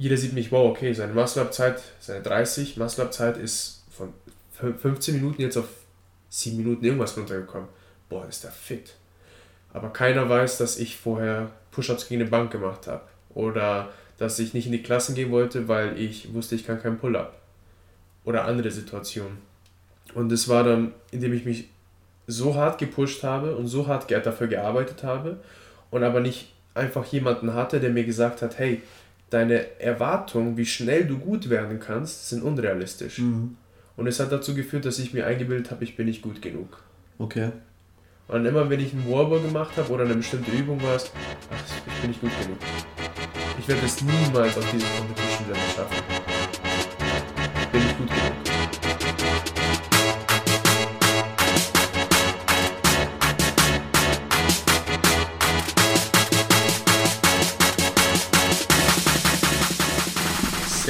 jeder 0.00 0.16
sieht 0.16 0.32
mich, 0.32 0.50
wow, 0.50 0.70
okay, 0.70 0.94
seine 0.94 1.12
Muscle-Up-Zeit, 1.12 1.82
seine 2.00 2.22
30 2.22 2.78
Muscle-Up-Zeit 2.78 3.36
ist 3.36 3.84
von 3.90 4.14
15 4.78 5.16
Minuten 5.16 5.42
jetzt 5.42 5.58
auf 5.58 5.68
7 6.30 6.56
Minuten 6.56 6.82
irgendwas 6.86 7.18
runtergekommen. 7.18 7.68
Boah, 8.08 8.26
ist 8.26 8.42
der 8.42 8.50
fit. 8.50 8.94
Aber 9.74 9.92
keiner 9.92 10.26
weiß, 10.26 10.56
dass 10.56 10.78
ich 10.78 10.96
vorher 10.96 11.50
Push-Ups 11.72 12.08
gegen 12.08 12.22
eine 12.22 12.30
Bank 12.30 12.50
gemacht 12.50 12.86
habe. 12.86 13.02
Oder 13.34 13.90
dass 14.16 14.38
ich 14.38 14.54
nicht 14.54 14.64
in 14.64 14.72
die 14.72 14.82
Klassen 14.82 15.14
gehen 15.14 15.30
wollte, 15.30 15.68
weil 15.68 16.00
ich 16.00 16.32
wusste, 16.32 16.54
ich 16.54 16.66
kann 16.66 16.80
keinen 16.80 16.98
Pull-Up. 16.98 17.38
Oder 18.24 18.46
andere 18.46 18.70
Situationen. 18.70 19.36
Und 20.14 20.32
es 20.32 20.48
war 20.48 20.64
dann, 20.64 20.94
indem 21.10 21.34
ich 21.34 21.44
mich 21.44 21.68
so 22.26 22.54
hart 22.54 22.78
gepusht 22.78 23.22
habe 23.22 23.54
und 23.54 23.66
so 23.66 23.86
hart 23.86 24.10
dafür 24.10 24.46
gearbeitet 24.46 25.02
habe 25.02 25.40
und 25.90 26.04
aber 26.04 26.20
nicht 26.20 26.54
einfach 26.72 27.04
jemanden 27.04 27.52
hatte, 27.52 27.80
der 27.80 27.90
mir 27.90 28.04
gesagt 28.04 28.40
hat, 28.40 28.58
hey, 28.58 28.80
deine 29.30 29.80
Erwartungen, 29.80 30.56
wie 30.56 30.66
schnell 30.66 31.04
du 31.06 31.18
gut 31.18 31.48
werden 31.48 31.80
kannst, 31.80 32.28
sind 32.28 32.42
unrealistisch. 32.42 33.18
Mhm. 33.18 33.56
Und 33.96 34.06
es 34.06 34.20
hat 34.20 34.32
dazu 34.32 34.54
geführt, 34.54 34.84
dass 34.84 34.98
ich 34.98 35.14
mir 35.14 35.26
eingebildet 35.26 35.70
habe, 35.70 35.84
ich 35.84 35.96
bin 35.96 36.06
nicht 36.06 36.22
gut 36.22 36.42
genug. 36.42 36.82
Okay. 37.18 37.50
Und 38.28 38.46
immer 38.46 38.70
wenn 38.70 38.80
ich 38.80 38.92
einen 38.92 39.10
Wallball 39.10 39.40
gemacht 39.40 39.76
habe 39.76 39.90
oder 39.92 40.04
eine 40.04 40.14
bestimmte 40.14 40.50
Übung 40.52 40.80
war 40.82 40.96
es, 40.96 41.10
ach, 41.52 41.64
ich 41.86 42.00
bin 42.00 42.10
nicht 42.10 42.20
gut 42.20 42.30
genug. 42.42 42.58
Ich 43.58 43.68
werde 43.68 43.84
es 43.84 44.00
niemals 44.02 44.56
auf 44.56 44.70
diese 44.70 44.86
Competition 44.86 45.48
Level 45.48 45.62
schaffen. 45.74 46.19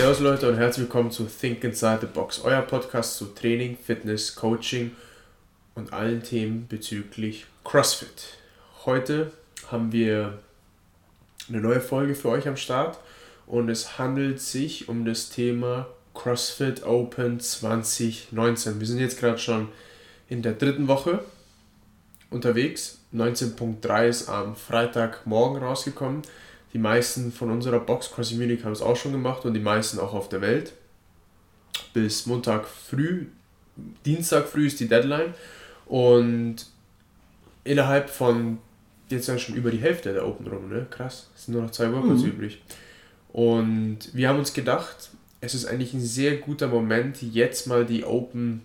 Servus 0.01 0.21
Leute 0.21 0.49
und 0.49 0.57
herzlich 0.57 0.85
willkommen 0.87 1.11
zu 1.11 1.25
Think 1.25 1.63
Inside 1.63 1.99
the 2.01 2.07
Box, 2.07 2.41
euer 2.43 2.63
Podcast 2.63 3.19
zu 3.19 3.27
Training, 3.27 3.77
Fitness, 3.77 4.35
Coaching 4.35 4.93
und 5.75 5.93
allen 5.93 6.23
Themen 6.23 6.67
bezüglich 6.67 7.45
CrossFit. 7.65 8.39
Heute 8.87 9.31
haben 9.71 9.93
wir 9.93 10.39
eine 11.51 11.61
neue 11.61 11.83
Folge 11.83 12.15
für 12.15 12.31
euch 12.31 12.49
am 12.49 12.57
Start 12.57 12.99
und 13.47 13.69
es 13.69 13.99
handelt 13.99 14.41
sich 14.41 14.89
um 14.89 15.05
das 15.05 15.29
Thema 15.29 15.87
CrossFit 16.15 16.83
Open 16.83 17.39
2019. 17.39 18.81
Wir 18.81 18.87
sind 18.87 19.01
jetzt 19.01 19.21
gerade 19.21 19.37
schon 19.37 19.69
in 20.31 20.41
der 20.41 20.55
dritten 20.55 20.89
Woche 20.89 21.23
unterwegs. 22.31 23.01
19.3 23.13 24.09
ist 24.09 24.29
am 24.31 24.57
Freitagmorgen 24.57 25.63
rausgekommen. 25.63 26.23
Die 26.73 26.79
meisten 26.79 27.33
von 27.33 27.51
unserer 27.51 27.81
Box 27.81 28.11
Crossing 28.11 28.39
Munich 28.39 28.65
haben 28.65 28.73
es 28.73 28.83
auch 28.83 28.97
schon 28.97 29.13
gemacht 29.13 29.45
und 29.45 29.55
die 29.55 29.61
meisten 29.61 29.99
auch 29.99 30.15
auf 30.15 30.29
der 30.29 30.41
Welt. 30.41 30.73
Bis 31.93 32.27
Montag 32.27 32.67
früh, 32.69 33.27
Dienstag 34.07 34.47
früh 34.47 34.67
ist 34.67 34.79
die 34.79 34.89
Deadline 34.89 35.35
und 35.87 36.67
innerhalb 37.65 38.11
von 38.11 38.59
jetzt 39.09 39.29
dann 39.29 39.39
schon 39.39 39.57
über 39.57 39.71
die 39.71 39.79
Hälfte 39.79 40.13
der 40.13 40.27
Open 40.27 40.47
rum, 40.47 40.69
ne? 40.69 40.87
Krass, 40.89 41.29
es 41.35 41.47
sind 41.47 41.55
nur 41.55 41.65
noch 41.65 41.73
zwei 41.73 41.93
Workouts 41.93 42.23
mhm. 42.23 42.29
übrig. 42.29 42.63
Und 43.33 43.99
wir 44.13 44.29
haben 44.29 44.39
uns 44.39 44.53
gedacht, 44.53 45.11
es 45.41 45.55
ist 45.55 45.67
eigentlich 45.67 45.95
ein 45.95 46.01
sehr 46.01 46.37
guter 46.37 46.69
Moment, 46.69 47.23
jetzt 47.23 47.67
mal 47.67 47.85
die 47.85 48.05
Open 48.05 48.63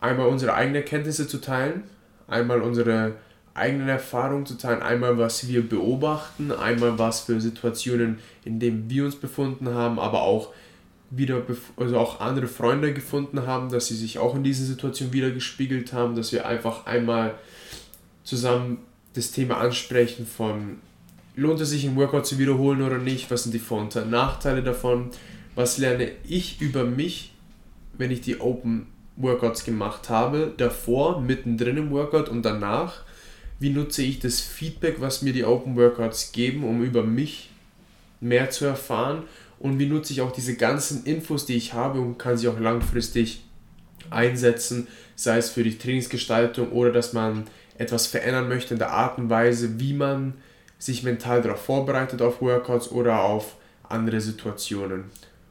einmal 0.00 0.26
unsere 0.28 0.54
eigenen 0.54 0.84
Kenntnisse 0.84 1.28
zu 1.28 1.38
teilen, 1.38 1.84
einmal 2.26 2.62
unsere 2.62 3.14
eigenen 3.56 3.88
Erfahrungen 3.88 4.46
zu 4.46 4.56
teilen. 4.56 4.82
Einmal, 4.82 5.18
was 5.18 5.48
wir 5.48 5.66
beobachten, 5.68 6.52
einmal, 6.52 6.98
was 6.98 7.22
für 7.22 7.40
Situationen, 7.40 8.18
in 8.44 8.60
denen 8.60 8.88
wir 8.90 9.04
uns 9.04 9.16
befunden 9.16 9.68
haben, 9.70 9.98
aber 9.98 10.22
auch 10.22 10.52
wieder, 11.10 11.42
also 11.76 11.98
auch 11.98 12.20
andere 12.20 12.48
Freunde 12.48 12.92
gefunden 12.92 13.46
haben, 13.46 13.70
dass 13.70 13.86
sie 13.86 13.96
sich 13.96 14.18
auch 14.18 14.34
in 14.34 14.44
dieser 14.44 14.64
Situation 14.64 15.12
wieder 15.12 15.30
gespiegelt 15.30 15.92
haben, 15.92 16.16
dass 16.16 16.32
wir 16.32 16.46
einfach 16.46 16.86
einmal 16.86 17.34
zusammen 18.24 18.78
das 19.14 19.30
Thema 19.30 19.58
ansprechen 19.58 20.26
von 20.26 20.78
lohnt 21.36 21.60
es 21.60 21.70
sich 21.70 21.84
ein 21.84 21.96
Workout 21.96 22.26
zu 22.26 22.38
wiederholen 22.38 22.82
oder 22.82 22.98
nicht, 22.98 23.30
was 23.30 23.44
sind 23.44 23.52
die 23.52 23.58
Vor- 23.58 23.80
und 23.80 24.10
Nachteile 24.10 24.62
davon, 24.62 25.10
was 25.54 25.78
lerne 25.78 26.10
ich 26.26 26.60
über 26.60 26.84
mich, 26.84 27.34
wenn 27.96 28.10
ich 28.10 28.22
die 28.22 28.40
Open 28.40 28.86
Workouts 29.16 29.64
gemacht 29.64 30.10
habe, 30.10 30.52
davor, 30.56 31.20
mittendrin 31.20 31.76
im 31.76 31.90
Workout 31.90 32.28
und 32.28 32.42
danach 32.42 33.02
wie 33.58 33.70
nutze 33.70 34.02
ich 34.02 34.20
das 34.20 34.40
Feedback, 34.40 34.96
was 35.00 35.22
mir 35.22 35.32
die 35.32 35.44
Open 35.44 35.76
Workouts 35.76 36.32
geben, 36.32 36.64
um 36.64 36.82
über 36.82 37.02
mich 37.02 37.50
mehr 38.20 38.50
zu 38.50 38.64
erfahren 38.64 39.22
und 39.58 39.78
wie 39.78 39.86
nutze 39.86 40.12
ich 40.12 40.20
auch 40.20 40.32
diese 40.32 40.56
ganzen 40.56 41.04
Infos, 41.04 41.46
die 41.46 41.56
ich 41.56 41.72
habe 41.72 42.00
und 42.00 42.18
kann 42.18 42.36
sie 42.36 42.48
auch 42.48 42.58
langfristig 42.58 43.42
einsetzen, 44.10 44.88
sei 45.14 45.38
es 45.38 45.50
für 45.50 45.62
die 45.62 45.78
Trainingsgestaltung 45.78 46.70
oder 46.72 46.92
dass 46.92 47.12
man 47.12 47.44
etwas 47.78 48.06
verändern 48.06 48.48
möchte 48.48 48.74
in 48.74 48.78
der 48.78 48.90
Art 48.90 49.18
und 49.18 49.30
Weise, 49.30 49.80
wie 49.80 49.92
man 49.92 50.34
sich 50.78 51.02
mental 51.02 51.42
darauf 51.42 51.64
vorbereitet 51.64 52.22
auf 52.22 52.40
Workouts 52.40 52.90
oder 52.90 53.22
auf 53.22 53.56
andere 53.88 54.20
Situationen. 54.20 55.04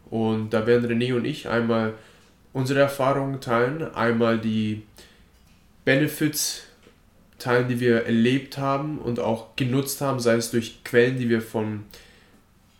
Und 0.09 0.51
da 0.51 0.67
werden 0.67 0.89
René 0.89 1.15
und 1.15 1.25
ich 1.25 1.49
einmal 1.49 1.93
unsere 2.53 2.79
Erfahrungen 2.79 3.41
teilen, 3.41 3.93
einmal 3.95 4.39
die 4.39 4.83
Benefits 5.83 6.63
Teilen, 7.39 7.67
die 7.67 7.79
wir 7.79 8.05
erlebt 8.05 8.57
haben 8.57 8.99
und 8.99 9.19
auch 9.19 9.55
genutzt 9.55 10.01
haben, 10.01 10.19
sei 10.19 10.35
es 10.35 10.51
durch 10.51 10.83
Quellen, 10.83 11.17
die 11.17 11.29
wir 11.29 11.41
von 11.41 11.83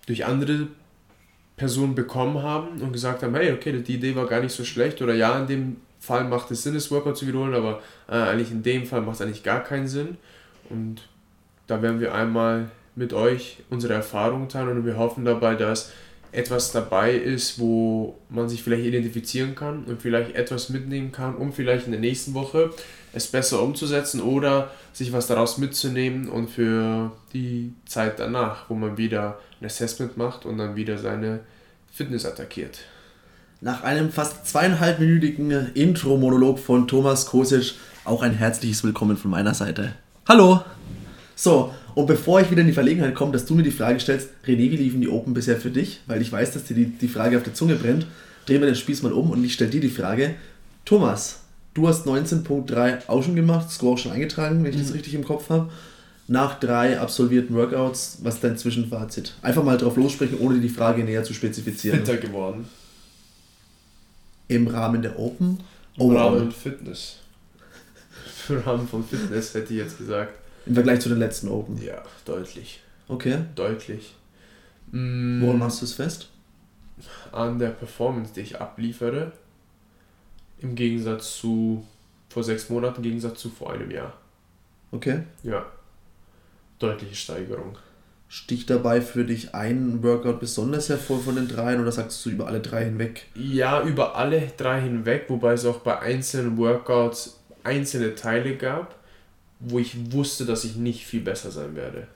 durch 0.06 0.26
andere 0.26 0.68
Personen 1.58 1.96
bekommen 1.96 2.42
haben 2.44 2.82
und 2.82 2.94
gesagt 2.94 3.24
haben, 3.24 3.36
hey, 3.36 3.52
okay, 3.54 3.72
die 3.82 3.96
Idee 3.96 4.16
war 4.16 4.28
gar 4.28 4.42
nicht 4.42 4.54
so 4.54 4.64
schlecht 4.64 5.02
oder 5.02 5.14
ja, 5.14 5.38
in 5.40 5.48
dem 5.48 5.76
Fall 6.00 6.26
macht 6.26 6.52
es 6.52 6.64
Sinn, 6.64 6.74
das 6.74 6.92
Workout 6.92 7.18
zu 7.18 7.28
wiederholen, 7.28 7.54
aber 7.54 7.82
äh, 8.08 8.16
eigentlich 8.16 8.52
in 8.52 8.62
dem 8.62 8.86
Fall 8.86 9.02
macht 9.02 9.16
es 9.16 9.22
eigentlich 9.22 9.44
gar 9.44 9.64
keinen 9.64 9.88
Sinn. 9.88 10.18
Und 10.70 11.08
da 11.68 11.82
werden 11.82 12.00
wir 12.00 12.14
einmal 12.14 12.70
mit 12.96 13.14
euch 13.14 13.58
unsere 13.70 13.94
Erfahrungen 13.94 14.50
teilen 14.50 14.78
und 14.78 14.86
wir 14.86 14.98
hoffen 14.98 15.26
dabei, 15.26 15.56
dass 15.56 15.92
etwas 16.32 16.72
dabei 16.72 17.14
ist, 17.14 17.60
wo 17.60 18.18
man 18.30 18.50
sich 18.50 18.62
vielleicht 18.62 18.86
identifizieren 18.86 19.56
kann 19.56 19.86
und 19.86 20.02
vielleicht 20.02 20.36
etwas 20.36 20.70
mitnehmen 20.70 21.12
kann, 21.12 21.36
um 21.36 21.54
vielleicht 21.54 21.86
in 21.86 21.92
der 21.92 22.02
nächsten 22.02 22.34
Woche 22.34 22.72
es 23.16 23.28
besser 23.28 23.62
umzusetzen 23.62 24.22
oder 24.22 24.70
sich 24.94 25.14
was 25.14 25.28
daraus 25.28 25.58
mitzunehmen 25.58 26.28
und 26.28 26.50
für 26.50 27.14
die 27.34 27.74
Zeit 27.86 28.20
danach, 28.20 28.70
wo 28.70 28.76
man 28.76 28.98
wieder 28.98 29.40
ein 29.60 29.66
Assessment 29.66 30.18
macht 30.18 30.46
und 30.46 30.58
dann 30.58 30.76
wieder 30.76 30.98
seine 30.98 31.40
Fitness 31.92 32.26
attackiert. 32.26 32.80
Nach 33.62 33.84
einem 33.84 34.12
fast 34.12 34.46
zweieinhalbminütigen 34.48 35.74
Intro-Monolog 35.74 36.60
von 36.60 36.88
Thomas 36.88 37.26
Kosic 37.26 37.76
auch 38.04 38.22
ein 38.22 38.34
herzliches 38.34 38.84
Willkommen 38.84 39.16
von 39.16 39.32
meiner 39.32 39.54
Seite. 39.54 39.94
Hallo! 40.28 40.62
So, 41.38 41.74
und 41.96 42.08
bevor 42.08 42.42
ich 42.42 42.52
wieder 42.52 42.62
in 42.62 42.68
die 42.68 42.74
Verlegenheit 42.74 43.16
komme, 43.16 43.32
dass 43.32 43.46
du 43.46 43.56
mir 43.56 43.64
die 43.64 43.72
Frage 43.72 44.00
stellst, 44.02 44.30
René, 44.46 44.72
wie 44.72 44.78
liefen 44.78 45.00
die 45.00 45.10
Open 45.10 45.34
bisher 45.34 45.56
für 45.56 45.72
dich? 45.72 46.02
Weil 46.06 46.22
ich 46.22 46.32
weiß, 46.32 46.52
dass 46.52 46.66
dir 46.66 46.76
die, 46.76 46.86
die 46.86 47.08
Frage 47.08 47.38
auf 47.38 47.44
der 47.44 47.54
Zunge 47.54 47.76
brennt. 47.76 48.06
Drehen 48.46 48.60
wir 48.60 48.68
den 48.68 48.76
Spieß 48.76 49.04
mal 49.04 49.14
um 49.14 49.32
und 49.32 49.44
ich 49.44 49.54
stelle 49.54 49.72
dir 49.72 49.82
die 49.82 49.90
Frage. 49.90 50.36
Thomas, 50.84 51.45
du 51.76 51.88
hast 51.88 52.08
19.3 52.08 53.08
auch 53.08 53.22
schon 53.22 53.36
gemacht, 53.36 53.70
Score 53.70 53.94
auch 53.94 53.98
schon 54.00 54.12
eingetragen, 54.12 54.64
wenn 54.64 54.72
ich 54.72 54.78
mhm. 54.78 54.84
das 54.84 54.94
richtig 54.96 55.14
im 55.14 55.24
Kopf 55.24 55.50
habe. 55.50 55.70
Nach 56.28 56.60
drei 56.60 57.00
absolvierten 57.00 57.56
Workouts, 57.56 58.18
was 58.24 58.36
ist 58.36 58.44
dein 58.44 58.58
Zwischenfazit? 58.58 59.36
Einfach 59.44 59.64
mal 59.64 59.78
drauf 59.78 59.96
lossprechen, 59.96 60.40
ohne 60.40 60.60
die 60.60 60.70
Frage 60.70 61.04
näher 61.04 61.24
zu 61.24 61.36
spezifizieren. 61.36 62.00
Fitter 62.00 62.18
geworden. 62.18 62.68
Im 64.48 64.66
Rahmen 64.68 65.04
der 65.04 65.20
Open? 65.20 65.60
Im 65.98 66.16
Rahmen 66.16 66.52
Fitness. 66.52 67.18
Im 68.50 68.58
Rahmen 68.60 68.88
von 68.88 69.06
Fitness 69.06 69.54
hätte 69.54 69.74
ich 69.74 69.80
jetzt 69.80 70.00
gesagt. 70.00 70.34
Im 70.66 70.74
Vergleich 70.74 71.00
zu 71.00 71.10
den 71.10 71.20
letzten 71.20 71.48
Open? 71.50 71.80
Ja, 71.80 72.02
deutlich. 72.26 72.80
Okay. 73.08 73.38
Deutlich. 73.54 74.16
Mm, 74.92 75.42
Woran 75.42 75.60
machst 75.60 75.82
du 75.82 75.86
es 75.86 75.94
fest? 75.94 76.30
An 77.32 77.60
der 77.60 77.70
Performance, 77.70 78.34
die 78.34 78.42
ich 78.42 78.60
abliefere. 78.60 79.32
Im 80.60 80.76
Gegensatz 80.76 81.38
zu 81.38 81.86
vor 82.30 82.44
sechs 82.44 82.70
Monaten, 82.70 82.98
im 82.98 83.04
Gegensatz 83.04 83.40
zu 83.40 83.50
vor 83.50 83.74
einem 83.74 83.92
Jahr. 83.92 84.14
Okay. 84.92 85.24
Ja. 85.44 85.66
Deutliche 86.80 87.16
Steigerung. 87.16 87.78
Sticht 88.28 88.70
dabei 88.70 89.02
für 89.02 89.24
dich 89.24 89.54
ein 89.54 90.04
Workout 90.04 90.40
besonders 90.40 90.90
hervor 90.90 91.20
von 91.20 91.36
den 91.36 91.48
dreien 91.48 91.80
oder 91.80 91.92
sagst 91.92 92.26
du 92.26 92.32
über 92.32 92.48
alle 92.48 92.60
drei 92.60 92.86
hinweg? 92.86 93.28
Ja, 93.36 93.84
über 93.84 94.16
alle 94.16 94.52
drei 94.58 94.82
hinweg, 94.82 95.26
wobei 95.30 95.54
es 95.54 95.66
auch 95.66 95.80
bei 95.80 96.00
einzelnen 96.00 96.58
Workouts 96.58 97.40
einzelne 97.64 98.16
Teile 98.16 98.58
gab 98.58 98.96
wo 99.60 99.80
ich 99.80 100.12
wusste, 100.12 100.46
dass 100.46 100.64
ich 100.64 100.76
nicht 100.76 101.06
viel 101.06 101.22
besser 101.22 101.52
sein 101.52 101.76
werde. 101.76 102.08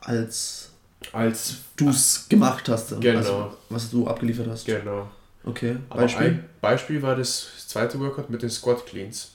Als, 0.00 0.70
als 1.12 1.56
du 1.76 1.90
es 1.90 2.26
gemacht 2.28 2.68
hast. 2.68 2.92
Also 2.92 3.00
genau. 3.00 3.18
Also, 3.18 3.56
was 3.68 3.90
du 3.90 4.06
abgeliefert 4.06 4.48
hast. 4.48 4.66
Genau. 4.66 5.10
Okay, 5.46 5.76
Beispiel? 5.88 6.26
ein 6.26 6.48
Beispiel 6.60 7.02
war 7.02 7.16
das 7.16 7.66
zweite 7.68 7.98
Workout 8.00 8.28
mit 8.28 8.42
den 8.42 8.50
Squat 8.50 8.84
Cleans. 8.84 9.32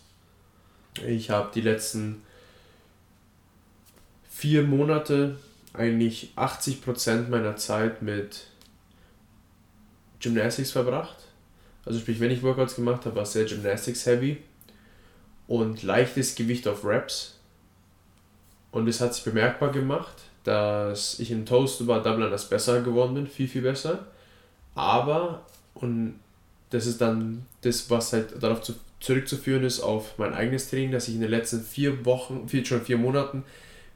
Ich 1.07 1.29
habe 1.29 1.49
die 1.55 1.61
letzten 1.61 2.21
vier 4.29 4.63
Monate 4.63 5.37
eigentlich 5.73 6.33
80% 6.35 7.29
meiner 7.29 7.55
Zeit 7.55 8.01
mit 8.01 8.45
Gymnastics 10.19 10.71
verbracht. 10.71 11.15
Also 11.85 11.99
sprich, 11.99 12.19
wenn 12.19 12.31
ich 12.31 12.43
Workouts 12.43 12.75
gemacht 12.75 13.05
habe, 13.05 13.15
war 13.15 13.23
es 13.23 13.33
sehr 13.33 13.45
Gymnastics 13.45 14.05
heavy 14.05 14.37
und 15.47 15.83
leichtes 15.83 16.35
Gewicht 16.35 16.67
auf 16.67 16.85
Reps. 16.85 17.39
Und 18.71 18.87
es 18.87 19.01
hat 19.01 19.13
sich 19.13 19.23
bemerkbar 19.23 19.71
gemacht, 19.71 20.15
dass 20.43 21.19
ich 21.19 21.31
im 21.31 21.45
Toast 21.45 21.81
über 21.81 21.99
Double 21.99 22.23
Unders 22.23 22.47
besser 22.47 22.81
geworden 22.81 23.15
bin, 23.15 23.27
viel, 23.27 23.47
viel 23.47 23.61
besser. 23.61 24.05
Aber, 24.75 25.45
und 25.73 26.19
das 26.69 26.85
ist 26.85 27.01
dann 27.01 27.45
das, 27.61 27.89
was 27.89 28.13
halt 28.13 28.41
darauf 28.41 28.61
zu, 28.61 28.73
zurückzuführen 28.99 29.63
ist, 29.63 29.81
auf 29.81 30.17
mein 30.17 30.33
eigenes 30.33 30.69
Training, 30.69 30.91
dass 30.91 31.07
ich 31.07 31.15
in 31.15 31.21
den 31.21 31.29
letzten 31.29 31.61
vier 31.61 32.05
Wochen, 32.05 32.47
vier, 32.47 32.65
schon 32.65 32.81
vier 32.81 32.97
Monaten, 32.97 33.43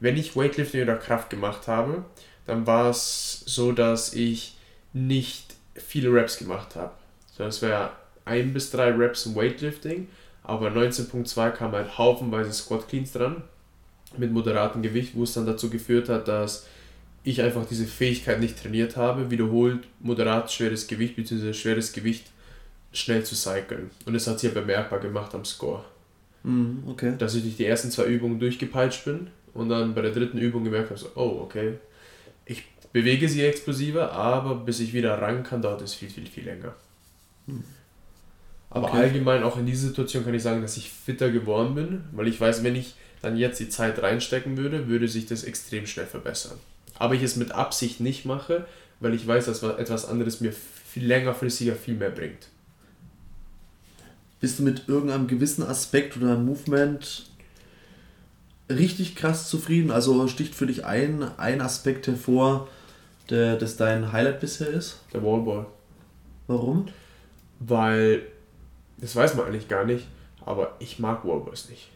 wenn 0.00 0.16
ich 0.16 0.36
Weightlifting 0.36 0.82
oder 0.82 0.96
Kraft 0.96 1.30
gemacht 1.30 1.68
habe, 1.68 2.04
dann 2.46 2.66
war 2.66 2.90
es 2.90 3.42
so, 3.46 3.72
dass 3.72 4.12
ich 4.14 4.56
nicht 4.92 5.54
viele 5.74 6.12
Reps 6.12 6.38
gemacht 6.38 6.76
habe. 6.76 6.92
So, 7.36 7.44
das 7.44 7.62
wäre 7.62 7.90
ein 8.24 8.52
bis 8.52 8.70
drei 8.70 8.90
Reps 8.90 9.26
im 9.26 9.36
Weightlifting, 9.36 10.08
aber 10.42 10.68
19.2 10.68 11.50
kam 11.50 11.72
halt 11.72 11.98
haufenweise 11.98 12.52
Squat 12.52 12.88
Cleans 12.88 13.12
dran 13.12 13.42
mit 14.16 14.32
moderatem 14.32 14.82
Gewicht, 14.82 15.14
wo 15.14 15.24
es 15.24 15.32
dann 15.32 15.46
dazu 15.46 15.70
geführt 15.70 16.08
hat, 16.08 16.28
dass 16.28 16.66
ich 17.26 17.42
einfach 17.42 17.66
diese 17.66 17.86
Fähigkeit 17.86 18.38
nicht 18.38 18.62
trainiert 18.62 18.96
habe, 18.96 19.32
wiederholt 19.32 19.80
moderat 19.98 20.50
schweres 20.52 20.86
Gewicht 20.86 21.16
bzw. 21.16 21.52
schweres 21.52 21.92
Gewicht 21.92 22.26
schnell 22.92 23.24
zu 23.24 23.34
cyclen. 23.34 23.90
Und 24.06 24.14
das 24.14 24.28
hat 24.28 24.38
sich 24.38 24.54
ja 24.54 24.60
bemerkbar 24.60 25.00
gemacht 25.00 25.34
am 25.34 25.44
Score. 25.44 25.84
Mhm, 26.44 26.84
okay. 26.86 27.14
Dass 27.18 27.34
ich 27.34 27.42
durch 27.42 27.56
die 27.56 27.66
ersten 27.66 27.90
zwei 27.90 28.04
Übungen 28.04 28.38
durchgepeitscht 28.38 29.04
bin 29.04 29.26
und 29.54 29.68
dann 29.68 29.92
bei 29.92 30.02
der 30.02 30.12
dritten 30.12 30.38
Übung 30.38 30.62
gemerkt 30.62 30.90
habe, 30.90 31.00
so, 31.00 31.08
oh, 31.16 31.40
okay, 31.42 31.74
ich 32.44 32.62
bewege 32.92 33.28
sie 33.28 33.44
explosiver, 33.44 34.12
aber 34.12 34.54
bis 34.54 34.78
ich 34.78 34.92
wieder 34.92 35.20
ran 35.20 35.42
kann, 35.42 35.62
dauert 35.62 35.82
es 35.82 35.94
viel, 35.94 36.08
viel, 36.08 36.26
viel 36.26 36.44
länger. 36.44 36.74
Mhm. 37.46 37.64
Aber 38.70 38.88
okay. 38.88 38.98
allgemein 38.98 39.42
auch 39.42 39.58
in 39.58 39.66
dieser 39.66 39.88
Situation 39.88 40.24
kann 40.24 40.34
ich 40.34 40.44
sagen, 40.44 40.62
dass 40.62 40.76
ich 40.76 40.90
fitter 40.90 41.30
geworden 41.32 41.74
bin, 41.74 42.04
weil 42.12 42.28
ich 42.28 42.40
weiß, 42.40 42.62
wenn 42.62 42.76
ich 42.76 42.94
dann 43.20 43.36
jetzt 43.36 43.58
die 43.58 43.68
Zeit 43.68 44.00
reinstecken 44.00 44.56
würde, 44.56 44.86
würde 44.86 45.08
sich 45.08 45.26
das 45.26 45.42
extrem 45.42 45.86
schnell 45.86 46.06
verbessern. 46.06 46.58
Aber 46.98 47.14
ich 47.14 47.22
es 47.22 47.36
mit 47.36 47.52
Absicht 47.52 48.00
nicht 48.00 48.24
mache, 48.24 48.66
weil 49.00 49.14
ich 49.14 49.26
weiß, 49.26 49.46
dass 49.46 49.62
etwas 49.62 50.06
anderes 50.06 50.40
mir 50.40 50.52
viel 50.52 51.06
längerfristiger 51.06 51.74
viel 51.74 51.94
mehr 51.94 52.10
bringt. 52.10 52.48
Bist 54.40 54.58
du 54.58 54.62
mit 54.62 54.88
irgendeinem 54.88 55.26
gewissen 55.26 55.62
Aspekt 55.62 56.16
oder 56.16 56.36
Movement 56.36 57.26
richtig 58.68 59.16
krass 59.16 59.48
zufrieden? 59.48 59.90
Also 59.90 60.26
sticht 60.28 60.54
für 60.54 60.66
dich 60.66 60.84
ein, 60.84 61.22
ein 61.38 61.60
Aspekt 61.60 62.06
hervor, 62.06 62.68
der, 63.30 63.56
das 63.56 63.76
dein 63.76 64.12
Highlight 64.12 64.40
bisher 64.40 64.68
ist? 64.68 65.00
Der 65.12 65.22
Wallball. 65.22 65.66
Warum? 66.46 66.86
Weil, 67.58 68.22
das 68.98 69.16
weiß 69.16 69.34
man 69.34 69.46
eigentlich 69.46 69.68
gar 69.68 69.84
nicht, 69.84 70.06
aber 70.44 70.76
ich 70.78 70.98
mag 70.98 71.24
Wallballs 71.24 71.68
nicht. 71.68 71.88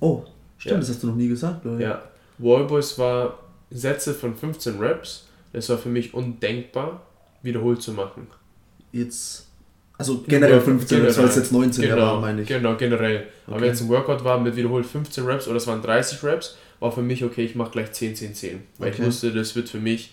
Oh, 0.00 0.24
stimmt, 0.58 0.74
ja. 0.74 0.78
das 0.80 0.90
hast 0.90 1.02
du 1.02 1.08
noch 1.08 1.16
nie 1.16 1.28
gesagt, 1.28 1.66
oder? 1.66 1.80
Ja, 1.80 2.02
Wallballs 2.38 2.98
war 2.98 3.38
Sätze 3.70 4.14
von 4.14 4.34
15 4.36 4.78
Reps. 4.78 5.26
Das 5.52 5.68
war 5.68 5.78
für 5.78 5.88
mich 5.88 6.14
undenkbar, 6.14 7.02
wiederholt 7.42 7.82
zu 7.82 7.92
machen. 7.92 8.26
Jetzt, 8.92 9.46
also 9.96 10.22
generell 10.26 10.60
15 10.60 11.02
Reps, 11.02 11.18
weil 11.18 11.24
es 11.26 11.36
jetzt 11.36 11.52
19 11.52 11.82
genau, 11.82 11.96
war, 11.96 12.20
meine 12.20 12.42
ich. 12.42 12.48
Genau, 12.48 12.76
generell. 12.76 13.16
Okay. 13.16 13.26
Aber 13.46 13.60
wenn 13.60 13.70
es 13.70 13.80
ein 13.80 13.88
Workout 13.88 14.24
war 14.24 14.38
mit 14.40 14.56
wiederholt 14.56 14.86
15 14.86 15.24
Reps 15.24 15.48
oder 15.48 15.56
es 15.56 15.66
waren 15.66 15.82
30 15.82 16.22
Reps, 16.22 16.56
war 16.80 16.92
für 16.92 17.02
mich 17.02 17.24
okay, 17.24 17.44
ich 17.44 17.54
mache 17.54 17.70
gleich 17.70 17.92
10, 17.92 18.16
10, 18.16 18.34
10. 18.34 18.62
Weil 18.78 18.88
okay. 18.88 19.00
ich 19.00 19.06
wusste, 19.06 19.32
das 19.32 19.56
wird 19.56 19.68
für 19.68 19.78
mich, 19.78 20.12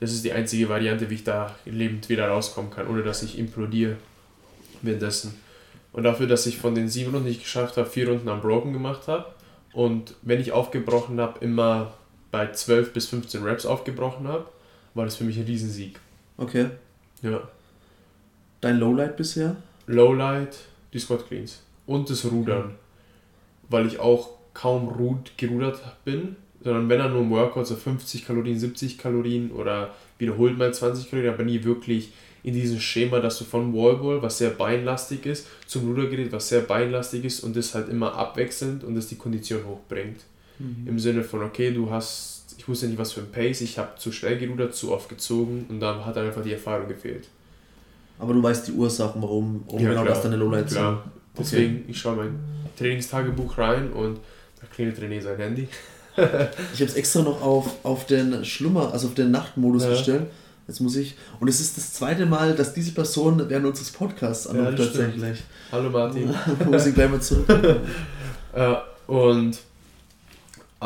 das 0.00 0.12
ist 0.12 0.24
die 0.24 0.32
einzige 0.32 0.68
Variante, 0.68 1.10
wie 1.10 1.14
ich 1.14 1.24
da 1.24 1.54
lebend 1.64 2.08
wieder 2.08 2.28
rauskommen 2.28 2.70
kann, 2.70 2.88
ohne 2.88 3.02
dass 3.02 3.22
ich 3.22 3.38
implodiere 3.38 3.96
währenddessen. 4.82 5.34
Und 5.92 6.02
dafür, 6.02 6.26
dass 6.26 6.46
ich 6.46 6.58
von 6.58 6.74
den 6.74 6.88
sieben 6.88 7.12
Runden 7.12 7.28
nicht 7.28 7.42
geschafft 7.42 7.76
habe, 7.76 7.88
vier 7.88 8.08
Runden 8.08 8.28
am 8.28 8.40
Broken 8.40 8.72
gemacht 8.72 9.08
habe 9.08 9.26
und 9.72 10.14
wenn 10.22 10.40
ich 10.40 10.52
aufgebrochen 10.52 11.20
habe, 11.20 11.44
immer 11.44 11.92
bei 12.36 12.52
12 12.52 12.92
bis 12.92 13.06
15 13.06 13.42
Reps 13.44 13.64
aufgebrochen 13.64 14.28
habe, 14.28 14.44
war 14.92 15.06
das 15.06 15.16
für 15.16 15.24
mich 15.24 15.38
ein 15.38 15.46
Riesensieg. 15.46 15.98
Okay. 16.36 16.66
Ja. 17.22 17.48
Dein 18.60 18.78
Lowlight 18.78 19.16
bisher? 19.16 19.56
Lowlight, 19.86 20.58
die 20.92 20.98
Squat 20.98 21.26
Cleans. 21.28 21.62
Und 21.86 22.10
das 22.10 22.26
Rudern. 22.26 22.64
Okay. 22.64 22.74
Weil 23.70 23.86
ich 23.86 24.00
auch 24.00 24.32
kaum 24.52 24.88
rud 24.88 25.32
gerudert 25.38 25.80
bin, 26.04 26.36
sondern 26.62 26.90
wenn 26.90 26.98
dann 26.98 27.12
nur 27.14 27.22
im 27.22 27.30
Workout 27.30 27.68
so 27.68 27.74
50 27.74 28.26
Kalorien, 28.26 28.58
70 28.58 28.98
Kalorien 28.98 29.50
oder 29.50 29.94
wiederholt 30.18 30.58
mal 30.58 30.74
20 30.74 31.08
Kalorien, 31.08 31.32
aber 31.32 31.44
nie 31.44 31.64
wirklich 31.64 32.12
in 32.42 32.52
diesem 32.52 32.80
Schema, 32.80 33.20
dass 33.20 33.38
du 33.38 33.44
von 33.46 33.72
Wallball, 33.72 34.20
was 34.20 34.36
sehr 34.36 34.50
beinlastig 34.50 35.24
ist, 35.24 35.46
zum 35.66 35.88
Rudergerät, 35.88 36.32
was 36.32 36.50
sehr 36.50 36.60
beinlastig 36.60 37.24
ist 37.24 37.40
und 37.40 37.56
das 37.56 37.74
halt 37.74 37.88
immer 37.88 38.14
abwechselnd 38.14 38.84
und 38.84 38.94
das 38.94 39.06
die 39.06 39.16
Kondition 39.16 39.64
hochbringt. 39.64 40.20
Mhm. 40.58 40.88
Im 40.88 40.98
Sinne 40.98 41.22
von, 41.22 41.42
okay, 41.42 41.72
du 41.72 41.90
hast, 41.90 42.54
ich 42.58 42.68
wusste 42.68 42.86
nicht, 42.86 42.98
was 42.98 43.12
für 43.12 43.20
ein 43.20 43.30
Pace, 43.30 43.60
ich 43.60 43.78
habe 43.78 43.96
zu 43.96 44.12
schnell 44.12 44.38
gerudert, 44.38 44.74
zu 44.74 44.92
oft 44.92 45.08
gezogen 45.08 45.66
und 45.68 45.80
dann 45.80 46.04
hat 46.04 46.16
einfach 46.16 46.42
die 46.42 46.52
Erfahrung 46.52 46.88
gefehlt. 46.88 47.28
Aber 48.18 48.32
du 48.32 48.42
weißt 48.42 48.68
die 48.68 48.72
Ursachen, 48.72 49.20
warum, 49.22 49.64
warum 49.66 49.82
ja, 49.82 49.90
genau 49.90 50.02
klar, 50.02 50.14
das 50.14 50.22
deine 50.22 50.36
Lowlights 50.36 50.72
sind. 50.72 50.82
Okay. 50.82 50.98
Deswegen, 51.38 51.84
ich 51.88 51.98
schaue 51.98 52.16
mein 52.16 52.38
Trainingstagebuch 52.78 53.58
rein 53.58 53.92
und 53.92 54.20
da 54.60 54.66
klingelt 54.72 54.98
René 54.98 55.20
sein 55.20 55.36
Handy. 55.36 55.68
ich 56.16 56.80
habe 56.80 56.90
es 56.90 56.94
extra 56.94 57.22
noch 57.22 57.42
auf, 57.42 57.84
auf 57.84 58.06
den 58.06 58.42
Schlummer, 58.44 58.92
also 58.92 59.08
auf 59.08 59.14
den 59.14 59.30
Nachtmodus 59.30 59.84
ja. 59.84 59.90
gestellt 59.90 60.26
Jetzt 60.66 60.80
muss 60.80 60.96
ich. 60.96 61.14
Und 61.38 61.48
es 61.48 61.60
ist 61.60 61.76
das 61.76 61.92
zweite 61.92 62.26
Mal, 62.26 62.54
dass 62.54 62.74
diese 62.74 62.92
Person 62.92 63.48
während 63.48 63.66
unseres 63.66 63.90
Podcasts 63.90 64.48
anruft, 64.48 64.78
ja, 64.78 64.84
tatsächlich. 64.84 65.22
Stimmt. 65.22 65.38
Hallo 65.70 65.90
Martin. 65.90 66.34
muss 66.70 66.86
ich 66.86 66.94
gleich 66.94 67.10
mal 67.10 67.20
zurück. 67.20 67.46
ja, 68.54 68.82
und. 69.06 69.58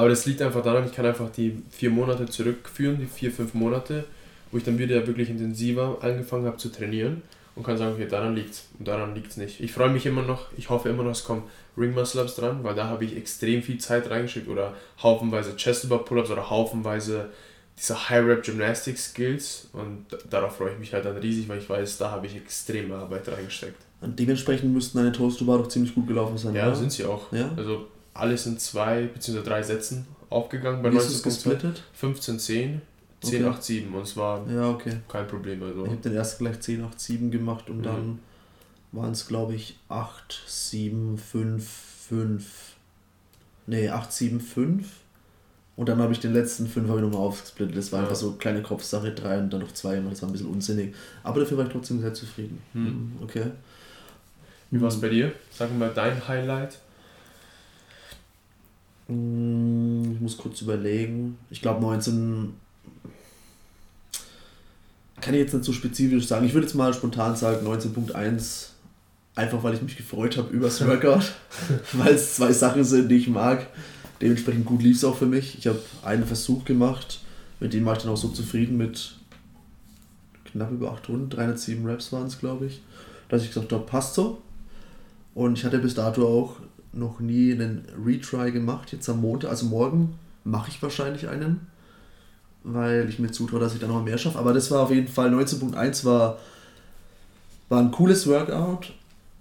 Aber 0.01 0.09
das 0.09 0.25
liegt 0.25 0.41
einfach 0.41 0.63
daran, 0.63 0.87
ich 0.87 0.95
kann 0.95 1.05
einfach 1.05 1.29
die 1.31 1.63
vier 1.69 1.91
Monate 1.91 2.25
zurückführen, 2.25 2.99
die 2.99 3.05
vier, 3.05 3.31
fünf 3.31 3.53
Monate, 3.53 4.07
wo 4.51 4.57
ich 4.57 4.65
dann 4.65 4.79
wieder 4.79 5.07
wirklich 5.07 5.29
intensiver 5.29 5.99
angefangen 6.01 6.47
habe 6.47 6.57
zu 6.57 6.71
trainieren 6.71 7.21
und 7.55 7.65
kann 7.65 7.77
sagen, 7.77 7.93
okay, 7.93 8.09
daran 8.09 8.35
liegt's 8.35 8.71
und 8.79 8.89
daran 8.89 9.15
liegt 9.15 9.33
es 9.33 9.37
nicht. 9.37 9.61
Ich 9.61 9.73
freue 9.73 9.91
mich 9.91 10.07
immer 10.07 10.23
noch, 10.23 10.47
ich 10.57 10.71
hoffe 10.71 10.89
immer 10.89 11.03
noch, 11.03 11.11
es 11.11 11.23
kommen 11.23 11.43
Ring 11.77 11.93
Muscle 11.93 12.23
Ups 12.23 12.37
dran, 12.37 12.65
weil 12.65 12.75
da 12.75 12.87
habe 12.87 13.05
ich 13.05 13.15
extrem 13.15 13.63
viel 13.63 13.77
Zeit 13.77 14.09
reingeschickt 14.09 14.49
oder 14.49 14.73
haufenweise 15.03 15.55
Chest 15.57 15.85
Über 15.85 15.99
Pull-Ups 15.99 16.31
oder 16.31 16.49
haufenweise 16.49 17.29
diese 17.77 18.09
High-Rap 18.09 18.43
Gymnastic 18.43 18.97
Skills 18.97 19.69
und 19.75 20.07
darauf 20.31 20.57
freue 20.57 20.73
ich 20.73 20.79
mich 20.79 20.95
halt 20.95 21.05
dann 21.05 21.19
riesig, 21.19 21.47
weil 21.47 21.59
ich 21.59 21.69
weiß, 21.69 21.99
da 21.99 22.11
habe 22.11 22.27
ich 22.27 22.37
extreme 22.37 22.95
Arbeit 22.95 23.29
reingesteckt. 23.29 23.83
Und 24.01 24.19
dementsprechend 24.19 24.73
müssten 24.73 24.97
deine 24.97 25.13
Toast-Bar 25.13 25.59
doch 25.59 25.69
ziemlich 25.69 25.95
gut 25.95 26.07
gelaufen 26.07 26.39
sein. 26.39 26.55
Ja, 26.55 26.69
oder? 26.69 26.77
sind 26.77 26.91
sie 26.91 27.05
auch. 27.05 27.31
Ja? 27.35 27.51
Also 27.55 27.87
alles 28.15 28.47
in 28.47 28.59
zwei 28.59 29.07
bzw. 29.07 29.43
drei 29.43 29.63
Sätzen 29.63 30.07
aufgegangen 30.29 30.83
bei 30.83 30.91
19 30.91 31.75
15, 31.93 32.39
10, 32.39 32.83
10, 33.23 33.45
okay. 33.45 33.51
8, 33.51 33.65
7 33.65 33.95
und 33.95 34.03
es 34.03 34.17
war 34.17 34.49
ja, 34.49 34.71
okay. 34.71 34.99
kein 35.09 35.27
Problem. 35.27 35.63
Also. 35.63 35.85
Ich 35.85 35.91
habe 35.91 36.01
den 36.03 36.15
ersten 36.15 36.45
gleich 36.45 36.61
10, 36.61 36.85
8, 36.85 37.01
7 37.01 37.31
gemacht 37.31 37.69
und 37.69 37.79
mhm. 37.79 37.83
dann 37.83 38.19
waren 38.93 39.13
es 39.13 39.27
glaube 39.27 39.55
ich 39.55 39.79
8, 39.89 40.43
7, 40.47 41.19
5, 41.19 41.69
5. 42.09 42.45
Nee, 43.67 43.89
8, 43.89 44.13
7, 44.13 44.41
5 44.41 44.87
und 45.81 45.89
dann 45.89 45.99
habe 45.99 46.13
ich 46.13 46.21
den 46.21 46.35
letzten 46.35 46.67
fünf 46.67 46.91
habe 46.91 46.99
ich 46.99 47.07
nochmal 47.07 47.27
aufgesplittet. 47.27 47.75
Das 47.75 47.91
war 47.91 48.01
ja. 48.01 48.05
einfach 48.05 48.15
so 48.15 48.33
kleine 48.33 48.61
Kopfsache, 48.61 49.13
drei 49.13 49.39
und 49.39 49.51
dann 49.51 49.61
noch 49.61 49.73
zwei. 49.73 49.97
Das 49.97 50.21
war 50.21 50.29
ein 50.29 50.33
bisschen 50.33 50.49
unsinnig. 50.49 50.95
Aber 51.23 51.41
dafür 51.41 51.57
war 51.57 51.65
ich 51.65 51.73
trotzdem 51.73 52.03
sehr 52.03 52.13
zufrieden. 52.13 52.61
Hm. 52.75 52.85
Mhm, 52.85 53.13
okay. 53.23 53.45
Wie 54.71 54.79
war 54.79 54.89
es 54.89 55.01
bei 55.01 55.09
dir? 55.09 55.33
Sag 55.51 55.75
mal 55.79 55.91
dein 55.95 56.29
Highlight. 56.29 56.77
Hm, 59.11 60.13
ich 60.15 60.21
muss 60.21 60.37
kurz 60.37 60.63
überlegen. 60.63 61.37
Ich 61.51 61.61
glaube 61.61 61.81
19. 61.83 62.55
Kann 65.21 65.35
ich 65.35 65.41
jetzt 65.41 65.53
nicht 65.53 65.65
so 65.65 65.73
spezifisch 65.73 66.27
sagen. 66.27 66.47
Ich 66.47 66.55
würde 66.55 66.67
jetzt 66.67 66.75
mal 66.75 66.95
spontan 66.95 67.37
sagen 67.37 67.67
19.1. 67.67 68.69
Einfach 69.35 69.63
weil 69.63 69.75
ich 69.75 69.83
mich 69.83 69.97
gefreut 69.97 70.37
habe 70.37 70.53
über 70.53 70.67
das 70.67 70.81
Workout. 70.87 71.33
weil 71.93 72.15
es 72.15 72.37
zwei 72.37 72.53
Sachen 72.53 72.85
sind, 72.85 73.09
die 73.09 73.17
ich 73.17 73.29
mag. 73.29 73.67
Dementsprechend 74.21 74.65
gut 74.65 74.83
lief 74.83 74.97
es 74.97 75.05
auch 75.05 75.17
für 75.17 75.27
mich. 75.27 75.59
Ich 75.59 75.67
habe 75.67 75.81
einen 76.05 76.25
Versuch 76.27 76.65
gemacht, 76.65 77.21
mit 77.59 77.73
dem 77.73 77.85
war 77.85 77.97
ich 77.97 78.03
dann 78.03 78.13
auch 78.13 78.17
so 78.17 78.29
zufrieden 78.29 78.77
mit 78.77 79.17
knapp 80.45 80.71
über 80.71 80.93
8 80.93 81.09
Runden, 81.09 81.31
307 81.31 81.87
Reps 81.87 82.13
waren 82.13 82.27
es, 82.27 82.39
glaube 82.39 82.67
ich, 82.67 82.83
dass 83.29 83.43
ich 83.43 83.49
gesagt 83.49 83.73
habe, 83.73 83.85
passt 83.85 84.15
so. 84.15 84.43
Und 85.35 85.57
ich 85.57 85.65
hatte 85.65 85.79
bis 85.79 85.95
dato 85.95 86.27
auch 86.27 86.57
noch 86.93 87.21
nie 87.21 87.53
einen 87.53 87.85
Retry 88.05 88.53
gemacht. 88.53 88.93
Jetzt 88.93 89.09
am 89.09 89.21
Montag, 89.21 89.51
also 89.51 89.67
morgen, 89.67 90.19
mache 90.45 90.71
ich 90.71 90.83
wahrscheinlich 90.83 91.29
einen, 91.29 91.67
weil 92.65 93.09
ich 93.09 93.19
mir 93.19 93.31
zutraue, 93.31 93.61
dass 93.61 93.75
ich 93.75 93.81
da 93.81 93.87
noch 93.87 94.05
mehr 94.05 94.19
schaffe. 94.19 94.39
Aber 94.39 94.53
das 94.53 94.71
war 94.71 94.81
auf 94.81 94.91
jeden 94.91 95.09
Fall 95.09 95.33
19.1 95.33 96.05
war, 96.05 96.39
war 97.69 97.81
ein 97.81 97.91
cooles 97.91 98.27
Workout 98.27 98.93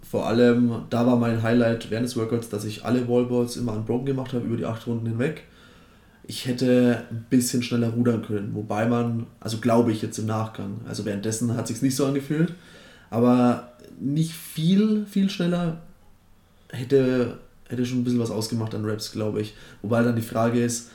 vor 0.09 0.25
allem, 0.25 0.85
da 0.89 1.05
war 1.05 1.17
mein 1.17 1.43
Highlight 1.43 1.91
während 1.91 2.07
des 2.07 2.17
Workouts, 2.17 2.49
dass 2.49 2.65
ich 2.65 2.83
alle 2.83 3.07
Wallballs 3.07 3.57
immer 3.57 3.73
unbroken 3.73 4.07
gemacht 4.07 4.33
habe 4.33 4.45
über 4.45 4.57
die 4.57 4.65
acht 4.65 4.87
Runden 4.87 5.05
hinweg. 5.05 5.43
ich 6.25 6.45
hätte 6.45 7.05
ein 7.09 7.25
bisschen 7.29 7.63
schneller 7.63 7.89
rudern 7.89 8.23
können. 8.23 8.53
Wobei 8.53 8.87
man, 8.87 9.25
also 9.39 9.57
glaube 9.57 9.91
ich 9.91 10.01
jetzt 10.01 10.19
im 10.19 10.27
Nachgang, 10.27 10.81
also 10.87 11.05
währenddessen 11.05 11.55
hat 11.55 11.67
sich 11.67 11.81
nicht 11.81 11.95
so 11.95 12.05
angefühlt, 12.05 12.53
aber 13.09 13.73
nicht 13.99 14.33
viel, 14.33 15.05
viel 15.07 15.29
schneller 15.29 15.81
hätte, 16.69 17.37
hätte 17.67 17.85
schon 17.85 17.99
ein 17.99 18.03
bisschen 18.03 18.19
was 18.19 18.31
ausgemacht 18.31 18.73
an 18.75 18.85
Raps, 18.85 19.11
glaube 19.11 19.41
ich. 19.41 19.55
Wobei 19.81 20.03
dann 20.03 20.15
die 20.15 20.21
Frage 20.21 20.63
ist, 20.63 20.91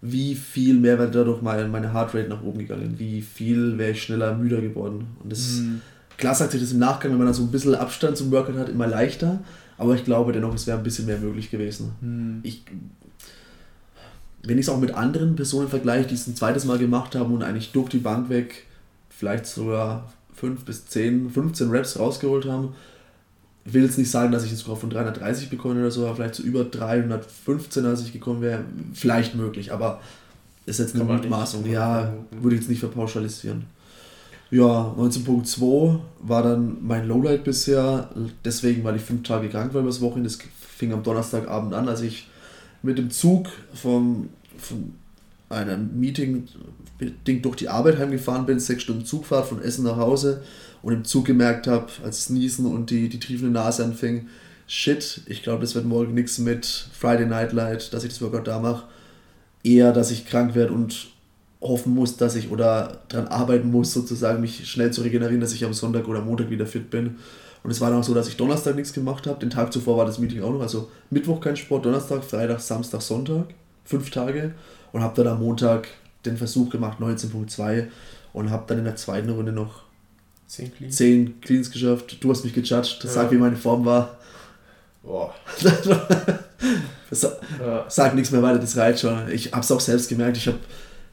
wie 0.00 0.34
viel 0.34 0.74
mehr 0.74 0.98
wäre 0.98 1.10
dadurch 1.10 1.42
meine 1.42 1.92
Heartrate 1.92 2.28
nach 2.28 2.42
oben 2.42 2.58
gegangen, 2.58 2.94
wie 2.98 3.20
viel 3.20 3.78
wäre 3.78 3.92
ich 3.92 4.02
schneller 4.02 4.34
müder 4.34 4.60
geworden. 4.60 5.06
Und 5.22 5.32
das 5.32 5.58
mhm. 5.58 5.80
klar 6.16 6.34
sagt 6.34 6.52
sich 6.52 6.60
das 6.60 6.72
im 6.72 6.78
Nachgang, 6.78 7.10
wenn 7.10 7.18
man 7.18 7.26
dann 7.26 7.34
so 7.34 7.42
ein 7.42 7.50
bisschen 7.50 7.74
Abstand 7.74 8.16
zum 8.16 8.30
Workout 8.30 8.56
hat, 8.56 8.68
immer 8.68 8.86
leichter, 8.86 9.40
aber 9.76 9.94
ich 9.94 10.04
glaube 10.04 10.32
dennoch, 10.32 10.54
es 10.54 10.66
wäre 10.66 10.78
ein 10.78 10.84
bisschen 10.84 11.06
mehr 11.06 11.18
möglich 11.18 11.50
gewesen. 11.50 11.92
Mhm. 12.00 12.40
Ich 12.42 12.62
wenn 14.44 14.56
ich 14.56 14.66
es 14.66 14.68
auch 14.70 14.78
mit 14.78 14.94
anderen 14.94 15.36
Personen 15.36 15.68
vergleiche, 15.68 16.08
die 16.08 16.14
es 16.14 16.26
ein 16.26 16.36
zweites 16.36 16.64
Mal 16.64 16.78
gemacht 16.78 17.14
haben 17.14 17.34
und 17.34 17.42
eigentlich 17.42 17.72
durch 17.72 17.88
die 17.90 17.98
Bank 17.98 18.28
weg 18.28 18.64
vielleicht 19.10 19.46
sogar 19.46 20.12
5 20.34 20.64
bis 20.64 20.86
10, 20.86 21.30
15 21.30 21.70
Reps 21.70 21.98
rausgeholt 21.98 22.46
haben, 22.46 22.74
will 23.74 23.84
jetzt 23.84 23.98
nicht 23.98 24.10
sagen, 24.10 24.32
dass 24.32 24.44
ich 24.44 24.50
jetzt 24.50 24.62
von 24.62 24.90
330 24.90 25.50
bekomme 25.50 25.80
oder 25.80 25.90
so, 25.90 26.06
aber 26.06 26.16
vielleicht 26.16 26.34
so 26.34 26.42
über 26.42 26.64
315, 26.64 27.84
als 27.84 28.02
ich 28.02 28.12
gekommen 28.12 28.42
wäre, 28.42 28.64
vielleicht 28.94 29.34
möglich, 29.34 29.72
aber 29.72 30.00
ist 30.66 30.78
jetzt 30.80 30.94
eine 30.94 31.04
Mutmaßung. 31.04 31.66
Ja, 31.66 32.12
würde 32.30 32.56
ich 32.56 32.62
jetzt 32.62 32.70
nicht 32.70 32.80
verpauschalisieren. 32.80 33.64
Ja, 34.50 34.94
19.2 34.98 35.98
war 36.20 36.42
dann 36.42 36.78
mein 36.80 37.06
Lowlight 37.06 37.44
bisher, 37.44 38.10
deswegen, 38.44 38.84
weil 38.84 38.96
ich 38.96 39.02
fünf 39.02 39.22
Tage 39.22 39.48
krank 39.48 39.74
war 39.74 39.82
übers 39.82 40.00
Wochenende. 40.00 40.28
Das 40.28 40.38
fing 40.58 40.92
am 40.92 41.02
Donnerstagabend 41.02 41.74
an, 41.74 41.88
als 41.88 42.00
ich 42.00 42.28
mit 42.82 42.98
dem 42.98 43.10
Zug 43.10 43.48
vom 43.74 44.28
von 44.58 44.92
einem 45.48 45.98
Meeting 45.98 46.46
bedingt 46.98 47.44
durch 47.44 47.56
die 47.56 47.68
Arbeit 47.68 47.98
heimgefahren 47.98 48.44
bin, 48.44 48.60
sechs 48.60 48.82
Stunden 48.82 49.04
Zugfahrt 49.04 49.46
von 49.46 49.62
Essen 49.62 49.84
nach 49.84 49.96
Hause 49.96 50.42
und 50.82 50.92
im 50.92 51.04
Zug 51.04 51.24
gemerkt 51.24 51.66
habe, 51.66 51.86
als 52.04 52.18
es 52.18 52.30
Niesen 52.30 52.66
und 52.66 52.90
die, 52.90 53.08
die 53.08 53.20
triefende 53.20 53.52
Nase 53.52 53.84
anfing, 53.84 54.28
shit, 54.66 55.22
ich 55.26 55.42
glaube, 55.42 55.62
das 55.62 55.74
wird 55.74 55.84
morgen 55.84 56.14
nichts 56.14 56.38
mit 56.38 56.66
Friday 56.66 57.26
Night 57.26 57.52
Light, 57.52 57.92
dass 57.92 58.04
ich 58.04 58.10
das 58.10 58.22
Workout 58.22 58.46
da 58.46 58.58
mache. 58.58 58.84
Eher, 59.64 59.92
dass 59.92 60.10
ich 60.10 60.26
krank 60.26 60.54
werde 60.54 60.72
und 60.72 61.08
hoffen 61.60 61.94
muss, 61.94 62.16
dass 62.16 62.36
ich 62.36 62.50
oder 62.50 63.00
daran 63.08 63.28
arbeiten 63.28 63.70
muss, 63.70 63.92
sozusagen 63.92 64.40
mich 64.40 64.70
schnell 64.70 64.92
zu 64.92 65.02
regenerieren, 65.02 65.40
dass 65.40 65.52
ich 65.52 65.64
am 65.64 65.74
Sonntag 65.74 66.06
oder 66.06 66.20
Montag 66.20 66.50
wieder 66.50 66.66
fit 66.66 66.90
bin. 66.90 67.16
Und 67.64 67.72
es 67.72 67.80
war 67.80 67.90
dann 67.90 68.00
auch 68.00 68.04
so, 68.04 68.14
dass 68.14 68.28
ich 68.28 68.36
Donnerstag 68.36 68.76
nichts 68.76 68.92
gemacht 68.92 69.26
habe. 69.26 69.40
Den 69.40 69.50
Tag 69.50 69.72
zuvor 69.72 69.96
war 69.96 70.06
das 70.06 70.20
Meeting 70.20 70.42
auch 70.42 70.52
noch. 70.52 70.60
Also 70.60 70.88
Mittwoch 71.10 71.40
kein 71.40 71.56
Sport, 71.56 71.84
Donnerstag, 71.84 72.22
Freitag, 72.22 72.60
Samstag, 72.60 73.02
Sonntag 73.02 73.46
fünf 73.88 74.10
Tage 74.10 74.52
und 74.92 75.02
habe 75.02 75.22
dann 75.22 75.32
am 75.32 75.40
Montag 75.40 75.88
den 76.26 76.36
Versuch 76.36 76.68
gemacht, 76.68 76.98
19.2 77.00 77.86
und 78.34 78.50
habe 78.50 78.64
dann 78.66 78.78
in 78.78 78.84
der 78.84 78.96
zweiten 78.96 79.30
Runde 79.30 79.52
noch 79.52 79.87
10 80.48 80.74
Cleans, 80.74 80.96
10 80.96 81.40
Cleans 81.40 81.70
geschafft. 81.70 82.16
Du 82.20 82.30
hast 82.30 82.42
mich 82.44 82.54
gejudged, 82.54 83.04
das 83.04 83.14
ja. 83.14 83.20
sagt, 83.20 83.30
wie 83.30 83.36
meine 83.36 83.56
Form 83.56 83.84
war. 83.84 84.16
Boah. 85.02 85.34
ja. 87.60 87.84
Sag 87.88 88.14
nichts 88.14 88.30
mehr 88.30 88.42
weiter, 88.42 88.58
das 88.58 88.76
reicht 88.76 89.00
schon. 89.00 89.30
Ich 89.30 89.52
habe 89.52 89.60
es 89.60 89.70
auch 89.70 89.80
selbst 89.80 90.08
gemerkt, 90.08 90.38
ich 90.38 90.48
habe 90.48 90.58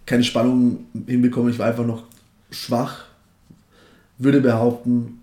keine 0.06 0.24
Spannung 0.24 0.86
hinbekommen, 1.06 1.52
ich 1.52 1.60
war 1.60 1.68
einfach 1.68 1.86
noch 1.86 2.04
schwach. 2.50 3.06
Würde 4.18 4.40
behaupten, 4.40 5.22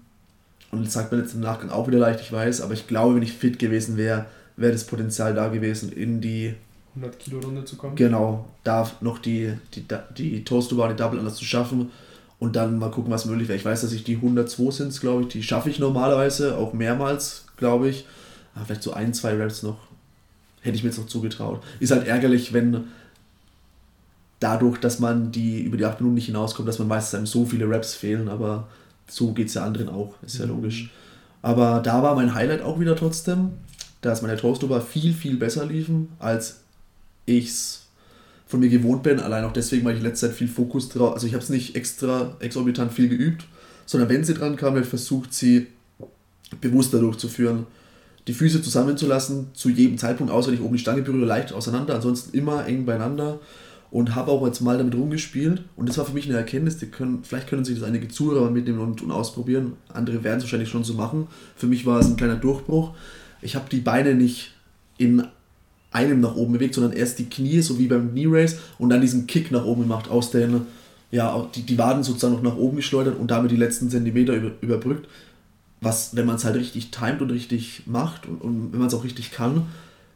und 0.71 0.85
das 0.85 0.93
sagt 0.93 1.11
man 1.11 1.23
jetzt 1.23 1.35
im 1.35 1.41
Nachgang 1.41 1.71
auch 1.71 1.89
wieder 1.89 1.99
leicht, 1.99 2.21
ich 2.21 2.31
weiß, 2.31 2.61
aber 2.61 2.75
ich 2.75 2.87
glaube, 2.87 3.15
wenn 3.15 3.23
ich 3.23 3.33
fit 3.33 3.59
gewesen 3.59 3.97
wäre, 3.97 4.27
wäre 4.57 4.73
das 4.73 4.85
Potenzial 4.85 5.35
da 5.35 5.49
gewesen, 5.49 5.91
in 5.91 6.21
die 6.21 6.55
100 6.97 7.19
Kilo 7.19 7.41
Runde 7.41 7.65
zu 7.65 7.77
kommen. 7.77 7.97
Genau, 7.97 8.45
da 8.65 8.91
noch 9.01 9.19
die, 9.19 9.55
die, 9.75 9.87
die 10.19 10.45
Toast-Bar, 10.45 10.91
die 10.91 10.97
Double 10.97 11.19
anders 11.19 11.37
zu 11.37 11.47
schaffen 11.47 11.91
und 12.43 12.57
dann 12.57 12.77
mal 12.81 12.91
gucken, 12.91 13.13
was 13.13 13.25
möglich 13.25 13.47
wäre. 13.47 13.57
Ich 13.57 13.65
weiß, 13.65 13.83
dass 13.83 13.93
ich 13.93 14.03
die 14.03 14.17
102 14.17 14.73
sind, 14.73 15.01
glaube 15.01 15.23
ich, 15.23 15.29
die 15.29 15.45
schaffe 15.45 15.71
ich 15.71 15.79
normalerweise, 15.79 16.57
auch 16.59 16.73
mehrmals, 16.73 17.45
glaube 17.57 17.89
ich. 17.89 18.05
Aber 18.57 18.65
vielleicht 18.65 18.83
so 18.83 18.93
ein, 18.93 19.15
zwei 19.15 19.41
Raps 19.41 19.63
noch, 19.63 19.79
hätte 20.61 20.75
ich 20.77 20.83
mir 20.83 20.89
jetzt 20.89 20.99
noch 20.99 21.07
zugetraut. 21.07 21.63
Ist 21.79 21.93
halt 21.93 22.05
ärgerlich, 22.05 22.53
wenn 22.53 22.87
dadurch, 24.41 24.79
dass 24.79 24.99
man 24.99 25.31
die 25.31 25.61
über 25.61 25.77
die 25.77 25.85
8 25.85 26.01
Minuten 26.01 26.17
nicht 26.17 26.27
hinauskommt, 26.27 26.67
dass 26.67 26.81
man 26.81 26.89
meistens 26.89 27.15
einem 27.15 27.27
so 27.27 27.47
viele 27.47 27.71
Raps 27.71 27.95
fehlen, 27.95 28.29
aber 28.29 28.67
so 29.07 29.33
geht 29.33 29.47
es 29.47 29.55
ja 29.55 29.65
anderen 29.65 29.89
auch, 29.89 30.17
ist 30.27 30.41
ja 30.41 30.47
mhm. 30.47 30.57
logisch. 30.57 30.91
Aber 31.43 31.79
da 31.79 32.03
war 32.03 32.17
mein 32.17 32.35
Highlight 32.35 32.63
auch 32.63 32.81
wieder 32.81 32.97
trotzdem, 32.97 33.53
dass 34.01 34.21
meine 34.21 34.37
Toast-Bar 34.37 34.81
viel, 34.81 35.13
viel 35.13 35.37
besser 35.37 35.65
liefen 35.65 36.09
als 36.19 36.59
ich 37.25 37.51
es 37.51 37.82
von 38.53 38.61
mir 38.61 38.69
gewohnt 38.69 39.03
bin. 39.03 39.19
Allein 39.19 39.45
auch 39.45 39.53
deswegen, 39.53 39.85
weil 39.85 39.95
ich 39.95 40.01
in 40.01 40.05
letzter 40.05 40.29
Zeit 40.29 40.37
viel 40.37 40.47
Fokus 40.47 40.91
drauf, 40.91 41.15
also 41.15 41.27
ich 41.27 41.33
habe 41.33 41.43
es 41.43 41.49
nicht 41.49 41.75
extra 41.75 42.37
exorbitant 42.39 42.93
viel 42.93 43.09
geübt, 43.09 43.47
sondern 43.87 44.11
wenn 44.11 44.25
sie 44.25 44.35
dran 44.35 44.57
kam, 44.57 44.75
habe 44.75 44.81
ich 44.81 44.87
versucht, 44.87 45.33
sie 45.33 45.69
bewusster 46.61 47.01
durchzuführen. 47.01 47.67
Die 48.29 48.35
Füße 48.35 48.61
zusammenzulassen, 48.61 49.49
zu 49.55 49.71
jedem 49.71 49.97
Zeitpunkt, 49.97 50.31
außer 50.31 50.53
ich 50.53 50.61
oben 50.61 50.75
die 50.75 50.79
Stange 50.79 51.01
berühre, 51.01 51.25
leicht 51.25 51.55
auseinander, 51.55 51.95
ansonsten 51.95 52.37
immer 52.37 52.67
eng 52.67 52.85
beieinander 52.85 53.41
und 53.91 54.15
habe 54.15 54.31
auch 54.31 54.47
jetzt 54.47 54.61
mal 54.61 54.77
damit 54.77 54.95
rumgespielt 54.95 55.65
und 55.75 55.89
das 55.89 55.97
war 55.97 56.05
für 56.05 56.13
mich 56.13 56.27
eine 56.27 56.37
Erkenntnis, 56.37 56.77
die 56.77 56.87
können, 56.87 57.25
vielleicht 57.25 57.49
können 57.49 57.65
sich 57.65 57.79
das 57.79 57.89
einige 57.89 58.09
Zuhörer 58.09 58.51
mitnehmen 58.51 58.81
und, 58.81 59.01
und 59.01 59.11
ausprobieren, 59.11 59.73
andere 59.89 60.23
werden 60.23 60.39
es 60.39 60.45
wahrscheinlich 60.45 60.69
schon 60.69 60.85
so 60.85 60.93
machen. 60.93 61.27
Für 61.57 61.67
mich 61.67 61.87
war 61.87 62.01
es 62.01 62.07
ein 62.07 62.17
kleiner 62.17 62.37
Durchbruch. 62.37 62.95
Ich 63.41 63.57
habe 63.57 63.65
die 63.71 63.81
Beine 63.81 64.15
nicht 64.15 64.53
in 64.99 65.27
einem 65.93 66.21
nach 66.21 66.35
oben 66.35 66.55
bewegt, 66.55 66.75
sondern 66.75 66.93
erst 66.93 67.19
die 67.19 67.29
Knie, 67.29 67.61
so 67.61 67.79
wie 67.79 67.87
beim 67.87 68.11
Knee 68.11 68.27
Race, 68.29 68.59
und 68.79 68.91
dann 68.91 69.01
diesen 69.01 69.27
Kick 69.27 69.51
nach 69.51 69.65
oben 69.65 69.83
gemacht, 69.83 70.09
aus 70.11 70.31
den, 70.31 70.63
ja, 71.11 71.47
die, 71.55 71.63
die 71.63 71.79
Waden 71.79 72.03
sozusagen 72.03 72.35
noch 72.35 72.43
nach 72.43 72.57
oben 72.57 72.77
geschleudert 72.77 73.19
und 73.19 73.31
damit 73.31 73.51
die 73.51 73.57
letzten 73.57 73.91
Zentimeter 73.91 74.35
über, 74.35 74.51
überbrückt. 74.61 75.09
Was, 75.81 76.15
wenn 76.15 76.27
man 76.27 76.37
es 76.37 76.45
halt 76.45 76.57
richtig 76.57 76.91
timet 76.91 77.21
und 77.23 77.31
richtig 77.31 77.83
macht 77.87 78.27
und, 78.27 78.41
und 78.41 78.73
wenn 78.73 78.79
man 78.79 78.89
es 78.89 78.95
auch 78.95 79.05
richtig 79.05 79.33
kann, 79.33 79.67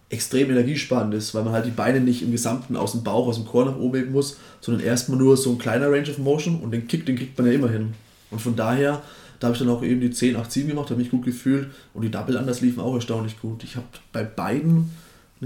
extrem 0.09 0.51
energiesparend 0.51 1.13
ist, 1.15 1.35
weil 1.35 1.43
man 1.43 1.53
halt 1.53 1.67
die 1.67 1.71
Beine 1.71 2.01
nicht 2.01 2.23
im 2.23 2.31
Gesamten 2.31 2.77
aus 2.77 2.93
dem 2.93 3.03
Bauch, 3.03 3.27
aus 3.27 3.37
dem 3.37 3.47
Chor 3.47 3.65
nach 3.65 3.77
oben 3.77 3.99
heben 3.99 4.13
muss, 4.13 4.37
sondern 4.61 4.85
erstmal 4.85 5.19
nur 5.19 5.37
so 5.37 5.51
ein 5.51 5.59
kleiner 5.59 5.91
Range 5.91 6.09
of 6.09 6.19
Motion 6.19 6.61
und 6.61 6.71
den 6.71 6.87
Kick, 6.87 7.05
den 7.07 7.17
kriegt 7.17 7.37
man 7.37 7.49
ja 7.49 7.55
immer 7.55 7.69
hin. 7.69 7.95
Und 8.31 8.41
von 8.41 8.55
daher, 8.55 9.03
da 9.41 9.49
habe 9.49 9.55
ich 9.55 9.59
dann 9.59 9.69
auch 9.69 9.83
eben 9.83 10.01
die 10.01 10.11
10, 10.11 10.37
8, 10.37 10.51
7 10.51 10.69
gemacht, 10.69 10.91
habe 10.91 11.01
mich 11.01 11.11
gut 11.11 11.25
gefühlt 11.25 11.69
und 11.93 12.03
die 12.03 12.11
Double 12.11 12.37
Anders 12.39 12.61
liefen 12.61 12.81
auch 12.81 12.95
erstaunlich 12.95 13.41
gut. 13.41 13.65
Ich 13.65 13.75
habe 13.75 13.87
bei 14.13 14.23
beiden 14.23 14.91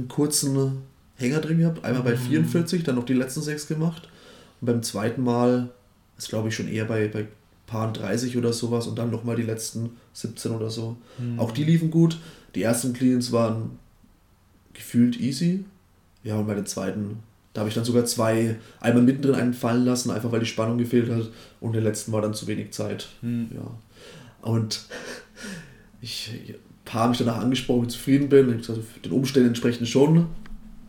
einen 0.01 0.09
kurzen 0.09 0.83
Hänger 1.17 1.41
drin 1.41 1.59
gehabt. 1.59 1.85
Einmal 1.85 2.03
bei 2.03 2.17
44, 2.17 2.81
mhm. 2.81 2.85
dann 2.85 2.95
noch 2.97 3.05
die 3.05 3.15
letzten 3.15 3.43
sechs 3.43 3.67
gemacht. 3.67 4.09
Und 4.61 4.67
beim 4.67 4.83
zweiten 4.83 5.23
Mal 5.23 5.71
ist 6.19 6.29
glaube 6.29 6.49
ich 6.49 6.55
schon 6.55 6.69
eher 6.69 6.85
bei, 6.85 7.09
bei 7.09 7.27
Paar 7.67 7.93
30 7.93 8.37
oder 8.37 8.53
sowas 8.53 8.87
und 8.87 8.99
dann 8.99 9.11
nochmal 9.11 9.37
die 9.37 9.43
letzten 9.43 9.91
17 10.15 10.53
oder 10.53 10.71
so. 10.71 10.97
Mhm. 11.19 11.39
Auch 11.39 11.53
die 11.53 11.65
liefen 11.65 11.91
gut. 11.91 12.19
Die 12.55 12.63
ersten 12.63 12.93
Cleans 12.93 13.31
waren 13.31 13.79
gefühlt 14.73 15.21
easy. 15.21 15.65
Ja, 16.25 16.37
und 16.37 16.47
bei 16.47 16.55
den 16.55 16.67
zweiten, 16.67 17.19
da 17.53 17.61
habe 17.61 17.69
ich 17.69 17.75
dann 17.75 17.85
sogar 17.85 18.05
zwei, 18.05 18.57
einmal 18.81 19.03
mittendrin 19.03 19.37
einen 19.37 19.55
fallen 19.55 19.85
lassen, 19.85 20.11
einfach 20.11 20.33
weil 20.33 20.41
die 20.41 20.47
Spannung 20.47 20.79
gefehlt 20.79 21.11
hat. 21.11 21.31
Und 21.61 21.73
der 21.75 21.83
letzten 21.83 22.13
war 22.13 22.23
dann 22.23 22.35
zu 22.35 22.47
wenig 22.47 22.73
Zeit. 22.73 23.09
Mhm. 23.23 23.51
Ja. 23.55 23.71
Und 24.43 24.87
ich 26.01 26.55
paar 26.85 27.09
mich 27.09 27.19
danach 27.19 27.39
angesprochen, 27.39 27.85
wie 27.85 27.89
zufrieden 27.89 28.29
bin. 28.29 28.51
Ich 28.51 28.67
gesagt, 28.67 28.81
den 29.05 29.13
Umständen 29.13 29.49
entsprechend 29.49 29.89
schon. 29.89 30.27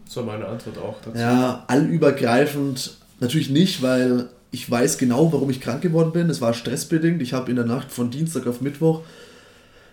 So 0.05 0.23
meine 0.23 0.45
Antwort 0.45 0.77
auch 0.77 0.97
dazu. 1.03 1.17
Ja, 1.17 1.63
allübergreifend 1.67 2.97
natürlich 3.19 3.49
nicht, 3.49 3.81
weil 3.81 4.29
ich 4.51 4.69
weiß 4.69 4.97
genau, 4.97 5.31
warum 5.31 5.49
ich 5.49 5.61
krank 5.61 5.81
geworden 5.81 6.11
bin. 6.11 6.29
Es 6.29 6.41
war 6.41 6.53
stressbedingt. 6.53 7.21
Ich 7.21 7.33
habe 7.33 7.49
in 7.49 7.55
der 7.55 7.65
Nacht 7.65 7.91
von 7.91 8.09
Dienstag 8.09 8.47
auf 8.47 8.61
Mittwoch, 8.61 9.01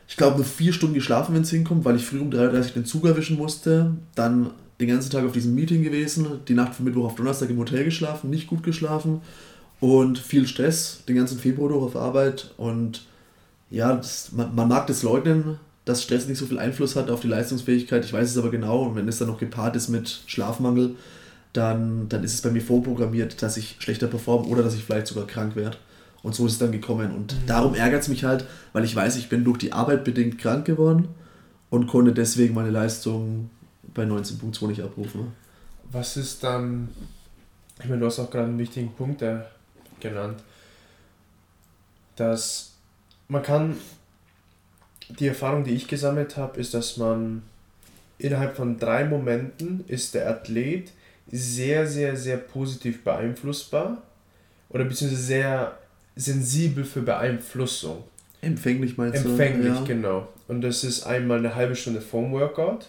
ich 0.09 0.17
glaube, 0.17 0.37
nur 0.37 0.47
vier 0.47 0.73
Stunden 0.73 0.95
geschlafen, 0.95 1.35
wenn 1.35 1.43
es 1.43 1.51
hinkommt, 1.51 1.85
weil 1.85 1.97
ich 1.97 2.05
früh 2.05 2.19
um 2.19 2.31
3.30 2.31 2.55
Uhr 2.55 2.63
den 2.77 2.85
Zug 2.87 3.05
erwischen 3.05 3.37
musste. 3.37 3.93
Dann 4.15 4.51
den 4.81 4.89
ganzen 4.89 5.11
Tag 5.11 5.25
auf 5.25 5.33
diesem 5.33 5.55
Meeting 5.55 5.83
gewesen, 5.83 6.27
die 6.49 6.55
Nacht 6.55 6.75
von 6.75 6.87
Mittwoch 6.87 7.05
auf 7.05 7.15
Donnerstag 7.17 7.51
im 7.51 7.59
Hotel 7.59 7.85
geschlafen, 7.85 8.31
nicht 8.31 8.47
gut 8.47 8.63
geschlafen 8.63 9.21
und 9.81 10.19
viel 10.19 10.47
Stress 10.47 11.03
den 11.07 11.17
ganzen 11.17 11.39
Februar 11.39 11.69
durch 11.69 11.85
auf 11.85 11.97
Arbeit. 11.97 12.53
Und 12.57 13.03
ja, 13.71 13.95
das, 13.95 14.33
man, 14.33 14.55
man 14.55 14.69
mag 14.69 14.87
das 14.87 15.03
leugnen, 15.03 15.59
dass 15.85 16.03
Stress 16.03 16.27
nicht 16.27 16.39
so 16.39 16.47
viel 16.47 16.59
Einfluss 16.59 16.97
hat 16.97 17.11
auf 17.11 17.21
die 17.21 17.29
Leistungsfähigkeit. 17.29 18.05
Ich 18.05 18.13
weiß 18.13 18.31
es 18.31 18.39
aber 18.39 18.51
genau 18.51 18.83
und 18.83 18.97
wenn 18.97 19.09
es 19.09 19.19
dann 19.19 19.29
noch 19.29 19.39
gepaart 19.39 19.77
ist 19.77 19.89
mit 19.89 20.21
Schlafmangel, 20.27 20.97
dann, 21.53 22.09
dann 22.09 22.25
ist 22.25 22.35
es 22.35 22.43
bei 22.43 22.51
mir 22.51 22.61
vorprogrammiert, 22.61 23.43
dass 23.43 23.57
ich 23.57 23.77
schlechter 23.79 24.07
performe 24.07 24.47
oder 24.49 24.63
dass 24.63 24.75
ich 24.75 24.85
vielleicht 24.85 25.07
sogar 25.07 25.27
krank 25.27 25.57
werde. 25.57 25.77
Und 26.23 26.35
so 26.35 26.47
ist 26.47 26.55
es 26.55 26.59
dann 26.59 26.73
gekommen. 26.73 27.13
Und 27.15 27.35
mhm. 27.35 27.47
darum 27.47 27.75
ärgert 27.75 28.03
es 28.03 28.09
mich 28.09 28.25
halt, 28.25 28.45
weil 28.73 28.85
ich 28.85 28.95
weiß, 28.95 29.17
ich 29.17 29.29
bin 29.29 29.45
durch 29.45 29.59
die 29.59 29.73
Arbeit 29.73 30.05
bedingt 30.05 30.39
krank 30.39 30.65
geworden 30.65 31.09
und 31.71 31.87
konnte 31.87 32.13
deswegen 32.13 32.55
meine 32.55 32.71
Leistung 32.71 33.51
bei 33.95 34.05
19.2 34.05 34.67
nicht 34.67 34.83
abrufen. 34.83 35.33
Was 35.91 36.17
ist 36.17 36.45
dann, 36.45 36.89
ich 37.81 37.89
meine, 37.89 38.01
du 38.01 38.07
hast 38.07 38.19
auch 38.19 38.31
gerade 38.31 38.49
einen 38.49 38.59
wichtigen 38.59 38.93
Punkt 38.93 39.23
äh, 39.23 39.41
genannt, 40.01 40.43
dass 42.17 42.73
man 43.29 43.43
kann 43.43 43.77
die 45.09 45.27
Erfahrung, 45.27 45.65
die 45.65 45.75
ich 45.75 45.89
gesammelt 45.89 46.37
habe, 46.37 46.61
ist, 46.61 46.75
dass 46.75 46.97
man 46.97 47.43
innerhalb 48.19 48.57
von 48.57 48.79
drei 48.79 49.05
Momenten 49.05 49.85
ist 49.87 50.15
der 50.15 50.29
Athlet 50.29 50.93
sehr, 51.31 51.87
sehr, 51.87 52.17
sehr 52.17 52.39
positiv 52.39 53.05
beeinflussbar 53.05 54.03
oder 54.71 54.85
beziehungsweise 54.85 55.23
sehr 55.23 55.79
sensibel 56.17 56.85
für 56.85 57.03
Beeinflussung. 57.03 58.05
Empfänglich 58.41 58.97
meinst 58.97 59.25
du? 59.25 59.31
Empfänglich, 59.31 59.75
ja. 59.75 59.85
genau. 59.85 60.29
Und 60.49 60.63
das 60.63 60.85
ist 60.85 61.05
einmal 61.05 61.39
eine 61.39 61.55
halbe 61.55 61.77
Stunde 61.77 62.01
vorm 62.01 62.33
Workout 62.33 62.89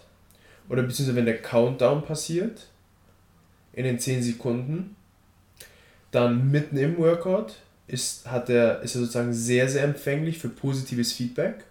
oder 0.69 0.83
beziehungsweise 0.83 1.17
wenn 1.17 1.25
der 1.25 1.41
Countdown 1.41 2.03
passiert 2.03 2.67
in 3.73 3.83
den 3.83 3.99
10 3.99 4.23
Sekunden, 4.23 4.95
dann 6.11 6.49
mitten 6.49 6.77
im 6.77 6.97
Workout 6.97 7.55
ist, 7.89 8.29
hat 8.29 8.49
er, 8.49 8.81
ist 8.81 8.95
er 8.95 9.01
sozusagen 9.01 9.33
sehr, 9.33 9.67
sehr 9.67 9.83
empfänglich 9.83 10.37
für 10.37 10.49
positives 10.49 11.13
Feedback 11.13 11.65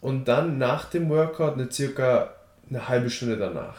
und 0.00 0.26
dann 0.26 0.58
nach 0.58 0.90
dem 0.90 1.08
Workout 1.08 1.54
eine 1.54 1.70
circa 1.70 2.34
eine 2.68 2.88
halbe 2.88 3.10
Stunde 3.10 3.36
danach. 3.36 3.76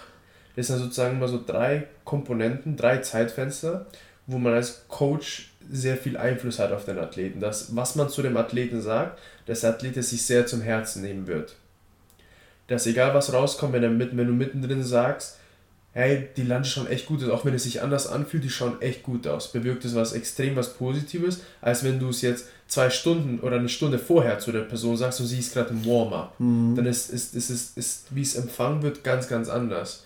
Das 0.55 0.67
sind 0.67 0.77
sozusagen 0.77 1.19
mal 1.19 1.29
so 1.29 1.41
drei 1.45 1.87
Komponenten, 2.03 2.75
drei 2.75 2.97
Zeitfenster, 2.97 3.85
wo 4.27 4.37
man 4.37 4.53
als 4.53 4.85
Coach 4.87 5.51
sehr 5.69 5.97
viel 5.97 6.17
Einfluss 6.17 6.59
hat 6.59 6.71
auf 6.71 6.85
den 6.85 6.99
Athleten. 6.99 7.39
Das, 7.39 7.75
was 7.75 7.95
man 7.95 8.09
zu 8.09 8.21
dem 8.21 8.35
Athleten 8.37 8.81
sagt, 8.81 9.19
dass 9.45 9.61
der 9.61 9.71
Athlet 9.71 10.03
sich 10.03 10.25
sehr 10.25 10.45
zum 10.45 10.61
Herzen 10.61 11.01
nehmen 11.01 11.27
wird. 11.27 11.55
Dass 12.67 12.85
egal 12.85 13.13
was 13.13 13.33
rauskommt, 13.33 13.73
wenn, 13.73 13.83
er 13.83 13.89
mit, 13.89 14.15
wenn 14.15 14.27
du 14.27 14.33
mittendrin 14.33 14.83
sagst, 14.83 15.37
hey, 15.93 16.29
die 16.37 16.43
Lunge 16.43 16.65
schauen 16.65 16.87
echt 16.87 17.05
gut 17.05 17.23
aus, 17.23 17.29
auch 17.29 17.45
wenn 17.45 17.53
es 17.53 17.63
sich 17.63 17.81
anders 17.81 18.07
anfühlt, 18.07 18.43
die 18.43 18.49
schauen 18.49 18.81
echt 18.81 19.03
gut 19.03 19.27
aus. 19.27 19.51
Bewirkt 19.51 19.83
es 19.83 19.93
was 19.93 20.13
extrem 20.13 20.55
was 20.55 20.73
Positives, 20.75 21.41
als 21.59 21.83
wenn 21.83 21.99
du 21.99 22.09
es 22.09 22.21
jetzt 22.21 22.47
zwei 22.67 22.89
Stunden 22.89 23.39
oder 23.41 23.57
eine 23.57 23.67
Stunde 23.67 23.99
vorher 23.99 24.39
zu 24.39 24.53
der 24.53 24.61
Person 24.61 24.95
sagst 24.95 25.19
und 25.19 25.27
sie 25.27 25.39
ist 25.39 25.53
gerade 25.53 25.71
im 25.71 25.85
Warm-up. 25.85 26.39
Mhm. 26.39 26.75
Dann 26.75 26.85
ist, 26.85 27.09
ist, 27.09 27.35
ist, 27.35 27.49
ist, 27.49 27.77
ist, 27.77 28.05
wie 28.11 28.21
es 28.21 28.35
empfangen 28.35 28.81
wird, 28.81 29.03
ganz, 29.03 29.27
ganz 29.27 29.49
anders. 29.49 30.05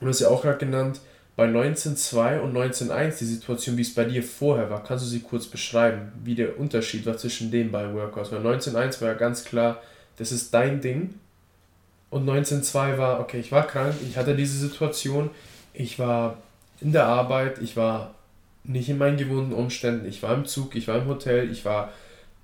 Und 0.00 0.06
du 0.06 0.10
hast 0.10 0.20
ja 0.20 0.28
auch 0.28 0.42
gerade 0.42 0.58
genannt, 0.58 1.00
bei 1.36 1.46
19.2 1.46 2.40
und 2.40 2.54
19.1 2.54 3.18
die 3.18 3.24
Situation, 3.24 3.76
wie 3.76 3.82
es 3.82 3.94
bei 3.94 4.04
dir 4.04 4.22
vorher 4.22 4.68
war, 4.68 4.82
kannst 4.82 5.04
du 5.04 5.08
sie 5.08 5.20
kurz 5.20 5.46
beschreiben, 5.46 6.12
wie 6.24 6.34
der 6.34 6.58
Unterschied 6.58 7.06
war 7.06 7.16
zwischen 7.16 7.50
den 7.50 7.70
beiden 7.70 7.94
Workouts? 7.94 8.32
Weil 8.32 8.44
19.1 8.44 9.00
war 9.00 9.08
ja 9.08 9.14
ganz 9.14 9.44
klar, 9.44 9.80
das 10.16 10.32
ist 10.32 10.52
dein 10.52 10.80
Ding. 10.80 11.14
Und 12.10 12.28
19.2 12.28 12.98
war, 12.98 13.20
okay, 13.20 13.38
ich 13.38 13.52
war 13.52 13.66
krank, 13.66 13.94
ich 14.08 14.16
hatte 14.16 14.34
diese 14.34 14.58
Situation, 14.58 15.30
ich 15.72 15.98
war 15.98 16.38
in 16.80 16.92
der 16.92 17.06
Arbeit, 17.06 17.58
ich 17.62 17.76
war 17.76 18.14
nicht 18.64 18.88
in 18.88 18.98
meinen 18.98 19.16
gewohnten 19.16 19.52
Umständen, 19.52 20.06
ich 20.06 20.22
war 20.22 20.34
im 20.34 20.44
Zug, 20.44 20.74
ich 20.74 20.88
war 20.88 20.96
im 20.96 21.06
Hotel, 21.06 21.50
ich 21.50 21.64
war 21.64 21.92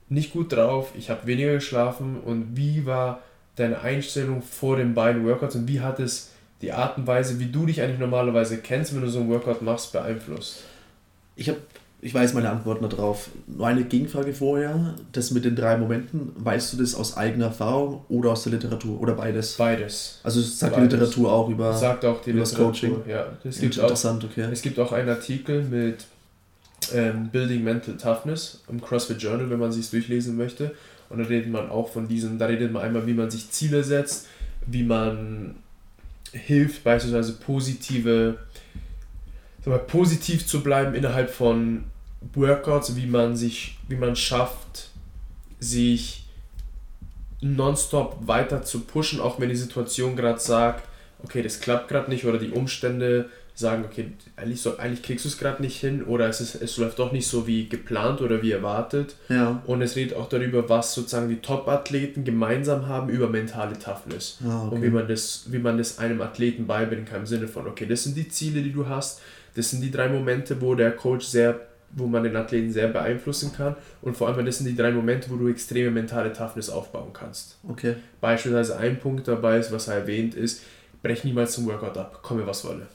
nicht 0.08 0.32
gut 0.32 0.52
drauf, 0.52 0.92
ich 0.96 1.10
habe 1.10 1.26
weniger 1.26 1.54
geschlafen 1.54 2.20
und 2.20 2.56
wie 2.56 2.86
war 2.86 3.20
deine 3.56 3.80
Einstellung 3.80 4.42
vor 4.42 4.76
den 4.76 4.94
beiden 4.94 5.26
Workouts 5.26 5.56
und 5.56 5.68
wie 5.68 5.80
hat 5.80 5.98
es 5.98 6.32
die 6.62 6.72
Art 6.72 6.96
und 6.96 7.06
Weise, 7.06 7.38
wie 7.40 7.46
du 7.46 7.66
dich 7.66 7.82
eigentlich 7.82 7.98
normalerweise 7.98 8.58
kennst, 8.58 8.94
wenn 8.94 9.02
du 9.02 9.08
so 9.08 9.20
ein 9.20 9.28
Workout 9.28 9.62
machst, 9.62 9.92
beeinflusst? 9.92 10.62
Ich 11.34 11.48
habe, 11.48 11.60
ich 12.00 12.14
weiß 12.14 12.34
meine 12.34 12.50
Antworten 12.50 12.88
darauf. 12.88 13.30
Nur 13.46 13.66
eine 13.66 13.84
Gegenfrage 13.84 14.32
vorher, 14.32 14.94
das 15.12 15.30
mit 15.30 15.44
den 15.44 15.56
drei 15.56 15.76
Momenten, 15.76 16.32
weißt 16.36 16.72
du 16.72 16.76
das 16.76 16.94
aus 16.94 17.16
eigener 17.16 17.46
Erfahrung 17.46 18.04
oder 18.08 18.30
aus 18.30 18.44
der 18.44 18.52
Literatur 18.52 19.00
oder 19.00 19.14
beides? 19.14 19.54
Beides. 19.56 20.20
Also 20.22 20.40
sagt 20.40 20.74
beides. 20.74 20.88
die 20.88 20.94
Literatur 20.96 21.32
auch 21.32 21.48
über, 21.48 21.72
sagt 21.72 22.04
auch 22.04 22.22
die 22.22 22.30
über 22.30 22.40
das 22.40 22.54
Coaching. 22.54 22.96
Ja, 23.08 23.26
das 23.42 23.60
gibt 23.60 23.76
interessant, 23.76 24.24
auch, 24.24 24.28
okay. 24.28 24.48
Es 24.52 24.62
gibt 24.62 24.78
auch 24.78 24.92
einen 24.92 25.08
Artikel 25.08 25.62
mit 25.62 26.06
ähm, 26.92 27.28
Building 27.30 27.64
Mental 27.64 27.96
Toughness 27.96 28.62
im 28.68 28.80
CrossFit 28.80 29.20
Journal, 29.20 29.48
wenn 29.50 29.58
man 29.58 29.72
sich 29.72 29.88
durchlesen 29.90 30.36
möchte. 30.36 30.74
Und 31.08 31.18
da 31.18 31.24
redet 31.24 31.50
man 31.50 31.70
auch 31.70 31.88
von 31.88 32.08
diesen, 32.08 32.38
da 32.38 32.46
redet 32.46 32.72
man 32.72 32.82
einmal, 32.82 33.06
wie 33.06 33.14
man 33.14 33.30
sich 33.30 33.50
Ziele 33.50 33.82
setzt, 33.82 34.26
wie 34.66 34.82
man 34.82 35.56
hilft, 36.32 36.84
beispielsweise 36.84 37.34
positive, 37.34 38.38
mal, 39.72 39.78
positiv 39.78 40.46
zu 40.46 40.62
bleiben 40.62 40.94
innerhalb 40.94 41.30
von 41.30 41.84
Workouts, 42.34 42.96
wie 42.96 43.06
man 43.06 43.36
sich, 43.36 43.78
wie 43.88 43.96
man 43.96 44.16
schafft, 44.16 44.90
sich 45.58 46.26
nonstop 47.40 48.26
weiter 48.26 48.62
zu 48.62 48.80
pushen, 48.80 49.20
auch 49.20 49.40
wenn 49.40 49.48
die 49.48 49.56
Situation 49.56 50.16
gerade 50.16 50.40
sagt, 50.40 50.88
okay, 51.22 51.42
das 51.42 51.60
klappt 51.60 51.88
gerade 51.88 52.10
nicht 52.10 52.24
oder 52.24 52.38
die 52.38 52.50
Umstände 52.50 53.28
sagen, 53.56 53.86
okay, 53.86 54.12
eigentlich, 54.36 54.60
so, 54.60 54.76
eigentlich 54.76 55.02
kriegst 55.02 55.24
du 55.24 55.30
es 55.30 55.38
gerade 55.38 55.62
nicht 55.62 55.80
hin 55.80 56.02
oder 56.02 56.28
es, 56.28 56.42
ist, 56.42 56.56
es 56.56 56.76
läuft 56.76 56.98
doch 56.98 57.10
nicht 57.12 57.26
so 57.26 57.46
wie 57.46 57.68
geplant 57.68 58.20
oder 58.20 58.42
wie 58.42 58.52
erwartet. 58.52 59.16
Ja. 59.30 59.62
Und 59.66 59.80
es 59.80 59.96
redet 59.96 60.14
auch 60.14 60.28
darüber, 60.28 60.68
was 60.68 60.92
sozusagen 60.94 61.30
die 61.30 61.40
Top-Athleten 61.40 62.24
gemeinsam 62.24 62.86
haben 62.86 63.08
über 63.08 63.28
mentale 63.28 63.78
Toughness. 63.78 64.38
Ah, 64.46 64.66
okay. 64.66 64.74
Und 64.74 64.82
wie 64.82 64.90
man, 64.90 65.08
das, 65.08 65.46
wie 65.48 65.58
man 65.58 65.78
das 65.78 65.98
einem 65.98 66.20
Athleten 66.20 66.66
beibringen 66.66 67.06
kann 67.06 67.20
im 67.20 67.26
Sinne 67.26 67.48
von, 67.48 67.66
okay, 67.66 67.86
das 67.86 68.04
sind 68.04 68.14
die 68.16 68.28
Ziele, 68.28 68.60
die 68.60 68.72
du 68.72 68.88
hast, 68.88 69.22
das 69.56 69.70
sind 69.70 69.80
die 69.82 69.90
drei 69.90 70.08
Momente, 70.08 70.60
wo 70.60 70.74
der 70.74 70.92
Coach 70.92 71.26
sehr 71.26 71.60
wo 71.98 72.06
man 72.06 72.24
den 72.24 72.36
Athleten 72.36 72.70
sehr 72.70 72.88
beeinflussen 72.88 73.52
kann 73.56 73.76
und 74.02 74.16
vor 74.16 74.28
allem 74.28 74.44
das 74.44 74.58
sind 74.58 74.66
die 74.66 74.76
drei 74.76 74.90
Momente, 74.90 75.30
wo 75.30 75.36
du 75.36 75.48
extreme 75.48 75.90
mentale 75.90 76.32
Toughness 76.32 76.68
aufbauen 76.68 77.12
kannst. 77.12 77.58
Okay. 77.66 77.94
Beispielsweise 78.20 78.76
ein 78.76 78.98
Punkt 78.98 79.28
dabei 79.28 79.58
ist, 79.58 79.72
was 79.72 79.88
er 79.88 79.94
erwähnt 79.94 80.34
ist, 80.34 80.62
brech 81.00 81.24
niemals 81.24 81.52
zum 81.52 81.64
Workout 81.66 81.96
ab, 81.96 82.22
komme 82.22 82.46
was 82.46 82.64
wolle 82.64 82.88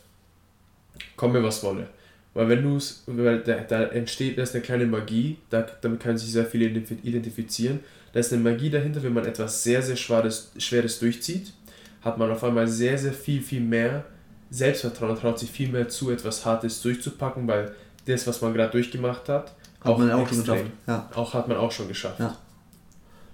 komme 1.16 1.44
was 1.44 1.64
wolle. 1.64 1.88
Weil 2.34 2.50
wenn 2.50 2.64
du 2.64 2.78
es, 2.78 3.04
weil 3.08 3.40
da, 3.42 3.56
da 3.56 3.84
entsteht, 3.84 4.38
da 4.38 4.44
ist 4.44 4.56
eine 4.56 4.64
kleine 4.64 4.86
Magie, 4.86 5.38
da, 5.50 5.66
damit 5.82 6.00
können 6.00 6.18
sich 6.18 6.32
sehr 6.32 6.46
viele 6.46 6.66
identifizieren. 6.66 7.82
Da 8.14 8.20
ist 8.20 8.32
eine 8.32 8.42
Magie 8.42 8.70
dahinter, 8.70 9.04
wenn 9.04 9.14
man 9.14 9.26
etwas 9.26 9.64
sehr, 9.64 9.82
sehr 9.82 9.98
Schweres, 9.98 10.52
Schweres 10.58 11.00
durchzieht, 11.00 11.54
hat 12.02 12.18
man 12.18 12.32
auf 12.32 12.44
einmal 12.44 12.68
sehr, 12.68 12.98
sehr 12.98 13.14
viel, 13.14 13.42
viel 13.42 13.62
mehr 13.62 14.06
Selbstvertrauen, 14.52 15.18
traut 15.18 15.40
sich 15.40 15.50
viel 15.50 15.70
mehr 15.70 15.90
zu, 15.90 16.12
etwas 16.12 16.46
Hartes 16.46 16.82
durchzupacken, 16.82 17.48
weil 17.48 17.74
das, 18.06 18.28
was 18.28 18.42
man 18.42 18.54
gerade 18.54 18.72
durchgemacht 18.72 19.30
hat, 19.30 19.56
hat 19.80 19.94
auch 19.94 19.98
man 19.98 20.12
auch 20.12 20.28
schon 20.28 20.40
geschafft. 20.40 20.66
Ja. 20.86 21.10
Auch 21.16 21.34
hat 21.34 21.48
man 21.48 21.58
auch 21.58 21.72
schon 21.72 21.88
geschafft. 21.88 22.20
Ja. 22.20 22.38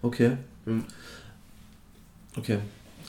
Okay. 0.02 0.38
Hm. 0.66 0.84
Okay. 2.38 2.60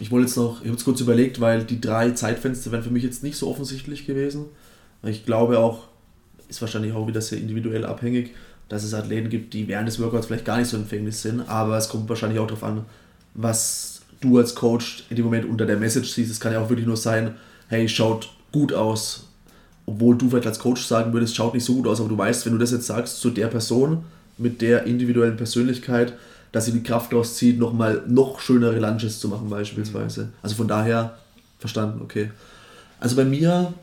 Ich 0.00 0.10
wollte 0.10 0.26
jetzt 0.26 0.36
noch, 0.36 0.60
ich 0.60 0.66
habe 0.66 0.70
jetzt 0.70 0.84
kurz 0.84 1.00
überlegt, 1.00 1.40
weil 1.40 1.64
die 1.64 1.80
drei 1.80 2.10
Zeitfenster 2.12 2.72
wären 2.72 2.82
für 2.82 2.90
mich 2.90 3.02
jetzt 3.02 3.22
nicht 3.22 3.36
so 3.36 3.48
offensichtlich 3.48 4.06
gewesen. 4.06 4.46
Ich 5.02 5.26
glaube 5.26 5.58
auch, 5.58 5.88
ist 6.48 6.60
wahrscheinlich 6.60 6.92
auch 6.94 7.06
wieder 7.06 7.20
sehr 7.20 7.38
individuell 7.38 7.84
abhängig, 7.84 8.34
dass 8.68 8.84
es 8.84 8.94
Athleten 8.94 9.28
gibt, 9.28 9.54
die 9.54 9.68
während 9.68 9.88
des 9.88 10.00
Workouts 10.00 10.26
vielleicht 10.26 10.44
gar 10.44 10.58
nicht 10.58 10.68
so 10.68 10.76
empfänglich 10.76 11.16
sind, 11.16 11.48
aber 11.48 11.76
es 11.76 11.88
kommt 11.88 12.08
wahrscheinlich 12.08 12.38
auch 12.38 12.46
darauf 12.46 12.64
an, 12.64 12.84
was 13.34 14.02
du 14.20 14.38
als 14.38 14.54
Coach 14.54 15.04
in 15.10 15.16
dem 15.16 15.24
Moment 15.24 15.46
unter 15.46 15.66
der 15.66 15.76
Message 15.76 16.10
siehst. 16.10 16.30
Es 16.30 16.40
kann 16.40 16.52
ja 16.52 16.60
auch 16.60 16.68
wirklich 16.68 16.86
nur 16.86 16.96
sein, 16.96 17.36
hey, 17.68 17.88
schaut 17.88 18.30
gut 18.52 18.72
aus, 18.72 19.24
obwohl 19.86 20.16
du 20.16 20.28
vielleicht 20.28 20.46
als 20.46 20.58
Coach 20.58 20.84
sagen 20.84 21.12
würdest, 21.12 21.36
schaut 21.36 21.54
nicht 21.54 21.64
so 21.64 21.74
gut 21.74 21.86
aus, 21.86 22.00
aber 22.00 22.08
du 22.08 22.18
weißt, 22.18 22.44
wenn 22.44 22.52
du 22.52 22.58
das 22.58 22.72
jetzt 22.72 22.86
sagst 22.86 23.20
zu 23.20 23.30
der 23.30 23.46
Person 23.46 24.04
mit 24.36 24.60
der 24.60 24.84
individuellen 24.84 25.36
Persönlichkeit, 25.36 26.14
dass 26.52 26.64
sie 26.64 26.72
die 26.72 26.82
Kraft 26.82 27.12
rauszieht, 27.12 27.58
nochmal 27.58 28.02
noch 28.06 28.40
schönere 28.40 28.78
Lunges 28.78 29.20
zu 29.20 29.28
machen 29.28 29.50
beispielsweise. 29.50 30.24
Mhm. 30.24 30.32
Also 30.42 30.56
von 30.56 30.68
daher 30.68 31.18
verstanden, 31.58 32.00
okay. 32.02 32.30
Also 33.00 33.16
bei 33.16 33.24
mir, 33.24 33.74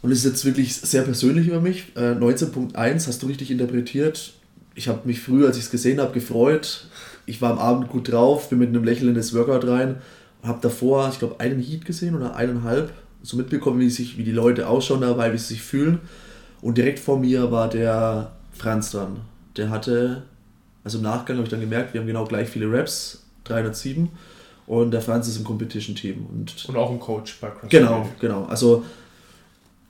und 0.00 0.10
es 0.10 0.18
ist 0.18 0.24
jetzt 0.24 0.44
wirklich 0.44 0.74
sehr 0.76 1.02
persönlich 1.02 1.48
über 1.48 1.60
mich, 1.60 1.94
äh, 1.96 2.14
19.1 2.14 3.06
hast 3.06 3.22
du 3.22 3.26
richtig 3.26 3.50
interpretiert. 3.50 4.32
Ich 4.74 4.88
habe 4.88 5.00
mich 5.04 5.20
früher, 5.20 5.48
als 5.48 5.58
ich 5.58 5.64
es 5.64 5.70
gesehen 5.70 6.00
habe, 6.00 6.12
gefreut. 6.12 6.86
Ich 7.26 7.42
war 7.42 7.52
am 7.52 7.58
Abend 7.58 7.88
gut 7.88 8.10
drauf, 8.10 8.48
bin 8.48 8.58
mit 8.58 8.70
einem 8.70 8.84
Lächeln 8.84 9.10
in 9.10 9.14
das 9.14 9.34
Workout 9.34 9.66
rein 9.66 9.96
habe 10.42 10.58
davor, 10.60 11.08
ich 11.10 11.18
glaube, 11.18 11.40
einen 11.40 11.60
Heat 11.60 11.84
gesehen 11.84 12.16
oder 12.16 12.34
eineinhalb, 12.34 12.92
so 13.22 13.36
mitbekommen, 13.36 13.80
wie, 13.80 13.90
sich, 13.90 14.18
wie 14.18 14.24
die 14.24 14.32
Leute 14.32 14.68
ausschauen 14.68 15.00
dabei, 15.00 15.32
wie 15.32 15.38
sie 15.38 15.54
sich 15.54 15.62
fühlen. 15.62 16.00
Und 16.60 16.78
direkt 16.78 16.98
vor 16.98 17.18
mir 17.18 17.50
war 17.50 17.68
der 17.68 18.32
Franz 18.52 18.90
dran. 18.90 19.20
Der 19.56 19.70
hatte 19.70 20.22
also 20.84 20.98
im 20.98 21.04
Nachgang 21.04 21.36
habe 21.36 21.44
ich 21.44 21.50
dann 21.50 21.60
gemerkt, 21.60 21.94
wir 21.94 22.00
haben 22.00 22.08
genau 22.08 22.24
gleich 22.24 22.48
viele 22.48 22.70
Raps, 22.70 23.24
307. 23.44 24.08
Und 24.66 24.92
der 24.92 25.02
Franz 25.02 25.28
ist 25.28 25.36
im 25.36 25.44
Competition-Team. 25.44 26.26
Und, 26.26 26.68
und 26.68 26.76
auch 26.76 26.90
ein 26.90 27.00
Coach 27.00 27.38
bei 27.40 27.48
CrossFit. 27.48 27.70
Genau, 27.70 28.08
genau. 28.20 28.44
Also 28.44 28.84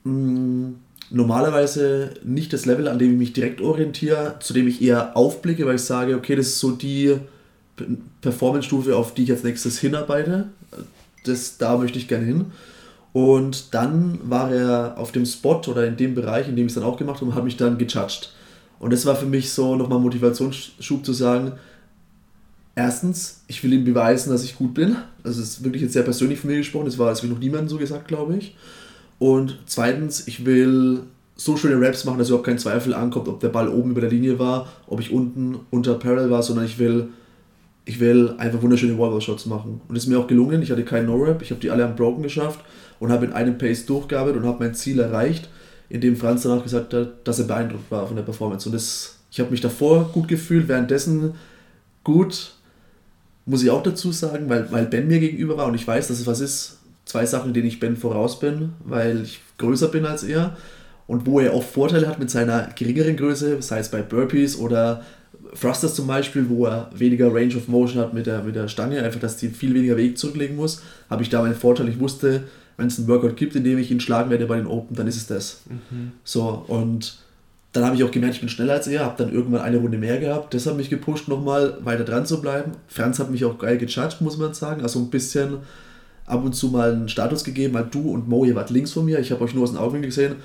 mh, 0.03 0.11
mm, 0.11 0.75
normalerweise 1.11 2.11
nicht 2.23 2.53
das 2.53 2.65
Level, 2.65 2.87
an 2.87 2.99
dem 2.99 3.11
ich 3.11 3.17
mich 3.17 3.33
direkt 3.33 3.61
orientiere, 3.61 4.35
zu 4.39 4.53
dem 4.53 4.67
ich 4.67 4.81
eher 4.81 5.15
aufblicke, 5.15 5.65
weil 5.65 5.75
ich 5.75 5.83
sage, 5.83 6.15
okay, 6.15 6.35
das 6.35 6.47
ist 6.47 6.59
so 6.59 6.71
die 6.71 7.17
Performance-Stufe, 8.21 8.95
auf 8.95 9.13
die 9.13 9.23
ich 9.23 9.31
als 9.31 9.43
nächstes 9.43 9.79
hinarbeite. 9.79 10.49
Das, 11.25 11.57
da 11.57 11.77
möchte 11.77 11.97
ich 11.97 12.07
gerne 12.07 12.25
hin. 12.25 12.45
Und 13.13 13.73
dann 13.73 14.19
war 14.23 14.51
er 14.51 14.97
auf 14.97 15.11
dem 15.11 15.25
Spot 15.25 15.61
oder 15.67 15.85
in 15.85 15.97
dem 15.97 16.15
Bereich, 16.15 16.49
in 16.49 16.55
dem 16.55 16.65
ich 16.65 16.71
es 16.71 16.75
dann 16.75 16.83
auch 16.83 16.97
gemacht 16.97 17.17
habe, 17.17 17.27
und 17.27 17.35
hat 17.35 17.43
mich 17.43 17.57
dann 17.57 17.77
gejudged. 17.77 18.33
Und 18.79 18.91
das 18.91 19.05
war 19.05 19.15
für 19.15 19.27
mich 19.27 19.51
so 19.51 19.75
nochmal 19.75 19.99
Motivationsschub 19.99 21.05
zu 21.05 21.13
sagen, 21.13 21.53
erstens, 22.75 23.41
ich 23.47 23.63
will 23.63 23.73
ihm 23.73 23.85
beweisen, 23.85 24.31
dass 24.31 24.43
ich 24.43 24.57
gut 24.57 24.73
bin. 24.73 24.95
Das 25.23 25.37
ist 25.37 25.63
wirklich 25.63 25.83
jetzt 25.83 25.93
sehr 25.93 26.03
persönlich 26.03 26.39
von 26.39 26.49
mir 26.49 26.57
gesprochen, 26.57 26.85
das 26.85 26.97
war 26.97 27.07
als 27.07 27.23
wie 27.23 27.27
noch 27.27 27.39
niemandem 27.39 27.69
so 27.69 27.77
gesagt, 27.77 28.07
glaube 28.07 28.35
ich. 28.35 28.55
Und 29.19 29.59
zweitens, 29.67 30.27
ich 30.27 30.45
will 30.45 31.03
so 31.35 31.55
schöne 31.55 31.79
Raps 31.85 32.03
machen, 32.03 32.19
dass 32.19 32.29
überhaupt 32.29 32.47
kein 32.47 32.59
Zweifel 32.59 32.93
ankommt, 32.93 33.27
ob 33.27 33.39
der 33.39 33.49
Ball 33.49 33.69
oben 33.69 33.91
über 33.91 34.01
der 34.01 34.09
Linie 34.09 34.37
war, 34.39 34.67
ob 34.87 34.99
ich 34.99 35.11
unten 35.11 35.59
unter 35.71 35.95
Parallel 35.95 36.29
war, 36.29 36.43
sondern 36.43 36.65
ich 36.65 36.77
will 36.79 37.09
ich 37.85 37.99
will 37.99 38.35
einfach 38.37 38.61
wunderschöne 38.61 38.97
Wallball-Shots 38.97 39.45
machen. 39.45 39.81
Und 39.87 39.95
das 39.95 40.05
ist 40.05 40.09
mir 40.09 40.19
auch 40.19 40.27
gelungen. 40.27 40.61
Ich 40.61 40.71
hatte 40.71 40.83
keinen 40.83 41.07
No-Rap, 41.07 41.41
ich 41.41 41.51
habe 41.51 41.59
die 41.59 41.69
alle 41.69 41.85
am 41.85 41.95
Broken 41.95 42.23
geschafft 42.23 42.59
und 42.99 43.11
habe 43.11 43.25
in 43.25 43.33
einem 43.33 43.57
Pace 43.57 43.85
durchgearbeitet 43.85 44.41
und 44.41 44.47
habe 44.47 44.63
mein 44.63 44.73
Ziel 44.73 44.99
erreicht, 44.99 45.49
indem 45.89 46.15
Franz 46.15 46.43
danach 46.43 46.63
gesagt 46.63 46.93
hat, 46.93 47.27
dass 47.27 47.39
er 47.39 47.45
beeindruckt 47.45 47.91
war 47.91 48.07
von 48.07 48.15
der 48.15 48.23
Performance. 48.23 48.67
Und 48.67 48.73
das, 48.73 49.19
ich 49.31 49.39
habe 49.39 49.51
mich 49.51 49.61
davor 49.61 50.09
gut 50.13 50.27
gefühlt, 50.27 50.67
währenddessen 50.67 51.33
gut, 52.03 52.53
muss 53.45 53.63
ich 53.63 53.69
auch 53.69 53.83
dazu 53.83 54.11
sagen, 54.13 54.47
weil, 54.47 54.71
weil 54.71 54.85
Ben 54.85 55.07
mir 55.07 55.19
gegenüber 55.19 55.57
war 55.57 55.67
und 55.67 55.75
ich 55.75 55.85
weiß, 55.85 56.07
dass 56.07 56.19
es 56.19 56.27
was 56.27 56.39
ist. 56.39 56.79
Zwei 57.05 57.25
Sachen, 57.25 57.53
denen 57.53 57.67
ich 57.67 57.81
Ben 57.81 57.97
voraus 57.97 58.39
bin, 58.39 58.71
weil 58.85 59.23
ich 59.23 59.41
größer 59.57 59.89
bin 59.89 60.05
als 60.05 60.23
er 60.23 60.55
und 61.05 61.25
wo 61.25 61.41
er 61.41 61.53
auch 61.53 61.63
Vorteile 61.63 62.07
hat 62.07 62.17
mit 62.17 62.29
seiner 62.29 62.69
geringeren 62.75 63.17
Größe, 63.17 63.61
sei 63.61 63.79
es 63.79 63.91
bei 63.91 64.01
Burpees 64.01 64.57
oder 64.57 65.03
Thrusters 65.59 65.95
zum 65.95 66.07
Beispiel, 66.07 66.49
wo 66.49 66.65
er 66.65 66.89
weniger 66.95 67.33
Range 67.33 67.55
of 67.55 67.67
Motion 67.67 68.01
hat 68.01 68.13
mit 68.13 68.25
der, 68.25 68.43
mit 68.43 68.55
der 68.55 68.67
Stange, 68.67 69.01
einfach, 69.03 69.19
dass 69.19 69.37
die 69.37 69.49
viel 69.49 69.73
weniger 69.73 69.97
Weg 69.97 70.17
zurücklegen 70.17 70.55
muss, 70.55 70.81
habe 71.09 71.23
ich 71.23 71.29
da 71.29 71.41
meinen 71.41 71.55
Vorteil. 71.55 71.89
Ich 71.89 71.99
wusste, 71.99 72.43
wenn 72.77 72.87
es 72.87 72.97
einen 72.97 73.07
Workout 73.07 73.37
gibt, 73.37 73.55
in 73.55 73.63
dem 73.63 73.77
ich 73.77 73.91
ihn 73.91 73.99
schlagen 73.99 74.29
werde 74.29 74.47
bei 74.47 74.57
den 74.57 74.67
Open, 74.67 74.95
dann 74.95 75.07
ist 75.07 75.17
es 75.17 75.27
das. 75.27 75.61
Mhm. 75.69 76.13
So, 76.23 76.65
und 76.67 77.17
dann 77.73 77.85
habe 77.85 77.95
ich 77.95 78.03
auch 78.03 78.11
gemerkt, 78.11 78.35
ich 78.35 78.39
bin 78.39 78.49
schneller 78.49 78.73
als 78.73 78.87
er, 78.87 79.03
habe 79.03 79.23
dann 79.23 79.33
irgendwann 79.33 79.61
eine 79.61 79.77
Runde 79.77 79.97
mehr 79.97 80.19
gehabt. 80.19 80.53
Das 80.53 80.67
hat 80.67 80.77
mich 80.77 80.89
gepusht, 80.89 81.27
nochmal 81.27 81.77
weiter 81.81 82.03
dran 82.03 82.25
zu 82.25 82.39
bleiben. 82.39 82.73
Franz 82.87 83.19
hat 83.19 83.31
mich 83.31 83.43
auch 83.45 83.57
geil 83.57 83.77
gejudged, 83.77 84.21
muss 84.21 84.37
man 84.37 84.53
sagen. 84.53 84.81
Also 84.81 84.99
ein 84.99 85.09
bisschen 85.09 85.57
ab 86.25 86.43
und 86.45 86.53
zu 86.53 86.67
mal 86.67 86.93
einen 86.93 87.09
Status 87.09 87.43
gegeben, 87.43 87.73
weil 87.73 87.85
du 87.85 88.11
und 88.11 88.29
Mo, 88.29 88.45
ihr 88.45 88.55
wart 88.55 88.69
links 88.69 88.91
von 88.91 89.05
mir. 89.05 89.19
Ich 89.19 89.31
habe 89.31 89.43
euch 89.43 89.55
nur 89.55 89.63
aus 89.63 89.71
dem 89.71 89.79
Augenwinkel 89.79 90.09
gesehen. 90.09 90.35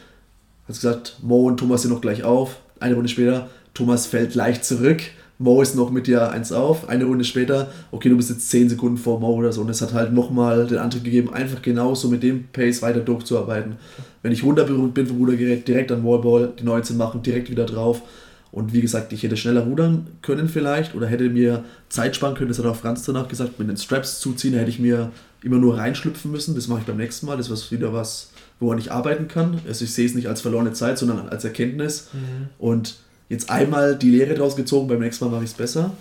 Hat 0.67 0.75
gesagt, 0.75 1.19
Mo 1.23 1.47
und 1.47 1.59
Thomas 1.59 1.83
sind 1.83 1.93
noch 1.93 2.01
gleich 2.01 2.25
auf. 2.25 2.61
Eine 2.81 2.95
Runde 2.95 3.09
später, 3.09 3.49
Thomas 3.79 4.07
fällt 4.07 4.35
leicht 4.35 4.65
zurück. 4.65 5.03
Mo 5.39 5.63
ist 5.63 5.77
noch 5.77 5.91
mit 5.91 6.09
dir 6.09 6.31
eins 6.31 6.51
auf. 6.51 6.89
Eine 6.89 7.05
Runde 7.05 7.25
später, 7.25 7.71
okay, 7.93 8.09
du 8.09 8.17
bist 8.17 8.29
jetzt 8.29 8.51
10 8.51 8.71
Sekunden 8.71 8.97
vor 8.97 9.21
Mo 9.21 9.35
oder 9.35 9.53
so. 9.53 9.61
Und 9.61 9.71
es 9.71 9.81
hat 9.81 9.93
halt 9.93 10.13
nochmal 10.13 10.67
den 10.67 10.79
Antrieb 10.79 11.05
gegeben, 11.05 11.33
einfach 11.33 11.63
genauso 11.63 12.09
mit 12.09 12.25
dem 12.25 12.49
Pace 12.49 12.83
weiter 12.83 12.99
durchzuarbeiten. 12.99 13.77
Wenn 14.23 14.33
ich 14.33 14.43
runterberührt 14.43 14.95
bin 14.95 15.07
vom 15.07 15.19
Rudergerät, 15.19 15.69
direkt 15.69 15.93
an 15.93 16.05
Wallball, 16.05 16.53
die 16.59 16.65
19 16.65 16.97
machen, 16.97 17.23
direkt 17.23 17.51
wieder 17.51 17.67
drauf. 17.67 18.03
Und 18.51 18.73
wie 18.73 18.81
gesagt, 18.81 19.13
ich 19.13 19.23
hätte 19.23 19.37
schneller 19.37 19.61
rudern 19.61 20.09
können 20.23 20.49
vielleicht 20.49 20.97
oder 20.97 21.07
hätte 21.07 21.29
mir 21.29 21.63
Zeit 21.89 22.17
sparen 22.17 22.35
können, 22.35 22.49
das 22.49 22.59
hat 22.59 22.67
auch 22.67 22.75
Franz 22.75 23.05
danach 23.05 23.29
gesagt, 23.29 23.61
mit 23.61 23.69
den 23.69 23.77
Straps 23.77 24.19
zuziehen, 24.19 24.55
hätte 24.55 24.71
ich 24.71 24.81
mir 24.81 25.13
immer 25.45 25.59
nur 25.59 25.77
reinschlüpfen 25.77 26.33
müssen. 26.33 26.57
Das 26.57 26.67
mache 26.67 26.81
ich 26.81 26.87
beim 26.87 26.97
nächsten 26.97 27.27
Mal. 27.27 27.37
Das 27.37 27.49
ist 27.49 27.71
wieder 27.71 27.93
was, 27.93 28.31
woran 28.59 28.79
ich 28.79 28.91
arbeiten 28.91 29.29
kann. 29.29 29.61
Also 29.69 29.85
ich 29.85 29.95
sehe 29.95 30.07
es 30.07 30.17
nicht 30.17 30.27
als 30.27 30.41
verlorene 30.41 30.73
Zeit, 30.73 30.99
sondern 30.99 31.29
als 31.29 31.45
Erkenntnis. 31.45 32.09
Mhm. 32.13 32.49
Und 32.59 32.97
jetzt 33.29 33.51
einmal 33.51 33.97
die 33.97 34.11
Lehre 34.11 34.35
draus 34.35 34.57
gezogen, 34.57 34.89
beim 34.89 35.01
nächsten 35.01 35.25
Mal 35.25 35.31
mache 35.31 35.45
ich 35.45 35.51
es 35.51 35.57
besser. 35.57 35.93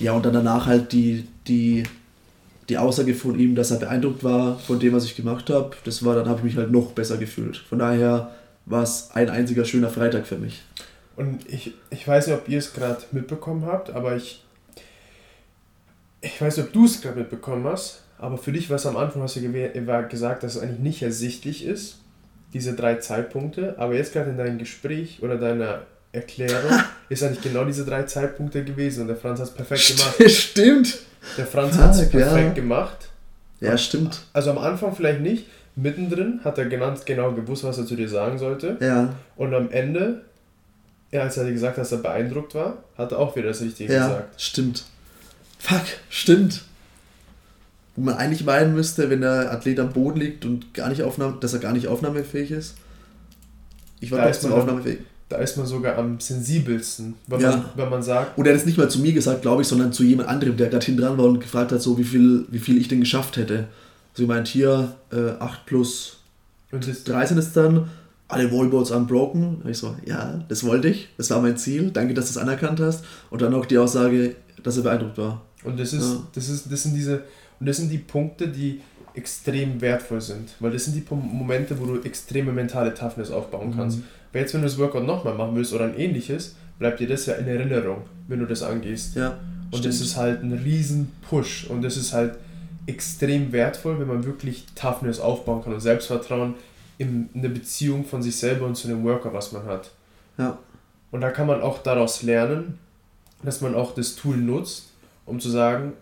Ja, 0.00 0.12
und 0.12 0.24
dann 0.24 0.32
danach 0.32 0.66
halt 0.66 0.92
die, 0.92 1.28
die, 1.46 1.82
die 2.68 2.78
Aussage 2.78 3.14
von 3.14 3.38
ihm, 3.38 3.54
dass 3.54 3.70
er 3.70 3.78
beeindruckt 3.78 4.24
war 4.24 4.58
von 4.58 4.78
dem, 4.78 4.92
was 4.92 5.04
ich 5.04 5.16
gemacht 5.16 5.50
habe. 5.50 5.72
Das 5.84 6.04
war, 6.04 6.14
dann 6.14 6.28
habe 6.28 6.38
ich 6.38 6.44
mich 6.44 6.56
halt 6.56 6.70
noch 6.70 6.92
besser 6.92 7.18
gefühlt. 7.18 7.56
Von 7.56 7.78
daher 7.78 8.30
war 8.66 8.82
es 8.82 9.10
ein 9.12 9.28
einziger 9.28 9.64
schöner 9.64 9.90
Freitag 9.90 10.26
für 10.26 10.38
mich. 10.38 10.62
Und 11.16 11.48
ich, 11.48 11.74
ich 11.90 12.06
weiß 12.06 12.28
nicht, 12.28 12.36
ob 12.36 12.48
ihr 12.48 12.58
es 12.58 12.72
gerade 12.72 13.02
mitbekommen 13.12 13.66
habt, 13.66 13.90
aber 13.90 14.16
ich, 14.16 14.42
ich 16.20 16.40
weiß 16.40 16.56
nicht, 16.56 16.66
ob 16.66 16.72
du 16.72 16.86
es 16.86 17.02
gerade 17.02 17.18
mitbekommen 17.18 17.64
hast, 17.64 18.02
aber 18.18 18.38
für 18.38 18.52
dich 18.52 18.70
war 18.70 18.76
es 18.76 18.86
am 18.86 18.96
Anfang, 18.96 19.20
hast 19.22 19.36
du 19.36 20.08
gesagt, 20.08 20.42
dass 20.42 20.56
es 20.56 20.62
eigentlich 20.62 20.78
nicht 20.78 21.02
ersichtlich 21.02 21.66
ist, 21.66 21.98
diese 22.54 22.74
drei 22.74 22.96
Zeitpunkte, 22.96 23.74
aber 23.78 23.94
jetzt 23.94 24.12
gerade 24.12 24.30
in 24.30 24.38
deinem 24.38 24.58
Gespräch 24.58 25.22
oder 25.22 25.36
deiner 25.36 25.82
Erklärung 26.12 26.78
ist 27.08 27.22
eigentlich 27.22 27.40
genau 27.40 27.64
diese 27.64 27.86
drei 27.86 28.02
Zeitpunkte 28.02 28.62
gewesen 28.64 29.02
und 29.02 29.08
der 29.08 29.16
Franz 29.16 29.40
hat 29.40 29.48
es 29.48 29.54
perfekt 29.54 29.96
gemacht. 29.96 30.30
Stimmt. 30.30 30.98
Der 31.38 31.46
Franz 31.46 31.76
hat 31.76 31.94
es 31.94 32.08
perfekt 32.10 32.48
ja. 32.48 32.52
gemacht. 32.52 33.08
Ja, 33.60 33.78
stimmt. 33.78 34.22
Also 34.32 34.50
am 34.50 34.58
Anfang 34.58 34.94
vielleicht 34.94 35.20
nicht, 35.20 35.46
mittendrin 35.76 36.40
hat 36.42 36.58
er 36.58 36.66
ganz 36.66 37.04
genau 37.04 37.30
gewusst, 37.30 37.62
was 37.62 37.78
er 37.78 37.86
zu 37.86 37.94
dir 37.94 38.08
sagen 38.08 38.36
sollte. 38.36 38.76
Ja. 38.80 39.14
Und 39.36 39.54
am 39.54 39.70
Ende, 39.70 40.22
ja, 41.12 41.22
als 41.22 41.36
er 41.36 41.44
dir 41.44 41.52
gesagt 41.52 41.76
hat, 41.76 41.82
dass 41.82 41.92
er 41.92 41.98
beeindruckt 41.98 42.56
war, 42.56 42.78
hat 42.98 43.12
er 43.12 43.20
auch 43.20 43.36
wieder 43.36 43.48
das 43.48 43.60
Richtige 43.60 43.92
ja, 43.92 44.08
gesagt. 44.08 44.40
Stimmt. 44.42 44.84
Fuck, 45.60 45.84
stimmt. 46.10 46.62
Wo 47.94 48.02
man 48.02 48.16
eigentlich 48.16 48.44
meinen 48.44 48.74
müsste, 48.74 49.08
wenn 49.08 49.20
der 49.20 49.52
Athlet 49.52 49.78
am 49.78 49.92
Boden 49.92 50.18
liegt 50.18 50.44
und 50.44 50.74
gar 50.74 50.88
nicht 50.88 51.04
aufnahme, 51.04 51.36
dass 51.40 51.52
er 51.52 51.60
gar 51.60 51.72
nicht 51.72 51.86
aufnahmefähig 51.86 52.50
ist. 52.50 52.74
Ich 54.00 54.10
war 54.10 54.24
trotzdem 54.24 54.52
aufnahmefähig 54.52 54.98
da 55.32 55.38
ist 55.38 55.56
man 55.56 55.66
sogar 55.66 55.96
am 55.96 56.20
sensibelsten, 56.20 57.14
wenn, 57.26 57.40
ja. 57.40 57.50
man, 57.50 57.64
wenn 57.74 57.88
man 57.88 58.02
sagt. 58.02 58.36
Und 58.36 58.46
er 58.46 58.52
hat 58.52 58.60
es 58.60 58.66
nicht 58.66 58.76
mal 58.76 58.90
zu 58.90 59.00
mir 59.00 59.12
gesagt, 59.12 59.42
glaube 59.42 59.62
ich, 59.62 59.68
sondern 59.68 59.92
zu 59.92 60.02
jemand 60.02 60.28
anderem, 60.28 60.56
der 60.56 60.68
gerade 60.68 60.84
hinten 60.84 61.00
dran 61.00 61.16
war 61.16 61.24
und 61.24 61.40
gefragt 61.40 61.72
hat, 61.72 61.80
so 61.80 61.96
wie 61.96 62.04
viel, 62.04 62.44
wie 62.50 62.58
viel 62.58 62.78
ich 62.78 62.88
denn 62.88 63.00
geschafft 63.00 63.38
hätte. 63.38 63.68
Also 64.12 64.24
ich 64.24 64.28
meint 64.28 64.46
hier 64.46 64.94
äh, 65.10 65.30
8 65.38 65.64
plus 65.64 66.18
und 66.70 66.86
13 67.08 67.38
ist 67.38 67.56
dann, 67.56 67.88
alle 68.28 68.50
Wallboards 68.52 68.90
unbroken. 68.90 69.62
Und 69.62 69.70
ich 69.70 69.78
so, 69.78 69.96
ja, 70.04 70.42
das 70.48 70.64
wollte 70.64 70.88
ich, 70.88 71.08
das 71.16 71.30
war 71.30 71.40
mein 71.40 71.56
Ziel, 71.56 71.90
danke, 71.90 72.12
dass 72.12 72.26
du 72.26 72.30
es 72.32 72.38
anerkannt 72.38 72.80
hast. 72.80 73.04
Und 73.30 73.40
dann 73.40 73.54
auch 73.54 73.66
die 73.66 73.78
Aussage, 73.78 74.36
dass 74.62 74.76
er 74.76 74.82
beeindruckt 74.82 75.18
war. 75.18 75.42
Und 75.64 75.80
das 75.80 75.94
ist, 75.94 76.12
ja. 76.12 76.22
das 76.34 76.48
ist, 76.48 76.70
das 76.70 76.82
sind 76.82 76.94
diese, 76.94 77.22
und 77.60 77.66
das 77.66 77.76
sind 77.78 77.90
die 77.90 77.98
Punkte, 77.98 78.48
die 78.48 78.80
extrem 79.14 79.80
wertvoll 79.80 80.20
sind. 80.20 80.50
Weil 80.60 80.72
das 80.72 80.84
sind 80.86 80.96
die 80.96 81.14
Momente, 81.14 81.78
wo 81.78 81.86
du 81.86 82.02
extreme 82.02 82.52
mentale 82.52 82.94
Toughness 82.94 83.30
aufbauen 83.30 83.74
kannst. 83.76 83.98
Mhm. 83.98 84.04
Weil 84.32 84.42
jetzt, 84.42 84.54
wenn 84.54 84.62
du 84.62 84.66
das 84.66 84.78
Workout 84.78 85.06
nochmal 85.06 85.34
machen 85.34 85.54
willst 85.54 85.72
oder 85.72 85.84
ein 85.84 85.98
ähnliches, 85.98 86.56
bleibt 86.78 87.00
dir 87.00 87.08
das 87.08 87.26
ja 87.26 87.34
in 87.34 87.46
Erinnerung, 87.46 88.02
wenn 88.28 88.40
du 88.40 88.46
das 88.46 88.62
angehst. 88.62 89.14
Ja, 89.14 89.38
und 89.70 89.78
stimmt. 89.78 89.86
das 89.86 90.00
ist 90.00 90.16
halt 90.16 90.42
ein 90.42 90.52
riesen 90.52 91.12
Push 91.28 91.66
und 91.68 91.82
das 91.82 91.96
ist 91.96 92.12
halt 92.12 92.34
extrem 92.86 93.52
wertvoll, 93.52 94.00
wenn 94.00 94.08
man 94.08 94.24
wirklich 94.24 94.66
Toughness 94.74 95.20
aufbauen 95.20 95.62
kann 95.62 95.74
und 95.74 95.80
Selbstvertrauen 95.80 96.54
in 96.98 97.28
eine 97.34 97.48
Beziehung 97.48 98.04
von 98.04 98.22
sich 98.22 98.36
selber 98.36 98.66
und 98.66 98.76
zu 98.76 98.88
dem 98.88 99.04
Worker, 99.04 99.32
was 99.32 99.52
man 99.52 99.64
hat. 99.64 99.90
Ja. 100.38 100.58
Und 101.10 101.20
da 101.20 101.30
kann 101.30 101.46
man 101.46 101.60
auch 101.60 101.78
daraus 101.82 102.22
lernen, 102.22 102.78
dass 103.42 103.60
man 103.60 103.74
auch 103.74 103.94
das 103.94 104.16
Tool 104.16 104.36
nutzt, 104.36 104.90
um 105.26 105.40
zu 105.40 105.50
sagen, 105.50 105.92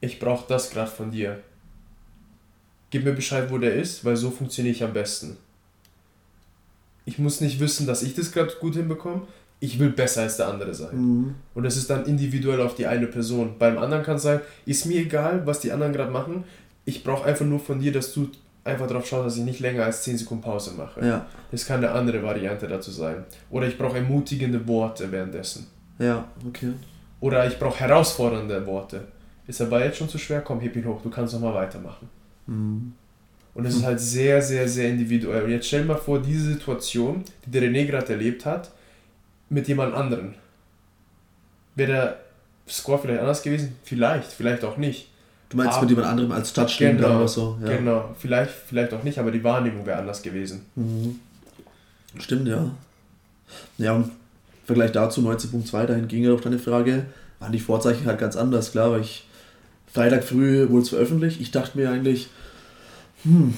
ich 0.00 0.20
brauche 0.20 0.46
das 0.48 0.70
gerade 0.70 0.90
von 0.90 1.10
dir. 1.10 1.38
Gib 2.90 3.04
mir 3.04 3.12
Bescheid, 3.12 3.50
wo 3.50 3.58
der 3.58 3.74
ist, 3.74 4.04
weil 4.04 4.16
so 4.16 4.30
funktioniere 4.30 4.74
ich 4.74 4.82
am 4.82 4.92
besten 4.92 5.36
ich 7.08 7.18
muss 7.18 7.40
nicht 7.40 7.58
wissen, 7.58 7.86
dass 7.86 8.02
ich 8.02 8.14
das 8.14 8.32
gerade 8.32 8.52
gut 8.60 8.74
hinbekomme. 8.74 9.22
Ich 9.60 9.78
will 9.78 9.88
besser 9.88 10.22
als 10.22 10.36
der 10.36 10.48
andere 10.48 10.74
sein. 10.74 10.94
Mhm. 10.94 11.34
Und 11.54 11.62
das 11.62 11.78
ist 11.78 11.88
dann 11.88 12.04
individuell 12.04 12.60
auf 12.60 12.74
die 12.74 12.86
eine 12.86 13.06
Person. 13.06 13.54
Beim 13.58 13.78
anderen 13.78 14.04
kann 14.04 14.16
es 14.16 14.22
sein, 14.22 14.40
ist 14.66 14.84
mir 14.84 15.00
egal, 15.00 15.46
was 15.46 15.60
die 15.60 15.72
anderen 15.72 15.94
gerade 15.94 16.12
machen. 16.12 16.44
Ich 16.84 17.02
brauche 17.02 17.24
einfach 17.24 17.46
nur 17.46 17.60
von 17.60 17.80
dir, 17.80 17.92
dass 17.92 18.12
du 18.12 18.28
einfach 18.62 18.86
darauf 18.86 19.06
schaust, 19.06 19.26
dass 19.26 19.36
ich 19.38 19.44
nicht 19.44 19.60
länger 19.60 19.84
als 19.84 20.02
10 20.02 20.18
Sekunden 20.18 20.44
Pause 20.44 20.72
mache. 20.76 21.04
Ja. 21.04 21.26
Das 21.50 21.64
kann 21.64 21.78
eine 21.78 21.92
andere 21.92 22.22
Variante 22.22 22.68
dazu 22.68 22.90
sein. 22.90 23.24
Oder 23.48 23.68
ich 23.68 23.78
brauche 23.78 23.96
ermutigende 23.96 24.68
Worte 24.68 25.10
währenddessen. 25.10 25.66
Ja, 25.98 26.28
okay. 26.46 26.72
Oder 27.20 27.48
ich 27.48 27.58
brauche 27.58 27.80
herausfordernde 27.80 28.66
Worte. 28.66 29.04
Ist 29.46 29.62
aber 29.62 29.82
jetzt 29.82 29.96
schon 29.96 30.10
zu 30.10 30.18
schwer? 30.18 30.42
Komm, 30.42 30.60
heb 30.60 30.76
ihn 30.76 30.84
hoch, 30.84 31.00
du 31.02 31.08
kannst 31.08 31.32
nochmal 31.32 31.54
weitermachen. 31.54 32.08
Mhm. 32.48 32.92
Und 33.54 33.64
es 33.64 33.76
ist 33.76 33.84
halt 33.84 33.98
sehr, 33.98 34.40
sehr, 34.40 34.68
sehr 34.68 34.88
individuell. 34.88 35.44
Und 35.44 35.50
jetzt 35.50 35.66
stell 35.66 35.82
dir 35.82 35.88
mal 35.88 35.96
vor, 35.96 36.20
diese 36.22 36.52
Situation, 36.52 37.24
die 37.44 37.50
der 37.50 37.62
René 37.62 37.86
gerade 37.86 38.12
erlebt 38.12 38.46
hat, 38.46 38.70
mit 39.48 39.66
jemand 39.66 39.94
anderen. 39.94 40.34
Wäre 41.74 41.92
der 41.92 42.20
Score 42.68 42.98
vielleicht 42.98 43.20
anders 43.20 43.42
gewesen? 43.42 43.74
Vielleicht, 43.82 44.32
vielleicht 44.32 44.64
auch 44.64 44.76
nicht. 44.76 45.08
Du 45.48 45.56
meinst 45.56 45.72
aber, 45.74 45.82
mit 45.82 45.90
jemand 45.90 46.08
anderem 46.08 46.32
als 46.32 46.52
Touchdown 46.52 46.96
genau, 46.98 47.16
oder 47.16 47.28
so? 47.28 47.58
Ja. 47.62 47.76
Genau, 47.76 48.14
vielleicht, 48.18 48.50
vielleicht 48.50 48.92
auch 48.92 49.02
nicht, 49.02 49.18
aber 49.18 49.30
die 49.30 49.42
Wahrnehmung 49.42 49.86
wäre 49.86 49.98
anders 49.98 50.22
gewesen. 50.22 50.66
Mhm. 50.74 51.18
Stimmt, 52.18 52.48
ja. 52.48 52.70
Ja, 53.78 53.94
und 53.94 54.04
im 54.04 54.10
Vergleich 54.66 54.92
dazu 54.92 55.20
19.2, 55.20 55.86
dahin 55.86 56.06
ging 56.06 56.22
ja 56.22 56.32
auf 56.32 56.42
deine 56.42 56.58
Frage, 56.58 57.06
waren 57.38 57.52
die 57.52 57.60
Vorzeichen 57.60 58.06
halt 58.06 58.18
ganz 58.18 58.36
anders, 58.36 58.72
klar, 58.72 58.92
weil 58.92 59.00
ich 59.00 59.26
Freitag 59.92 60.24
früh 60.24 60.68
wurde 60.68 60.82
es 60.82 60.88
veröffentlicht. 60.90 61.40
Ich 61.40 61.50
dachte 61.50 61.78
mir 61.78 61.90
eigentlich, 61.90 62.28
hm, 63.24 63.54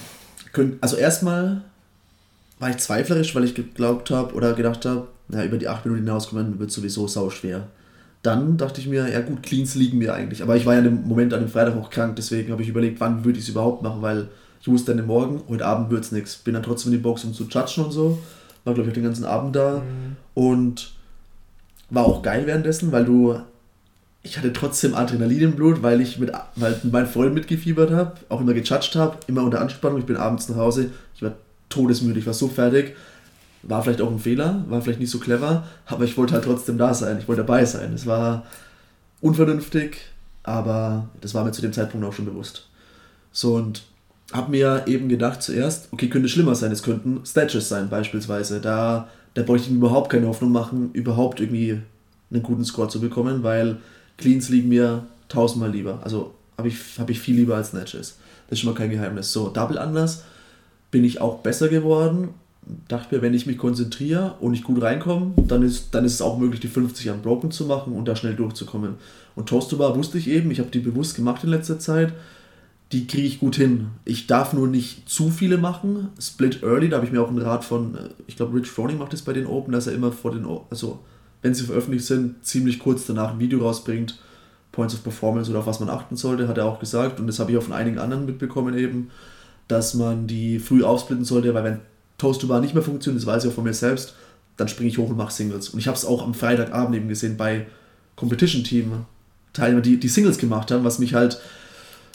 also 0.81 0.97
erstmal 0.97 1.63
war 2.59 2.71
ich 2.71 2.79
zweiflerisch, 2.79 3.35
weil 3.35 3.45
ich 3.45 3.55
geglaubt 3.55 4.11
habe 4.11 4.35
oder 4.35 4.55
gedacht 4.55 4.85
habe, 4.85 5.09
ja, 5.29 5.45
über 5.45 5.59
die 5.59 5.69
8 5.69 5.85
Minuten 5.85 6.05
hinauskommen 6.05 6.59
wird 6.59 6.71
sowieso 6.71 7.09
sau 7.09 7.31
schwer. 7.31 7.69
Dann 8.23 8.59
dachte 8.59 8.81
ich 8.81 8.87
mir, 8.87 9.09
ja 9.09 9.21
gut, 9.23 9.43
Cleans 9.43 9.75
liegen 9.75 9.99
mir 9.99 10.13
eigentlich. 10.13 10.43
Aber 10.43 10.57
ich 10.57 10.67
war 10.67 10.75
ja 10.75 10.81
im 10.81 11.09
Moment 11.09 11.33
an 11.33 11.41
dem 11.41 11.49
Freitag 11.49 11.77
auch 11.77 11.89
krank, 11.89 12.17
deswegen 12.17 12.53
habe 12.53 12.63
ich 12.63 12.69
überlegt, 12.69 13.01
wann 13.01 13.25
würde 13.25 13.39
ich 13.39 13.45
es 13.45 13.51
überhaupt 13.51 13.83
machen, 13.83 14.03
weil 14.03 14.29
ich 14.61 14.69
wusste 14.69 14.95
dann 14.95 15.07
Morgen, 15.07 15.43
heute 15.49 15.65
Abend 15.65 15.91
wird 15.91 16.05
es 16.05 16.13
nichts. 16.13 16.37
Bin 16.37 16.53
dann 16.53 16.63
trotzdem 16.63 16.93
in 16.93 16.99
die 16.99 17.03
Box, 17.03 17.25
um 17.25 17.33
zu 17.33 17.45
judgen 17.45 17.85
und 17.85 17.93
so. 17.93 18.19
War, 18.65 18.75
glaube 18.75 18.91
ich, 18.91 18.95
den 18.95 19.05
ganzen 19.05 19.25
Abend 19.25 19.57
da. 19.57 19.79
Mhm. 19.79 20.17
Und 20.35 20.93
war 21.89 22.05
auch 22.05 22.21
geil 22.21 22.47
währenddessen, 22.47 22.93
weil 22.93 23.07
du 23.07 23.41
ich 24.23 24.37
hatte 24.37 24.53
trotzdem 24.53 24.95
Adrenalin 24.95 25.41
im 25.41 25.53
Blut, 25.53 25.83
weil 25.83 26.01
ich 26.01 26.19
mit, 26.19 26.31
weil 26.57 26.73
mit 26.83 26.93
meinen 26.93 27.07
Freunden 27.07 27.35
mitgefiebert 27.35 27.91
habe, 27.91 28.13
auch 28.29 28.41
immer 28.41 28.53
gejudged 28.53 28.97
habe, 28.97 29.19
immer 29.27 29.43
unter 29.43 29.61
Anspannung. 29.61 29.99
Ich 29.99 30.07
bin 30.07 30.17
abends 30.17 30.49
nach 30.49 30.57
Hause, 30.57 30.91
ich 31.15 31.23
war 31.23 31.33
todesmüde, 31.69 32.19
ich 32.19 32.27
war 32.27 32.35
so 32.35 32.49
fertig. 32.49 32.97
War 33.63 33.83
vielleicht 33.83 34.01
auch 34.01 34.11
ein 34.11 34.19
Fehler, 34.19 34.65
war 34.69 34.81
vielleicht 34.81 35.01
nicht 35.01 35.11
so 35.11 35.19
clever, 35.19 35.65
aber 35.85 36.05
ich 36.05 36.17
wollte 36.17 36.33
halt 36.33 36.45
trotzdem 36.45 36.79
da 36.79 36.95
sein, 36.95 37.19
ich 37.19 37.29
wollte 37.29 37.43
dabei 37.43 37.65
sein. 37.67 37.93
Es 37.93 38.07
war 38.07 38.47
unvernünftig, 39.21 39.99
aber 40.43 41.09
das 41.21 41.35
war 41.35 41.45
mir 41.45 41.53
zu 41.53 41.61
dem 41.61 41.73
Zeitpunkt 41.73 42.07
auch 42.07 42.13
schon 42.15 42.25
bewusst. 42.25 42.69
So 43.33 43.57
und 43.57 43.83
habe 44.33 44.51
mir 44.51 44.85
eben 44.87 45.09
gedacht 45.09 45.43
zuerst, 45.43 45.89
okay, 45.93 46.09
könnte 46.09 46.29
schlimmer 46.29 46.55
sein, 46.55 46.73
es 46.73 46.83
könnten 46.83 47.25
Snatches 47.27 47.69
sein 47.69 47.91
beispielsweise. 47.91 48.61
Da, 48.61 49.09
da 49.35 49.43
bräuchte 49.43 49.67
ich 49.67 49.73
mir 49.73 49.79
überhaupt 49.79 50.11
keine 50.11 50.29
Hoffnung 50.29 50.53
machen, 50.53 50.91
überhaupt 50.93 51.41
irgendwie 51.41 51.81
einen 52.31 52.43
guten 52.43 52.65
Score 52.65 52.89
zu 52.89 53.01
bekommen, 53.01 53.43
weil 53.43 53.79
Cleans 54.21 54.49
liegen 54.49 54.69
mir 54.69 55.07
tausendmal 55.29 55.71
lieber. 55.71 56.01
Also 56.03 56.35
habe 56.57 56.69
ich, 56.69 56.77
hab 56.99 57.11
ich 57.11 57.21
viel 57.21 57.37
lieber 57.37 57.57
als 57.57 57.71
Snatches. 57.71 58.19
Das 58.49 58.59
ist 58.59 58.61
schon 58.61 58.73
mal 58.73 58.79
kein 58.79 58.91
Geheimnis. 58.91 59.33
So, 59.33 59.49
Double 59.49 59.79
anders 59.79 60.25
bin 60.91 61.05
ich 61.05 61.21
auch 61.21 61.39
besser 61.39 61.69
geworden. 61.69 62.31
Dachte 62.89 63.15
mir, 63.15 63.23
wenn 63.23 63.35
ich 63.35 63.47
mich 63.47 63.59
konzentriere 63.59 64.35
und 64.41 64.55
ich 64.55 64.63
gut 64.63 64.83
reinkomme, 64.83 65.33
dann 65.37 65.63
ist, 65.63 65.95
dann 65.95 66.05
ist 66.05 66.15
es 66.15 66.23
auch 66.23 66.39
möglich, 66.39 66.61
die 66.61 66.69
50 66.69 67.11
an 67.11 67.23
Broken 67.23 67.51
zu 67.51 67.65
machen 67.65 67.95
und 67.95 68.07
da 68.07 68.15
schnell 68.15 68.35
durchzukommen. 68.35 68.97
Und 69.35 69.49
Toast 69.49 69.71
to 69.71 69.77
Bar 69.77 69.97
wusste 69.97 70.19
ich 70.19 70.29
eben, 70.29 70.51
ich 70.51 70.61
habe 70.61 70.71
die 70.71 70.81
bewusst 70.81 71.17
gemacht 71.17 71.43
in 71.43 71.51
letzter 71.51 71.79
Zeit 71.79 72.13
die 72.93 73.07
kriege 73.07 73.27
ich 73.27 73.39
gut 73.39 73.57
hin. 73.57 73.89
Ich 74.05 74.27
darf 74.27 74.53
nur 74.53 74.67
nicht 74.67 75.09
zu 75.09 75.31
viele 75.31 75.59
machen. 75.59 76.09
Split 76.21 76.63
Early, 76.63 76.89
da 76.89 76.97
habe 76.97 77.07
ich 77.07 77.13
mir 77.13 77.23
auch 77.23 77.29
einen 77.29 77.41
Rat 77.41 77.65
von, 77.65 77.95
äh, 77.95 78.09
ich 78.27 78.37
glaube, 78.37 78.59
Rich 78.59 78.69
Froning 78.69 78.99
macht 78.99 79.13
das 79.13 79.23
bei 79.23 79.33
den 79.33 79.47
Open, 79.47 79.73
dass 79.73 79.87
er 79.87 79.95
immer 79.95 80.13
vor 80.13 80.33
den, 80.33 80.47
also 80.71 80.99
wenn 81.43 81.55
sie 81.55 81.65
veröffentlicht 81.65 82.07
sind, 82.07 82.45
ziemlich 82.45 82.79
kurz 82.79 83.07
danach 83.07 83.33
ein 83.33 83.39
Video 83.39 83.61
rausbringt, 83.61 84.19
Points 84.73 84.95
of 84.95 85.03
Performance 85.03 85.51
oder 85.51 85.61
auf 85.61 85.67
was 85.67 85.81
man 85.81 85.89
achten 85.89 86.17
sollte, 86.17 86.49
hat 86.49 86.59
er 86.59 86.67
auch 86.67 86.79
gesagt. 86.79 87.19
Und 87.19 87.27
das 87.27 87.39
habe 87.39 87.51
ich 87.51 87.59
auch 87.59 87.63
von 87.63 87.73
einigen 87.73 87.99
anderen 87.99 88.27
mitbekommen 88.27 88.77
eben, 88.77 89.11
dass 89.69 89.95
man 89.95 90.27
die 90.27 90.59
früh 90.59 90.85
aufsplitten 90.85 91.25
sollte, 91.25 91.55
weil 91.55 91.65
wenn 91.65 91.79
Toast 92.19 92.41
to 92.41 92.47
Bar 92.47 92.61
nicht 92.61 92.75
mehr 92.75 92.83
funktioniert, 92.83 93.23
das 93.23 93.27
weiß 93.27 93.45
ich 93.45 93.51
auch 93.51 93.55
von 93.55 93.65
mir 93.65 93.75
selbst, 93.75 94.15
dann 94.57 94.69
springe 94.69 94.91
ich 94.91 94.99
hoch 94.99 95.09
und 95.09 95.17
mache 95.17 95.33
Singles. 95.33 95.71
Und 95.71 95.79
ich 95.79 95.87
habe 95.87 95.97
es 95.97 96.05
auch 96.05 96.23
am 96.23 96.35
Freitagabend 96.35 96.95
eben 96.95 97.09
gesehen 97.09 97.37
bei 97.37 97.67
Competition 98.15 98.63
Team 98.63 99.07
Teilnehmer, 99.53 99.81
die, 99.81 99.99
die 99.99 100.09
Singles 100.09 100.39
gemacht 100.39 100.71
haben, 100.71 100.85
was 100.85 100.99
mich 100.99 101.15
halt 101.15 101.41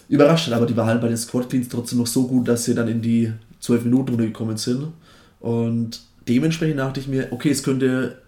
überrascht 0.07 0.47
hat, 0.47 0.53
aber 0.53 0.65
die 0.65 0.77
war 0.77 0.85
halt 0.85 1.01
bei 1.01 1.07
den 1.07 1.17
Squad 1.17 1.49
Cleans 1.49 1.67
trotzdem 1.69 1.99
noch 1.99 2.07
so 2.07 2.27
gut, 2.27 2.47
dass 2.47 2.65
sie 2.65 2.75
dann 2.75 2.87
in 2.87 3.01
die 3.01 3.33
12 3.59 3.85
Minuten 3.85 4.11
runtergekommen 4.11 4.57
sind. 4.57 4.93
Und 5.39 6.01
dementsprechend 6.27 6.79
dachte 6.79 6.99
ich 6.99 7.07
mir, 7.07 7.27
okay, 7.31 7.49
es 7.49 7.63
könnte 7.63 8.19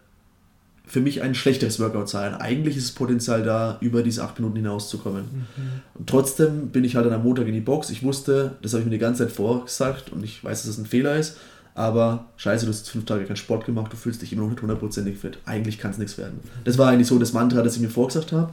für 0.87 1.01
mich 1.01 1.21
ein 1.21 1.35
schlechteres 1.35 1.79
Workout 1.79 2.09
sein. 2.09 2.33
Eigentlich 2.33 2.77
ist 2.77 2.89
das 2.89 2.95
Potenzial 2.95 3.43
da, 3.43 3.77
über 3.81 4.03
diese 4.03 4.23
8 4.23 4.39
Minuten 4.39 4.57
hinauszukommen. 4.57 5.23
Mhm. 5.23 5.81
Und 5.95 6.09
trotzdem 6.09 6.69
bin 6.69 6.83
ich 6.83 6.95
halt 6.95 7.05
dann 7.05 7.13
am 7.13 7.23
Montag 7.23 7.47
in 7.47 7.53
die 7.53 7.61
Box. 7.61 7.89
Ich 7.89 8.03
wusste, 8.03 8.55
das 8.61 8.73
habe 8.73 8.81
ich 8.81 8.85
mir 8.85 8.93
die 8.93 8.97
ganze 8.97 9.25
Zeit 9.25 9.33
vorgesagt 9.33 10.11
und 10.11 10.23
ich 10.23 10.43
weiß, 10.43 10.63
dass 10.63 10.71
das 10.71 10.77
ein 10.77 10.85
Fehler 10.85 11.17
ist, 11.17 11.37
aber 11.75 12.25
scheiße, 12.37 12.65
du 12.65 12.71
hast 12.71 12.79
jetzt 12.79 12.89
fünf 12.89 13.05
Tage 13.05 13.25
keinen 13.25 13.35
Sport 13.35 13.65
gemacht, 13.65 13.93
du 13.93 13.97
fühlst 13.97 14.21
dich 14.21 14.33
immer 14.33 14.43
noch 14.43 14.49
nicht 14.49 14.61
hundertprozentig 14.61 15.17
fit. 15.17 15.37
Eigentlich 15.45 15.77
kann 15.77 15.91
es 15.91 15.97
nichts 15.97 16.17
werden. 16.17 16.39
Das 16.63 16.77
war 16.77 16.89
eigentlich 16.89 17.07
so 17.07 17.19
das 17.19 17.33
Mantra, 17.33 17.61
das 17.61 17.75
ich 17.75 17.81
mir 17.81 17.89
vorgesagt 17.89 18.31
habe 18.31 18.51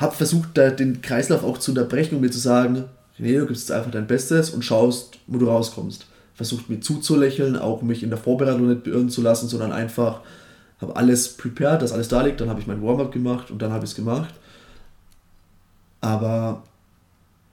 habe 0.00 0.16
versucht, 0.16 0.50
da 0.54 0.70
den 0.70 1.02
Kreislauf 1.02 1.44
auch 1.44 1.58
zu 1.58 1.72
unterbrechen 1.72 2.16
und 2.16 2.22
mir 2.22 2.30
zu 2.30 2.38
sagen, 2.38 2.84
nee, 3.18 3.36
du 3.36 3.46
gibst 3.46 3.68
jetzt 3.68 3.76
einfach 3.76 3.90
dein 3.90 4.06
Bestes 4.06 4.50
und 4.50 4.64
schaust, 4.64 5.18
wo 5.26 5.38
du 5.38 5.46
rauskommst. 5.46 6.06
Versucht 6.34 6.70
mir 6.70 6.80
zuzulächeln, 6.80 7.56
auch 7.56 7.82
mich 7.82 8.02
in 8.02 8.08
der 8.08 8.18
Vorbereitung 8.18 8.66
nicht 8.66 8.84
beirren 8.84 9.10
zu 9.10 9.20
lassen, 9.20 9.48
sondern 9.48 9.72
einfach 9.72 10.20
habe 10.80 10.96
alles 10.96 11.36
prepared, 11.36 11.82
dass 11.82 11.92
alles 11.92 12.08
da 12.08 12.22
liegt, 12.22 12.40
dann 12.40 12.48
habe 12.48 12.60
ich 12.60 12.66
mein 12.66 12.82
Warm-up 12.82 13.12
gemacht 13.12 13.50
und 13.50 13.60
dann 13.60 13.72
habe 13.72 13.84
ich 13.84 13.90
es 13.90 13.96
gemacht. 13.96 14.34
Aber 16.00 16.62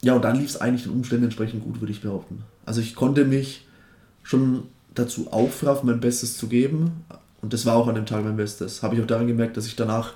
ja, 0.02 0.14
und 0.14 0.24
dann 0.24 0.38
lief 0.38 0.50
es 0.50 0.62
eigentlich 0.62 0.84
den 0.84 0.94
Umständen 0.94 1.26
entsprechend 1.26 1.64
gut, 1.64 1.82
würde 1.82 1.92
ich 1.92 2.02
behaupten. 2.02 2.44
Also 2.66 2.82
ich 2.82 2.96
konnte 2.96 3.26
mich 3.26 3.68
schon 4.24 4.64
dazu 4.94 5.32
aufraffen, 5.32 5.90
mein 5.90 6.00
Bestes 6.00 6.38
zu 6.38 6.48
geben. 6.48 7.04
Und 7.42 7.54
das 7.54 7.66
war 7.66 7.76
auch 7.76 7.88
an 7.88 7.96
dem 7.96 8.06
Tag 8.06 8.24
mein 8.24 8.38
Bestes. 8.38 8.84
Habe 8.84 8.96
ich 8.96 9.02
auch 9.02 9.08
daran 9.08 9.28
gemerkt, 9.28 9.58
dass 9.58 9.68
ich 9.68 9.76
danach 9.76 10.14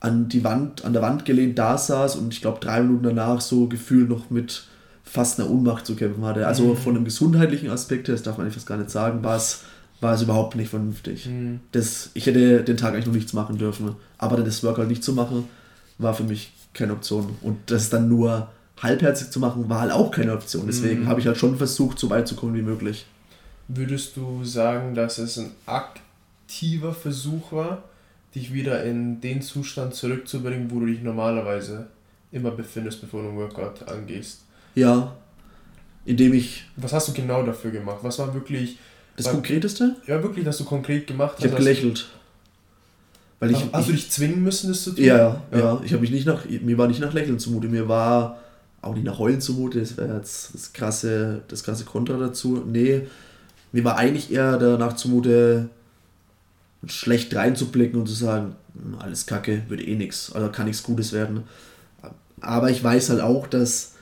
an 0.00 0.28
die 0.28 0.44
Wand, 0.44 0.84
an 0.84 0.92
der 0.92 1.02
Wand 1.02 1.24
gelehnt 1.24 1.58
da 1.58 1.76
saß 1.76 2.16
und 2.16 2.32
ich 2.32 2.40
glaube 2.40 2.58
drei 2.60 2.80
Minuten 2.80 3.02
danach 3.04 3.42
so 3.42 3.66
gefühlt 3.66 4.08
noch 4.08 4.30
mit 4.30 4.64
fast 5.04 5.38
einer 5.38 5.50
Unmacht 5.50 5.84
zu 5.84 5.94
kämpfen 5.94 6.24
hatte. 6.24 6.46
Also 6.46 6.64
mhm. 6.64 6.76
von 6.76 6.96
einem 6.96 7.04
gesundheitlichen 7.04 7.68
Aspekt 7.68 8.08
her, 8.08 8.14
das 8.14 8.22
darf 8.22 8.38
man 8.38 8.46
eigentlich 8.46 8.54
fast 8.54 8.66
gar 8.66 8.78
nicht 8.78 8.90
sagen, 8.90 9.22
war 9.22 9.36
es, 9.36 9.64
war 10.00 10.14
es 10.14 10.22
überhaupt 10.22 10.56
nicht 10.56 10.70
vernünftig. 10.70 11.26
Mhm. 11.26 11.60
Das, 11.72 12.10
ich 12.14 12.26
hätte 12.26 12.64
den 12.64 12.76
Tag 12.76 12.94
eigentlich 12.94 13.06
noch 13.06 13.14
nichts 13.14 13.32
machen 13.32 13.58
dürfen. 13.58 13.96
Aber 14.18 14.36
das 14.38 14.62
Workout 14.62 14.88
nicht 14.88 15.04
zu 15.04 15.12
machen, 15.12 15.44
war 15.98 16.14
für 16.14 16.24
mich 16.24 16.52
keine 16.72 16.92
Option. 16.92 17.36
Und 17.42 17.58
das 17.66 17.90
dann 17.90 18.08
nur 18.08 18.50
halbherzig 18.80 19.30
zu 19.30 19.40
machen, 19.40 19.68
war 19.68 19.80
halt 19.80 19.92
auch 19.92 20.10
keine 20.10 20.32
Option. 20.32 20.66
Deswegen 20.66 21.02
mhm. 21.02 21.08
habe 21.08 21.20
ich 21.20 21.26
halt 21.26 21.36
schon 21.36 21.56
versucht, 21.56 21.98
so 21.98 22.08
weit 22.10 22.26
zu 22.26 22.34
kommen 22.34 22.54
wie 22.54 22.62
möglich. 22.62 23.06
Würdest 23.68 24.16
du 24.16 24.44
sagen, 24.44 24.94
dass 24.94 25.18
es 25.18 25.38
ein 25.38 25.52
aktiver 25.66 26.92
Versuch 26.92 27.52
war? 27.52 27.84
dich 28.34 28.52
wieder 28.52 28.84
in 28.84 29.20
den 29.20 29.42
Zustand 29.42 29.94
zurückzubringen, 29.94 30.70
wo 30.70 30.80
du 30.80 30.86
dich 30.86 31.02
normalerweise 31.02 31.88
immer 32.32 32.50
befindest, 32.50 33.00
bevor 33.00 33.22
du 33.22 33.28
ein 33.30 33.36
Workout 33.36 33.88
angehst. 33.88 34.42
Ja. 34.74 35.16
Indem 36.04 36.34
ich. 36.34 36.64
Was 36.76 36.92
hast 36.92 37.08
du 37.08 37.12
genau 37.12 37.42
dafür 37.42 37.70
gemacht? 37.70 37.98
Was 38.02 38.18
war 38.18 38.32
wirklich. 38.34 38.78
Das 39.16 39.26
war, 39.26 39.32
Konkreteste? 39.34 39.96
Ja, 40.06 40.22
wirklich, 40.22 40.44
dass 40.44 40.58
du 40.58 40.64
konkret 40.64 41.06
gemacht 41.06 41.34
hast. 41.36 41.44
Ich 41.44 41.50
habe 41.50 41.62
gelächelt. 41.62 42.08
Weil 43.38 43.52
ich, 43.52 43.56
hast, 43.56 43.72
hast 43.72 43.88
du 43.88 43.92
dich 43.92 44.10
zwingen 44.10 44.42
müssen, 44.42 44.68
das 44.68 44.82
zu 44.82 44.92
tun? 44.92 45.04
Ja, 45.04 45.42
ja. 45.50 45.58
ja. 45.58 45.80
Ich 45.84 45.92
habe 45.92 46.02
mich 46.02 46.10
nicht 46.10 46.26
nach. 46.26 46.44
Mir 46.44 46.78
war 46.78 46.88
nicht 46.88 47.00
nach 47.00 47.12
Lächeln 47.12 47.38
zumute. 47.38 47.68
Mir 47.68 47.88
war 47.88 48.38
auch 48.82 48.94
nicht 48.94 49.04
nach 49.04 49.18
Heulen 49.18 49.40
zumute. 49.40 49.80
Das 49.80 49.96
wäre 49.96 50.16
jetzt 50.16 50.54
das 50.54 50.72
krasse, 50.72 51.42
das 51.48 51.64
krasse 51.64 51.84
Kontra 51.84 52.16
dazu. 52.18 52.62
Nee. 52.66 53.02
Mir 53.72 53.84
war 53.84 53.96
eigentlich 53.96 54.32
eher 54.32 54.58
danach 54.58 54.96
zumute, 54.96 55.68
schlecht 56.86 57.34
reinzublicken 57.34 58.00
und 58.00 58.06
zu 58.06 58.14
sagen, 58.14 58.56
hm, 58.74 58.96
alles 58.98 59.26
Kacke, 59.26 59.62
wird 59.68 59.86
eh 59.86 59.94
nichts, 59.94 60.32
also 60.32 60.48
kann 60.50 60.66
nichts 60.66 60.82
Gutes 60.82 61.12
werden. 61.12 61.44
Aber 62.40 62.70
ich 62.70 62.82
weiß 62.82 63.10
halt 63.10 63.20
auch, 63.20 63.46
dass 63.46 63.92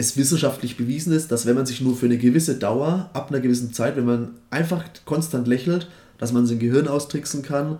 es 0.00 0.16
wissenschaftlich 0.16 0.76
bewiesen 0.76 1.12
ist, 1.12 1.30
dass 1.30 1.44
wenn 1.44 1.54
man 1.54 1.66
sich 1.66 1.82
nur 1.82 1.94
für 1.94 2.06
eine 2.06 2.16
gewisse 2.16 2.56
Dauer, 2.56 3.10
ab 3.12 3.30
einer 3.30 3.40
gewissen 3.40 3.72
Zeit, 3.72 3.96
wenn 3.96 4.06
man 4.06 4.30
einfach 4.48 4.82
konstant 5.04 5.46
lächelt, 5.46 5.88
dass 6.16 6.32
man 6.32 6.46
sein 6.46 6.58
Gehirn 6.58 6.88
austricksen 6.88 7.42
kann, 7.42 7.78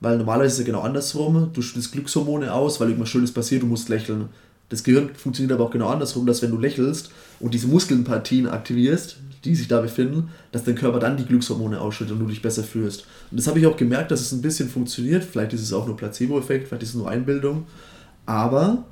weil 0.00 0.18
normalerweise 0.18 0.54
ist 0.54 0.58
es 0.60 0.66
genau 0.66 0.80
andersrum, 0.80 1.50
du 1.52 1.62
schüttest 1.62 1.92
Glückshormone 1.92 2.52
aus, 2.52 2.80
weil 2.80 2.88
irgendwas 2.88 3.10
Schönes 3.10 3.32
passiert, 3.32 3.62
du 3.62 3.66
musst 3.66 3.88
lächeln. 3.88 4.28
Das 4.68 4.82
Gehirn 4.82 5.10
funktioniert 5.14 5.52
aber 5.52 5.64
auch 5.64 5.70
genau 5.70 5.88
andersrum, 5.88 6.26
dass 6.26 6.42
wenn 6.42 6.50
du 6.50 6.58
lächelst 6.58 7.10
und 7.38 7.54
diese 7.54 7.68
Muskelpartien 7.68 8.48
aktivierst, 8.48 9.18
die 9.44 9.54
sich 9.54 9.68
da 9.68 9.80
befinden, 9.80 10.30
dass 10.50 10.64
dein 10.64 10.74
Körper 10.74 10.98
dann 10.98 11.16
die 11.16 11.24
Glückshormone 11.24 11.80
ausschüttet 11.80 12.14
und 12.14 12.18
du 12.18 12.26
dich 12.26 12.42
besser 12.42 12.64
fühlst. 12.64 13.06
Und 13.30 13.38
das 13.38 13.46
habe 13.46 13.60
ich 13.60 13.66
auch 13.68 13.76
gemerkt, 13.76 14.10
dass 14.10 14.20
es 14.20 14.32
ein 14.32 14.42
bisschen 14.42 14.68
funktioniert. 14.68 15.22
Vielleicht 15.22 15.52
ist 15.52 15.62
es 15.62 15.72
auch 15.72 15.86
nur 15.86 15.96
Placebo-Effekt, 15.96 16.66
vielleicht 16.66 16.82
ist 16.82 16.88
es 16.90 16.94
nur 16.96 17.08
Einbildung. 17.08 17.66
Aber 18.26 18.84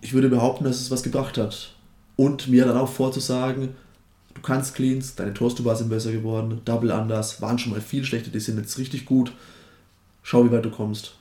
ich 0.00 0.12
würde 0.12 0.28
behaupten, 0.28 0.64
dass 0.64 0.80
es 0.80 0.90
was 0.90 1.02
gebracht 1.02 1.38
hat. 1.38 1.74
Und 2.16 2.48
mir 2.48 2.64
dann 2.66 2.76
auch 2.76 2.88
vorzusagen, 2.88 3.70
du 4.34 4.40
kannst 4.42 4.74
Cleans, 4.74 5.14
deine 5.14 5.34
Toast-to-Bar 5.34 5.76
sind 5.76 5.88
besser 5.88 6.12
geworden, 6.12 6.60
Double 6.64 6.90
anders, 6.90 7.40
waren 7.40 7.58
schon 7.58 7.72
mal 7.72 7.80
viel 7.80 8.04
schlechter, 8.04 8.30
die 8.30 8.40
sind 8.40 8.58
jetzt 8.58 8.78
richtig 8.78 9.06
gut. 9.06 9.32
Schau, 10.22 10.44
wie 10.44 10.52
weit 10.52 10.64
du 10.64 10.70
kommst. 10.70 11.14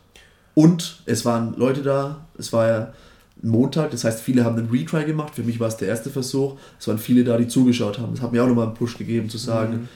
Und 0.56 1.02
es 1.06 1.24
waren 1.24 1.56
Leute 1.56 1.84
da, 1.84 2.28
es 2.38 2.52
war 2.52 2.68
ja 2.68 2.94
Montag. 3.42 3.92
Das 3.92 4.04
heißt, 4.04 4.22
viele 4.22 4.44
haben 4.44 4.58
einen 4.58 4.70
Retry 4.70 5.06
gemacht. 5.06 5.36
Für 5.36 5.44
mich 5.44 5.60
war 5.60 5.68
es 5.68 5.78
der 5.78 5.88
erste 5.88 6.10
Versuch. 6.10 6.58
Es 6.80 6.88
waren 6.88 6.98
viele 6.98 7.24
da, 7.24 7.38
die 7.38 7.48
zugeschaut 7.48 8.00
haben. 8.00 8.13
Das 8.13 8.22
hat 8.22 8.32
mir 8.32 8.44
auch 8.44 8.48
nochmal 8.48 8.68
einen 8.68 8.76
Push 8.76 8.98
gegeben, 8.98 9.30
zu 9.30 9.38
sagen, 9.38 9.74
mhm. 9.74 9.88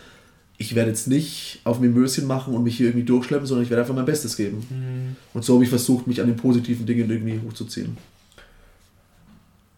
ich 0.58 0.76
werde 0.76 0.92
jetzt 0.92 1.08
nicht 1.08 1.60
auf 1.64 1.80
mir 1.80 1.90
Möschen 1.90 2.28
machen 2.28 2.54
und 2.54 2.64
mich 2.64 2.78
hier 2.78 2.88
irgendwie 2.88 3.06
durchschleppen, 3.06 3.46
sondern 3.46 3.64
ich 3.64 3.70
werde 3.70 3.82
einfach 3.82 3.96
mein 3.96 4.06
Bestes 4.06 4.38
geben. 4.38 4.66
Mhm. 4.70 5.16
Und 5.34 5.44
so 5.44 5.56
habe 5.56 5.64
ich 5.64 5.70
versucht, 5.70 6.08
mich 6.08 6.22
an 6.22 6.28
den 6.28 6.38
positiven 6.38 6.86
Dingen 6.86 7.10
irgendwie 7.10 7.40
hochzuziehen. 7.46 7.98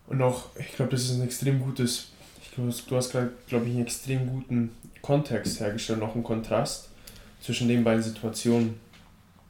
Und 0.07 0.21
auch, 0.21 0.49
ich 0.57 0.75
glaube, 0.75 0.91
das 0.91 1.03
ist 1.03 1.15
ein 1.15 1.23
extrem 1.23 1.59
gutes, 1.59 2.09
ich 2.41 2.51
glaube, 2.51 2.71
du 2.87 2.95
hast 2.95 3.11
gerade, 3.11 3.31
glaube 3.47 3.65
ich, 3.65 3.71
einen 3.71 3.83
extrem 3.83 4.27
guten 4.27 4.71
Kontext 5.01 5.59
hergestellt, 5.59 5.99
noch 5.99 6.15
einen 6.15 6.23
Kontrast 6.23 6.89
zwischen 7.41 7.67
den 7.67 7.83
beiden 7.83 8.03
Situationen. 8.03 8.75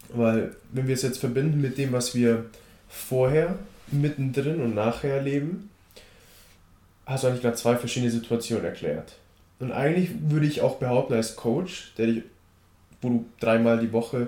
Weil, 0.09 0.55
wenn 0.71 0.87
wir 0.87 0.93
es 0.93 1.01
jetzt 1.01 1.19
verbinden 1.19 1.61
mit 1.61 1.77
dem, 1.77 1.91
was 1.91 2.15
wir 2.15 2.45
vorher 2.87 3.57
mittendrin 3.87 4.61
und 4.61 4.75
nachher 4.75 5.21
leben, 5.21 5.69
hast 7.05 7.23
du 7.23 7.27
eigentlich 7.27 7.41
gerade 7.41 7.55
zwei 7.55 7.75
verschiedene 7.75 8.11
Situationen 8.11 8.65
erklärt. 8.65 9.13
Und 9.59 9.71
eigentlich 9.71 10.09
würde 10.27 10.45
ich 10.45 10.61
auch 10.61 10.77
behaupten, 10.77 11.13
als 11.13 11.35
Coach, 11.35 11.93
der 11.97 12.07
dich, 12.07 12.23
wo 13.01 13.09
du 13.09 13.25
dreimal 13.39 13.79
die 13.79 13.91
Woche 13.91 14.27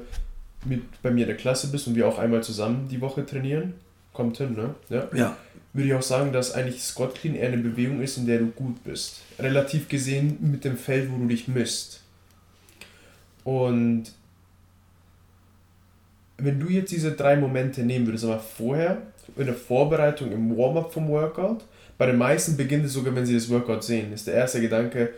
mit 0.66 1.02
bei 1.02 1.12
mir 1.12 1.22
in 1.22 1.28
der 1.28 1.38
Klasse 1.38 1.68
bist 1.68 1.88
und 1.88 1.96
wir 1.96 2.08
auch 2.08 2.18
einmal 2.18 2.44
zusammen 2.44 2.88
die 2.90 3.02
Woche 3.02 3.26
trainieren, 3.26 3.74
kommt 4.14 4.38
hin, 4.38 4.54
ne? 4.54 4.76
Ja. 4.90 5.08
ja. 5.14 5.38
Würde 5.74 5.90
ich 5.90 5.94
auch 5.94 6.02
sagen, 6.02 6.32
dass 6.34 6.54
eigentlich 6.54 6.82
Squat 6.82 7.16
Clean 7.16 7.36
eher 7.36 7.50
eine 7.50 7.58
Bewegung 7.58 8.02
ist, 8.02 8.18
in 8.18 8.26
der 8.26 8.40
du 8.40 8.48
gut 8.48 8.84
bist. 8.84 9.22
Relativ 9.38 9.90
gesehen 9.90 10.38
mit 10.40 10.64
dem 10.66 10.78
Feld, 10.78 11.12
wo 11.12 11.18
du 11.18 11.28
dich 11.28 11.48
misst. 11.48 12.02
Und 13.44 14.06
wenn 16.38 16.60
du 16.60 16.68
jetzt 16.68 16.92
diese 16.92 17.12
drei 17.12 17.36
Momente 17.36 17.84
nehmen 17.84 18.06
würdest, 18.06 18.26
aber 18.26 18.40
vorher 18.40 19.02
in 19.36 19.46
der 19.46 19.56
Vorbereitung, 19.56 20.32
im 20.32 20.58
Warm-up 20.58 20.94
vom 20.94 21.10
Workout. 21.10 21.64
Bei 21.98 22.06
den 22.06 22.18
meisten 22.18 22.58
beginnt 22.58 22.86
es 22.86 22.94
sogar, 22.94 23.16
wenn 23.16 23.26
sie 23.26 23.36
das 23.36 23.50
Workout 23.50 23.84
sehen, 23.84 24.14
ist 24.14 24.28
der 24.28 24.36
erste 24.36 24.62
Gedanke, 24.62 25.14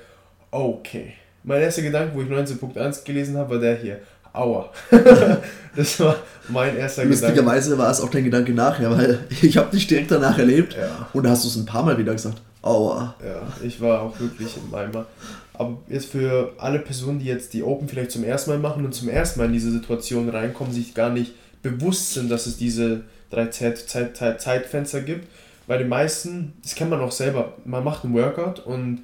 okay. 0.51 1.13
Mein 1.43 1.61
erster 1.61 1.81
Gedanke, 1.81 2.15
wo 2.15 2.21
ich 2.21 2.27
19.1 2.27 3.05
gelesen 3.05 3.37
habe, 3.37 3.51
war 3.51 3.59
der 3.59 3.77
hier. 3.77 3.99
Aua. 4.33 4.69
das 5.75 5.99
war 5.99 6.15
mein 6.49 6.77
erster 6.77 7.05
Lustigerweise 7.05 7.77
war 7.77 7.91
es 7.91 8.01
auch 8.01 8.09
dein 8.09 8.23
Gedanke 8.23 8.53
nachher, 8.53 8.91
weil 8.91 9.19
ich 9.41 9.57
habe 9.57 9.71
dich 9.71 9.87
direkt 9.87 10.11
danach 10.11 10.37
erlebt 10.37 10.75
ja. 10.75 11.07
und 11.13 11.23
da 11.23 11.31
hast 11.31 11.43
du 11.43 11.47
es 11.47 11.55
ein 11.55 11.65
paar 11.65 11.83
Mal 11.83 11.97
wieder 11.97 12.13
gesagt. 12.13 12.41
Aua. 12.61 13.15
Ja, 13.23 13.41
ich 13.65 13.79
war 13.79 14.01
auch 14.01 14.19
wirklich 14.19 14.49
im 14.57 14.73
Eimer. 14.73 15.05
Aber 15.53 15.77
jetzt 15.87 16.11
für 16.11 16.53
alle 16.57 16.79
Personen, 16.79 17.19
die 17.19 17.25
jetzt 17.25 17.53
die 17.53 17.63
Open 17.63 17.87
vielleicht 17.87 18.11
zum 18.11 18.23
ersten 18.23 18.51
Mal 18.51 18.59
machen 18.59 18.85
und 18.85 18.93
zum 18.93 19.09
ersten 19.09 19.39
Mal 19.39 19.45
in 19.45 19.53
diese 19.53 19.71
Situation 19.71 20.29
reinkommen, 20.29 20.73
sich 20.73 20.93
gar 20.93 21.09
nicht 21.09 21.33
bewusst 21.61 22.13
sind, 22.13 22.29
dass 22.29 22.47
es 22.47 22.57
diese 22.57 23.01
drei 23.29 23.47
Zeit, 23.47 23.77
Zeit, 23.77 24.17
Zeit, 24.17 24.41
Zeitfenster 24.41 25.01
gibt. 25.01 25.27
Bei 25.67 25.77
den 25.77 25.89
meisten, 25.89 26.53
das 26.63 26.75
kennt 26.75 26.89
man 26.89 27.01
auch 27.01 27.11
selber, 27.11 27.53
man 27.65 27.83
macht 27.83 28.03
einen 28.03 28.13
Workout 28.13 28.65
und 28.65 29.03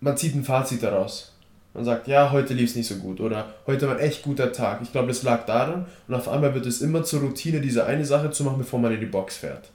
man 0.00 0.16
zieht 0.16 0.34
ein 0.34 0.44
Fazit 0.44 0.82
daraus. 0.82 1.32
Man 1.76 1.84
sagt, 1.84 2.08
ja, 2.08 2.32
heute 2.32 2.54
lief 2.54 2.70
es 2.70 2.74
nicht 2.74 2.86
so 2.86 2.94
gut 2.94 3.20
oder 3.20 3.52
heute 3.66 3.86
war 3.86 3.96
ein 3.96 4.00
echt 4.00 4.22
guter 4.22 4.50
Tag. 4.50 4.80
Ich 4.82 4.92
glaube, 4.92 5.08
das 5.08 5.22
lag 5.22 5.44
daran 5.44 5.84
und 6.08 6.14
auf 6.14 6.26
einmal 6.26 6.54
wird 6.54 6.64
es 6.64 6.80
immer 6.80 7.04
zur 7.04 7.20
Routine, 7.20 7.60
diese 7.60 7.84
eine 7.84 8.06
Sache 8.06 8.30
zu 8.30 8.44
machen, 8.44 8.56
bevor 8.56 8.80
man 8.80 8.94
in 8.94 9.00
die 9.00 9.04
Box 9.04 9.36
fährt. 9.36 9.68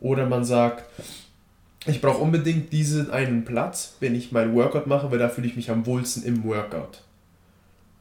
Oder 0.00 0.26
man 0.26 0.44
sagt, 0.44 0.84
ich 1.86 2.02
brauche 2.02 2.18
unbedingt 2.18 2.74
diesen 2.74 3.10
einen 3.10 3.46
Platz, 3.46 3.94
wenn 4.00 4.14
ich 4.14 4.32
mein 4.32 4.54
Workout 4.54 4.86
mache, 4.86 5.10
weil 5.10 5.18
da 5.18 5.30
fühle 5.30 5.46
ich 5.46 5.56
mich 5.56 5.70
am 5.70 5.86
wohlsten 5.86 6.24
im 6.24 6.44
Workout. 6.44 7.04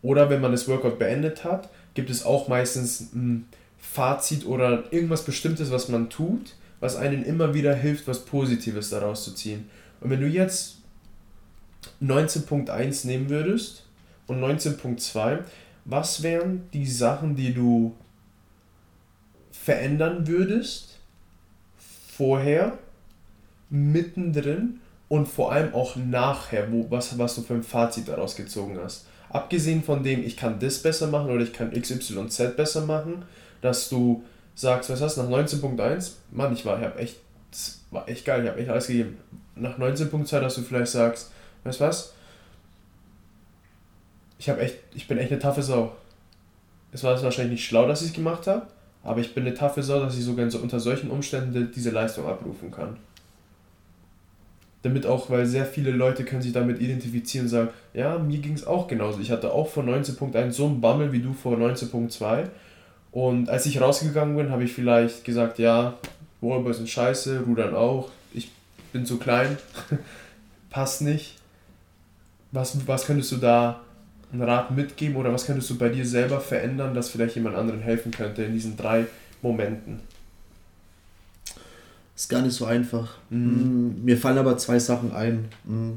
Oder 0.02 0.30
wenn 0.30 0.42
man 0.42 0.52
das 0.52 0.68
Workout 0.68 1.00
beendet 1.00 1.46
hat, 1.46 1.70
gibt 1.94 2.10
es 2.10 2.26
auch 2.26 2.50
meistens 2.50 3.14
ein 3.14 3.48
Fazit 3.78 4.46
oder 4.46 4.84
irgendwas 4.92 5.24
Bestimmtes, 5.24 5.72
was 5.72 5.88
man 5.88 6.10
tut, 6.10 6.56
was 6.82 6.98
einen 6.98 7.24
immer 7.24 7.54
wieder 7.54 7.74
hilft, 7.74 8.06
was 8.06 8.26
Positives 8.26 8.90
daraus 8.90 9.24
zu 9.24 9.34
ziehen. 9.34 9.70
Und 10.02 10.10
wenn 10.10 10.20
du 10.20 10.28
jetzt 10.28 10.79
19.1 12.02 13.08
nehmen 13.08 13.30
würdest 13.30 13.86
und 14.28 14.42
19.2, 14.42 15.40
was 15.86 16.24
wären 16.24 16.70
die 16.74 16.86
Sachen, 16.86 17.36
die 17.36 17.54
du 17.54 17.96
verändern 19.52 20.28
würdest 20.28 21.00
vorher 21.78 22.78
mittendrin 23.70 24.82
und 25.08 25.28
vor 25.28 25.52
allem 25.52 25.74
auch 25.74 25.96
nachher, 25.96 26.72
wo, 26.72 26.90
was, 26.90 27.18
was 27.18 27.36
du 27.36 27.42
für 27.42 27.56
ein 27.56 27.64
Fazit 27.64 28.08
daraus 28.08 28.36
gezogen 28.36 28.78
hast. 28.82 29.08
Abgesehen 29.30 29.84
von 29.84 30.04
dem, 30.04 30.24
ich 30.24 30.38
kann 30.38 30.60
das 30.60 30.80
besser 30.80 31.08
machen 31.08 31.30
oder 31.30 31.44
ich 31.44 31.54
kann 31.54 31.72
XYZ 31.72 32.56
besser 32.56 32.86
machen, 32.86 33.24
dass 33.62 33.90
du 33.90 34.24
sagst, 34.56 34.90
was 34.90 35.02
hast 35.02 35.18
du, 35.18 35.24
nach 35.24 35.30
19.1, 35.30 36.12
Mann, 36.32 36.54
ich 36.54 36.66
war, 36.66 36.78
ich 36.80 36.86
habe 36.86 37.00
echt, 37.00 37.18
war 37.92 38.08
echt 38.10 38.26
geil, 38.26 38.44
ich 38.44 38.50
habe 38.50 38.60
echt 38.60 38.70
alles 38.70 38.88
gegeben. 38.88 39.18
Nach 39.56 39.78
19.2, 39.78 40.40
dass 40.40 40.56
du 40.56 40.62
vielleicht 40.62 40.92
sagst, 40.92 41.32
weißt 41.64 41.80
du 41.80 41.84
was, 41.84 42.14
ich 44.38 44.50
habe 44.50 44.62
echt, 44.62 44.78
ich 44.94 45.08
bin 45.08 45.18
echt 45.18 45.32
eine 45.32 45.40
taffe 45.40 45.64
Sau. 45.64 45.92
Es 46.92 47.04
war 47.04 47.22
wahrscheinlich 47.22 47.60
nicht 47.60 47.66
schlau, 47.68 47.88
dass 47.88 48.02
ich 48.02 48.10
es 48.10 48.14
gemacht 48.14 48.48
habe, 48.48 48.68
aber 49.04 49.20
ich 49.20 49.34
bin 49.34 49.46
eine 49.46 49.54
taffe 49.54 49.84
Sau, 49.84 50.00
dass 50.00 50.18
ich 50.18 50.24
sogar 50.24 50.50
so 50.50 50.60
unter 50.60 50.80
solchen 50.80 51.12
Umständen 51.12 51.72
diese 51.74 51.92
Leistung 51.92 52.28
abrufen 52.28 52.72
kann 52.72 52.98
damit 54.82 55.06
auch, 55.06 55.30
weil 55.30 55.46
sehr 55.46 55.66
viele 55.66 55.92
Leute 55.92 56.24
können 56.24 56.42
sich 56.42 56.54
damit 56.54 56.80
identifizieren 56.80 57.46
und 57.46 57.50
sagen, 57.50 57.70
ja, 57.94 58.18
mir 58.18 58.40
ging 58.40 58.54
es 58.54 58.66
auch 58.66 58.88
genauso. 58.88 59.20
Ich 59.20 59.32
hatte 59.32 59.52
auch 59.52 59.68
vor 59.68 59.84
19.1 59.84 60.52
so 60.52 60.66
einen 60.66 60.80
Bammel 60.80 61.12
wie 61.12 61.20
du 61.20 61.34
vor 61.34 61.58
19.2. 61.58 62.48
Und 63.12 63.50
als 63.50 63.66
ich 63.66 63.82
rausgegangen 63.82 64.38
bin, 64.38 64.52
habe 64.52 64.64
ich 64.64 64.72
vielleicht 64.72 65.26
gesagt, 65.26 65.60
ja, 65.60 65.96
Wallballs 66.42 66.78
sind 66.78 66.90
scheiße, 66.90 67.42
Rudern 67.42 67.76
auch, 67.76 68.10
ich 68.34 68.52
bin 68.94 69.06
zu 69.06 69.18
klein, 69.18 69.58
passt 70.70 71.02
nicht. 71.02 71.39
Was, 72.52 72.88
was 72.88 73.06
könntest 73.06 73.32
du 73.32 73.38
da 73.38 73.82
einen 74.32 74.42
Rat 74.42 74.72
mitgeben 74.72 75.16
oder 75.16 75.34
was 75.34 75.46
könntest 75.46 75.70
du 75.70 75.78
bei 75.78 75.90
dir 75.90 76.06
selber 76.06 76.40
verändern, 76.40 76.94
dass 76.94 77.10
vielleicht 77.10 77.36
jemand 77.36 77.56
anderen 77.56 77.82
helfen 77.82 78.12
könnte 78.12 78.44
in 78.44 78.54
diesen 78.54 78.78
drei 78.78 79.06
Momenten? 79.42 80.00
Ist 82.16 82.30
gar 82.30 82.42
nicht 82.42 82.54
so 82.54 82.66
einfach. 82.66 83.18
Mhm. 83.30 84.04
Mir 84.04 84.18
fallen 84.18 84.38
aber 84.38 84.58
zwei 84.58 84.78
Sachen 84.78 85.14
ein. 85.14 85.46
Mm. 85.64 85.94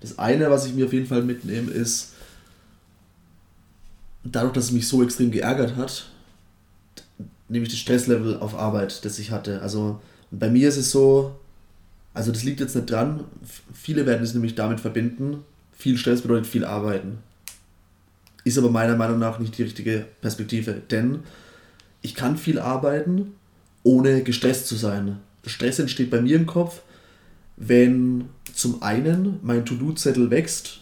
Das 0.00 0.18
eine, 0.18 0.50
was 0.50 0.66
ich 0.66 0.74
mir 0.74 0.86
auf 0.86 0.92
jeden 0.92 1.06
Fall 1.06 1.22
mitnehme, 1.22 1.72
ist, 1.72 2.12
dadurch, 4.22 4.52
dass 4.52 4.66
es 4.66 4.72
mich 4.72 4.86
so 4.88 5.02
extrem 5.02 5.30
geärgert 5.30 5.76
hat, 5.76 6.06
nämlich 7.48 7.70
das 7.70 7.78
Stresslevel 7.78 8.38
auf 8.38 8.54
Arbeit, 8.54 9.04
das 9.04 9.18
ich 9.18 9.30
hatte. 9.30 9.60
Also 9.62 10.00
bei 10.30 10.50
mir 10.50 10.68
ist 10.68 10.76
es 10.76 10.90
so, 10.90 11.36
also 12.14 12.32
das 12.32 12.44
liegt 12.44 12.60
jetzt 12.60 12.74
nicht 12.74 12.90
dran, 12.90 13.24
viele 13.72 14.06
werden 14.06 14.22
es 14.22 14.34
nämlich 14.34 14.54
damit 14.54 14.80
verbinden, 14.80 15.44
viel 15.78 15.96
Stress 15.96 16.22
bedeutet 16.22 16.46
viel 16.46 16.64
Arbeiten. 16.64 17.18
Ist 18.44 18.58
aber 18.58 18.70
meiner 18.70 18.96
Meinung 18.96 19.18
nach 19.18 19.38
nicht 19.38 19.56
die 19.56 19.62
richtige 19.62 20.04
Perspektive, 20.20 20.82
denn 20.90 21.20
ich 22.02 22.14
kann 22.14 22.36
viel 22.36 22.58
arbeiten, 22.58 23.34
ohne 23.84 24.22
gestresst 24.22 24.66
zu 24.66 24.74
sein. 24.74 25.18
Stress 25.46 25.78
entsteht 25.78 26.10
bei 26.10 26.20
mir 26.20 26.36
im 26.36 26.46
Kopf, 26.46 26.82
wenn 27.56 28.28
zum 28.52 28.82
einen 28.82 29.38
mein 29.42 29.64
To-Do-Zettel 29.64 30.30
wächst 30.30 30.80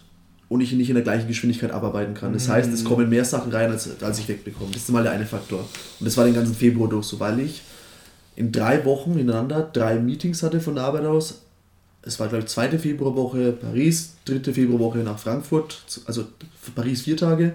und 0.48 0.60
ich 0.60 0.72
ihn 0.72 0.78
nicht 0.78 0.88
in 0.88 0.94
der 0.94 1.04
gleichen 1.04 1.28
Geschwindigkeit 1.28 1.72
abarbeiten 1.72 2.14
kann. 2.14 2.32
Das 2.32 2.48
heißt, 2.48 2.72
es 2.72 2.82
mhm. 2.82 2.88
kommen 2.88 3.08
mehr 3.08 3.24
Sachen 3.24 3.52
rein, 3.52 3.70
als, 3.70 4.02
als 4.02 4.18
ich 4.18 4.28
wegbekomme. 4.28 4.70
Das 4.72 4.82
ist 4.82 4.90
mal 4.90 5.02
der 5.02 5.12
eine 5.12 5.26
Faktor. 5.26 5.60
Und 5.60 6.06
das 6.06 6.16
war 6.16 6.24
den 6.24 6.34
ganzen 6.34 6.54
Februar 6.54 6.88
durch 6.88 7.06
so, 7.06 7.20
weil 7.20 7.40
ich 7.40 7.62
in 8.34 8.52
drei 8.52 8.84
Wochen 8.84 9.14
hintereinander 9.14 9.68
drei 9.72 9.98
Meetings 9.98 10.42
hatte 10.42 10.60
von 10.60 10.76
der 10.76 10.84
Arbeit 10.84 11.04
aus. 11.04 11.42
Es 12.06 12.20
war, 12.20 12.28
glaube 12.28 12.44
ich, 12.44 12.48
zweite 12.48 12.78
Februarwoche 12.78 13.52
Paris, 13.52 14.14
dritte 14.24 14.54
Februarwoche 14.54 14.98
nach 14.98 15.18
Frankfurt, 15.18 15.82
also 16.06 16.24
Paris 16.74 17.02
vier 17.02 17.16
Tage. 17.16 17.54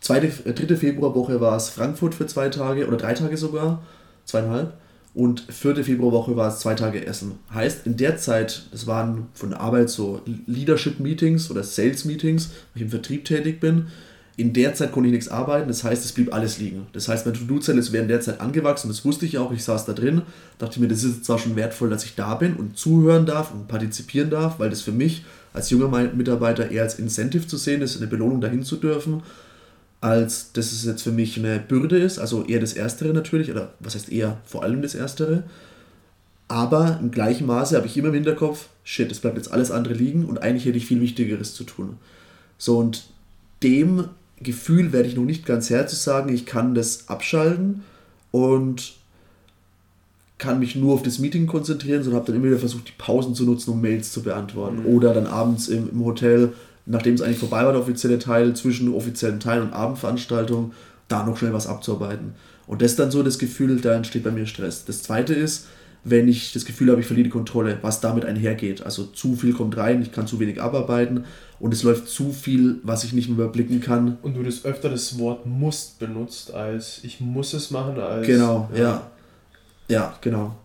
Zweite, 0.00 0.26
äh, 0.44 0.52
dritte 0.52 0.76
Februarwoche 0.76 1.40
war 1.40 1.56
es 1.56 1.68
Frankfurt 1.68 2.14
für 2.14 2.26
zwei 2.26 2.48
Tage 2.48 2.86
oder 2.88 2.96
drei 2.96 3.14
Tage 3.14 3.36
sogar, 3.36 3.82
zweieinhalb. 4.24 4.74
Und 5.14 5.40
vierte 5.40 5.84
Februarwoche 5.84 6.36
war 6.36 6.48
es 6.48 6.60
zwei 6.60 6.74
Tage 6.74 7.06
Essen. 7.06 7.38
Heißt, 7.52 7.86
in 7.86 7.96
der 7.96 8.16
Zeit, 8.16 8.66
das 8.72 8.86
waren 8.86 9.26
von 9.34 9.50
der 9.50 9.60
Arbeit 9.60 9.90
so 9.90 10.20
Leadership-Meetings 10.46 11.50
oder 11.50 11.62
Sales-Meetings, 11.64 12.46
wo 12.46 12.76
ich 12.76 12.82
im 12.82 12.90
Vertrieb 12.90 13.24
tätig 13.24 13.60
bin. 13.60 13.88
In 14.40 14.54
der 14.54 14.74
Zeit 14.74 14.92
konnte 14.92 15.08
ich 15.08 15.12
nichts 15.12 15.28
arbeiten, 15.28 15.68
das 15.68 15.84
heißt, 15.84 16.02
es 16.02 16.12
blieb 16.12 16.32
alles 16.32 16.58
liegen. 16.58 16.86
Das 16.94 17.08
heißt, 17.08 17.26
mein 17.26 17.34
To-Do-Zettel 17.34 17.78
ist 17.78 17.92
während 17.92 18.08
der 18.08 18.22
Zeit 18.22 18.40
angewachsen, 18.40 18.88
das 18.88 19.04
wusste 19.04 19.26
ich 19.26 19.36
auch, 19.36 19.52
ich 19.52 19.62
saß 19.62 19.84
da 19.84 19.92
drin, 19.92 20.22
dachte 20.58 20.80
mir, 20.80 20.88
das 20.88 21.04
ist 21.04 21.26
zwar 21.26 21.38
schon 21.38 21.56
wertvoll, 21.56 21.90
dass 21.90 22.04
ich 22.04 22.14
da 22.14 22.34
bin 22.36 22.54
und 22.54 22.78
zuhören 22.78 23.26
darf 23.26 23.52
und 23.52 23.68
partizipieren 23.68 24.30
darf, 24.30 24.58
weil 24.58 24.70
das 24.70 24.80
für 24.80 24.92
mich 24.92 25.24
als 25.52 25.68
junger 25.68 25.88
Mitarbeiter 26.14 26.70
eher 26.70 26.84
als 26.84 26.98
Incentive 26.98 27.46
zu 27.46 27.58
sehen 27.58 27.82
ist, 27.82 27.98
eine 27.98 28.06
Belohnung 28.06 28.40
dahin 28.40 28.62
zu 28.62 28.76
dürfen 28.76 29.22
als 30.00 30.52
dass 30.52 30.72
es 30.72 30.84
jetzt 30.84 31.02
für 31.02 31.12
mich 31.12 31.38
eine 31.38 31.58
Bürde 31.58 31.98
ist, 31.98 32.18
also 32.18 32.44
eher 32.46 32.60
das 32.60 32.72
Erstere 32.72 33.12
natürlich, 33.12 33.50
oder 33.50 33.74
was 33.80 33.94
heißt 33.94 34.10
eher 34.10 34.38
vor 34.46 34.62
allem 34.62 34.80
das 34.80 34.94
Erstere. 34.94 35.44
Aber 36.48 36.98
im 37.00 37.10
gleichen 37.10 37.46
Maße 37.46 37.76
habe 37.76 37.86
ich 37.86 37.96
immer 37.96 38.08
im 38.08 38.14
Hinterkopf, 38.14 38.68
shit, 38.82 39.12
es 39.12 39.20
bleibt 39.20 39.36
jetzt 39.36 39.52
alles 39.52 39.70
andere 39.70 39.94
liegen 39.94 40.24
und 40.24 40.42
eigentlich 40.42 40.64
hätte 40.64 40.78
ich 40.78 40.86
viel 40.86 41.00
Wichtigeres 41.00 41.54
zu 41.54 41.64
tun. 41.64 41.98
So, 42.56 42.78
und 42.78 43.04
dem 43.62 44.08
Gefühl 44.40 44.92
werde 44.92 45.08
ich 45.08 45.16
noch 45.16 45.24
nicht 45.24 45.46
ganz 45.46 45.70
Herr 45.70 45.86
zu 45.86 45.96
sagen, 45.96 46.32
ich 46.32 46.46
kann 46.46 46.74
das 46.74 47.08
abschalten 47.08 47.82
und 48.30 48.94
kann 50.38 50.58
mich 50.58 50.74
nur 50.76 50.94
auf 50.94 51.02
das 51.02 51.18
Meeting 51.18 51.46
konzentrieren, 51.46 52.02
sondern 52.02 52.20
habe 52.20 52.32
dann 52.32 52.36
immer 52.40 52.50
wieder 52.50 52.58
versucht, 52.58 52.88
die 52.88 52.94
Pausen 52.96 53.34
zu 53.34 53.44
nutzen, 53.44 53.70
um 53.72 53.80
Mails 53.82 54.12
zu 54.12 54.22
beantworten. 54.22 54.80
Mhm. 54.80 54.86
Oder 54.86 55.12
dann 55.12 55.26
abends 55.26 55.68
im, 55.68 55.90
im 55.90 56.04
Hotel 56.04 56.54
nachdem 56.86 57.14
es 57.14 57.22
eigentlich 57.22 57.38
vorbei 57.38 57.64
war, 57.64 57.72
der 57.72 57.80
offizielle 57.80 58.18
Teil, 58.18 58.54
zwischen 58.54 58.92
offiziellen 58.92 59.40
Teil 59.40 59.62
und 59.62 59.72
Abendveranstaltung, 59.72 60.72
da 61.08 61.24
noch 61.24 61.36
schnell 61.36 61.52
was 61.52 61.66
abzuarbeiten. 61.66 62.34
Und 62.66 62.82
das 62.82 62.92
ist 62.92 62.98
dann 62.98 63.10
so 63.10 63.22
das 63.22 63.38
Gefühl, 63.38 63.80
da 63.80 63.94
entsteht 63.94 64.24
bei 64.24 64.30
mir 64.30 64.46
Stress. 64.46 64.84
Das 64.84 65.02
zweite 65.02 65.34
ist, 65.34 65.66
wenn 66.04 66.28
ich 66.28 66.52
das 66.52 66.64
Gefühl 66.64 66.90
habe, 66.90 67.00
ich 67.00 67.06
verliere 67.06 67.24
die 67.24 67.30
Kontrolle, 67.30 67.78
was 67.82 68.00
damit 68.00 68.24
einhergeht. 68.24 68.82
Also 68.82 69.04
zu 69.04 69.36
viel 69.36 69.52
kommt 69.52 69.76
rein, 69.76 70.02
ich 70.02 70.12
kann 70.12 70.26
zu 70.26 70.40
wenig 70.40 70.62
abarbeiten 70.62 71.24
und 71.60 71.72
es 71.72 71.82
läuft 71.84 72.08
zu 72.08 72.32
viel, 72.32 72.80
was 72.82 73.04
ich 73.04 73.12
nicht 73.12 73.28
mehr 73.28 73.38
überblicken 73.38 73.80
kann. 73.80 74.18
Und 74.22 74.34
du 74.34 74.42
das 74.42 74.64
öfter 74.64 74.88
das 74.88 75.18
Wort 75.18 75.46
muss 75.46 75.94
benutzt 75.98 76.52
als 76.52 77.00
ich 77.04 77.20
muss 77.20 77.52
es 77.52 77.70
machen 77.70 77.98
als. 78.00 78.26
Genau, 78.26 78.68
ja. 78.74 78.80
Ja, 78.80 79.10
ja 79.88 80.18
genau. 80.20 80.56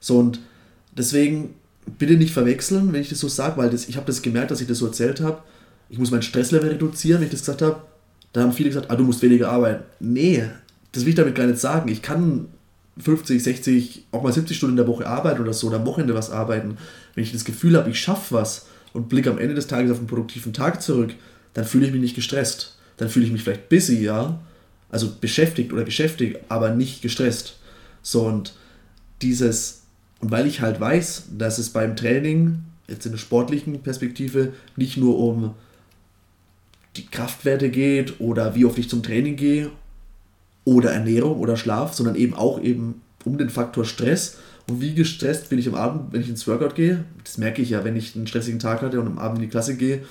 So 0.00 0.18
und 0.18 0.40
deswegen 0.96 1.54
bitte 1.98 2.14
nicht 2.14 2.32
verwechseln, 2.32 2.92
wenn 2.92 3.00
ich 3.00 3.08
das 3.08 3.20
so 3.20 3.28
sage, 3.28 3.56
weil 3.56 3.70
das, 3.70 3.88
ich 3.88 3.96
habe 3.96 4.06
das 4.06 4.20
gemerkt, 4.20 4.50
dass 4.50 4.60
ich 4.60 4.68
das 4.68 4.78
so 4.78 4.86
erzählt 4.86 5.20
habe 5.20 5.42
ich 5.90 5.98
muss 5.98 6.12
mein 6.12 6.22
Stresslevel 6.22 6.70
reduzieren, 6.70 7.20
wenn 7.20 7.26
ich 7.26 7.32
das 7.32 7.40
gesagt 7.40 7.62
habe. 7.62 7.82
Da 8.32 8.42
haben 8.42 8.52
viele 8.52 8.70
gesagt, 8.70 8.90
ah, 8.90 8.96
du 8.96 9.02
musst 9.02 9.22
weniger 9.22 9.50
arbeiten. 9.50 9.82
Nee, 9.98 10.44
das 10.92 11.02
will 11.02 11.10
ich 11.10 11.16
damit 11.16 11.34
gar 11.34 11.46
nicht 11.46 11.58
sagen. 11.58 11.90
Ich 11.90 12.00
kann 12.00 12.46
50, 12.98 13.42
60, 13.42 14.06
auch 14.12 14.22
mal 14.22 14.32
70 14.32 14.56
Stunden 14.56 14.74
in 14.74 14.84
der 14.84 14.86
Woche 14.86 15.06
arbeiten 15.06 15.42
oder 15.42 15.52
so 15.52 15.66
oder 15.66 15.78
am 15.78 15.86
Wochenende 15.86 16.14
was 16.14 16.30
arbeiten. 16.30 16.78
Wenn 17.14 17.24
ich 17.24 17.32
das 17.32 17.44
Gefühl 17.44 17.76
habe, 17.76 17.90
ich 17.90 17.98
schaffe 17.98 18.36
was 18.36 18.66
und 18.92 19.08
blicke 19.08 19.30
am 19.30 19.38
Ende 19.38 19.54
des 19.54 19.66
Tages 19.66 19.90
auf 19.90 19.98
einen 19.98 20.06
produktiven 20.06 20.52
Tag 20.52 20.82
zurück, 20.82 21.14
dann 21.54 21.64
fühle 21.64 21.86
ich 21.86 21.92
mich 21.92 22.00
nicht 22.00 22.14
gestresst. 22.14 22.76
Dann 22.96 23.08
fühle 23.08 23.26
ich 23.26 23.32
mich 23.32 23.42
vielleicht 23.42 23.68
busy, 23.68 24.02
ja, 24.02 24.40
also 24.90 25.12
beschäftigt 25.20 25.72
oder 25.72 25.84
geschäftig, 25.84 26.38
aber 26.48 26.74
nicht 26.74 27.02
gestresst. 27.02 27.58
So 28.02 28.26
und 28.26 28.54
dieses, 29.22 29.82
und 30.20 30.30
weil 30.30 30.46
ich 30.46 30.60
halt 30.60 30.80
weiß, 30.80 31.28
dass 31.38 31.58
es 31.58 31.70
beim 31.70 31.96
Training, 31.96 32.60
jetzt 32.88 33.06
in 33.06 33.12
der 33.12 33.18
sportlichen 33.18 33.80
Perspektive, 33.82 34.52
nicht 34.76 34.96
nur 34.96 35.18
um 35.18 35.54
die 36.96 37.06
Kraftwerte 37.06 37.70
geht 37.70 38.20
oder 38.20 38.54
wie 38.54 38.64
oft 38.64 38.78
ich 38.78 38.88
zum 38.88 39.02
Training 39.02 39.36
gehe 39.36 39.70
oder 40.64 40.92
Ernährung 40.92 41.38
oder 41.38 41.56
Schlaf, 41.56 41.94
sondern 41.94 42.16
eben 42.16 42.34
auch 42.34 42.60
eben 42.60 43.02
um 43.24 43.38
den 43.38 43.50
Faktor 43.50 43.84
Stress. 43.84 44.38
Und 44.70 44.80
wie 44.80 44.94
gestresst 44.94 45.50
bin 45.50 45.58
ich 45.58 45.66
am 45.66 45.74
Abend, 45.74 46.12
wenn 46.12 46.20
ich 46.20 46.28
ins 46.28 46.46
Workout 46.46 46.76
gehe. 46.76 47.04
Das 47.24 47.38
merke 47.38 47.60
ich 47.60 47.70
ja, 47.70 47.84
wenn 47.84 47.96
ich 47.96 48.14
einen 48.14 48.28
stressigen 48.28 48.60
Tag 48.60 48.82
hatte 48.82 49.00
und 49.00 49.08
am 49.08 49.18
Abend 49.18 49.38
in 49.38 49.42
die 49.42 49.48
Klasse 49.48 49.76
gehe, 49.76 50.02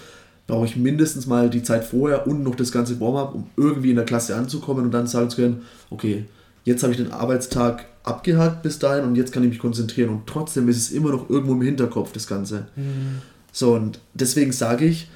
brauche 0.47 0.65
ich 0.65 0.75
mindestens 0.75 1.27
mal 1.27 1.49
die 1.49 1.63
Zeit 1.63 1.85
vorher 1.85 2.27
und 2.27 2.43
noch 2.43 2.55
das 2.55 2.73
ganze 2.73 2.99
Warm-up, 2.99 3.35
um 3.35 3.47
irgendwie 3.55 3.91
in 3.91 3.95
der 3.95 4.03
Klasse 4.03 4.35
anzukommen 4.35 4.83
und 4.83 4.91
dann 4.91 5.07
sagen 5.07 5.29
zu 5.29 5.37
können, 5.37 5.61
okay, 5.89 6.25
jetzt 6.65 6.83
habe 6.83 6.91
ich 6.91 6.97
den 6.97 7.13
Arbeitstag 7.13 7.85
abgehakt 8.03 8.61
bis 8.63 8.79
dahin 8.79 9.05
und 9.05 9.15
jetzt 9.15 9.31
kann 9.31 9.43
ich 9.43 9.49
mich 9.49 9.59
konzentrieren. 9.59 10.09
Und 10.09 10.27
trotzdem 10.27 10.67
ist 10.67 10.77
es 10.77 10.91
immer 10.91 11.11
noch 11.11 11.29
irgendwo 11.29 11.53
im 11.53 11.61
Hinterkopf, 11.61 12.11
das 12.11 12.27
Ganze. 12.27 12.67
Mhm. 12.75 13.21
So, 13.53 13.75
und 13.75 14.01
deswegen 14.13 14.51
sage 14.51 14.85
ich, 14.85 15.09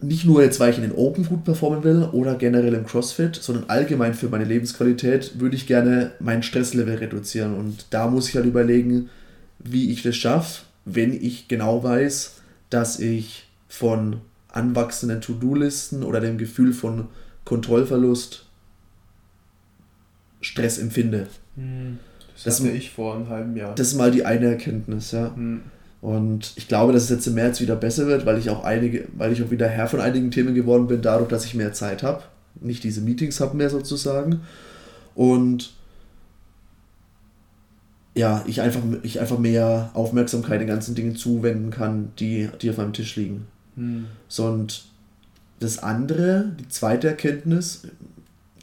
nicht 0.00 0.24
nur 0.24 0.42
jetzt, 0.42 0.60
weil 0.60 0.70
ich 0.70 0.76
in 0.76 0.82
den 0.82 0.92
Open 0.92 1.26
gut 1.26 1.44
performen 1.44 1.84
will 1.84 2.08
oder 2.12 2.34
generell 2.36 2.74
im 2.74 2.86
CrossFit, 2.86 3.36
sondern 3.36 3.68
allgemein 3.68 4.14
für 4.14 4.28
meine 4.28 4.44
Lebensqualität 4.44 5.40
würde 5.40 5.56
ich 5.56 5.66
gerne 5.66 6.12
mein 6.20 6.42
Stresslevel 6.42 6.96
reduzieren. 6.96 7.54
Und 7.54 7.86
da 7.90 8.08
muss 8.08 8.28
ich 8.28 8.36
halt 8.36 8.46
überlegen, 8.46 9.10
wie 9.58 9.90
ich 9.90 10.02
das 10.02 10.16
schaffe, 10.16 10.62
wenn 10.84 11.12
ich 11.12 11.48
genau 11.48 11.82
weiß, 11.82 12.36
dass 12.70 12.98
ich 12.98 13.48
von 13.68 14.20
anwachsenden 14.48 15.20
To-Do-Listen 15.20 16.02
oder 16.02 16.20
dem 16.20 16.38
Gefühl 16.38 16.72
von 16.72 17.08
Kontrollverlust 17.44 18.46
Stress 20.40 20.78
empfinde. 20.78 21.26
Hm, 21.56 21.98
das, 22.34 22.44
das 22.44 22.60
hatte 22.60 22.70
ich 22.70 22.90
vor 22.90 23.16
einem 23.16 23.28
halben 23.28 23.56
Jahr. 23.56 23.74
Das 23.74 23.88
ist 23.88 23.94
mal 23.94 24.10
die 24.10 24.24
eine 24.24 24.46
Erkenntnis, 24.46 25.12
ja. 25.12 25.34
Hm. 25.34 25.62
Und 26.04 26.52
ich 26.56 26.68
glaube, 26.68 26.92
dass 26.92 27.04
es 27.04 27.08
jetzt 27.08 27.26
im 27.26 27.32
März 27.32 27.62
wieder 27.62 27.76
besser 27.76 28.06
wird, 28.06 28.26
weil 28.26 28.36
ich 28.36 28.50
auch 28.50 28.62
einige, 28.62 29.08
weil 29.16 29.32
ich 29.32 29.42
auch 29.42 29.50
wieder 29.50 29.68
Herr 29.68 29.88
von 29.88 30.02
einigen 30.02 30.30
Themen 30.30 30.54
geworden 30.54 30.86
bin, 30.86 31.00
dadurch, 31.00 31.30
dass 31.30 31.46
ich 31.46 31.54
mehr 31.54 31.72
Zeit 31.72 32.02
habe. 32.02 32.22
Nicht 32.60 32.84
diese 32.84 33.00
Meetings 33.00 33.40
habe 33.40 33.56
mehr 33.56 33.70
sozusagen. 33.70 34.42
Und 35.14 35.72
ja, 38.14 38.44
ich 38.46 38.60
einfach, 38.60 38.82
ich 39.02 39.18
einfach 39.18 39.38
mehr 39.38 39.92
Aufmerksamkeit 39.94 40.60
den 40.60 40.68
ganzen 40.68 40.94
Dingen 40.94 41.16
zuwenden 41.16 41.70
kann, 41.70 42.12
die, 42.18 42.50
die 42.60 42.68
auf 42.68 42.76
meinem 42.76 42.92
Tisch 42.92 43.16
liegen. 43.16 43.46
Hm. 43.76 44.04
So, 44.28 44.44
und 44.44 44.84
das 45.60 45.78
andere, 45.78 46.52
die 46.60 46.68
zweite 46.68 47.08
Erkenntnis, 47.08 47.84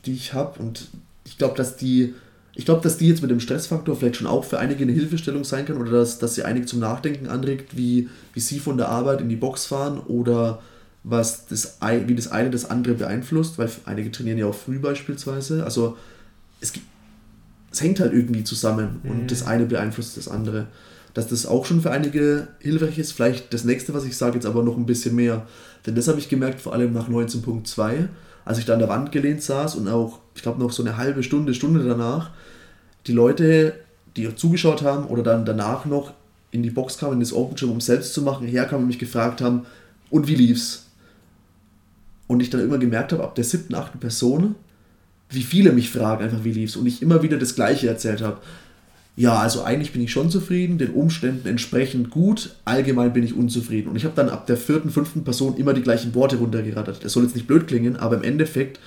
die 0.06 0.14
ich 0.14 0.36
habe, 0.36 0.60
und 0.60 0.90
ich 1.26 1.40
glaube, 1.40 1.58
dass 1.58 1.76
die 1.76 2.14
ich 2.62 2.66
glaube, 2.66 2.84
dass 2.84 2.98
die 2.98 3.08
jetzt 3.08 3.24
mit 3.24 3.32
dem 3.32 3.40
Stressfaktor 3.40 3.96
vielleicht 3.96 4.18
schon 4.18 4.28
auch 4.28 4.46
für 4.46 4.60
einige 4.60 4.84
eine 4.84 4.92
Hilfestellung 4.92 5.44
sein 5.44 5.66
kann 5.66 5.78
oder 5.78 5.90
dass, 5.90 6.20
dass 6.20 6.36
sie 6.36 6.44
einige 6.44 6.68
zum 6.68 6.80
Nachdenken 6.80 7.26
anregt, 7.26 7.76
wie, 7.76 8.08
wie 8.36 8.40
sie 8.40 8.60
von 8.60 8.78
der 8.78 8.90
Arbeit 8.90 9.20
in 9.20 9.30
die 9.30 9.36
Box 9.36 9.66
fahren 9.66 10.00
oder 10.00 10.62
was 11.04 11.48
das, 11.48 11.80
wie 12.06 12.14
das 12.14 12.32
eine 12.32 12.52
das 12.52 12.70
andere 12.70 12.94
beeinflusst, 12.94 13.58
weil 13.58 13.68
einige 13.86 14.12
trainieren 14.12 14.38
ja 14.38 14.46
auch 14.46 14.54
früh 14.54 14.78
beispielsweise. 14.78 15.64
Also 15.64 15.98
es, 16.60 16.74
es 17.72 17.82
hängt 17.82 18.00
halt 18.00 18.14
irgendwie 18.14 18.44
zusammen 18.44 19.00
mhm. 19.02 19.10
und 19.10 19.32
das 19.32 19.48
eine 19.48 19.66
beeinflusst 19.66 20.16
das 20.18 20.28
andere. 20.28 20.68
Dass 21.16 21.30
das 21.30 21.48
auch 21.48 21.66
schon 21.66 21.82
für 21.82 21.90
einige 21.90 22.48
hilfreich 22.60 23.00
ist. 23.00 23.14
Vielleicht 23.14 23.56
das 23.56 23.64
nächste, 23.64 23.96
was 23.96 24.06
ich 24.06 24.16
sage, 24.16 24.36
jetzt 24.36 24.46
aber 24.46 24.62
noch 24.62 24.78
ein 24.78 24.86
bisschen 24.86 25.16
mehr. 25.16 25.48
Denn 25.86 25.96
das 25.96 26.08
habe 26.08 26.20
ich 26.20 26.30
gemerkt, 26.30 26.62
vor 26.62 26.74
allem 26.74 26.94
nach 26.94 27.10
19.2 27.10 28.08
als 28.46 28.58
ich 28.58 28.66
da 28.66 28.74
an 28.74 28.80
der 28.80 28.90
Wand 28.90 29.12
gelehnt 29.12 29.44
saß 29.44 29.76
und 29.76 29.88
auch, 29.88 30.20
ich 30.36 30.42
glaube, 30.42 30.60
noch 30.60 30.72
so 30.72 30.84
eine 30.84 30.98
halbe 30.98 31.24
Stunde, 31.24 31.54
Stunde 31.54 31.84
danach, 31.84 32.32
die 33.08 33.14
Leute, 33.14 33.76
die 34.16 34.34
zugeschaut 34.36 34.82
haben 34.82 35.06
oder 35.06 35.24
dann 35.24 35.46
danach 35.46 35.86
noch 35.86 36.14
in 36.52 36.64
die 36.64 36.70
Box 36.70 36.98
kamen, 36.98 37.14
in 37.14 37.20
das 37.20 37.34
Open 37.34 37.56
Gym, 37.56 37.72
um 37.72 37.82
selbst 37.82 38.14
zu 38.14 38.22
machen, 38.22 38.48
herkamen 38.48 38.84
und 38.84 38.88
mich 38.88 39.00
gefragt 39.00 39.42
haben, 39.42 39.66
und 40.10 40.28
wie 40.28 40.36
lief's? 40.36 40.88
Und 42.28 42.42
ich 42.42 42.50
dann 42.50 42.62
immer 42.62 42.78
gemerkt 42.78 43.14
habe, 43.14 43.24
ab 43.24 43.36
der 43.36 43.46
siebten, 43.46 43.76
achten 43.76 44.00
Person, 44.00 44.56
wie 45.30 45.44
viele 45.44 45.72
mich 45.72 45.90
fragen, 45.90 46.26
einfach 46.26 46.44
wie 46.44 46.52
lief's. 46.52 46.76
Und 46.76 46.86
ich 46.86 47.02
immer 47.02 47.24
wieder 47.24 47.38
das 47.38 47.56
Gleiche 47.56 47.88
erzählt 47.88 48.22
habe. 48.22 48.40
Ja, 49.16 49.40
also 49.40 49.64
eigentlich 49.64 49.92
bin 49.92 50.02
ich 50.02 50.12
schon 50.12 50.30
zufrieden, 50.30 50.78
den 50.78 50.92
Umständen 50.92 51.48
entsprechend 51.48 52.10
gut, 52.12 52.56
allgemein 52.64 53.14
bin 53.14 53.24
ich 53.24 53.36
unzufrieden. 53.36 53.90
Und 53.90 53.96
ich 53.96 54.06
habe 54.06 54.16
dann 54.16 54.30
ab 54.30 54.48
der 54.48 54.58
vierten, 54.58 54.90
fünften 54.90 55.24
Person 55.24 55.58
immer 55.58 55.74
die 55.74 55.82
gleichen 55.82 56.16
Worte 56.16 56.38
runtergerattert. 56.38 57.04
Das 57.04 57.14
soll 57.14 57.24
jetzt 57.24 57.36
nicht 57.36 57.48
blöd 57.48 57.68
klingen, 57.68 57.98
aber 57.98 58.16
im 58.16 58.24
Endeffekt 58.24 58.80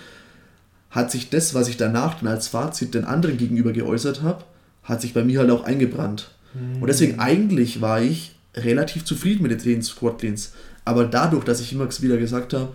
hat 0.91 1.11
sich 1.11 1.29
das, 1.29 1.55
was 1.55 1.69
ich 1.69 1.77
danach 1.77 2.21
dann 2.21 2.29
als 2.29 2.49
Fazit 2.49 2.95
den 2.95 3.05
anderen 3.05 3.37
gegenüber 3.37 3.73
geäußert 3.73 4.23
habe, 4.23 4.45
hat 4.83 5.01
sich 5.01 5.13
bei 5.13 5.25
mir 5.25 5.41
halt 5.41 5.51
auch 5.51 5.65
eingebrannt. 5.65 6.31
Mhm. 6.55 6.81
Und 6.81 6.87
deswegen 6.87 7.19
eigentlich 7.19 7.81
war 7.81 8.01
ich 8.01 8.37
relativ 8.57 9.05
zufrieden 9.05 9.43
mit 9.43 9.51
den 9.51 9.59
10 9.59 9.83
Squat 9.83 10.21
Cleans. 10.21 10.53
Aber 10.85 11.05
dadurch, 11.05 11.45
dass 11.45 11.61
ich 11.61 11.73
immer 11.73 11.89
wieder 12.01 12.17
gesagt 12.17 12.53
habe, 12.53 12.73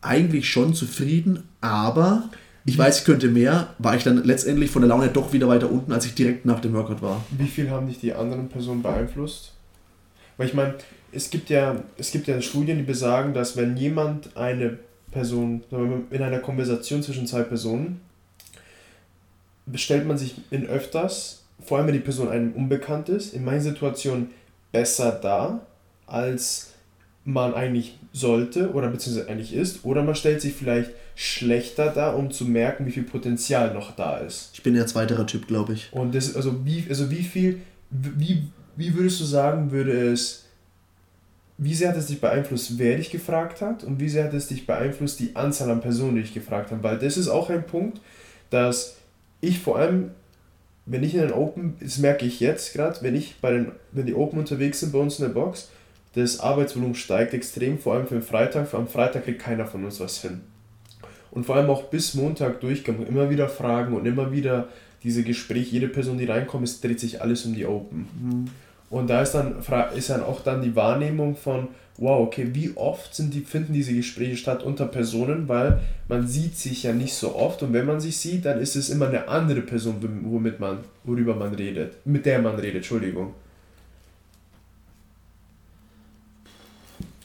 eigentlich 0.00 0.48
schon 0.48 0.74
zufrieden, 0.74 1.42
aber 1.60 2.30
ich 2.64 2.76
weiß, 2.76 3.00
ich 3.00 3.04
könnte 3.04 3.28
mehr, 3.28 3.74
war 3.78 3.96
ich 3.96 4.04
dann 4.04 4.22
letztendlich 4.24 4.70
von 4.70 4.82
der 4.82 4.90
Laune 4.90 5.08
doch 5.08 5.32
wieder 5.32 5.48
weiter 5.48 5.70
unten, 5.70 5.92
als 5.92 6.06
ich 6.06 6.14
direkt 6.14 6.44
nach 6.44 6.60
dem 6.60 6.74
Workout 6.74 7.00
war. 7.00 7.24
Wie 7.30 7.46
viel 7.46 7.70
haben 7.70 7.86
dich 7.86 7.98
die 7.98 8.12
anderen 8.12 8.48
Personen 8.48 8.82
beeinflusst? 8.82 9.52
Weil 10.36 10.48
ich 10.48 10.54
meine, 10.54 10.74
es 11.12 11.30
gibt 11.30 11.50
ja, 11.50 11.76
es 11.96 12.10
gibt 12.12 12.26
ja 12.26 12.40
Studien, 12.42 12.78
die 12.78 12.84
besagen, 12.84 13.32
dass 13.32 13.56
wenn 13.56 13.76
jemand 13.76 14.36
eine 14.36 14.78
Person, 15.10 15.62
in 16.10 16.22
einer 16.22 16.38
Konversation 16.38 17.02
zwischen 17.02 17.26
zwei 17.26 17.42
Personen, 17.42 18.00
bestellt 19.66 20.06
man 20.06 20.18
sich 20.18 20.34
in 20.50 20.66
öfters, 20.66 21.42
vor 21.64 21.78
allem 21.78 21.86
wenn 21.86 21.94
die 21.94 22.00
Person 22.00 22.28
einem 22.28 22.52
unbekannt 22.52 23.08
ist, 23.08 23.34
in 23.34 23.44
meinen 23.44 23.60
Situationen 23.60 24.30
besser 24.72 25.12
dar, 25.12 25.66
als 26.06 26.72
man 27.24 27.54
eigentlich 27.54 27.98
sollte 28.12 28.72
oder 28.72 28.88
beziehungsweise 28.88 29.28
eigentlich 29.28 29.54
ist, 29.54 29.84
oder 29.84 30.02
man 30.02 30.14
stellt 30.14 30.40
sich 30.40 30.54
vielleicht 30.54 30.90
schlechter 31.20 31.90
da, 31.90 32.12
um 32.12 32.30
zu 32.30 32.44
merken, 32.44 32.86
wie 32.86 32.92
viel 32.92 33.02
Potenzial 33.02 33.74
noch 33.74 33.96
da 33.96 34.18
ist. 34.18 34.50
Ich 34.54 34.62
bin 34.62 34.76
ja 34.76 34.86
zweiterer 34.86 35.26
Typ, 35.26 35.48
glaube 35.48 35.72
ich. 35.72 35.92
Und 35.92 36.14
das, 36.14 36.36
also 36.36 36.64
wie, 36.64 36.86
also 36.88 37.10
wie 37.10 37.24
viel, 37.24 37.60
wie, 37.90 38.44
wie 38.76 38.94
würdest 38.94 39.20
du 39.20 39.24
sagen, 39.24 39.72
würde 39.72 40.12
es, 40.12 40.44
wie 41.56 41.74
sehr 41.74 41.88
hat 41.88 41.96
es 41.96 42.06
dich 42.06 42.20
beeinflusst, 42.20 42.78
wer 42.78 42.98
dich 42.98 43.10
gefragt 43.10 43.60
hat 43.62 43.82
und 43.82 43.98
wie 43.98 44.08
sehr 44.08 44.26
hat 44.26 44.32
es 44.32 44.46
dich 44.46 44.64
beeinflusst, 44.64 45.18
die 45.18 45.34
Anzahl 45.34 45.72
an 45.72 45.80
Personen, 45.80 46.14
die 46.14 46.22
dich 46.22 46.34
gefragt 46.34 46.70
haben? 46.70 46.84
Weil 46.84 47.00
das 47.00 47.16
ist 47.16 47.26
auch 47.26 47.50
ein 47.50 47.66
Punkt, 47.66 48.00
dass 48.50 48.94
ich 49.40 49.58
vor 49.58 49.76
allem, 49.76 50.12
wenn 50.86 51.02
ich 51.02 51.14
in 51.14 51.20
den 51.22 51.32
Open, 51.32 51.74
das 51.80 51.98
merke 51.98 52.26
ich 52.26 52.38
jetzt 52.38 52.74
gerade, 52.74 53.02
wenn 53.02 53.16
ich 53.16 53.40
bei 53.40 53.50
den, 53.50 53.72
wenn 53.90 54.06
die 54.06 54.14
Open 54.14 54.38
unterwegs 54.38 54.78
sind 54.78 54.92
bei 54.92 55.00
uns 55.00 55.18
in 55.18 55.24
der 55.24 55.32
Box, 55.32 55.68
das 56.14 56.38
Arbeitsvolumen 56.38 56.94
steigt 56.94 57.34
extrem, 57.34 57.80
vor 57.80 57.94
allem 57.94 58.06
für 58.06 58.14
den 58.14 58.22
Freitag. 58.22 58.68
Für 58.68 58.76
am 58.76 58.86
Freitag 58.86 59.24
kriegt 59.24 59.40
keiner 59.40 59.66
von 59.66 59.84
uns 59.84 59.98
was 59.98 60.22
hin 60.22 60.42
und 61.30 61.46
vor 61.46 61.56
allem 61.56 61.70
auch 61.70 61.84
bis 61.84 62.14
Montag 62.14 62.60
durchgegangen. 62.60 63.06
Immer 63.06 63.30
wieder 63.30 63.48
Fragen 63.48 63.94
und 63.94 64.06
immer 64.06 64.32
wieder 64.32 64.68
diese 65.02 65.22
Gespräche. 65.22 65.72
Jede 65.72 65.88
Person, 65.88 66.18
die 66.18 66.24
reinkommt, 66.24 66.64
es 66.64 66.80
dreht 66.80 67.00
sich 67.00 67.22
alles 67.22 67.44
um 67.44 67.54
die 67.54 67.66
Open. 67.66 68.08
Mhm. 68.20 68.44
Und 68.90 69.10
da 69.10 69.22
ist 69.22 69.32
dann, 69.32 69.56
ist 69.94 70.10
dann 70.10 70.22
auch 70.22 70.40
dann 70.40 70.62
die 70.62 70.74
Wahrnehmung 70.74 71.36
von, 71.36 71.68
wow, 71.98 72.26
okay, 72.26 72.48
wie 72.52 72.72
oft 72.76 73.14
sind 73.14 73.34
die, 73.34 73.40
finden 73.40 73.72
diese 73.72 73.92
Gespräche 73.92 74.36
statt 74.36 74.62
unter 74.62 74.86
Personen, 74.86 75.48
weil 75.48 75.80
man 76.08 76.26
sieht 76.26 76.56
sich 76.56 76.84
ja 76.84 76.92
nicht 76.92 77.14
so 77.14 77.34
oft 77.34 77.62
und 77.62 77.72
wenn 77.72 77.86
man 77.86 78.00
sich 78.00 78.16
sieht, 78.16 78.44
dann 78.44 78.60
ist 78.60 78.76
es 78.76 78.88
immer 78.88 79.08
eine 79.08 79.28
andere 79.28 79.60
Person, 79.60 79.96
womit 80.24 80.60
man, 80.60 80.78
worüber 81.04 81.34
man 81.34 81.54
redet, 81.54 81.94
mit 82.06 82.24
der 82.24 82.40
man 82.40 82.54
redet, 82.54 82.76
Entschuldigung. 82.76 83.34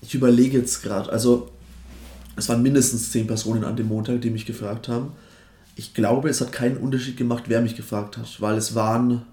Ich 0.01 0.15
überlege 0.15 0.57
jetzt 0.57 0.81
gerade, 0.83 1.11
also 1.11 1.49
es 2.35 2.49
waren 2.49 2.63
mindestens 2.63 3.11
zehn 3.11 3.27
Personen 3.27 3.63
an 3.63 3.75
dem 3.75 3.87
Montag, 3.87 4.21
die 4.21 4.29
mich 4.29 4.45
gefragt 4.45 4.87
haben. 4.87 5.11
Ich 5.75 5.93
glaube, 5.93 6.29
es 6.29 6.41
hat 6.41 6.51
keinen 6.51 6.77
Unterschied 6.77 7.17
gemacht, 7.17 7.45
wer 7.47 7.61
mich 7.61 7.75
gefragt 7.75 8.17
hat, 8.17 8.41
weil 8.41 8.57
es 8.57 8.75
waren, 8.75 9.23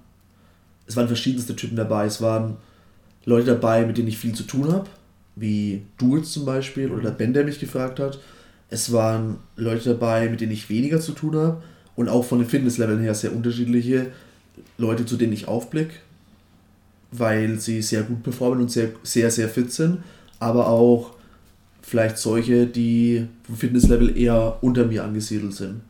es 0.87 0.97
waren 0.97 1.07
verschiedenste 1.07 1.57
Typen 1.57 1.77
dabei. 1.77 2.07
Es 2.07 2.21
waren 2.21 2.57
Leute 3.25 3.47
dabei, 3.47 3.87
mit 3.87 3.99
denen 3.99 4.09
ich 4.09 4.19
viel 4.19 4.35
zu 4.35 4.45
tun 4.45 4.73
habe, 4.73 4.89
wie 5.37 5.83
du 5.99 6.17
jetzt 6.17 6.33
zum 6.33 6.45
Beispiel 6.45 6.91
oder 6.91 7.03
der 7.03 7.11
Ben, 7.11 7.33
der 7.33 7.45
mich 7.45 7.61
gefragt 7.61 8.01
hat. 8.01 8.19
Es 8.69 8.93
waren 8.93 9.39
Leute 9.57 9.91
dabei, 9.91 10.29
mit 10.29 10.41
denen 10.41 10.53
ich 10.53 10.71
weniger 10.71 11.01
zu 11.01 11.13
tun 11.13 11.37
habe 11.37 11.63
und 11.97 12.09
auch 12.09 12.25
von 12.25 12.39
den 12.39 12.49
Fitnessleveln 12.49 13.01
her 13.01 13.15
sehr 13.15 13.35
unterschiedliche 13.35 14.07
Leute, 14.79 15.05
zu 15.07 15.17
denen 15.17 15.33
ich 15.33 15.49
aufblicke, 15.49 15.95
weil 17.13 17.59
sie 17.59 17.83
sehr 17.83 18.03
gut 18.03 18.23
performen 18.23 18.61
und 18.61 18.71
sehr, 18.71 18.91
sehr, 19.03 19.31
sehr 19.31 19.49
fit 19.49 19.73
sind, 19.73 19.99
aber 20.39 20.69
auch 20.69 21.15
vielleicht 21.91 22.19
solche, 22.19 22.69
die 22.69 23.27
vom 23.43 23.57
Fitnesslevel 23.57 24.17
eher 24.17 24.59
unter 24.61 24.87
mir 24.87 25.03
angesiedelt 25.03 25.55
sind. 25.55 25.81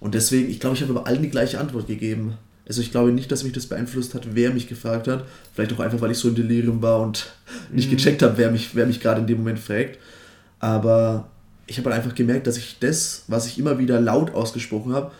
Und 0.00 0.14
deswegen, 0.14 0.48
ich 0.48 0.58
glaube, 0.58 0.74
ich 0.74 0.80
habe 0.80 0.92
aber 0.92 1.06
allen 1.06 1.20
die 1.20 1.28
gleiche 1.28 1.60
Antwort 1.60 1.86
gegeben. 1.86 2.38
Also 2.66 2.80
ich 2.80 2.90
glaube 2.90 3.12
nicht, 3.12 3.30
dass 3.30 3.44
mich 3.44 3.52
das 3.52 3.66
beeinflusst 3.66 4.14
hat, 4.14 4.28
wer 4.32 4.54
mich 4.54 4.68
gefragt 4.68 5.06
hat. 5.06 5.26
Vielleicht 5.52 5.74
auch 5.74 5.80
einfach, 5.80 6.00
weil 6.00 6.12
ich 6.12 6.16
so 6.16 6.28
im 6.28 6.34
Delirium 6.34 6.80
war 6.80 7.02
und 7.02 7.34
nicht 7.70 7.90
mhm. 7.90 7.96
gecheckt 7.96 8.22
habe, 8.22 8.38
wer 8.38 8.50
mich, 8.50 8.74
wer 8.74 8.86
mich 8.86 9.00
gerade 9.00 9.20
in 9.20 9.26
dem 9.26 9.36
Moment 9.36 9.58
fragt. 9.58 9.98
Aber 10.60 11.28
ich 11.66 11.76
habe 11.76 11.90
halt 11.90 12.02
einfach 12.02 12.16
gemerkt, 12.16 12.46
dass 12.46 12.56
ich 12.56 12.78
das, 12.80 13.24
was 13.28 13.46
ich 13.46 13.58
immer 13.58 13.78
wieder 13.78 14.00
laut 14.00 14.32
ausgesprochen 14.32 14.94
habe, 14.94 15.12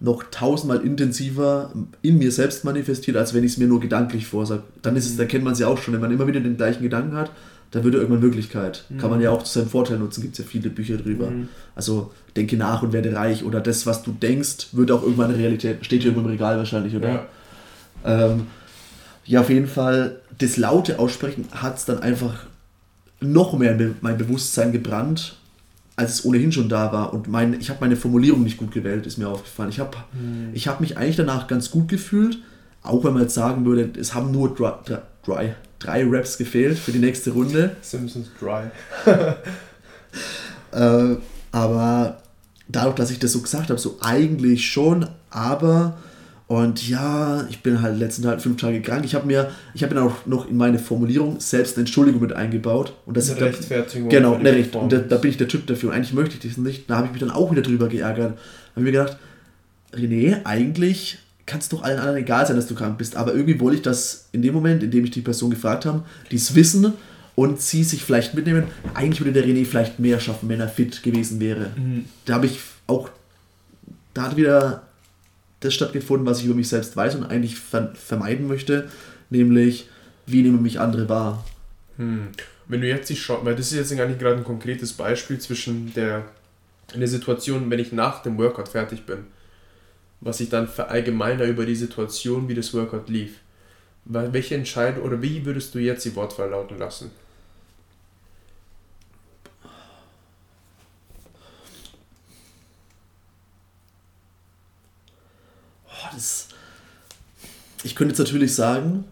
noch 0.00 0.22
tausendmal 0.30 0.84
intensiver 0.84 1.72
in 2.02 2.18
mir 2.18 2.30
selbst 2.30 2.62
manifestiert, 2.66 3.16
als 3.16 3.32
wenn 3.32 3.42
ich 3.42 3.52
es 3.52 3.58
mir 3.58 3.68
nur 3.68 3.80
gedanklich 3.80 4.26
vorsage. 4.26 4.64
Dann 4.82 4.96
ist 4.96 5.06
es, 5.06 5.14
mhm. 5.14 5.18
da 5.18 5.24
kennt 5.24 5.44
man 5.44 5.54
es 5.54 5.60
ja 5.60 5.68
auch 5.68 5.78
schon, 5.78 5.94
wenn 5.94 6.00
man 6.02 6.12
immer 6.12 6.26
wieder 6.26 6.40
den 6.40 6.58
gleichen 6.58 6.82
Gedanken 6.82 7.16
hat, 7.16 7.30
dann 7.72 7.84
wird 7.84 7.94
er 7.94 8.00
irgendwann 8.00 8.22
Wirklichkeit. 8.22 8.84
Mhm. 8.88 8.98
Kann 8.98 9.10
man 9.10 9.20
ja 9.20 9.30
auch 9.30 9.42
zu 9.42 9.58
seinem 9.58 9.68
Vorteil 9.68 9.98
nutzen, 9.98 10.20
gibt 10.20 10.34
es 10.34 10.38
ja 10.38 10.44
viele 10.48 10.70
Bücher 10.70 10.98
drüber. 10.98 11.30
Mhm. 11.30 11.48
Also 11.74 12.12
denke 12.36 12.56
nach 12.56 12.82
und 12.82 12.92
werde 12.92 13.14
reich 13.14 13.44
oder 13.44 13.60
das, 13.60 13.86
was 13.86 14.02
du 14.02 14.12
denkst, 14.12 14.68
wird 14.72 14.90
auch 14.90 15.02
irgendwann 15.02 15.30
eine 15.30 15.38
Realität. 15.38 15.84
Steht 15.84 16.02
hier 16.02 16.10
irgendwo 16.10 16.28
im 16.28 16.32
Regal 16.32 16.58
wahrscheinlich, 16.58 16.94
oder? 16.94 17.08
Ja, 17.08 17.26
ähm, 18.04 18.46
ja 19.24 19.40
auf 19.40 19.48
jeden 19.48 19.66
Fall, 19.66 20.20
das 20.38 20.58
laute 20.58 20.98
Aussprechen 20.98 21.46
hat 21.50 21.78
es 21.78 21.86
dann 21.86 22.00
einfach 22.00 22.44
noch 23.20 23.56
mehr 23.58 23.78
in 23.78 23.96
mein 24.02 24.18
Bewusstsein 24.18 24.72
gebrannt, 24.72 25.36
als 25.96 26.14
es 26.14 26.24
ohnehin 26.26 26.52
schon 26.52 26.68
da 26.68 26.92
war. 26.92 27.14
Und 27.14 27.28
mein, 27.28 27.58
ich 27.58 27.70
habe 27.70 27.80
meine 27.80 27.96
Formulierung 27.96 28.42
nicht 28.42 28.58
gut 28.58 28.72
gewählt, 28.72 29.06
ist 29.06 29.16
mir 29.16 29.28
aufgefallen. 29.28 29.70
Ich 29.70 29.80
habe 29.80 29.96
mhm. 30.12 30.54
hab 30.54 30.80
mich 30.80 30.98
eigentlich 30.98 31.16
danach 31.16 31.46
ganz 31.46 31.70
gut 31.70 31.88
gefühlt, 31.88 32.38
auch 32.82 33.02
wenn 33.04 33.14
man 33.14 33.22
jetzt 33.22 33.34
sagen 33.34 33.64
würde, 33.64 33.88
es 33.98 34.12
haben 34.12 34.30
nur 34.30 34.54
dry, 34.54 34.72
dry, 35.24 35.54
drei 35.84 36.04
Raps 36.06 36.38
gefehlt 36.38 36.78
für 36.78 36.92
die 36.92 36.98
nächste 36.98 37.30
Runde. 37.30 37.76
Simpsons 37.82 38.28
Dry. 38.38 38.64
äh, 40.72 41.16
aber 41.50 42.22
dadurch, 42.68 42.94
dass 42.96 43.10
ich 43.10 43.18
das 43.18 43.32
so 43.32 43.40
gesagt 43.40 43.70
habe, 43.70 43.78
so 43.78 43.98
eigentlich 44.00 44.66
schon, 44.66 45.08
aber 45.30 45.96
und 46.52 46.86
ja, 46.86 47.46
ich 47.48 47.62
bin 47.62 47.80
halt 47.80 47.98
letzten 47.98 48.26
halt 48.26 48.42
fünf 48.42 48.60
Tage 48.60 48.82
krank. 48.82 49.06
Ich 49.06 49.14
habe 49.14 49.26
mir, 49.26 49.50
ich 49.72 49.82
habe 49.82 50.02
auch 50.02 50.26
noch 50.26 50.50
in 50.50 50.58
meine 50.58 50.78
Formulierung 50.78 51.40
selbst 51.40 51.76
eine 51.76 51.82
Entschuldigung 51.82 52.20
mit 52.20 52.34
eingebaut. 52.34 52.92
Und 53.06 53.16
das 53.16 53.30
eine 53.30 53.38
ist 53.38 53.44
Rechtfertigung. 53.46 54.10
Da, 54.10 54.16
genau, 54.18 54.34
eine 54.34 54.52
Recht, 54.52 54.76
und 54.76 54.92
da, 54.92 54.98
da, 54.98 55.16
bin 55.16 55.30
ich 55.30 55.38
der 55.38 55.48
Typ 55.48 55.66
dafür. 55.66 55.88
Und 55.88 55.96
eigentlich 55.96 56.12
möchte 56.12 56.34
ich 56.34 56.42
das 56.42 56.58
nicht. 56.58 56.90
Da 56.90 56.96
habe 56.96 57.06
ich 57.06 57.12
mich 57.12 57.20
dann 57.20 57.30
auch 57.30 57.50
wieder 57.50 57.62
drüber 57.62 57.88
geärgert. 57.88 58.32
Da 58.32 58.32
habe 58.32 58.40
ich 58.76 58.82
mir 58.82 58.92
gedacht, 58.92 59.16
René, 59.94 60.44
eigentlich 60.44 61.20
kann 61.46 61.60
es 61.60 61.68
doch 61.68 61.82
allen 61.82 61.98
anderen 61.98 62.18
egal 62.18 62.46
sein, 62.46 62.56
dass 62.56 62.66
du 62.66 62.74
krank 62.74 62.98
bist. 62.98 63.16
Aber 63.16 63.34
irgendwie 63.34 63.58
wollte 63.60 63.76
ich 63.76 63.82
das 63.82 64.28
in 64.32 64.42
dem 64.42 64.54
Moment, 64.54 64.82
in 64.82 64.90
dem 64.90 65.04
ich 65.04 65.10
die 65.10 65.22
Person 65.22 65.50
gefragt 65.50 65.86
habe, 65.86 66.04
die 66.30 66.36
es 66.36 66.54
wissen 66.54 66.92
und 67.34 67.60
sie 67.60 67.84
sich 67.84 68.04
vielleicht 68.04 68.34
mitnehmen. 68.34 68.64
Eigentlich 68.94 69.20
würde 69.20 69.32
der 69.32 69.44
René 69.44 69.64
vielleicht 69.64 69.98
mehr 69.98 70.20
schaffen, 70.20 70.48
wenn 70.48 70.60
er 70.60 70.68
fit 70.68 71.02
gewesen 71.02 71.40
wäre. 71.40 71.70
Mhm. 71.76 72.04
Da 72.24 72.34
habe 72.34 72.46
ich 72.46 72.60
auch, 72.86 73.10
da 74.14 74.22
hat 74.22 74.36
wieder 74.36 74.82
das 75.60 75.74
stattgefunden, 75.74 76.26
was 76.26 76.40
ich 76.40 76.46
über 76.46 76.54
mich 76.54 76.68
selbst 76.68 76.96
weiß 76.96 77.14
und 77.14 77.24
eigentlich 77.24 77.56
vermeiden 77.56 78.48
möchte, 78.48 78.88
nämlich 79.30 79.88
wie 80.26 80.42
nehmen 80.42 80.62
mich 80.62 80.80
andere 80.80 81.08
wahr. 81.08 81.44
Hm. 81.96 82.28
Wenn 82.68 82.80
du 82.80 82.88
jetzt 82.88 83.10
die 83.10 83.16
schaust, 83.16 83.44
weil 83.44 83.54
das 83.54 83.72
ist 83.72 83.78
jetzt 83.78 84.00
eigentlich 84.00 84.18
gerade 84.18 84.36
ein 84.36 84.44
konkretes 84.44 84.92
Beispiel 84.92 85.38
zwischen 85.38 85.92
der, 85.94 86.24
in 86.94 87.00
der 87.00 87.08
Situation, 87.08 87.70
wenn 87.70 87.78
ich 87.78 87.92
nach 87.92 88.22
dem 88.22 88.38
Workout 88.38 88.68
fertig 88.68 89.04
bin, 89.06 89.18
was 90.22 90.40
ich 90.40 90.48
dann 90.48 90.68
verallgemeiner 90.68 91.44
über 91.44 91.66
die 91.66 91.74
Situation, 91.74 92.48
wie 92.48 92.54
das 92.54 92.72
Workout 92.72 93.08
lief. 93.08 93.40
Welche 94.04 94.54
Entscheidung 94.54 95.04
oder 95.04 95.20
wie 95.20 95.44
würdest 95.44 95.74
du 95.74 95.78
jetzt 95.78 96.04
die 96.04 96.16
Wortwahl 96.16 96.50
lauten 96.50 96.78
lassen? 96.78 97.10
das. 106.14 106.48
Ich 107.84 107.94
könnte 107.94 108.12
jetzt 108.12 108.18
natürlich 108.18 108.54
sagen, 108.54 109.04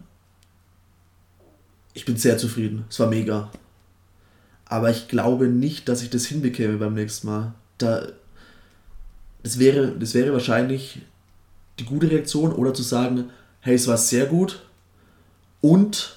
ich 1.93 2.05
bin 2.05 2.15
sehr 2.17 2.37
zufrieden. 2.37 2.85
Es 2.89 2.99
war 2.99 3.07
mega. 3.07 3.51
Aber 4.65 4.89
ich 4.89 5.09
glaube 5.09 5.47
nicht, 5.47 5.89
dass 5.89 6.01
ich 6.01 6.09
das 6.09 6.25
hinbekäme 6.25 6.77
beim 6.77 6.93
nächsten 6.93 7.27
Mal. 7.27 7.53
Da, 7.77 8.07
das, 9.43 9.59
wäre, 9.59 9.93
das 9.97 10.13
wäre 10.13 10.33
wahrscheinlich 10.33 11.01
die 11.79 11.85
gute 11.85 12.09
Reaktion 12.09 12.51
oder 12.51 12.73
zu 12.73 12.83
sagen, 12.83 13.29
hey, 13.61 13.75
es 13.75 13.87
war 13.87 13.97
sehr 13.97 14.25
gut 14.25 14.63
und 15.61 16.15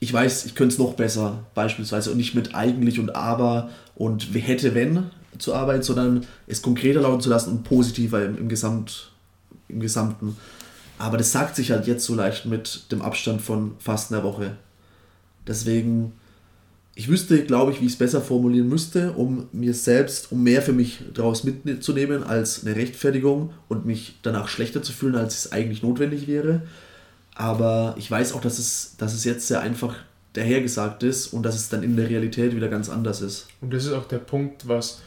ich 0.00 0.12
weiß, 0.12 0.46
ich 0.46 0.54
könnte 0.54 0.72
es 0.72 0.78
noch 0.78 0.94
besser, 0.94 1.44
beispielsweise, 1.54 2.10
und 2.10 2.16
nicht 2.16 2.34
mit 2.34 2.54
eigentlich 2.54 2.98
und 2.98 3.14
aber 3.14 3.70
und 3.94 4.34
hätte, 4.34 4.74
wenn 4.74 5.10
zu 5.38 5.54
arbeiten, 5.54 5.82
sondern 5.82 6.26
es 6.46 6.62
konkreter 6.62 7.00
lauten 7.00 7.20
zu 7.20 7.30
lassen 7.30 7.50
und 7.50 7.64
positiver 7.64 8.24
im, 8.24 8.36
im 8.36 8.48
Gesamt, 8.48 9.12
im 9.68 9.80
Gesamten. 9.80 10.36
Aber 10.98 11.16
das 11.16 11.32
sagt 11.32 11.56
sich 11.56 11.70
halt 11.70 11.86
jetzt 11.86 12.04
so 12.04 12.14
leicht 12.14 12.46
mit 12.46 12.90
dem 12.92 13.02
Abstand 13.02 13.42
von 13.42 13.76
fast 13.78 14.12
einer 14.12 14.22
Woche. 14.22 14.56
Deswegen, 15.46 16.12
ich 16.94 17.08
wüsste, 17.08 17.44
glaube 17.44 17.72
ich, 17.72 17.80
wie 17.80 17.86
ich 17.86 17.92
es 17.92 17.98
besser 17.98 18.20
formulieren 18.20 18.68
müsste, 18.68 19.12
um 19.12 19.48
mir 19.52 19.72
selbst, 19.72 20.30
um 20.30 20.42
mehr 20.42 20.60
für 20.60 20.72
mich 20.72 21.00
daraus 21.14 21.42
mitzunehmen 21.44 22.22
als 22.22 22.66
eine 22.66 22.76
Rechtfertigung 22.76 23.54
und 23.68 23.86
mich 23.86 24.18
danach 24.22 24.48
schlechter 24.48 24.82
zu 24.82 24.92
fühlen, 24.92 25.14
als 25.14 25.46
es 25.46 25.52
eigentlich 25.52 25.82
notwendig 25.82 26.26
wäre. 26.26 26.62
Aber 27.34 27.94
ich 27.96 28.10
weiß 28.10 28.34
auch, 28.34 28.42
dass 28.42 28.58
es, 28.58 28.94
dass 28.98 29.14
es 29.14 29.24
jetzt 29.24 29.48
sehr 29.48 29.60
einfach 29.60 29.96
dahergesagt 30.34 31.02
ist 31.02 31.28
und 31.28 31.44
dass 31.44 31.56
es 31.56 31.70
dann 31.70 31.82
in 31.82 31.96
der 31.96 32.10
Realität 32.10 32.54
wieder 32.54 32.68
ganz 32.68 32.90
anders 32.90 33.22
ist. 33.22 33.48
Und 33.62 33.72
das 33.72 33.86
ist 33.86 33.92
auch 33.92 34.06
der 34.06 34.18
Punkt, 34.18 34.68
was, 34.68 35.00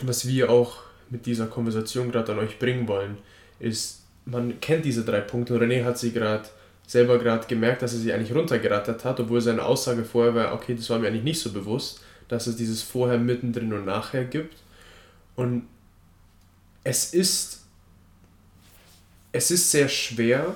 was 0.00 0.28
wir 0.28 0.48
auch 0.48 0.78
mit 1.10 1.26
dieser 1.26 1.46
Konversation 1.46 2.12
gerade 2.12 2.32
an 2.32 2.38
euch 2.38 2.58
bringen 2.60 2.86
wollen, 2.86 3.18
ist, 3.58 4.02
man 4.24 4.60
kennt 4.60 4.84
diese 4.84 5.04
drei 5.04 5.20
Punkte 5.20 5.58
René 5.58 5.84
hat 5.84 5.98
sie 5.98 6.12
gerade 6.12 6.48
selber 6.86 7.18
gerade 7.18 7.46
gemerkt, 7.46 7.82
dass 7.82 7.94
er 7.94 8.00
sie 8.00 8.12
eigentlich 8.12 8.34
runtergerattert 8.34 9.04
hat, 9.04 9.20
obwohl 9.20 9.40
seine 9.40 9.64
Aussage 9.64 10.04
vorher 10.04 10.34
war, 10.34 10.52
okay, 10.54 10.74
das 10.74 10.90
war 10.90 10.98
mir 10.98 11.08
eigentlich 11.08 11.24
nicht 11.24 11.40
so 11.40 11.52
bewusst, 11.52 12.00
dass 12.28 12.46
es 12.46 12.56
dieses 12.56 12.82
Vorher, 12.82 13.18
Mittendrin 13.18 13.72
und 13.72 13.84
Nachher 13.84 14.24
gibt. 14.24 14.56
Und 15.36 15.66
es 16.84 17.14
ist, 17.14 17.60
es 19.32 19.50
ist 19.50 19.70
sehr 19.70 19.88
schwer, 19.88 20.54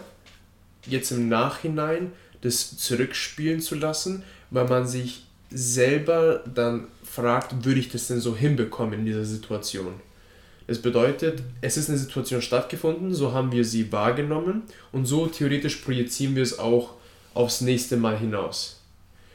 jetzt 0.86 1.10
im 1.10 1.28
Nachhinein 1.28 2.12
das 2.42 2.76
zurückspielen 2.76 3.60
zu 3.60 3.74
lassen, 3.74 4.22
weil 4.50 4.66
man 4.68 4.86
sich 4.86 5.26
selber 5.50 6.42
dann 6.52 6.88
fragt, 7.04 7.64
würde 7.64 7.80
ich 7.80 7.88
das 7.88 8.08
denn 8.08 8.20
so 8.20 8.36
hinbekommen 8.36 9.00
in 9.00 9.06
dieser 9.06 9.24
Situation? 9.24 9.94
Es 10.66 10.82
bedeutet, 10.82 11.42
es 11.60 11.76
ist 11.76 11.88
eine 11.88 11.98
Situation 11.98 12.42
stattgefunden, 12.42 13.14
so 13.14 13.32
haben 13.32 13.52
wir 13.52 13.64
sie 13.64 13.92
wahrgenommen 13.92 14.62
und 14.90 15.06
so 15.06 15.26
theoretisch 15.26 15.76
projizieren 15.76 16.34
wir 16.34 16.42
es 16.42 16.58
auch 16.58 16.94
aufs 17.34 17.60
nächste 17.60 17.96
Mal 17.96 18.18
hinaus. 18.18 18.80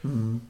Mhm. 0.02 0.42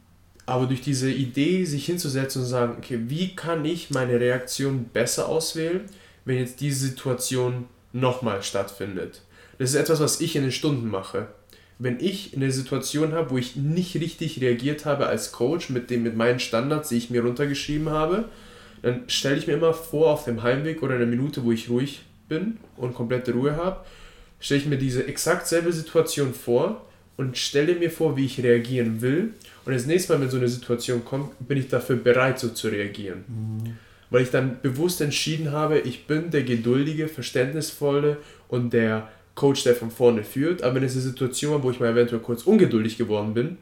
Aber 0.44 0.66
durch 0.66 0.80
diese 0.80 1.10
Idee, 1.10 1.64
sich 1.64 1.86
hinzusetzen 1.86 2.42
und 2.42 2.48
sagen, 2.48 2.74
okay, 2.78 2.98
wie 3.06 3.36
kann 3.36 3.64
ich 3.64 3.90
meine 3.90 4.18
Reaktion 4.18 4.86
besser 4.92 5.28
auswählen, 5.28 5.82
wenn 6.24 6.38
jetzt 6.38 6.60
diese 6.60 6.86
Situation 6.86 7.66
nochmal 7.92 8.42
stattfindet? 8.42 9.22
Das 9.58 9.70
ist 9.70 9.76
etwas, 9.76 10.00
was 10.00 10.20
ich 10.20 10.34
in 10.34 10.42
den 10.42 10.52
Stunden 10.52 10.88
mache. 10.88 11.28
Wenn 11.78 12.00
ich 12.00 12.34
eine 12.34 12.50
Situation 12.50 13.12
habe, 13.12 13.30
wo 13.30 13.38
ich 13.38 13.54
nicht 13.54 13.94
richtig 13.96 14.40
reagiert 14.40 14.84
habe 14.84 15.06
als 15.06 15.30
Coach 15.30 15.70
mit, 15.70 15.90
dem, 15.90 16.02
mit 16.02 16.16
meinen 16.16 16.40
Standards, 16.40 16.88
die 16.88 16.96
ich 16.96 17.10
mir 17.10 17.22
runtergeschrieben 17.22 17.90
habe, 17.90 18.28
dann 18.82 19.04
stelle 19.06 19.36
ich 19.36 19.46
mir 19.46 19.54
immer 19.54 19.72
vor, 19.72 20.10
auf 20.10 20.24
dem 20.24 20.42
Heimweg 20.42 20.82
oder 20.82 20.96
in 20.96 21.02
einer 21.02 21.10
Minute, 21.10 21.44
wo 21.44 21.52
ich 21.52 21.70
ruhig 21.70 22.02
bin 22.28 22.58
und 22.76 22.94
komplette 22.94 23.32
Ruhe 23.32 23.56
habe, 23.56 23.84
stelle 24.40 24.60
ich 24.60 24.66
mir 24.66 24.78
diese 24.78 25.06
exakt 25.06 25.46
selbe 25.46 25.72
Situation 25.72 26.34
vor 26.34 26.84
und 27.16 27.38
stelle 27.38 27.74
mir 27.76 27.90
vor, 27.90 28.16
wie 28.16 28.26
ich 28.26 28.42
reagieren 28.42 29.00
will. 29.00 29.34
Und 29.64 29.72
das 29.72 29.86
nächste 29.86 30.12
Mal, 30.12 30.22
wenn 30.22 30.30
so 30.30 30.38
eine 30.38 30.48
Situation 30.48 31.04
kommt, 31.04 31.30
bin 31.46 31.58
ich 31.58 31.68
dafür 31.68 31.96
bereit, 31.96 32.38
so 32.38 32.48
zu 32.48 32.68
reagieren. 32.68 33.24
Mhm. 33.28 33.76
Weil 34.10 34.22
ich 34.22 34.30
dann 34.30 34.58
bewusst 34.60 35.00
entschieden 35.00 35.52
habe, 35.52 35.78
ich 35.78 36.06
bin 36.06 36.30
der 36.30 36.42
geduldige, 36.42 37.08
verständnisvolle 37.08 38.18
und 38.48 38.72
der 38.72 39.08
Coach, 39.34 39.62
der 39.62 39.74
von 39.74 39.90
vorne 39.90 40.24
führt. 40.24 40.62
Aber 40.62 40.74
wenn 40.74 40.82
es 40.82 40.92
eine 40.92 41.02
Situation 41.02 41.52
war, 41.52 41.62
wo 41.62 41.70
ich 41.70 41.80
mal 41.80 41.90
eventuell 41.90 42.20
kurz 42.20 42.42
ungeduldig 42.42 42.98
geworden 42.98 43.32
bin, 43.32 43.56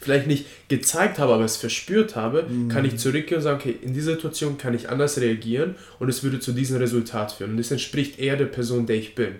vielleicht 0.00 0.26
nicht 0.26 0.46
gezeigt 0.68 1.18
habe, 1.18 1.34
aber 1.34 1.44
es 1.44 1.56
verspürt 1.56 2.16
habe, 2.16 2.44
mhm. 2.44 2.68
kann 2.68 2.84
ich 2.84 2.98
zurückgehen 2.98 3.38
und 3.38 3.42
sagen, 3.42 3.58
okay, 3.58 3.76
in 3.82 3.94
dieser 3.94 4.12
Situation 4.12 4.58
kann 4.58 4.74
ich 4.74 4.88
anders 4.88 5.18
reagieren 5.18 5.76
und 5.98 6.08
es 6.08 6.22
würde 6.22 6.40
zu 6.40 6.52
diesem 6.52 6.78
Resultat 6.78 7.32
führen. 7.32 7.52
Und 7.52 7.56
das 7.56 7.70
entspricht 7.70 8.18
eher 8.18 8.36
der 8.36 8.46
Person, 8.46 8.86
der 8.86 8.96
ich 8.96 9.14
bin. 9.14 9.36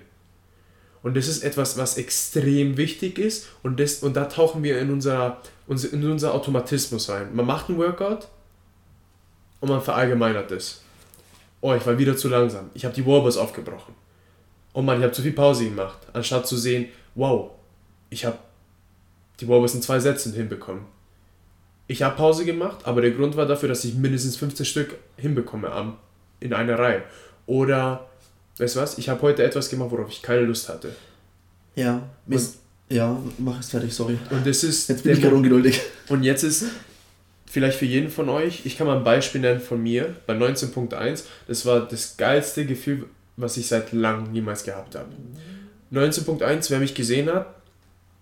Und 1.03 1.17
das 1.17 1.29
ist 1.29 1.45
etwas, 1.45 1.79
was 1.79 1.99
extrem 1.99 2.77
wichtig 2.77 3.19
ist 3.19 3.49
und, 3.63 3.79
das, 3.79 4.03
und 4.03 4.17
da 4.17 4.25
tauchen 4.25 4.63
wir 4.63 4.79
in 4.81 4.91
unser, 4.91 5.41
in 5.69 6.11
unser 6.11 6.35
Automatismus 6.35 7.09
ein. 7.11 7.35
Man 7.35 7.47
macht 7.47 7.69
einen 7.69 7.79
Workout 7.79 8.29
und 9.61 9.69
man 9.69 9.81
verallgemeinert 9.81 10.51
das. 10.51 10.83
Oh, 11.61 11.75
ich 11.75 11.87
war 11.87 11.99
wieder 11.99 12.17
zu 12.17 12.29
langsam. 12.29 12.71
Ich 12.75 12.85
habe 12.85 12.95
die 12.95 13.07
Warbers 13.07 13.37
aufgebrochen. 13.37 13.95
Oh 14.73 14.83
Mann, 14.83 14.99
ich 14.99 15.05
habe 15.05 15.13
zu 15.13 15.23
viel 15.23 15.33
Pause 15.33 15.65
gemacht. 15.65 15.99
Anstatt 16.13 16.47
zu 16.47 16.57
sehen, 16.57 16.89
wow, 17.15 17.51
ich 18.11 18.25
habe 18.25 18.39
die 19.41 19.49
Warriors 19.49 19.75
in 19.75 19.83
zwei 19.83 19.99
Sätzen 20.01 20.33
hinbekommen. 20.33 20.85
Ich 21.89 22.03
habe 22.03 22.17
Pause 22.17 22.45
gemacht, 22.45 22.81
aber 22.85 23.01
der 23.01 23.13
Grund 23.13 23.37
war 23.37 23.47
dafür, 23.47 23.69
dass 23.69 23.85
ich 23.85 23.95
mindestens 23.95 24.37
15 24.37 24.67
Stück 24.67 24.95
hinbekomme 25.17 25.95
in 26.41 26.53
einer 26.53 26.79
Reihe. 26.79 27.03
Oder, 27.47 28.09
weißt 28.59 28.77
du 28.77 28.81
was, 28.81 28.99
ich 28.99 29.09
habe 29.09 29.23
heute 29.23 29.45
etwas 29.45 29.69
gemacht, 29.69 29.91
worauf 29.93 30.11
ich 30.11 30.23
keine 30.23 30.43
Lust 30.43 30.69
hatte. 30.69 30.95
Ja, 31.77 32.03
und, 32.27 32.43
ja, 32.89 33.17
mach 33.39 33.61
es 33.61 33.71
fertig, 33.71 33.93
sorry. 33.93 34.19
Und 34.31 34.47
das 34.47 34.65
ist. 34.65 34.89
Jetzt 34.89 35.05
bin 35.05 35.13
ich 35.13 35.21
gerade 35.21 35.37
ungeduldig. 35.37 35.81
Und 36.09 36.23
jetzt 36.23 36.43
ist 36.43 36.65
vielleicht 37.47 37.79
für 37.79 37.87
jeden 37.87 38.11
von 38.11 38.29
euch, 38.29 38.67
ich 38.67 38.77
kann 38.77 38.87
mal 38.87 38.97
ein 38.97 39.05
Beispiel 39.05 39.41
nennen 39.41 39.61
von 39.61 39.83
mir, 39.83 40.15
bei 40.27 40.35
19.1, 40.35 41.25
das 41.47 41.65
war 41.65 41.81
das 41.87 42.17
geilste 42.17 42.67
Gefühl, 42.67 43.07
was 43.37 43.57
ich 43.57 43.69
seit 43.69 43.93
langem 43.93 44.33
niemals 44.33 44.65
gehabt 44.65 44.95
habe. 44.95 45.09
19.1, 45.93 46.71
wer 46.71 46.81
mich 46.81 46.95
gesehen 46.95 47.31
hat, 47.33 47.55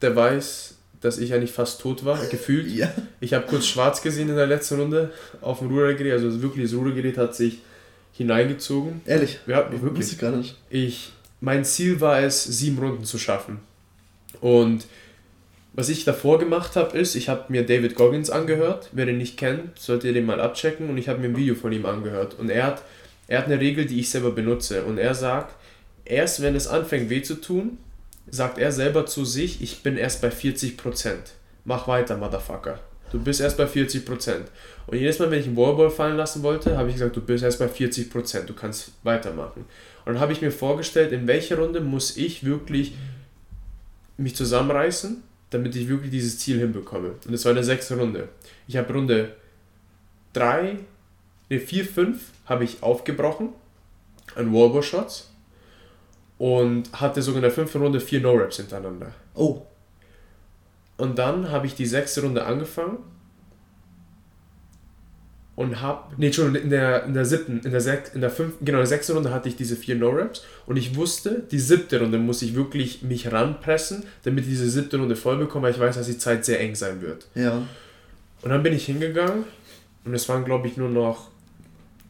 der 0.02 0.14
weiß, 0.14 0.73
dass 1.04 1.18
ich 1.18 1.34
eigentlich 1.34 1.52
fast 1.52 1.80
tot 1.80 2.04
war, 2.04 2.18
gefühlt. 2.30 2.66
ja. 2.68 2.92
Ich 3.20 3.34
habe 3.34 3.46
kurz 3.46 3.66
schwarz 3.66 4.00
gesehen 4.02 4.28
in 4.30 4.36
der 4.36 4.46
letzten 4.46 4.80
Runde 4.80 5.12
auf 5.40 5.58
dem 5.58 5.68
Rudergerät. 5.68 6.12
Also 6.12 6.42
wirklich, 6.42 6.70
das 6.70 6.78
Rudergerät 6.78 7.18
hat 7.18 7.34
sich 7.34 7.58
hineingezogen. 8.12 9.02
Ehrlich? 9.04 9.38
Ja, 9.46 9.70
wirklich. 9.70 10.12
Ich 10.12 10.18
gar 10.18 10.30
nicht. 10.30 10.56
Ich, 10.70 11.12
mein 11.40 11.64
Ziel 11.64 12.00
war 12.00 12.20
es, 12.20 12.44
sieben 12.44 12.78
Runden 12.78 13.04
zu 13.04 13.18
schaffen. 13.18 13.58
Und 14.40 14.86
was 15.74 15.88
ich 15.88 16.04
davor 16.04 16.38
gemacht 16.38 16.76
habe, 16.76 16.96
ist, 16.96 17.16
ich 17.16 17.28
habe 17.28 17.44
mir 17.48 17.66
David 17.66 17.96
Goggins 17.96 18.30
angehört. 18.30 18.88
Wer 18.92 19.06
den 19.06 19.18
nicht 19.18 19.36
kennt, 19.36 19.78
solltet 19.78 20.04
ihr 20.04 20.14
den 20.14 20.26
mal 20.26 20.40
abchecken. 20.40 20.88
Und 20.88 20.96
ich 20.96 21.08
habe 21.08 21.18
mir 21.18 21.26
ein 21.26 21.36
Video 21.36 21.54
von 21.54 21.72
ihm 21.72 21.84
angehört. 21.84 22.38
Und 22.38 22.48
er 22.48 22.64
hat, 22.64 22.82
er 23.26 23.38
hat 23.38 23.46
eine 23.46 23.60
Regel, 23.60 23.84
die 23.84 24.00
ich 24.00 24.08
selber 24.08 24.30
benutze. 24.30 24.84
Und 24.84 24.98
er 24.98 25.14
sagt, 25.14 25.54
erst 26.04 26.40
wenn 26.40 26.54
es 26.54 26.68
anfängt 26.68 27.10
weh 27.10 27.22
zu 27.22 27.34
tun, 27.34 27.78
sagt 28.34 28.58
er 28.58 28.72
selber 28.72 29.06
zu 29.06 29.24
sich, 29.24 29.62
ich 29.62 29.82
bin 29.82 29.96
erst 29.96 30.20
bei 30.20 30.28
40%. 30.28 31.14
Mach 31.64 31.86
weiter, 31.86 32.16
Motherfucker. 32.16 32.80
Du 33.12 33.22
bist 33.22 33.40
erst 33.40 33.56
bei 33.56 33.64
40%. 33.64 34.40
Und 34.88 34.98
jedes 34.98 35.20
Mal, 35.20 35.30
wenn 35.30 35.38
ich 35.38 35.46
einen 35.46 35.56
Wallball 35.56 35.88
fallen 35.88 36.16
lassen 36.16 36.42
wollte, 36.42 36.76
habe 36.76 36.88
ich 36.88 36.96
gesagt, 36.96 37.14
du 37.14 37.20
bist 37.20 37.44
erst 37.44 37.60
bei 37.60 37.66
40%, 37.66 38.46
du 38.46 38.54
kannst 38.54 38.90
weitermachen. 39.04 39.64
Und 40.04 40.14
dann 40.14 40.20
habe 40.20 40.32
ich 40.32 40.42
mir 40.42 40.50
vorgestellt, 40.50 41.12
in 41.12 41.28
welcher 41.28 41.58
Runde 41.58 41.80
muss 41.80 42.16
ich 42.16 42.44
wirklich 42.44 42.94
mich 44.16 44.34
zusammenreißen, 44.34 45.22
damit 45.50 45.76
ich 45.76 45.88
wirklich 45.88 46.10
dieses 46.10 46.38
Ziel 46.40 46.58
hinbekomme. 46.58 47.10
Und 47.24 47.32
das 47.32 47.44
war 47.44 47.52
eine 47.52 47.62
sechste 47.62 47.96
Runde. 47.96 48.28
Ich 48.66 48.76
habe 48.76 48.92
Runde 48.92 49.36
3, 50.32 50.78
ne 51.50 51.60
4, 51.60 51.84
5 51.84 52.20
habe 52.46 52.64
ich 52.64 52.82
aufgebrochen 52.82 53.50
an 54.34 54.52
Wallball-Shots 54.52 55.33
und 56.44 56.92
hatte 56.92 57.22
sogar 57.22 57.38
in 57.38 57.44
der 57.44 57.50
fünften 57.50 57.80
Runde 57.80 58.00
vier 58.00 58.20
No-Raps 58.20 58.58
hintereinander. 58.58 59.12
Oh. 59.32 59.62
Und 60.98 61.18
dann 61.18 61.50
habe 61.50 61.66
ich 61.66 61.74
die 61.74 61.86
sechste 61.86 62.20
Runde 62.20 62.44
angefangen 62.44 62.98
und 65.56 65.80
habe, 65.80 66.14
nee, 66.18 66.30
schon 66.30 66.54
in 66.54 66.68
der, 66.68 67.04
in 67.04 67.14
der 67.14 67.24
siebten, 67.24 67.60
in 67.60 67.70
der, 67.70 67.80
sech, 67.80 68.14
in 68.14 68.20
der 68.20 68.28
fünften, 68.28 68.62
genau, 68.62 68.76
in 68.76 68.82
der 68.82 68.88
sechsten 68.88 69.14
Runde 69.14 69.32
hatte 69.32 69.48
ich 69.48 69.56
diese 69.56 69.74
vier 69.74 69.94
No-Raps 69.94 70.44
und 70.66 70.76
ich 70.76 70.94
wusste, 70.96 71.44
die 71.50 71.58
siebte 71.58 71.98
Runde 71.98 72.18
muss 72.18 72.42
ich 72.42 72.54
wirklich 72.54 73.00
mich 73.00 73.32
ranpressen, 73.32 74.04
damit 74.24 74.44
ich 74.44 74.50
diese 74.50 74.68
siebte 74.68 74.98
Runde 74.98 75.16
voll 75.16 75.38
bekomme, 75.38 75.68
weil 75.68 75.72
ich 75.72 75.80
weiß, 75.80 75.96
dass 75.96 76.08
die 76.08 76.18
Zeit 76.18 76.44
sehr 76.44 76.60
eng 76.60 76.74
sein 76.74 77.00
wird. 77.00 77.26
Ja. 77.34 77.62
Und 78.42 78.50
dann 78.50 78.62
bin 78.62 78.74
ich 78.74 78.84
hingegangen 78.84 79.44
und 80.04 80.12
es 80.12 80.28
waren, 80.28 80.44
glaube 80.44 80.68
ich, 80.68 80.76
nur 80.76 80.90
noch 80.90 81.30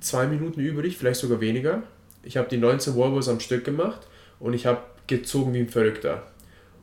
zwei 0.01 0.27
Minuten 0.27 0.59
übrig, 0.59 0.97
vielleicht 0.97 1.21
sogar 1.21 1.41
weniger. 1.41 1.85
Ich 2.25 2.37
habe 2.37 2.49
die 2.49 2.57
19 2.57 2.97
Wallballs 2.97 3.29
am 3.29 3.39
Stück 3.39 3.65
gemacht 3.65 4.09
und 4.45 4.53
ich 4.53 4.67
habe 4.67 4.83
gezogen 5.07 5.55
wie 5.55 5.61
ein 5.61 5.69
Verrückter. 5.69 6.23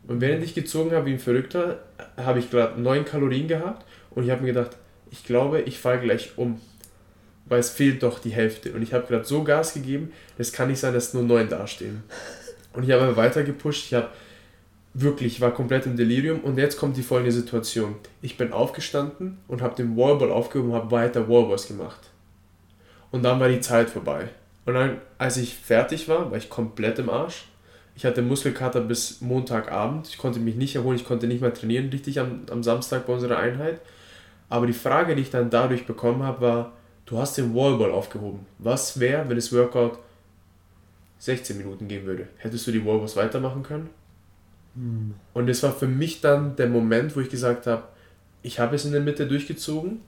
Und 0.08 0.20
während 0.20 0.44
ich 0.44 0.56
gezogen 0.56 0.94
habe 0.94 1.06
wie 1.06 1.14
ein 1.14 1.20
Verrückter, 1.20 1.80
habe 2.18 2.40
ich 2.40 2.50
gerade 2.50 2.82
9 2.82 3.06
Kalorien 3.06 3.48
gehabt 3.48 3.86
und 4.10 4.24
ich 4.24 4.32
habe 4.32 4.42
mir 4.42 4.48
gedacht, 4.48 4.76
ich 5.12 5.24
glaube, 5.24 5.62
ich 5.62 5.78
falle 5.78 6.00
gleich 6.00 6.32
um. 6.38 6.60
Weil 7.46 7.60
es 7.60 7.70
fehlt 7.70 8.02
doch 8.02 8.18
die 8.18 8.32
Hälfte. 8.32 8.72
Und 8.72 8.82
ich 8.82 8.94
habe 8.94 9.06
gerade 9.06 9.26
so 9.26 9.44
Gas 9.44 9.76
gegeben, 9.76 10.12
das 10.40 10.52
kann 10.52 10.70
nicht 10.70 10.80
sein, 10.80 10.94
dass 10.94 11.14
nur 11.14 11.22
neun 11.22 11.50
dastehen. 11.50 12.02
Und 12.74 12.84
ich 12.84 12.92
habe 12.92 13.16
weiter 13.16 13.44
gepusht. 13.44 13.86
Ich 13.86 13.94
habe 13.94 14.08
wirklich, 14.94 15.34
ich 15.34 15.42
war 15.42 15.54
komplett 15.54 15.86
im 15.86 15.98
Delirium. 15.98 16.40
Und 16.40 16.58
jetzt 16.58 16.78
kommt 16.78 16.98
die 16.98 17.04
folgende 17.04 17.34
Situation. 17.34 17.96
Ich 18.22 18.38
bin 18.38 18.54
aufgestanden 18.54 19.38
und 19.48 19.62
habe 19.62 19.76
den 19.76 19.98
Wallball 19.98 20.32
aufgehoben 20.32 20.72
und 20.72 20.78
habe 20.78 20.92
weiter 20.92 21.28
Wallballs 21.28 21.68
gemacht. 21.68 22.00
Und 23.12 23.24
dann 23.24 23.40
war 23.40 23.50
die 23.50 23.60
Zeit 23.60 23.90
vorbei. 23.90 24.30
Und 24.66 24.76
dann, 24.76 25.02
als 25.18 25.38
ich 25.38 25.56
fertig 25.56 26.08
war, 26.08 26.32
war 26.32 26.38
ich 26.38 26.50
komplett 26.50 26.98
im 27.00 27.10
Arsch. 27.10 27.46
Ich 28.02 28.06
hatte 28.08 28.24
Muskelkater 28.24 28.82
bis 28.82 29.22
Montagabend. 29.22 30.08
Ich 30.08 30.18
konnte 30.18 30.40
mich 30.40 30.56
nicht 30.56 30.76
erholen, 30.76 30.98
ich 30.98 31.06
konnte 31.06 31.28
nicht 31.28 31.40
mehr 31.40 31.54
trainieren 31.54 31.90
richtig 31.90 32.20
am, 32.20 32.42
am 32.50 32.64
Samstag 32.64 33.06
bei 33.06 33.14
unserer 33.14 33.38
Einheit. 33.38 33.80
Aber 34.50 34.66
die 34.66 34.74
Frage, 34.74 35.16
die 35.16 35.22
ich 35.22 35.30
dann 35.30 35.52
dadurch 35.52 35.86
bekommen 35.86 36.24
habe, 36.24 36.42
war, 36.42 36.74
du 37.06 37.20
hast 37.20 37.38
den 37.38 37.54
Wallball 37.54 37.92
aufgehoben. 37.92 38.48
Was 38.58 39.00
wäre, 39.00 39.30
wenn 39.30 39.36
das 39.36 39.54
Workout 39.54 40.00
16 41.20 41.60
Minuten 41.60 41.88
gehen 41.88 42.08
würde? 42.08 42.28
Hättest 42.38 42.66
du 42.66 42.72
die 42.72 42.84
Wallballs 42.84 43.16
weitermachen 43.18 43.62
können? 43.62 43.92
Hm. 44.74 45.14
Und 45.36 45.46
das 45.46 45.62
war 45.62 45.72
für 45.72 45.86
mich 45.86 46.22
dann 46.22 46.56
der 46.56 46.70
Moment, 46.70 47.16
wo 47.16 47.20
ich 47.20 47.30
gesagt 47.30 47.68
habe, 47.68 47.84
ich 48.42 48.60
habe 48.60 48.78
es 48.78 48.84
in 48.84 48.94
der 48.94 49.02
Mitte 49.02 49.28
durchgezogen. 49.28 50.02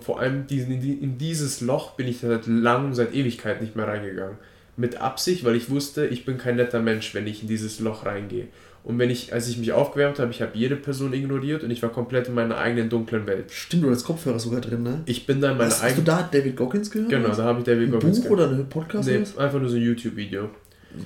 Vor 0.00 0.20
allem 0.20 0.46
in 0.48 1.18
dieses 1.18 1.60
Loch 1.60 1.96
bin 1.96 2.08
ich 2.08 2.20
seit 2.20 2.46
langem, 2.46 2.94
seit 2.94 3.12
Ewigkeit 3.12 3.60
nicht 3.60 3.76
mehr 3.76 3.86
reingegangen. 3.86 4.38
Mit 4.76 5.00
Absicht, 5.00 5.44
weil 5.44 5.56
ich 5.56 5.70
wusste, 5.70 6.06
ich 6.06 6.24
bin 6.24 6.38
kein 6.38 6.56
netter 6.56 6.80
Mensch, 6.80 7.14
wenn 7.14 7.26
ich 7.26 7.42
in 7.42 7.48
dieses 7.48 7.80
Loch 7.80 8.04
reingehe. 8.04 8.48
Und 8.84 9.00
wenn 9.00 9.10
ich, 9.10 9.32
als 9.32 9.48
ich 9.48 9.58
mich 9.58 9.72
aufgewärmt 9.72 10.20
habe, 10.20 10.30
ich 10.30 10.40
habe 10.42 10.52
jede 10.54 10.76
Person 10.76 11.12
ignoriert 11.12 11.64
und 11.64 11.72
ich 11.72 11.82
war 11.82 11.90
komplett 11.90 12.28
in 12.28 12.34
meiner 12.34 12.56
eigenen 12.56 12.88
dunklen 12.88 13.26
Welt. 13.26 13.50
Stimmt, 13.50 13.82
du 13.82 13.90
hast 13.90 14.04
Kopfhörer 14.04 14.38
sogar 14.38 14.60
drin, 14.60 14.84
ne? 14.84 15.00
Ich 15.06 15.26
bin 15.26 15.40
da 15.40 15.50
in 15.50 15.58
meiner 15.58 15.74
eigenen. 15.74 15.90
Hast 15.90 15.98
du 15.98 16.02
da 16.02 16.28
David 16.30 16.54
Goggins 16.54 16.90
gehört? 16.90 17.10
Genau, 17.10 17.34
da 17.34 17.42
habe 17.42 17.58
ich 17.58 17.64
David 17.64 17.88
ein 17.88 17.90
Goggins 17.90 18.20
Buch 18.20 18.30
gehört. 18.30 18.50
oder 18.52 18.58
ein 18.58 18.68
Podcast? 18.68 19.08
Nee, 19.08 19.16
einfach 19.16 19.58
nur 19.58 19.68
so 19.68 19.76
ein 19.76 19.82
YouTube-Video. 19.82 20.50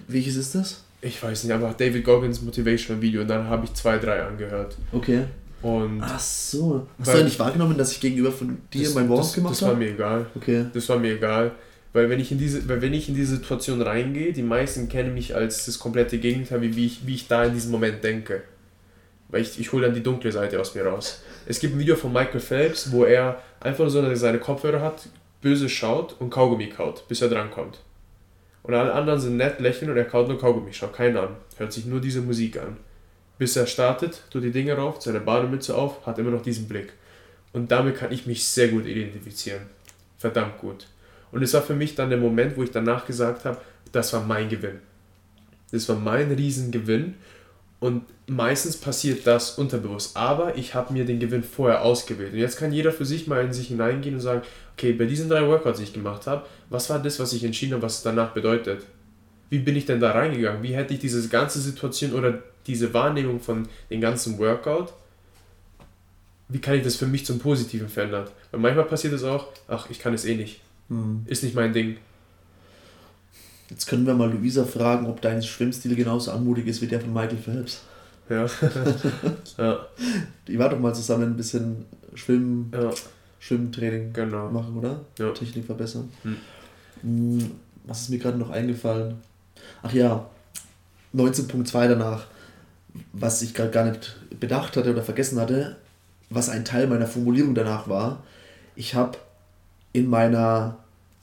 Welches 0.08 0.36
ist 0.36 0.54
das? 0.54 0.84
Ich 1.00 1.22
weiß 1.22 1.44
nicht, 1.44 1.54
einfach 1.54 1.72
David 1.72 2.04
Goggins 2.04 2.42
Motivational 2.42 3.00
Video 3.00 3.22
und 3.22 3.28
dann 3.28 3.48
habe 3.48 3.64
ich 3.64 3.72
zwei, 3.72 3.96
drei 3.96 4.24
angehört. 4.24 4.76
Okay. 4.92 5.22
Und 5.62 6.02
Ach 6.02 6.20
so. 6.20 6.86
Hast 6.98 7.14
du 7.14 7.18
eigentlich 7.18 7.38
wahrgenommen, 7.38 7.78
dass 7.78 7.92
ich 7.92 8.00
gegenüber 8.00 8.32
von 8.32 8.58
dir 8.72 8.84
das, 8.84 8.94
mein 8.94 9.08
Wort 9.08 9.34
gemacht 9.34 9.54
habe? 9.54 9.60
Das 9.60 9.68
war 9.70 9.74
mir 9.76 9.90
egal. 9.90 10.26
Okay. 10.34 10.66
Das 10.72 10.88
war 10.88 10.98
mir 10.98 11.14
egal. 11.14 11.52
Weil 11.92 12.08
wenn 12.08 12.20
ich 12.20 12.30
in 12.30 12.38
diese, 12.38 12.68
weil 12.68 12.82
wenn 12.82 12.94
ich 12.94 13.08
in 13.08 13.14
diese 13.14 13.36
Situation 13.36 13.82
reingehe, 13.82 14.32
die 14.32 14.42
meisten 14.42 14.88
kennen 14.88 15.14
mich 15.14 15.34
als 15.34 15.66
das 15.66 15.78
komplette 15.78 16.18
Gegenteil, 16.18 16.62
wie, 16.62 16.76
wie, 16.76 16.86
ich, 16.86 17.06
wie 17.06 17.14
ich 17.14 17.26
da 17.26 17.44
in 17.44 17.54
diesem 17.54 17.72
Moment 17.72 18.04
denke. 18.04 18.42
Weil 19.28 19.42
ich, 19.42 19.58
ich 19.58 19.72
hole 19.72 19.86
dann 19.86 19.94
die 19.94 20.02
dunkle 20.02 20.30
Seite 20.30 20.60
aus 20.60 20.74
mir 20.74 20.86
raus. 20.86 21.22
Es 21.46 21.58
gibt 21.58 21.74
ein 21.74 21.80
Video 21.80 21.96
von 21.96 22.12
Michael 22.12 22.40
Phelps, 22.40 22.92
wo 22.92 23.04
er 23.04 23.42
einfach 23.60 23.80
nur 23.80 23.90
so 23.90 24.14
seine 24.14 24.38
Kopfhörer 24.38 24.80
hat, 24.80 25.08
böse 25.42 25.68
schaut 25.68 26.16
und 26.20 26.30
Kaugummi 26.30 26.68
kaut, 26.68 27.06
bis 27.08 27.22
er 27.22 27.28
drankommt. 27.28 27.80
Und 28.62 28.74
alle 28.74 28.92
anderen 28.92 29.20
sind 29.20 29.36
nett, 29.36 29.58
lächeln 29.58 29.90
und 29.90 29.96
er 29.96 30.04
kaut 30.04 30.28
nur 30.28 30.38
Kaugummi, 30.38 30.72
schaut 30.72 30.92
keinen 30.92 31.16
an, 31.16 31.36
hört 31.56 31.72
sich 31.72 31.86
nur 31.86 32.00
diese 32.00 32.20
Musik 32.20 32.58
an. 32.58 32.76
Bis 33.38 33.56
er 33.56 33.66
startet, 33.66 34.22
tut 34.30 34.44
die 34.44 34.50
Dinge 34.50 34.74
rauf, 34.74 35.00
seine 35.00 35.20
Bademütze 35.20 35.74
auf, 35.74 36.06
hat 36.06 36.18
immer 36.18 36.30
noch 36.30 36.42
diesen 36.42 36.68
Blick. 36.68 36.92
Und 37.52 37.72
damit 37.72 37.96
kann 37.96 38.12
ich 38.12 38.26
mich 38.26 38.44
sehr 38.44 38.68
gut 38.68 38.86
identifizieren. 38.86 39.62
Verdammt 40.18 40.58
gut. 40.58 40.86
Und 41.32 41.42
es 41.42 41.54
war 41.54 41.62
für 41.62 41.74
mich 41.74 41.94
dann 41.94 42.10
der 42.10 42.18
Moment, 42.18 42.56
wo 42.56 42.62
ich 42.62 42.70
danach 42.70 43.06
gesagt 43.06 43.44
habe, 43.44 43.58
das 43.92 44.12
war 44.12 44.24
mein 44.24 44.48
Gewinn. 44.48 44.78
Das 45.70 45.88
war 45.88 45.96
mein 45.96 46.30
Riesengewinn. 46.32 47.14
Und 47.78 48.04
meistens 48.26 48.76
passiert 48.76 49.26
das 49.26 49.58
unterbewusst. 49.58 50.16
Aber 50.16 50.56
ich 50.56 50.74
habe 50.74 50.92
mir 50.92 51.04
den 51.04 51.18
Gewinn 51.18 51.42
vorher 51.42 51.82
ausgewählt. 51.82 52.32
Und 52.32 52.38
jetzt 52.38 52.58
kann 52.58 52.72
jeder 52.72 52.92
für 52.92 53.06
sich 53.06 53.26
mal 53.26 53.44
in 53.44 53.52
sich 53.52 53.68
hineingehen 53.68 54.16
und 54.16 54.20
sagen, 54.20 54.42
okay, 54.74 54.92
bei 54.92 55.06
diesen 55.06 55.28
drei 55.28 55.46
Workouts, 55.46 55.78
die 55.78 55.84
ich 55.84 55.92
gemacht 55.92 56.26
habe, 56.26 56.44
was 56.68 56.90
war 56.90 56.98
das, 56.98 57.18
was 57.18 57.32
ich 57.32 57.44
entschieden 57.44 57.74
habe, 57.74 57.82
was 57.82 57.98
es 57.98 58.02
danach 58.02 58.32
bedeutet? 58.32 58.84
Wie 59.48 59.58
bin 59.58 59.76
ich 59.76 59.86
denn 59.86 60.00
da 60.00 60.12
reingegangen? 60.12 60.62
Wie 60.62 60.74
hätte 60.74 60.94
ich 60.94 61.00
diese 61.00 61.26
ganze 61.28 61.60
Situation 61.60 62.12
oder 62.12 62.40
diese 62.66 62.92
Wahrnehmung 62.94 63.40
von 63.40 63.68
dem 63.90 64.00
ganzen 64.00 64.38
Workout, 64.38 64.92
wie 66.48 66.60
kann 66.60 66.74
ich 66.74 66.82
das 66.82 66.96
für 66.96 67.06
mich 67.06 67.24
zum 67.24 67.38
Positiven 67.38 67.88
verändern? 67.88 68.26
Weil 68.50 68.60
manchmal 68.60 68.84
passiert 68.84 69.12
es 69.12 69.24
auch, 69.24 69.48
ach, 69.68 69.88
ich 69.90 69.98
kann 69.98 70.14
es 70.14 70.24
eh 70.24 70.34
nicht. 70.34 70.60
Hm. 70.90 71.22
Ist 71.26 71.42
nicht 71.42 71.54
mein 71.54 71.72
Ding. 71.72 71.96
Jetzt 73.70 73.86
können 73.86 74.04
wir 74.04 74.14
mal 74.14 74.30
Luisa 74.30 74.64
fragen, 74.64 75.06
ob 75.06 75.20
dein 75.20 75.42
Schwimmstil 75.42 75.94
genauso 75.94 76.32
anmutig 76.32 76.66
ist 76.66 76.82
wie 76.82 76.88
der 76.88 77.00
von 77.00 77.12
Michael 77.12 77.38
Phelps. 77.38 77.82
Ja. 78.28 78.46
ja. 79.58 79.86
Die 80.46 80.58
war 80.58 80.68
doch 80.68 80.78
mal 80.78 80.94
zusammen 80.94 81.24
ein 81.24 81.36
bisschen 81.36 81.86
Schwimmen, 82.14 82.72
ja. 82.74 82.90
Schwimmtraining 83.38 84.12
genau. 84.12 84.50
machen, 84.50 84.76
oder? 84.76 85.00
Ja. 85.18 85.30
Technik 85.30 85.64
verbessern. 85.64 86.10
Hm. 86.22 86.36
hm 87.02 87.50
was 87.84 88.02
ist 88.02 88.10
mir 88.10 88.18
gerade 88.18 88.36
noch 88.36 88.50
eingefallen? 88.50 89.16
Ach 89.82 89.92
ja, 89.92 90.26
19.2 91.14 91.88
danach, 91.88 92.26
was 93.12 93.42
ich 93.42 93.54
gerade 93.54 93.70
gar 93.70 93.84
nicht 93.84 94.16
bedacht 94.38 94.76
hatte 94.76 94.90
oder 94.92 95.02
vergessen 95.02 95.40
hatte, 95.40 95.76
was 96.28 96.48
ein 96.48 96.64
Teil 96.64 96.86
meiner 96.86 97.06
Formulierung 97.06 97.54
danach 97.54 97.88
war. 97.88 98.22
Ich 98.76 98.94
habe 98.94 99.18
in 99.92 100.08
meiner 100.08 100.76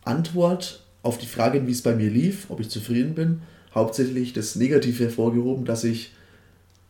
Antwort 0.07 0.83
auf 1.03 1.17
die 1.17 1.27
Frage, 1.27 1.65
wie 1.67 1.71
es 1.71 1.81
bei 1.81 1.95
mir 1.95 2.09
lief, 2.09 2.47
ob 2.49 2.59
ich 2.59 2.69
zufrieden 2.69 3.13
bin, 3.13 3.41
hauptsächlich 3.73 4.33
das 4.33 4.55
Negative 4.55 5.03
hervorgehoben, 5.03 5.65
dass 5.65 5.83
ich 5.83 6.11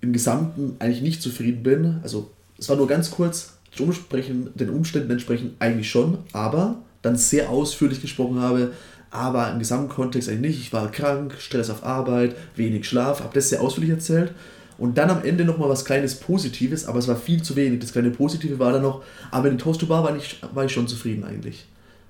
im 0.01 0.13
Gesamten 0.13 0.76
eigentlich 0.80 1.01
nicht 1.01 1.22
zufrieden 1.22 1.63
bin. 1.63 1.99
Also 2.03 2.32
es 2.57 2.70
war 2.70 2.78
nur 2.78 2.88
ganz 2.88 3.11
kurz, 3.11 3.53
den 3.78 4.70
Umständen 4.70 5.11
entsprechend 5.11 5.53
eigentlich 5.59 5.89
schon, 5.89 6.20
aber 6.34 6.82
dann 7.01 7.15
sehr 7.15 7.49
ausführlich 7.49 8.01
gesprochen 8.01 8.39
habe, 8.39 8.72
aber 9.11 9.51
im 9.51 9.59
Gesamtkontext 9.59 10.30
eigentlich 10.30 10.55
nicht. 10.55 10.61
Ich 10.61 10.74
war 10.74 10.91
krank, 10.91 11.36
Stress 11.39 11.70
auf 11.70 11.84
Arbeit, 11.84 12.36
wenig 12.55 12.88
Schlaf, 12.88 13.22
habe 13.22 13.34
das 13.34 13.49
sehr 13.49 13.61
ausführlich 13.61 13.91
erzählt. 13.91 14.32
Und 14.78 14.97
dann 14.97 15.09
am 15.09 15.24
Ende 15.24 15.43
nochmal 15.43 15.70
was 15.70 15.86
kleines 15.86 16.15
Positives, 16.15 16.86
aber 16.86 16.99
es 16.99 17.07
war 17.07 17.15
viel 17.15 17.41
zu 17.41 17.55
wenig. 17.55 17.80
Das 17.80 17.93
kleine 17.93 18.11
Positive 18.11 18.59
war 18.59 18.72
dann 18.72 18.84
noch, 18.84 19.03
aber 19.32 19.49
in 19.49 19.57
Toast 19.57 19.82
to 19.82 19.88
Bar 19.88 20.03
war 20.03 20.15
war 20.53 20.65
ich 20.65 20.72
schon 20.72 20.88
zufrieden 20.88 21.24
eigentlich. 21.24 21.65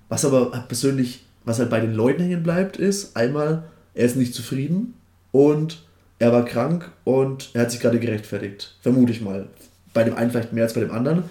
Was 0.09 0.25
aber 0.25 0.51
persönlich, 0.67 1.25
was 1.45 1.59
halt 1.59 1.69
bei 1.69 1.79
den 1.79 1.93
Leuten 1.93 2.23
hängen 2.23 2.43
bleibt, 2.43 2.77
ist 2.77 3.15
einmal, 3.15 3.63
er 3.93 4.05
ist 4.05 4.15
nicht 4.15 4.33
zufrieden 4.33 4.93
und 5.31 5.83
er 6.19 6.31
war 6.31 6.45
krank 6.45 6.91
und 7.03 7.49
er 7.53 7.61
hat 7.61 7.71
sich 7.71 7.79
gerade 7.79 7.99
gerechtfertigt. 7.99 8.75
Vermute 8.81 9.11
ich 9.11 9.21
mal. 9.21 9.47
bei 9.93 10.03
dem 10.03 10.15
einen 10.15 10.29
vielleicht 10.31 10.53
mehr 10.53 10.63
als 10.63 10.73
bei 10.73 10.81
dem 10.81 10.91
anderen, 10.91 11.23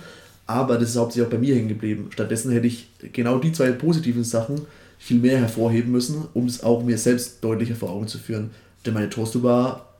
aber 0.46 0.76
das 0.78 0.90
ist 0.90 0.96
hauptsächlich 0.96 1.26
auch 1.26 1.30
bei 1.30 1.38
mir 1.38 1.54
hängen 1.54 1.68
geblieben. 1.68 2.08
Stattdessen 2.12 2.50
hätte 2.52 2.66
ich 2.66 2.88
genau 3.12 3.38
die 3.38 3.52
zwei 3.52 3.70
positiven 3.72 4.24
Sachen 4.24 4.62
viel 4.98 5.18
mehr 5.18 5.38
hervorheben 5.38 5.92
müssen, 5.92 6.24
um 6.34 6.46
es 6.46 6.62
auch 6.62 6.82
mir 6.82 6.98
selbst 6.98 7.42
deutlicher 7.44 7.76
vor 7.76 7.90
Augen 7.90 8.08
zu 8.08 8.18
führen. 8.18 8.50
Denn 8.84 8.94
meine 8.94 9.10
Toaster 9.10 9.42
war, 9.42 9.94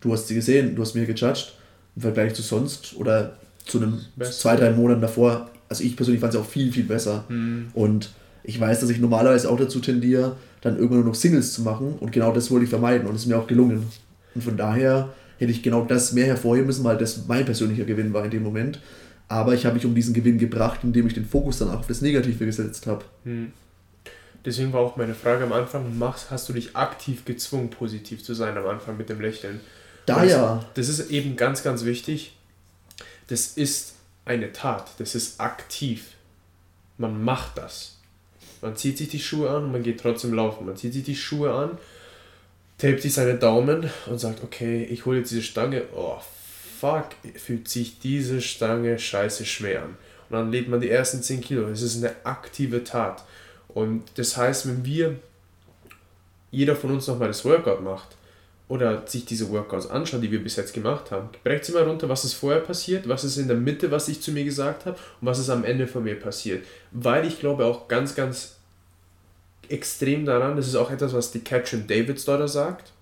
du 0.00 0.12
hast 0.12 0.28
sie 0.28 0.34
gesehen, 0.34 0.74
du 0.74 0.82
hast 0.82 0.94
mir 0.94 1.06
gejudged, 1.06 1.52
im 1.96 2.02
Vergleich 2.02 2.34
zu 2.34 2.42
sonst 2.42 2.94
oder 2.96 3.36
zu 3.66 3.78
einem 3.78 4.00
Best. 4.16 4.40
zwei, 4.40 4.56
drei 4.56 4.70
Monaten 4.70 5.00
davor. 5.00 5.50
Also 5.68 5.84
ich 5.84 5.96
persönlich 5.96 6.20
fand 6.20 6.32
sie 6.32 6.38
auch 6.38 6.46
viel, 6.46 6.72
viel 6.72 6.84
besser. 6.84 7.24
Mhm. 7.28 7.68
Und 7.74 8.10
ich 8.42 8.58
weiß, 8.58 8.80
dass 8.80 8.90
ich 8.90 8.98
normalerweise 8.98 9.50
auch 9.50 9.58
dazu 9.58 9.80
tendiere, 9.80 10.36
dann 10.60 10.76
irgendwann 10.76 11.00
nur 11.00 11.08
noch 11.08 11.14
Singles 11.14 11.52
zu 11.52 11.62
machen. 11.62 11.96
Und 12.00 12.12
genau 12.12 12.32
das 12.32 12.50
wollte 12.50 12.64
ich 12.64 12.70
vermeiden 12.70 13.06
und 13.06 13.14
es 13.14 13.22
ist 13.22 13.28
mir 13.28 13.38
auch 13.38 13.46
gelungen. 13.46 13.86
Und 14.34 14.44
von 14.44 14.56
daher 14.56 15.10
hätte 15.38 15.52
ich 15.52 15.62
genau 15.62 15.84
das 15.84 16.12
mehr 16.12 16.26
hervorheben 16.26 16.66
müssen, 16.66 16.84
weil 16.84 16.96
das 16.96 17.26
mein 17.26 17.44
persönlicher 17.44 17.84
Gewinn 17.84 18.12
war 18.12 18.24
in 18.24 18.30
dem 18.30 18.42
Moment. 18.42 18.80
Aber 19.28 19.54
ich 19.54 19.66
habe 19.66 19.74
mich 19.74 19.84
um 19.84 19.94
diesen 19.94 20.14
Gewinn 20.14 20.38
gebracht, 20.38 20.80
indem 20.82 21.06
ich 21.06 21.14
den 21.14 21.26
Fokus 21.26 21.58
dann 21.58 21.68
auch 21.68 21.80
auf 21.80 21.86
das 21.86 22.00
Negative 22.00 22.46
gesetzt 22.46 22.86
habe. 22.86 23.04
Hm. 23.24 23.52
Deswegen 24.44 24.72
war 24.72 24.80
auch 24.80 24.96
meine 24.96 25.14
Frage 25.14 25.44
am 25.44 25.52
Anfang, 25.52 25.98
machst, 25.98 26.30
hast 26.30 26.48
du 26.48 26.54
dich 26.54 26.74
aktiv 26.74 27.24
gezwungen, 27.24 27.68
positiv 27.68 28.24
zu 28.24 28.32
sein 28.34 28.56
am 28.56 28.66
Anfang 28.66 28.96
mit 28.96 29.10
dem 29.10 29.20
Lächeln? 29.20 29.60
Da 30.06 30.24
ja. 30.24 30.64
Das 30.74 30.88
ist 30.88 31.10
eben 31.10 31.36
ganz, 31.36 31.62
ganz 31.62 31.84
wichtig. 31.84 32.34
Das 33.26 33.48
ist 33.48 33.94
eine 34.28 34.52
Tat, 34.52 34.90
das 34.98 35.14
ist 35.14 35.40
aktiv. 35.40 36.12
Man 36.96 37.22
macht 37.24 37.58
das. 37.58 37.98
Man 38.60 38.76
zieht 38.76 38.98
sich 38.98 39.08
die 39.08 39.20
Schuhe 39.20 39.50
an 39.50 39.72
man 39.72 39.82
geht 39.82 40.00
trotzdem 40.00 40.34
laufen. 40.34 40.66
Man 40.66 40.76
zieht 40.76 40.92
sich 40.92 41.04
die 41.04 41.16
Schuhe 41.16 41.52
an, 41.52 41.78
tapet 42.76 43.02
sich 43.02 43.14
seine 43.14 43.36
Daumen 43.36 43.88
und 44.06 44.18
sagt, 44.18 44.42
okay, 44.42 44.84
ich 44.84 45.06
hole 45.06 45.18
jetzt 45.18 45.30
diese 45.30 45.42
Stange. 45.42 45.84
Oh, 45.94 46.18
fuck, 46.80 47.06
fühlt 47.36 47.68
sich 47.68 47.98
diese 48.00 48.40
Stange 48.40 48.98
scheiße 48.98 49.46
schwer 49.46 49.84
an. 49.84 49.96
Und 50.28 50.36
dann 50.36 50.52
lädt 50.52 50.68
man 50.68 50.80
die 50.80 50.90
ersten 50.90 51.22
10 51.22 51.40
Kilo. 51.40 51.68
Das 51.68 51.82
ist 51.82 51.96
eine 51.96 52.14
aktive 52.24 52.84
Tat. 52.84 53.24
Und 53.68 54.04
das 54.16 54.36
heißt, 54.36 54.66
wenn 54.68 54.84
wir, 54.84 55.16
jeder 56.50 56.76
von 56.76 56.90
uns 56.90 57.06
nochmal 57.06 57.28
das 57.28 57.44
Workout 57.44 57.82
macht 57.82 58.17
oder 58.68 59.06
sich 59.06 59.24
diese 59.24 59.50
Workouts 59.50 59.88
anschaut, 59.88 60.22
die 60.22 60.30
wir 60.30 60.42
bis 60.42 60.56
jetzt 60.56 60.74
gemacht 60.74 61.10
haben, 61.10 61.30
brecht 61.42 61.64
sie 61.64 61.72
mal 61.72 61.84
runter, 61.84 62.08
was 62.08 62.24
ist 62.24 62.34
vorher 62.34 62.60
passiert, 62.60 63.08
was 63.08 63.24
ist 63.24 63.38
in 63.38 63.48
der 63.48 63.56
Mitte, 63.56 63.90
was 63.90 64.08
ich 64.08 64.20
zu 64.20 64.30
mir 64.30 64.44
gesagt 64.44 64.84
habe 64.84 64.98
und 65.20 65.26
was 65.26 65.38
ist 65.38 65.48
am 65.48 65.64
Ende 65.64 65.86
von 65.86 66.04
mir 66.04 66.20
passiert. 66.20 66.64
Weil 66.90 67.26
ich 67.26 67.40
glaube 67.40 67.64
auch 67.64 67.88
ganz, 67.88 68.14
ganz 68.14 68.56
extrem 69.68 70.26
daran, 70.26 70.56
das 70.56 70.68
ist 70.68 70.76
auch 70.76 70.90
etwas, 70.90 71.14
was 71.14 71.30
die 71.30 71.40
Catherine 71.40 71.84
Davids 71.84 72.24
dort 72.26 72.48
sagt, 72.48 72.92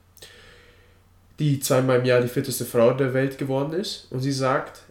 die 1.38 1.58
zweimal 1.60 1.98
im 1.98 2.04
Jahr 2.04 2.20
die 2.20 2.28
fitteste 2.28 2.64
Frau 2.64 2.92
der 2.92 3.12
Welt 3.12 3.36
geworden 3.36 3.72
ist. 3.72 4.06
Und 4.10 4.20
sie 4.20 4.32
sagt, 4.32 4.82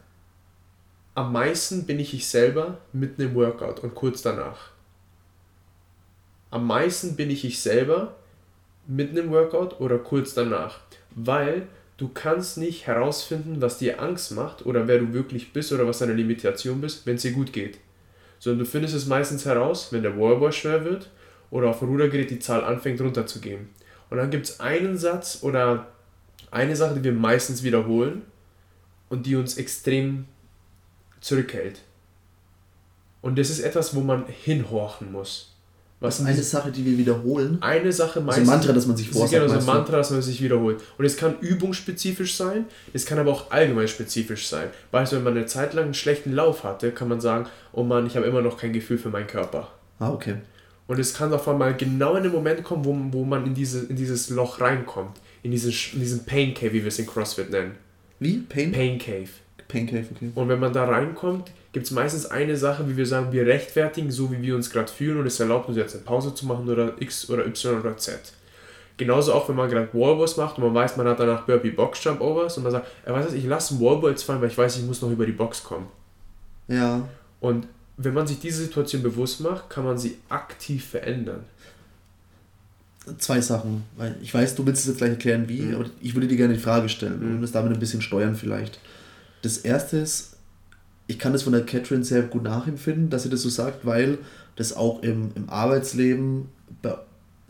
am 1.16 1.32
meisten 1.32 1.86
bin 1.86 2.00
ich 2.00 2.14
ich 2.14 2.28
selber 2.28 2.80
mitten 2.92 3.22
im 3.22 3.36
Workout 3.36 3.80
und 3.80 3.96
kurz 3.96 4.22
danach. 4.22 4.72
Am 6.52 6.68
meisten 6.68 7.16
bin 7.16 7.30
ich 7.30 7.46
ich 7.46 7.62
selber 7.62 8.16
mitten 8.88 9.18
im 9.18 9.32
Workout 9.32 9.80
oder 9.80 9.98
kurz 9.98 10.34
danach. 10.34 10.80
Weil 11.16 11.68
du 11.98 12.10
kannst 12.10 12.58
nicht 12.58 12.88
herausfinden, 12.88 13.62
was 13.62 13.78
dir 13.78 14.02
Angst 14.02 14.32
macht 14.32 14.66
oder 14.66 14.88
wer 14.88 15.00
du 15.00 15.14
wirklich 15.14 15.54
bist 15.54 15.72
oder 15.72 15.88
was 15.88 16.00
deine 16.00 16.14
Limitation 16.14 16.82
bist, 16.82 17.06
wenn 17.06 17.16
es 17.16 17.22
dir 17.22 17.32
gut 17.32 17.54
geht. 17.54 17.80
Sondern 18.40 18.60
du 18.60 18.66
findest 18.66 18.96
es 18.96 19.06
meistens 19.06 19.46
heraus, 19.46 19.92
wenn 19.92 20.04
der 20.04 20.18
Wallboy 20.18 20.52
schwer 20.52 20.84
wird 20.84 21.10
oder 21.52 21.70
auf 21.70 21.80
dem 21.80 21.90
Rudergerät 21.90 22.30
die 22.30 22.40
Zahl 22.40 22.64
anfängt 22.64 23.02
runterzugehen. 23.02 23.70
Und 24.10 24.18
dann 24.18 24.30
gibt 24.30 24.46
es 24.46 24.60
einen 24.60 24.98
Satz 24.98 25.40
oder 25.42 25.88
eine 26.52 26.76
Sache, 26.76 26.96
die 26.96 27.04
wir 27.04 27.14
meistens 27.14 27.64
wiederholen 27.64 28.24
und 29.10 29.26
die 29.26 29.36
uns 29.36 29.58
extrem 29.58 30.26
zurückhält. 31.22 31.82
Und 33.22 33.40
das 33.40 33.50
ist 33.50 33.62
etwas, 33.62 33.96
wo 33.96 34.02
man 34.02 34.28
hinhorchen 34.28 35.12
muss. 35.12 35.55
Was 36.06 36.20
ist 36.20 36.26
eine 36.26 36.44
Sache, 36.44 36.72
die 36.72 36.86
wir 36.86 36.98
wiederholen? 36.98 37.58
Eine 37.62 37.92
Sache 37.92 38.22
meistens. 38.22 38.42
Also 38.48 38.52
ein 38.52 38.58
Mantra, 38.58 38.74
das 38.74 38.88
man 38.88 38.98
sich 38.98 39.10
vorsagt. 39.10 39.32
Genau, 39.32 39.48
so 39.48 39.60
ein 39.60 39.66
Mantra, 39.66 39.98
das 39.98 40.12
man 40.12 40.22
sich 40.22 40.42
wiederholt. 40.42 40.82
Und 40.98 41.06
es 41.06 41.18
kann 41.18 41.36
übungsspezifisch 41.40 42.36
sein, 42.36 42.66
es 42.94 43.06
kann 43.06 43.20
aber 43.20 43.32
auch 43.32 43.52
allgemein 43.52 43.88
spezifisch 43.88 44.48
sein. 44.48 44.70
Beispielsweise, 44.92 45.18
wenn 45.18 45.34
man 45.34 45.38
eine 45.38 45.46
Zeit 45.48 45.74
lang 45.74 45.86
einen 45.86 45.94
schlechten 45.94 46.34
Lauf 46.34 46.64
hatte, 46.64 46.92
kann 46.92 47.08
man 47.08 47.22
sagen, 47.22 47.48
oh 47.74 47.84
Mann, 47.84 48.08
ich 48.08 48.16
habe 48.16 48.26
immer 48.26 48.42
noch 48.42 48.58
kein 48.58 48.74
Gefühl 48.74 48.98
für 48.98 49.10
meinen 49.10 49.28
Körper. 49.28 49.70
Ah, 50.00 50.12
okay. 50.12 50.36
Und 50.88 51.00
es 51.00 51.14
kann 51.14 51.34
auf 51.34 51.48
einmal 51.48 51.76
genau 51.76 52.16
in 52.16 52.24
den 52.24 52.32
Moment 52.32 52.64
kommen, 52.64 52.86
wo, 52.86 52.96
wo 53.18 53.26
man 53.26 53.46
in, 53.46 53.56
diese, 53.56 53.86
in 53.86 53.96
dieses 53.96 54.30
Loch 54.30 54.62
reinkommt 54.62 55.18
in, 55.46 55.52
diese, 55.52 55.70
in 55.94 56.00
diesen 56.00 56.26
Pain 56.26 56.56
Cave, 56.56 56.74
wie 56.74 56.82
wir 56.82 56.88
es 56.88 56.98
in 56.98 57.06
CrossFit 57.06 57.52
nennen. 57.52 57.76
Wie? 58.20 58.38
Pain? 58.38 58.72
Pain 58.72 58.98
Cave. 58.98 59.30
Pain 59.68 59.86
Cave, 59.86 60.06
okay. 60.16 60.32
Und 60.34 60.50
wenn 60.50 60.60
man 60.60 60.74
da 60.74 60.86
reinkommt, 60.86 61.52
gibt 61.76 61.88
es 61.88 61.92
meistens 61.92 62.26
eine 62.26 62.56
Sache, 62.56 62.88
wie 62.88 62.96
wir 62.96 63.06
sagen, 63.06 63.34
wir 63.34 63.46
rechtfertigen, 63.46 64.10
so 64.10 64.32
wie 64.32 64.42
wir 64.42 64.56
uns 64.56 64.70
gerade 64.70 64.90
fühlen 64.90 65.20
und 65.20 65.26
es 65.26 65.42
erlaubt 65.42 65.68
uns 65.68 65.76
jetzt 65.76 65.94
eine 65.94 66.06
Pause 66.06 66.34
zu 66.34 66.46
machen 66.46 66.70
oder 66.70 66.94
X 67.02 67.30
oder 67.30 67.46
Y 67.46 67.82
oder 67.82 67.98
Z. 67.98 68.18
Genauso 68.96 69.34
auch, 69.34 69.50
wenn 69.50 69.58
man 69.58 69.70
gerade 69.70 69.90
Wallballs 69.92 70.38
macht 70.38 70.58
und 70.58 70.64
man 70.64 70.74
weiß, 70.74 70.96
man 70.96 71.06
hat 71.06 71.20
danach 71.20 71.46
Burpee 71.46 71.72
Box 71.72 72.02
Jump 72.02 72.22
Overs 72.22 72.56
und 72.56 72.64
man 72.64 72.72
sagt, 72.72 72.88
er 73.04 73.14
weiß 73.14 73.34
ich 73.34 73.44
lasse 73.44 73.74
einen 73.74 73.84
Wallball 73.84 74.12
jetzt 74.12 74.24
fallen, 74.24 74.40
weil 74.40 74.48
ich 74.48 74.58
weiß, 74.58 74.78
ich 74.78 74.86
muss 74.86 75.02
noch 75.02 75.12
über 75.12 75.26
die 75.26 75.34
Box 75.34 75.66
kommen. 75.66 75.88
Ja. 76.70 77.10
Und 77.42 77.68
wenn 77.98 78.14
man 78.14 78.26
sich 78.26 78.40
diese 78.40 78.64
Situation 78.64 79.04
bewusst 79.04 79.42
macht, 79.42 79.70
kann 79.70 79.84
man 79.84 79.98
sie 79.98 80.18
aktiv 80.30 80.86
verändern 80.86 81.44
zwei 83.20 83.40
Sachen. 83.40 83.84
Ich 84.24 84.34
weiß, 84.34 84.56
du 84.56 84.66
willst 84.66 84.84
es 84.84 84.88
jetzt 84.88 84.98
gleich 84.98 85.12
erklären, 85.12 85.48
wie, 85.48 85.62
mhm. 85.62 85.76
aber 85.76 85.86
ich 86.02 86.16
würde 86.16 86.28
dir 86.28 86.38
gerne 86.38 86.54
die 86.54 86.60
Frage 86.60 86.90
stellen 86.90 87.20
mhm. 87.20 87.36
und 87.36 87.42
das 87.42 87.52
damit 87.52 87.74
ein 87.74 87.80
bisschen 87.80 88.02
steuern 88.02 88.36
vielleicht. 88.36 88.80
Das 89.42 89.58
erste 89.58 89.98
ist, 89.98 90.35
ich 91.08 91.20
kann 91.20 91.34
das 91.34 91.44
von 91.44 91.54
der 91.54 91.66
Catherine 91.66 92.04
sehr 92.04 92.24
gut 92.24 92.44
nachempfinden, 92.44 93.10
dass 93.10 93.24
sie 93.24 93.30
das 93.30 93.42
so 93.42 93.50
sagt, 93.50 93.86
weil 93.86 94.18
das 94.56 94.76
auch 94.76 95.04
im, 95.04 95.32
im 95.36 95.50
Arbeitsleben 95.50 96.46
bei, 96.82 96.96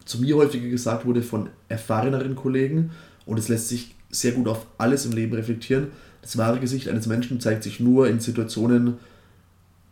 zu 0.03 0.20
mir 0.20 0.36
häufiger 0.36 0.70
gesagt 0.70 1.06
wurde 1.06 1.22
von 1.22 1.49
erfahreneren 1.70 2.36
Kollegen 2.36 2.91
und 3.26 3.39
es 3.39 3.47
lässt 3.47 3.70
sich 3.70 3.95
sehr 4.10 4.34
gut 4.34 4.47
auf 4.47 4.66
alles 4.78 5.06
im 5.06 5.12
Leben 5.12 5.34
reflektieren. 5.34 5.88
Das 6.22 6.38
wahre 6.38 6.60
Gesicht 6.60 6.89
eines 6.89 7.08
Menschen 7.08 7.39
zeigt 7.39 7.64
sich 7.64 7.80
nur 7.80 8.08
in 8.08 8.20
Situationen 8.20 8.95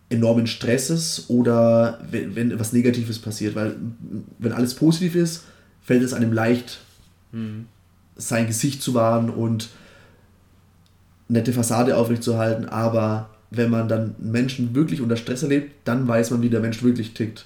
enormen 0.09 0.47
Stresses 0.47 1.25
oder 1.29 1.99
wenn, 2.09 2.35
wenn 2.35 2.59
was 2.59 2.73
Negatives 2.73 3.19
passiert, 3.19 3.55
weil 3.55 3.75
wenn 4.39 4.51
alles 4.51 4.75
positiv 4.75 5.15
ist, 5.15 5.45
fällt 5.81 6.03
es 6.03 6.13
einem 6.13 6.33
leicht, 6.33 6.79
mhm. 7.31 7.65
sein 8.15 8.47
Gesicht 8.47 8.81
zu 8.81 8.93
wahren 8.93 9.29
und 9.29 9.69
nette 11.27 11.53
Fassade 11.53 11.97
aufrechtzuerhalten, 11.97 12.65
aber 12.65 13.29
wenn 13.55 13.69
man 13.69 13.87
dann 13.87 14.15
Menschen 14.19 14.75
wirklich 14.75 15.01
unter 15.01 15.15
Stress 15.15 15.43
erlebt, 15.43 15.71
dann 15.85 16.07
weiß 16.07 16.31
man, 16.31 16.41
wie 16.41 16.49
der 16.49 16.59
Mensch 16.59 16.83
wirklich 16.83 17.13
tickt. 17.13 17.45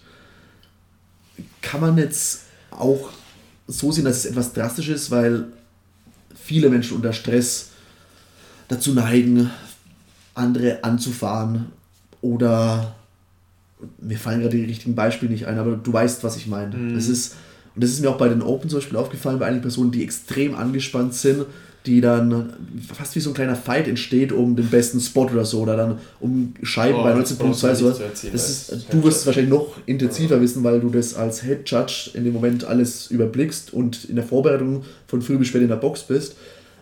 Kann 1.61 1.81
man 1.81 1.97
jetzt 1.97 2.43
auch 2.71 3.09
so 3.67 3.91
sehen, 3.91 4.05
dass 4.05 4.17
es 4.17 4.25
etwas 4.25 4.53
drastisch 4.53 4.89
ist, 4.89 5.11
weil 5.11 5.45
viele 6.35 6.69
Menschen 6.69 6.95
unter 6.95 7.13
Stress 7.13 7.69
dazu 8.67 8.93
neigen, 8.93 9.49
andere 10.33 10.83
anzufahren 10.83 11.67
oder 12.21 12.95
mir 13.99 14.17
fallen 14.17 14.41
gerade 14.41 14.57
die 14.57 14.65
richtigen 14.65 14.95
Beispiele 14.95 15.31
nicht 15.31 15.47
ein, 15.47 15.57
aber 15.57 15.75
du 15.75 15.91
weißt, 15.91 16.23
was 16.23 16.37
ich 16.37 16.47
meine. 16.47 16.75
Mhm. 16.75 16.95
Das 16.95 17.07
ist 17.07 17.35
und 17.77 17.83
das 17.83 17.91
ist 17.91 18.01
mir 18.01 18.09
auch 18.09 18.17
bei 18.17 18.27
den 18.27 18.41
Open 18.41 18.71
zum 18.71 18.79
Beispiel 18.79 18.97
aufgefallen, 18.97 19.37
bei 19.37 19.45
einigen 19.45 19.61
Personen, 19.61 19.91
die 19.91 20.03
extrem 20.03 20.55
angespannt 20.55 21.13
sind, 21.13 21.45
die 21.87 22.01
dann 22.01 22.53
fast 22.93 23.15
wie 23.15 23.19
so 23.19 23.31
ein 23.31 23.33
kleiner 23.33 23.55
Fight 23.55 23.87
entsteht 23.87 24.31
um 24.31 24.55
den 24.55 24.67
besten 24.67 24.99
Spot 24.99 25.25
oder 25.25 25.45
so, 25.45 25.61
oder 25.61 25.77
dann 25.77 25.99
um 26.19 26.53
Scheiben 26.61 26.99
oh, 26.99 27.03
bei 27.03 27.13
19.2 27.13 27.75
so. 27.75 27.89
Das 27.89 28.23
ist, 28.23 28.87
du 28.91 29.03
wirst 29.03 29.21
es 29.21 29.25
wahrscheinlich 29.25 29.51
noch 29.51 29.77
intensiver 29.85 30.35
ja. 30.35 30.41
wissen, 30.41 30.63
weil 30.63 30.79
du 30.79 30.89
das 30.89 31.15
als 31.15 31.43
Head 31.43 31.69
Judge 31.69 32.11
in 32.13 32.25
dem 32.25 32.33
Moment 32.33 32.65
alles 32.65 33.09
überblickst 33.09 33.73
und 33.73 34.05
in 34.05 34.15
der 34.15 34.25
Vorbereitung 34.25 34.83
von 35.07 35.21
früh 35.21 35.37
bis 35.37 35.47
spät 35.47 35.61
in 35.61 35.69
der 35.69 35.77
Box 35.77 36.03
bist. 36.03 36.35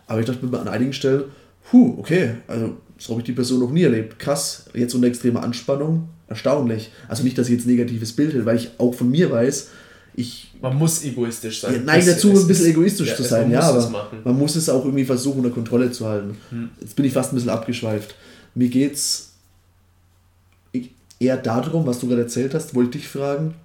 Aber 0.08 0.20
ich 0.20 0.26
dachte 0.26 0.46
mir 0.46 0.60
an 0.60 0.68
einigen 0.68 0.94
Stellen, 0.94 1.24
puh, 1.70 1.96
okay, 2.00 2.32
also 2.48 2.78
so 2.98 3.12
habe 3.12 3.22
ich 3.22 3.26
die 3.26 3.34
Person 3.34 3.60
noch 3.60 3.72
nie 3.72 3.84
erlebt. 3.84 4.18
Krass, 4.20 4.66
jetzt 4.74 4.96
unter 4.96 5.08
extremer 5.08 5.44
Anspannung, 5.44 6.10
erstaunlich. 6.28 6.92
Also 7.08 7.24
nicht, 7.24 7.38
dass 7.38 7.48
ich 7.48 7.54
jetzt 7.54 7.68
negatives 7.68 8.14
Bild 8.14 8.34
hätte, 8.34 8.46
weil 8.46 8.58
ich 8.58 8.72
auch 8.80 8.94
von 8.94 9.10
mir 9.10 9.32
weiß, 9.32 9.70
ich. 10.16 10.52
Man 10.62 10.78
muss 10.78 11.04
egoistisch 11.04 11.62
sein. 11.62 11.74
Ja, 11.74 11.80
neige 11.82 12.06
dazu, 12.12 12.30
ein 12.30 12.48
bisschen 12.48 12.68
egoistisch 12.68 13.10
ja, 13.10 13.16
zu 13.16 13.24
sein, 13.24 13.52
ja, 13.52 13.62
aber 13.62 14.12
man 14.24 14.38
muss 14.38 14.56
es 14.56 14.70
auch 14.70 14.84
irgendwie 14.84 15.06
versuchen, 15.06 15.40
unter 15.40 15.52
Kontrolle 15.52 15.92
zu 15.92 16.08
halten. 16.08 16.38
Hm. 16.50 16.70
Jetzt 16.80 16.96
bin 16.96 17.06
ich 17.06 17.14
fast 17.14 17.32
ein 17.32 17.36
bisschen 17.36 17.52
abgeschweift. 17.52 18.16
Mir 18.54 18.70
geht's 18.70 19.34
eher 21.20 21.38
darum, 21.38 21.86
was 21.86 22.00
du 22.00 22.08
gerade 22.08 22.24
erzählt 22.24 22.54
hast, 22.54 22.76
wollte 22.76 22.98
ich 22.98 23.08
fragen, 23.08 23.56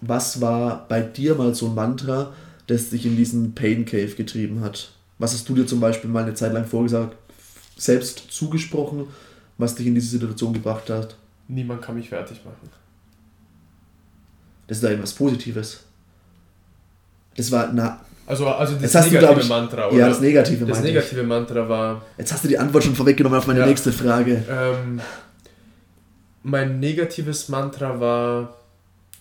was 0.00 0.40
war 0.40 0.86
bei 0.88 1.00
dir 1.00 1.34
mal 1.34 1.54
so 1.54 1.66
ein 1.66 1.74
Mantra, 1.74 2.32
das 2.66 2.90
dich 2.90 3.04
in 3.06 3.16
diesen 3.16 3.54
Pain 3.54 3.84
Cave 3.84 4.14
getrieben 4.14 4.60
hat? 4.60 4.92
Was 5.18 5.34
hast 5.34 5.48
du 5.48 5.54
dir 5.54 5.66
zum 5.66 5.80
Beispiel 5.80 6.08
mal 6.08 6.22
eine 6.22 6.34
Zeit 6.34 6.52
lang 6.52 6.64
vorgesagt, 6.64 7.16
selbst 7.76 8.30
zugesprochen, 8.30 9.08
was 9.58 9.74
dich 9.74 9.86
in 9.86 9.94
diese 9.94 10.08
Situation 10.08 10.52
gebracht 10.52 10.88
hat? 10.88 11.16
Niemand 11.48 11.82
kann 11.82 11.96
mich 11.96 12.08
fertig 12.08 12.44
machen. 12.44 12.70
Das 14.66 14.78
ist 14.78 14.84
da 14.84 14.90
etwas 14.90 15.12
Positives. 15.12 15.80
Das 17.40 17.50
war, 17.52 17.70
na, 17.72 18.00
Also, 18.26 18.46
also 18.48 18.74
das 18.76 18.92
du, 18.92 18.98
negative 18.98 19.18
glaub 19.18 19.38
ich- 19.38 19.48
Mantra, 19.48 19.80
ja, 19.82 19.88
oder? 19.88 20.08
das 20.08 20.20
negative 20.20 20.64
Das 20.66 20.76
meinte 20.76 20.88
ich. 20.88 20.94
negative 20.94 21.22
Mantra 21.22 21.68
war, 21.68 22.02
Jetzt 22.18 22.32
hast 22.32 22.44
du 22.44 22.48
die 22.48 22.58
Antwort 22.58 22.84
schon 22.84 22.94
vorweggenommen 22.94 23.38
auf 23.38 23.46
meine 23.46 23.60
Ja. 23.60 23.66
nächste 23.66 23.92
Frage. 23.92 24.42
ähm, 24.50 25.00
mein 26.42 26.80
negatives 26.80 27.48
Mantra 27.48 27.98
war, 28.00 28.56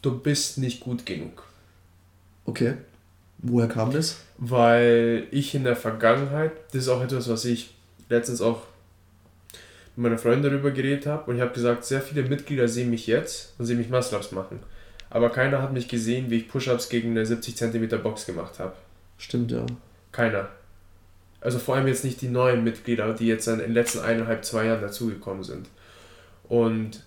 du 0.02 0.20
bist 0.20 0.58
nicht 0.58 0.80
gut 0.82 1.06
genug. 1.06 1.44
Okay. 2.46 2.74
Woher 3.40 3.68
kam 3.68 3.92
das? 3.92 4.18
Weil 4.38 5.28
ich 5.32 5.56
in 5.56 5.64
der 5.64 5.76
Vergangenheit, 5.76 6.52
das 6.74 6.84
ist 6.84 6.90
auch 6.90 7.02
etwas, 7.02 7.30
was 7.30 7.46
ich 7.46 7.74
letztens 8.10 8.42
auch 8.42 8.62
mit 9.96 10.04
meiner 10.04 10.18
Freundin 10.18 10.44
darüber 10.52 10.72
geredet 10.72 11.06
habe 11.08 11.30
und 11.30 11.36
ich 11.38 11.42
habe 11.42 11.54
gesagt, 11.54 11.84
sehr 11.86 12.02
viele 12.02 12.24
Mitglieder 12.24 12.68
sehen 12.68 12.90
mich 12.90 13.08
jetzt 13.08 13.54
und 13.58 13.66
sehen 13.66 13.78
mich 13.78 13.90
Muscle-Ups 13.90 14.32
machen. 14.32 14.60
Aber 15.10 15.30
keiner 15.30 15.62
hat 15.62 15.74
mich 15.74 15.88
gesehen, 15.88 16.30
wie 16.30 16.38
ich 16.38 16.48
Push-Ups 16.50 16.90
gegen 16.90 17.12
eine 17.12 17.26
70 17.26 17.56
cm 17.56 18.02
Box 18.04 18.26
gemacht 18.26 18.60
habe. 18.60 18.74
Stimmt, 19.18 19.52
ja. 19.52 19.66
Keiner. 20.12 20.50
Also 21.42 21.58
vor 21.58 21.76
allem 21.76 21.88
jetzt 21.88 22.04
nicht 22.04 22.22
die 22.22 22.28
neuen 22.28 22.64
Mitglieder, 22.64 23.14
die 23.14 23.28
jetzt 23.28 23.48
in 23.48 23.60
den 23.60 23.74
letzten 23.74 24.00
eineinhalb, 24.00 24.44
zwei 24.46 24.66
Jahren 24.66 24.82
dazugekommen 24.82 25.44
sind. 25.44 25.70
Und 26.48 27.04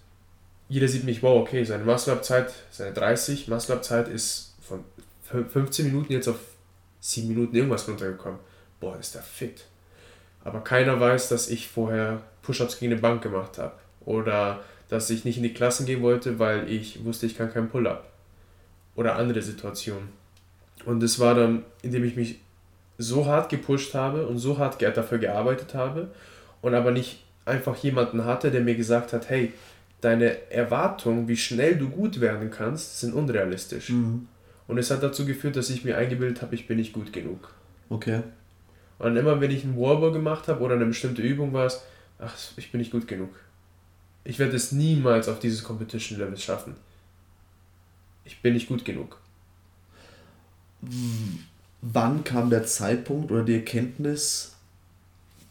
jeder 0.69 0.89
sieht 0.89 1.05
mich, 1.05 1.23
wow, 1.23 1.41
okay, 1.43 1.65
seine 1.65 1.85
Muscle-Up-Zeit, 1.85 2.53
seine 2.71 2.93
30 2.93 3.49
Muscle-Up-Zeit 3.49 4.09
ist 4.09 4.55
von 4.63 4.85
fün- 5.31 5.47
15 5.49 5.87
Minuten 5.87 6.13
jetzt 6.13 6.29
auf 6.29 6.39
7 7.01 7.29
Minuten 7.29 7.55
irgendwas 7.55 7.87
runtergekommen. 7.87 8.39
Boah, 8.81 8.99
ist 8.99 9.15
der 9.15 9.23
fit. 9.23 9.65
Aber 10.45 10.65
keiner 10.65 10.99
weiß, 10.99 11.29
dass 11.29 11.49
ich 11.49 11.69
vorher 11.69 12.23
Push-Ups 12.43 12.79
gegen 12.79 12.93
eine 12.93 13.01
Bank 13.01 13.23
gemacht 13.23 13.59
habe. 13.59 13.75
Oder 14.05 14.61
dass 14.93 15.09
ich 15.09 15.25
nicht 15.25 15.39
in 15.39 15.43
die 15.43 15.55
Klassen 15.55 15.87
gehen 15.87 16.03
wollte, 16.03 16.39
weil 16.39 16.71
ich 16.71 17.03
wusste, 17.03 17.25
ich 17.25 17.35
kann 17.35 17.51
keinen 17.51 17.71
Pull-Up. 17.71 18.13
Oder 18.95 19.17
andere 19.17 19.41
Situationen. 19.41 20.11
Und 20.85 21.03
das 21.03 21.19
war 21.19 21.35
dann, 21.35 21.65
indem 21.81 22.05
ich 22.05 22.15
mich 22.15 22.41
so 22.99 23.25
hart 23.25 23.49
gepusht 23.49 23.95
habe 23.95 24.27
und 24.27 24.37
so 24.37 24.59
hart 24.59 24.83
dafür 24.83 25.17
gearbeitet 25.17 25.73
habe 25.73 26.09
und 26.61 26.75
aber 26.75 26.91
nicht 26.91 27.25
einfach 27.47 27.75
jemanden 27.77 28.27
hatte, 28.27 28.51
der 28.51 28.61
mir 28.61 28.75
gesagt 28.75 29.15
hat, 29.15 29.31
hey, 29.31 29.55
deine 30.03 30.51
Erwartungen, 30.53 31.27
wie 31.27 31.39
schnell 31.39 31.77
du 31.77 31.89
gut 31.89 32.21
werden 32.21 32.51
kannst, 32.51 33.01
sind 33.01 33.15
unrealistisch. 33.15 33.89
Mhm. 33.89 34.29
Und 34.69 34.77
es 34.77 34.91
hat 34.91 35.03
dazu 35.03 35.25
geführt, 35.25 35.57
dass 35.57 35.71
ich 35.71 35.85
mir 35.87 35.97
eingebildet 35.97 36.43
habe, 36.43 36.55
ich 36.55 36.67
bin 36.67 36.77
nicht 36.77 36.93
gut 36.93 37.15
genug. 37.15 37.55
Okay. 37.89 38.21
Und 38.99 39.17
immer, 39.17 39.41
wenn 39.41 39.51
ich 39.51 39.65
einen 39.65 39.79
Wallball 39.79 40.13
gemacht 40.13 40.49
habe 40.49 40.61
oder 40.61 40.75
eine 40.75 40.85
bestimmte 40.85 41.23
Übung 41.23 41.55
war 41.55 41.65
es, 41.65 41.83
ach, 42.19 42.37
ich 42.59 42.71
bin 42.71 42.79
nicht 42.79 42.93
gut 42.93 43.09
genug. 43.09 43.31
Ich 44.25 44.39
werde 44.39 44.57
es 44.57 44.73
niemals 44.73 45.29
auf 45.29 45.41
dieses 45.41 45.65
Competition-Level 45.65 46.37
schaffen. 46.37 46.77
Ich 48.25 48.41
bin 48.41 48.55
nicht 48.55 48.69
gut 48.69 48.85
genug. 48.85 49.19
Wann 51.81 52.25
kam 52.25 52.51
der 52.51 52.65
Zeitpunkt 52.65 53.31
oder 53.31 53.45
die 53.45 53.55
Erkenntnis, 53.55 54.55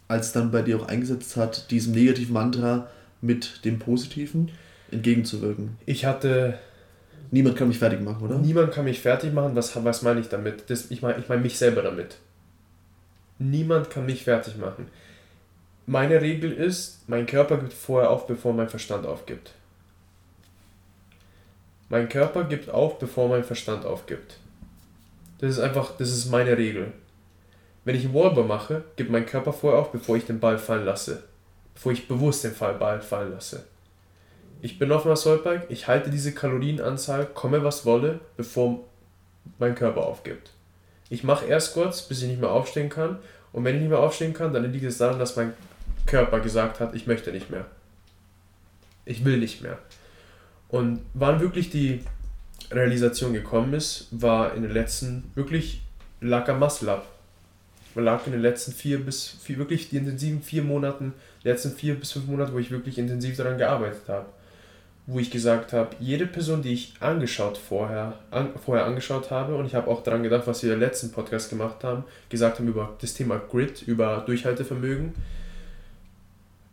als 0.08 0.26
es 0.26 0.32
dann 0.32 0.50
bei 0.50 0.62
dir 0.62 0.80
auch 0.80 0.88
eingesetzt 0.88 1.36
hat, 1.36 1.70
diesem 1.70 1.92
negativen 1.92 2.32
Mantra 2.32 2.88
mit 3.20 3.64
dem 3.64 3.78
positiven 3.78 4.50
entgegenzuwirken? 4.90 5.76
Ich 5.86 6.04
hatte 6.04 6.58
Niemand 7.32 7.56
kann 7.56 7.68
mich 7.68 7.78
fertig 7.78 8.02
machen, 8.02 8.22
oder? 8.22 8.36
Niemand 8.36 8.72
kann 8.72 8.84
mich 8.84 9.00
fertig 9.00 9.32
machen. 9.32 9.56
Was, 9.56 9.82
was 9.82 10.02
meine 10.02 10.20
ich 10.20 10.28
damit? 10.28 10.68
Das, 10.68 10.90
ich 10.90 11.00
meine 11.00 11.18
ich 11.18 11.30
mein 11.30 11.40
mich 11.40 11.56
selber 11.56 11.80
damit. 11.80 12.18
Niemand 13.38 13.88
kann 13.88 14.04
mich 14.04 14.24
fertig 14.24 14.58
machen. 14.58 14.88
Meine 15.86 16.20
Regel 16.20 16.52
ist, 16.52 17.08
mein 17.08 17.26
Körper 17.26 17.56
gibt 17.56 17.72
vorher 17.72 18.10
auf, 18.10 18.26
bevor 18.26 18.52
mein 18.52 18.68
Verstand 18.68 19.04
aufgibt. 19.04 19.52
Mein 21.88 22.08
Körper 22.08 22.44
gibt 22.44 22.70
auf, 22.70 22.98
bevor 22.98 23.28
mein 23.28 23.44
Verstand 23.44 23.84
aufgibt. 23.84 24.36
Das 25.38 25.50
ist 25.50 25.58
einfach, 25.58 25.96
das 25.98 26.10
ist 26.10 26.30
meine 26.30 26.56
Regel. 26.56 26.92
Wenn 27.84 27.96
ich 27.96 28.04
einen 28.04 28.14
Wallball 28.14 28.44
mache, 28.44 28.84
gibt 28.96 29.10
mein 29.10 29.26
Körper 29.26 29.52
vorher 29.52 29.80
auf, 29.80 29.90
bevor 29.90 30.16
ich 30.16 30.24
den 30.24 30.38
Ball 30.38 30.58
fallen 30.58 30.84
lasse. 30.84 31.24
Bevor 31.74 31.92
ich 31.92 32.06
bewusst 32.06 32.44
den 32.44 32.52
Fall- 32.54 32.74
Ball 32.74 33.00
fallen 33.00 33.32
lasse. 33.32 33.64
Ich 34.60 34.78
bin 34.78 34.92
auf 34.92 35.02
dem 35.02 35.10
Assaultbike, 35.10 35.66
ich 35.68 35.88
halte 35.88 36.08
diese 36.10 36.32
Kalorienanzahl, 36.32 37.26
komme 37.26 37.64
was 37.64 37.84
wolle, 37.84 38.20
bevor 38.36 38.84
mein 39.58 39.74
Körper 39.74 40.06
aufgibt. 40.06 40.50
Ich 41.10 41.24
mache 41.24 41.46
Air 41.46 41.60
Squats, 41.60 42.02
bis 42.02 42.22
ich 42.22 42.28
nicht 42.28 42.40
mehr 42.40 42.52
aufstehen 42.52 42.88
kann. 42.88 43.18
Und 43.52 43.64
wenn 43.64 43.74
ich 43.74 43.80
nicht 43.80 43.90
mehr 43.90 43.98
aufstehen 43.98 44.32
kann, 44.32 44.54
dann 44.54 44.72
liegt 44.72 44.84
es 44.84 44.98
daran, 44.98 45.18
dass 45.18 45.36
mein 45.36 45.52
Körper 46.06 46.40
gesagt 46.40 46.80
hat, 46.80 46.94
ich 46.94 47.06
möchte 47.06 47.32
nicht 47.32 47.50
mehr. 47.50 47.66
Ich 49.04 49.24
will 49.24 49.38
nicht 49.38 49.62
mehr. 49.62 49.78
Und 50.68 51.00
wann 51.14 51.40
wirklich 51.40 51.70
die 51.70 52.00
Realisation 52.70 53.32
gekommen 53.32 53.74
ist, 53.74 54.08
war 54.10 54.54
in 54.54 54.62
den 54.62 54.72
letzten, 54.72 55.30
wirklich 55.34 55.82
lag 56.20 56.48
am 56.48 56.60
Muscle 56.60 56.90
Up. 56.90 57.06
Man 57.94 58.06
lag 58.06 58.26
in 58.26 58.32
den 58.32 58.40
letzten 58.40 58.72
vier 58.72 59.04
bis, 59.04 59.36
vier, 59.42 59.58
wirklich 59.58 59.90
die 59.90 59.98
intensiven 59.98 60.42
vier 60.42 60.62
Monaten, 60.62 61.12
letzten 61.42 61.72
vier 61.72 61.94
bis 61.94 62.12
fünf 62.12 62.26
Monate, 62.26 62.54
wo 62.54 62.58
ich 62.58 62.70
wirklich 62.70 62.98
intensiv 62.98 63.36
daran 63.36 63.58
gearbeitet 63.58 64.08
habe. 64.08 64.26
Wo 65.06 65.18
ich 65.18 65.30
gesagt 65.30 65.72
habe, 65.72 65.90
jede 65.98 66.26
Person, 66.26 66.62
die 66.62 66.72
ich 66.72 66.94
angeschaut 67.00 67.58
vorher, 67.58 68.14
an, 68.30 68.50
vorher 68.64 68.86
angeschaut 68.86 69.30
habe, 69.30 69.56
und 69.56 69.66
ich 69.66 69.74
habe 69.74 69.90
auch 69.90 70.02
daran 70.02 70.22
gedacht, 70.22 70.46
was 70.46 70.62
wir 70.62 70.72
im 70.72 70.80
letzten 70.80 71.12
Podcast 71.12 71.50
gemacht 71.50 71.84
haben, 71.84 72.04
gesagt 72.30 72.58
haben 72.58 72.68
über 72.68 72.96
das 73.00 73.12
Thema 73.12 73.38
Grit, 73.38 73.82
über 73.82 74.22
Durchhaltevermögen. 74.24 75.12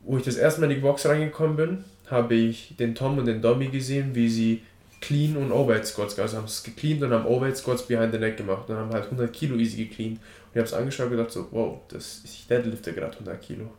Wo 0.10 0.18
ich 0.18 0.24
das 0.24 0.38
erste 0.38 0.60
Mal 0.60 0.72
in 0.72 0.78
die 0.78 0.82
Box 0.82 1.06
reingekommen 1.06 1.56
bin, 1.56 1.84
habe 2.10 2.34
ich 2.34 2.76
den 2.80 2.96
Tom 2.96 3.20
und 3.20 3.28
den 3.28 3.44
Dommy 3.44 3.68
gesehen, 3.68 4.16
wie 4.16 4.28
sie 4.28 4.64
Clean 5.02 5.38
und 5.38 5.52
Overhead 5.52 5.86
Squats, 5.86 6.18
also 6.18 6.38
haben 6.38 6.46
es 6.46 6.64
gecleant 6.64 7.04
und 7.04 7.12
haben 7.12 7.28
Overhead 7.28 7.56
Squats 7.56 7.86
behind 7.86 8.12
the 8.12 8.18
neck 8.18 8.36
gemacht 8.36 8.68
und 8.72 8.76
haben 8.76 8.92
halt 8.92 9.04
100 9.04 9.32
Kilo 9.32 9.56
easy 9.56 9.86
gecleant. 9.86 10.18
Und 10.18 10.52
ich 10.54 10.58
habe 10.58 10.66
es 10.66 10.74
angeschaut 10.74 11.06
und 11.06 11.12
gedacht 11.12 11.30
so, 11.30 11.48
wow, 11.52 11.78
das, 11.90 12.24
ich 12.26 12.48
deadlifte 12.48 12.92
gerade 12.94 13.14
100 13.14 13.40
Kilo. 13.40 13.70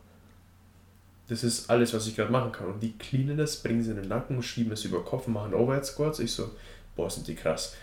Das 1.27 1.43
ist 1.43 1.69
alles, 1.69 1.93
was 1.93 2.07
ich 2.07 2.15
gerade 2.15 2.31
machen 2.31 2.53
kann. 2.53 2.67
Und 2.67 2.81
die 2.81 2.97
cleanen 2.97 3.35
das, 3.35 3.57
bringen 3.57 3.83
sie 3.83 3.89
in 3.89 3.97
den 3.97 4.07
Nacken, 4.07 4.41
schieben 4.41 4.71
es 4.71 4.85
über 4.85 5.03
Kopf 5.03 5.27
und 5.27 5.33
machen 5.33 5.53
Overhead 5.53 5.85
Squats. 5.85 6.19
Ich 6.19 6.31
so, 6.31 6.49
boah, 6.95 7.09
sind 7.09 7.27
die 7.27 7.35
krass. 7.35 7.75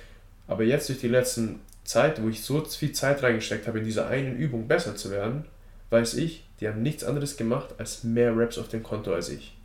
Aber 0.47 0.65
jetzt 0.65 0.89
durch 0.89 1.01
die 1.01 1.09
letzten 1.09 1.61
Zeit, 1.85 2.23
wo 2.23 2.31
ich 2.31 2.43
so 2.43 2.65
viel 2.65 2.93
Zeit 2.93 3.23
reingesteckt 3.23 3.67
habe, 3.67 3.81
in 3.81 3.85
dieser 3.85 4.07
einen 4.07 4.39
Übung 4.39 4.67
besser 4.67 4.97
zu 4.97 5.11
werden, 5.11 5.45
weiß 5.91 6.15
ich, 6.15 6.45
die 6.61 6.69
haben 6.69 6.83
nichts 6.83 7.05
anderes 7.05 7.37
gemacht 7.37 7.75
als 7.79 8.05
mehr 8.05 8.37
Reps 8.37 8.59
auf 8.59 8.69
dem 8.69 8.83
Konto 8.83 9.15
als 9.15 9.29
ich. 9.29 9.57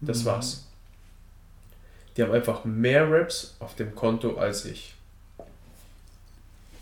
Das 0.00 0.20
Mhm. 0.20 0.26
war's. 0.26 0.64
Die 2.16 2.22
haben 2.22 2.32
einfach 2.32 2.64
mehr 2.64 3.10
Reps 3.10 3.56
auf 3.58 3.74
dem 3.74 3.94
Konto 3.94 4.36
als 4.36 4.64
ich. 4.64 4.94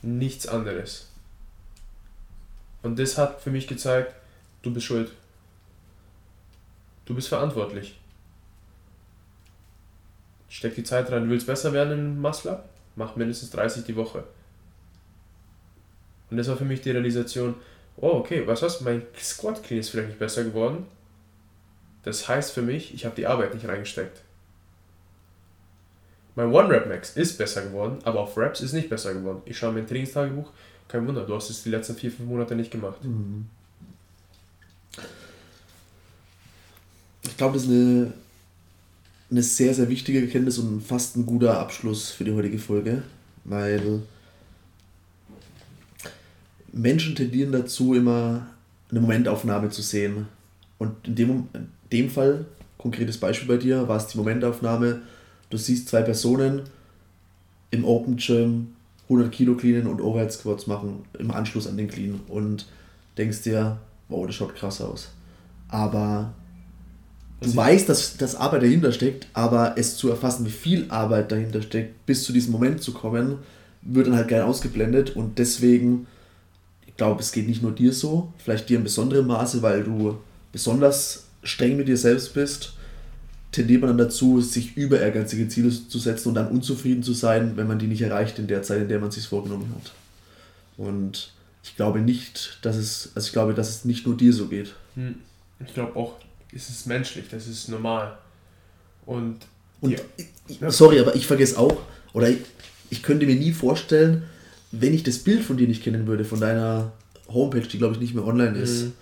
Nichts 0.03 0.47
anderes. 0.47 1.09
Und 2.83 2.99
das 2.99 3.17
hat 3.17 3.41
für 3.41 3.51
mich 3.51 3.67
gezeigt, 3.67 4.15
du 4.63 4.73
bist 4.73 4.87
schuld. 4.87 5.11
Du 7.07 7.15
bist 7.15 7.29
verantwortlich. 7.29 7.99
Steck 10.49 10.75
die 10.75 10.85
Zeit 10.85 11.11
rein, 11.11 11.25
du 11.25 11.31
willst 11.31 11.47
besser 11.47 11.73
werden 11.73 11.93
im 11.93 12.21
Muscle 12.21 12.63
Mach 12.97 13.17
mindestens 13.17 13.51
30 13.51 13.85
die 13.85 13.97
Woche. 13.97 14.23
Und 16.35 16.39
das 16.39 16.49
war 16.49 16.57
für 16.57 16.65
mich 16.65 16.81
die 16.81 16.91
Realisation, 16.91 17.55
oh 17.97 18.09
okay, 18.09 18.43
was 18.45 18.61
was, 18.61 18.81
mein 18.81 19.03
Squat 19.17 19.63
Clean 19.63 19.79
ist 19.79 19.91
vielleicht 19.91 20.09
nicht 20.09 20.19
besser 20.19 20.43
geworden. 20.43 20.85
Das 22.03 22.27
heißt 22.27 22.51
für 22.51 22.61
mich, 22.61 22.93
ich 22.93 23.05
habe 23.05 23.15
die 23.15 23.29
Arbeit 23.29 23.55
nicht 23.55 23.69
reingesteckt. 23.69 24.21
Mein 26.35 26.51
One-Rep-Max 26.51 27.17
ist 27.17 27.39
besser 27.39 27.63
geworden, 27.63 27.99
aber 28.03 28.19
auf 28.19 28.37
Reps 28.37 28.63
ist 28.63 28.73
nicht 28.73 28.91
besser 28.91 29.15
geworden. 29.15 29.43
Ich 29.45 29.57
schaue 29.57 29.75
mein 29.75 29.87
Trainingstagebuch, 29.87 30.51
kein 30.89 31.07
Wunder, 31.07 31.25
du 31.25 31.37
hast 31.37 31.51
es 31.51 31.63
die 31.63 31.71
letzten 31.71 31.95
4-5 31.95 32.25
Monate 32.25 32.57
nicht 32.57 32.73
gemacht. 32.73 33.05
Mhm. 33.05 33.47
Ich 37.23 37.37
glaube, 37.37 37.55
das 37.55 37.63
ist 37.63 37.69
eine, 37.69 38.13
eine 39.31 39.43
sehr, 39.45 39.73
sehr 39.73 39.89
wichtige 39.89 40.21
Erkenntnis 40.21 40.59
und 40.59 40.81
fast 40.81 41.17
ein 41.17 41.27
guter 41.27 41.61
Abschluss 41.61 42.11
für 42.11 42.25
die 42.25 42.33
heutige 42.33 42.59
Folge, 42.59 43.05
weil 43.45 44.03
Menschen 46.75 47.15
tendieren 47.15 47.53
dazu, 47.53 47.95
immer 47.95 48.47
eine 48.91 49.01
Momentaufnahme 49.01 49.71
zu 49.71 49.83
sehen. 49.83 50.27
Und 50.79 50.93
in 51.07 51.15
dem, 51.15 51.31
in 51.53 51.69
dem 51.93 52.11
Fall, 52.11 52.47
konkretes 52.79 53.19
Beispiel 53.19 53.49
bei 53.49 53.57
dir, 53.57 53.89
war 53.89 53.97
es 53.97 54.09
die 54.09 54.19
Momentaufnahme, 54.19 55.03
du 55.51 55.57
siehst 55.57 55.89
zwei 55.89 56.03
Personen 56.03 56.63
im 57.71 57.85
Open 57.85 58.17
Gym 58.17 58.69
100 59.05 59.31
Kilo 59.33 59.55
cleanen 59.55 59.87
und 59.87 60.01
Overhead 60.01 60.33
Squats 60.33 60.67
machen 60.67 61.05
im 61.19 61.31
Anschluss 61.31 61.67
an 61.67 61.77
den 61.77 61.89
Clean 61.89 62.21
und 62.29 62.67
denkst 63.19 63.43
dir, 63.43 63.79
wow, 64.09 64.27
das 64.27 64.35
schaut 64.35 64.55
krass 64.55 64.81
aus. 64.81 65.11
Aber 65.69 66.33
du 67.41 67.47
Also- 67.47 67.57
weißt, 67.57 67.89
dass, 67.89 68.17
dass 68.17 68.35
Arbeit 68.35 68.63
dahinter 68.63 68.93
steckt, 68.93 69.29
aber 69.33 69.75
es 69.77 69.97
zu 69.97 70.09
erfassen, 70.09 70.47
wie 70.47 70.51
viel 70.51 70.87
Arbeit 70.91 71.31
dahinter 71.33 71.63
steckt, 71.63 72.07
bis 72.07 72.25
zu 72.25 72.33
diesem 72.33 72.53
Moment 72.53 72.83
zu 72.83 72.93
kommen, 72.93 73.39
wird 73.83 74.07
dann 74.07 74.17
halt 74.17 74.29
gern 74.29 74.47
ausgeblendet 74.49 75.15
und 75.15 75.39
deswegen, 75.39 76.07
glaube, 76.97 77.21
es 77.21 77.33
geht 77.33 77.49
nicht 77.49 77.63
nur 77.63 77.73
dir 77.73 77.93
so, 77.93 78.33
vielleicht 78.39 78.69
dir 78.69 78.79
in 78.79 78.85
besonderem 78.85 79.27
Maße, 79.27 79.63
weil 79.63 79.85
du 79.85 80.19
besonders 80.53 81.25
streng 81.43 81.77
mit 81.77 81.89
dir 81.89 81.97
selbst 81.97 82.35
bist, 82.35 82.75
tendiert 83.53 83.81
man 83.81 83.89
dann 83.89 84.09
dazu, 84.09 84.41
sich 84.41 84.77
über 84.77 85.01
ehrgeizige 85.01 85.49
Ziele 85.49 85.71
zu 85.71 85.99
setzen 85.99 86.29
und 86.29 86.35
dann 86.35 86.49
unzufrieden 86.49 87.03
zu 87.03 87.13
sein, 87.13 87.57
wenn 87.57 87.67
man 87.67 87.79
die 87.79 87.87
nicht 87.87 88.03
erreicht 88.03 88.39
in 88.39 88.47
der 88.47 88.63
Zeit, 88.63 88.83
in 88.83 88.89
der 88.89 88.99
man 88.99 89.11
es 89.11 89.15
sich 89.15 89.27
vorgenommen 89.27 89.73
hat. 89.77 89.93
Und 90.77 91.33
ich 91.63 91.77
glaube 91.77 92.01
nicht, 92.01 92.59
dass 92.63 92.77
es, 92.77 93.13
also 93.15 93.27
ich 93.27 93.33
glaube, 93.33 93.55
dass 93.55 93.71
es 93.71 93.85
nicht 93.85 94.07
nur 94.07 94.17
dir 94.17 94.33
so 94.33 94.49
geht. 94.49 94.75
Hm. 94.95 95.17
Ich 95.65 95.73
glaube 95.73 95.97
auch, 95.97 96.15
es 96.53 96.69
ist 96.69 96.87
menschlich, 96.87 97.27
das 97.31 97.47
ist 97.47 97.69
normal. 97.69 98.19
Und, 99.07 99.39
und 99.81 99.93
ja. 100.59 100.71
sorry, 100.71 100.99
aber 100.99 101.15
ich 101.15 101.27
vergesse 101.27 101.59
auch, 101.59 101.81
oder 102.13 102.29
ich, 102.29 102.39
ich 102.91 103.03
könnte 103.03 103.27
mir 103.27 103.37
nie 103.37 103.53
vorstellen, 103.53 104.25
wenn 104.81 104.95
ich 104.95 105.03
das 105.03 105.19
Bild 105.19 105.43
von 105.43 105.57
dir 105.57 105.69
nicht 105.69 105.83
kennen 105.83 106.07
würde, 106.07 106.25
von 106.25 106.41
deiner 106.41 106.93
Homepage, 107.29 107.67
die 107.67 107.79
glaube 107.79 107.95
ich 107.95 108.01
nicht 108.01 108.15
mehr 108.15 108.27
online 108.27 108.57
ist, 108.59 108.85
mhm. 108.85 108.93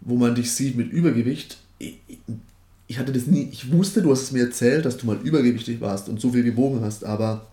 wo 0.00 0.16
man 0.16 0.34
dich 0.34 0.52
sieht 0.52 0.76
mit 0.76 0.90
Übergewicht, 0.90 1.58
ich, 1.78 1.98
ich 2.86 2.98
hatte 2.98 3.12
das 3.12 3.26
nie, 3.26 3.48
ich 3.52 3.72
wusste, 3.72 4.02
du 4.02 4.10
hast 4.10 4.22
es 4.22 4.32
mir 4.32 4.44
erzählt, 4.44 4.84
dass 4.84 4.96
du 4.96 5.06
mal 5.06 5.18
übergewichtig 5.22 5.80
warst 5.80 6.08
und 6.08 6.20
so 6.20 6.32
viel 6.32 6.42
gewogen 6.42 6.80
hast, 6.82 7.04
aber 7.04 7.46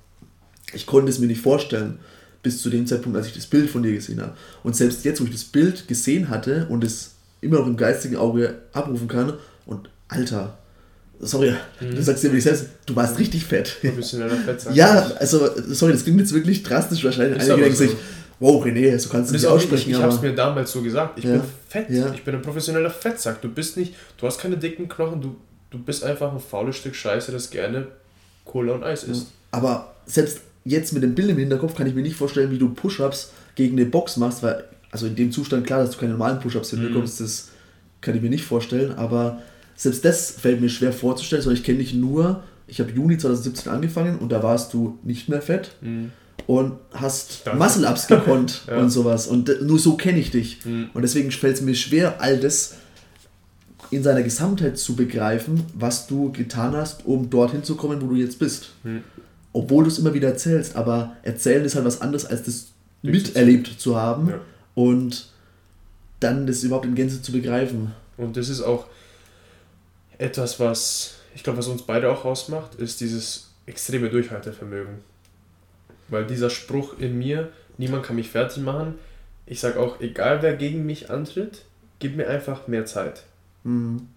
ich 0.74 0.86
konnte 0.86 1.10
es 1.10 1.20
mir 1.20 1.28
nicht 1.28 1.42
vorstellen, 1.42 2.00
bis 2.44 2.62
zu 2.62 2.70
dem 2.70 2.88
Zeitpunkt, 2.88 3.18
als 3.18 3.28
ich 3.28 3.34
das 3.34 3.48
Bild 3.48 3.70
von 3.70 3.84
dir 3.84 3.94
gesehen 3.94 4.22
habe. 4.22 4.36
Und 4.64 4.76
selbst 4.76 5.06
jetzt, 5.06 5.22
wo 5.22 5.26
ich 5.26 5.32
das 5.32 5.44
Bild 5.44 5.88
gesehen 5.88 6.30
hatte 6.30 6.68
und 6.70 6.84
es 6.84 7.16
immer 7.42 7.60
noch 7.60 7.68
im 7.68 7.78
geistigen 7.78 8.16
Auge 8.16 8.62
abrufen 8.74 9.08
kann, 9.08 9.34
und 9.66 9.90
Alter, 10.08 10.58
sorry, 11.20 11.54
mhm. 11.80 11.96
du 11.96 12.02
sagst 12.02 12.24
dir 12.24 12.30
wirklich 12.30 12.44
selbst, 12.44 12.68
du 12.86 12.96
warst 12.96 13.18
richtig 13.20 13.46
fett. 13.46 13.78
Professioneller 13.82 14.36
Fettsack. 14.36 14.76
ja, 14.76 15.12
also, 15.20 15.50
sorry, 15.70 15.94
das 15.94 16.04
klingt 16.04 16.20
jetzt 16.20 16.34
wirklich 16.34 16.64
drastisch 16.64 17.04
wahrscheinlich. 17.04 17.42
Einige 17.42 17.56
denken 17.56 17.76
so. 17.76 17.84
sich, 17.86 17.96
wow, 18.40 18.64
René, 18.64 18.98
so 18.98 19.10
kannst 19.10 19.32
du 19.32 19.36
nicht 19.36 19.46
aussprechen. 19.46 19.90
Ich, 19.90 19.96
ich 19.96 20.02
habe 20.02 20.14
es 20.14 20.22
mir 20.22 20.34
damals 20.34 20.72
so 20.72 20.82
gesagt. 20.82 21.18
Ich 21.20 21.26
ja. 21.26 21.34
bin 21.34 21.42
fett. 21.68 21.90
Ja. 21.90 22.14
Ich 22.14 22.24
bin 22.24 22.36
ein 22.36 22.42
professioneller 22.42 22.90
Fettsack. 22.90 23.42
Du 23.42 23.50
bist 23.50 23.78
nicht, 23.78 23.96
du 24.18 24.28
hast 24.28 24.40
keine 24.40 24.58
dicken 24.58 24.88
Knochen, 24.88 25.22
du, 25.22 25.36
du 25.70 25.80
bist 25.80 26.04
einfach 26.04 26.32
ein 26.32 26.40
faules 26.40 26.76
Stück 26.76 26.96
Scheiße, 26.96 27.32
das 27.32 27.50
gerne 27.50 27.88
Cola 28.46 28.74
und 28.74 28.84
Eis 28.84 29.04
isst. 29.04 29.28
Aber 29.52 29.96
selbst 30.06 30.42
jetzt 30.66 30.94
mit 30.94 31.04
dem 31.04 31.16
Bild 31.16 31.30
im 31.30 31.38
Hinterkopf 31.38 31.76
kann 31.76 31.88
ich 31.88 31.96
mir 31.96 32.02
nicht 32.02 32.16
vorstellen, 32.16 32.52
wie 32.52 32.58
du 32.58 32.70
Push-Ups 32.70 33.32
gegen 33.56 33.78
eine 33.78 33.86
Box 33.86 34.18
machst, 34.18 34.44
weil, 34.44 34.64
also 34.92 35.08
in 35.08 35.16
dem 35.16 35.32
Zustand, 35.32 35.66
klar, 35.66 35.82
dass 35.82 35.92
du 35.92 35.98
keine 35.98 36.12
normalen 36.14 36.40
Push-Ups 36.40 36.72
hinbekommst, 36.72 37.20
mhm. 37.20 37.26
das 37.26 37.50
kann 38.02 38.16
ich 38.16 38.22
mir 38.22 38.30
nicht 38.30 38.44
vorstellen, 38.44 38.94
aber 38.96 39.42
selbst 39.78 40.04
das 40.04 40.32
fällt 40.32 40.60
mir 40.60 40.70
schwer 40.70 40.92
vorzustellen, 40.92 41.42
sondern 41.42 41.58
ich 41.58 41.66
kenne 41.66 41.78
dich 41.78 41.94
nur, 41.94 42.44
ich 42.68 42.82
habe 42.82 42.92
Juni 42.92 43.18
2017 43.18 43.72
angefangen 43.72 44.20
und 44.20 44.30
da 44.30 44.44
warst 44.44 44.74
du 44.74 45.00
nicht 45.04 45.30
mehr 45.30 45.42
fett. 45.42 45.72
Mhm 45.82 46.12
und 46.46 46.78
hast 46.94 47.44
Muscle-Ups 47.54 48.08
gekonnt 48.08 48.64
ja. 48.68 48.78
und 48.78 48.90
sowas. 48.90 49.28
Und 49.28 49.62
nur 49.62 49.78
so 49.78 49.98
kenne 49.98 50.20
ich 50.20 50.32
dich. 50.32 50.66
Mhm. 50.66 50.90
Und 50.94 51.02
deswegen 51.02 51.30
fällt 51.32 51.58
es 51.58 51.62
mir 51.62 51.76
schwer, 51.76 52.22
all 52.22 52.40
das 52.40 52.76
in 53.92 54.04
seiner 54.04 54.24
Gesamtheit 54.24 54.78
zu 54.78 54.96
begreifen, 54.96 55.64
was 55.74 56.08
du 56.08 56.32
getan 56.32 56.76
hast, 56.76 57.06
um 57.06 57.30
dorthin 57.30 57.64
zu 57.64 57.76
kommen, 57.76 58.02
wo 58.02 58.08
du 58.08 58.16
jetzt 58.16 58.40
bist. 58.40 58.72
Mhm. 58.84 59.04
Obwohl 59.54 59.84
du 59.84 59.90
es 59.90 60.00
immer 60.00 60.14
wieder 60.14 60.30
erzählst, 60.30 60.76
aber 60.76 61.16
erzählen 61.24 61.66
ist 61.66 61.76
halt 61.76 61.86
was 61.86 62.02
anderes, 62.02 62.26
als 62.26 62.44
das 62.44 62.68
miterlebt 63.02 63.80
zu 63.80 63.96
haben 63.96 64.30
ja. 64.30 64.40
und 64.76 65.30
dann 66.20 66.48
das 66.48 66.64
überhaupt 66.64 66.86
in 66.86 66.96
Gänze 66.96 67.22
zu 67.22 67.32
begreifen. 67.32 67.92
Und 68.18 68.38
das 68.38 68.50
ist 68.50 68.62
auch 68.62 68.88
etwas, 70.18 70.60
was 70.60 71.18
ich 71.38 71.44
glaube, 71.44 71.60
was 71.60 71.68
uns 71.68 71.84
beide 71.84 72.10
auch 72.10 72.26
ausmacht, 72.26 72.76
ist 72.76 73.00
dieses 73.00 73.52
extreme 73.68 74.10
Durchhaltevermögen. 74.10 74.96
Weil 76.08 76.26
dieser 76.26 76.50
Spruch 76.50 76.98
in 76.98 77.20
mir, 77.20 77.52
niemand 77.78 78.04
kann 78.04 78.16
mich 78.16 78.30
fertig 78.30 78.64
machen, 78.64 78.96
ich 79.46 79.60
sage 79.60 79.80
auch, 79.80 80.02
egal 80.02 80.42
wer 80.42 80.56
gegen 80.56 80.88
mich 80.88 81.12
antritt, 81.12 81.64
gib 82.00 82.18
mir 82.18 82.28
einfach 82.28 82.68
mehr 82.68 82.88
Zeit. 82.88 83.24
Mhm. 83.64 84.08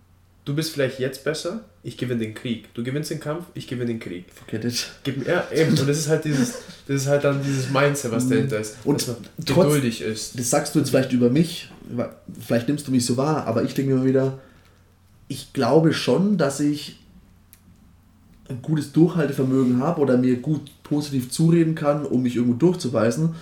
Du 0.47 0.55
bist 0.55 0.73
vielleicht 0.73 0.99
jetzt 0.99 1.23
besser, 1.23 1.63
ich 1.83 1.99
gewinne 1.99 2.21
den 2.21 2.35
Krieg. 2.35 2.73
Du 2.73 2.83
gewinnst 2.83 3.11
den 3.11 3.21
Kampf, 3.21 3.45
ich 3.53 3.69
gewinne 3.69 3.89
den 3.89 4.01
Krieg. 4.01 4.25
Forget 4.33 4.65
it. 4.65 4.91
Gib, 5.05 5.27
ja, 5.27 5.47
eben. 5.53 5.79
Und 5.79 5.87
das 5.87 5.99
ist 5.99 6.09
halt 6.09 6.25
dieses, 6.25 6.55
das 6.89 7.03
ist 7.03 7.07
halt 7.07 7.25
dann 7.25 7.45
dieses 7.45 7.69
Mindset, 7.69 8.13
was 8.13 8.25
mhm. 8.25 8.31
dahinter 8.31 8.61
ist. 8.61 8.79
Und 8.85 9.07
geduldig 9.39 10.01
ist. 10.01 10.39
Das 10.39 10.49
sagst 10.49 10.75
du 10.75 10.79
jetzt 10.79 10.89
vielleicht 10.89 11.13
über 11.13 11.29
mich, 11.29 11.71
vielleicht 12.41 12.67
nimmst 12.67 12.89
du 12.89 12.93
mich 12.93 13.05
so 13.05 13.19
wahr, 13.19 13.47
aber 13.47 13.63
ich 13.63 13.75
denke 13.75 13.93
mir 13.93 13.99
immer 13.99 14.07
wieder, 14.07 14.39
ich 15.31 15.53
glaube 15.53 15.93
schon, 15.93 16.39
dass 16.39 16.59
ich 16.59 16.97
ein 18.49 18.63
gutes 18.63 18.91
Durchhaltevermögen 18.91 19.81
habe 19.81 20.01
oder 20.01 20.19
mir 20.19 20.37
gut 20.39 20.73
positiv 20.83 21.31
zureden 21.31 21.77
kann, 21.77 22.05
um 22.05 22.23
mich 22.23 22.35
irgendwo 22.35 22.57
durchzubeißen. 22.57 23.33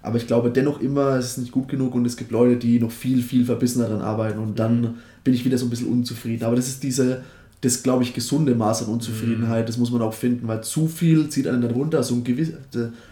Aber 0.00 0.16
ich 0.16 0.26
glaube 0.26 0.50
dennoch 0.50 0.80
immer, 0.80 1.16
es 1.16 1.32
ist 1.32 1.38
nicht 1.38 1.52
gut 1.52 1.68
genug 1.68 1.94
und 1.94 2.06
es 2.06 2.16
gibt 2.16 2.30
Leute, 2.30 2.56
die 2.56 2.80
noch 2.80 2.90
viel, 2.90 3.22
viel 3.22 3.44
verbissener 3.44 3.86
daran 3.86 4.00
arbeiten 4.00 4.38
und 4.38 4.58
dann 4.58 4.80
mhm. 4.80 4.94
bin 5.24 5.34
ich 5.34 5.44
wieder 5.44 5.58
so 5.58 5.66
ein 5.66 5.70
bisschen 5.70 5.92
unzufrieden. 5.92 6.44
Aber 6.44 6.56
das 6.56 6.68
ist 6.68 6.82
diese, 6.82 7.22
das 7.60 7.82
glaube 7.82 8.02
ich, 8.02 8.14
gesunde 8.14 8.54
Maß 8.54 8.84
an 8.84 8.88
Unzufriedenheit, 8.88 9.64
mhm. 9.64 9.66
das 9.66 9.76
muss 9.76 9.90
man 9.90 10.00
auch 10.00 10.14
finden, 10.14 10.48
weil 10.48 10.64
zu 10.64 10.88
viel 10.88 11.28
zieht 11.28 11.48
einen 11.48 11.60
dann 11.60 11.72
runter. 11.72 11.98
Also 11.98 12.14
ein, 12.14 12.24
gewiss, 12.24 12.52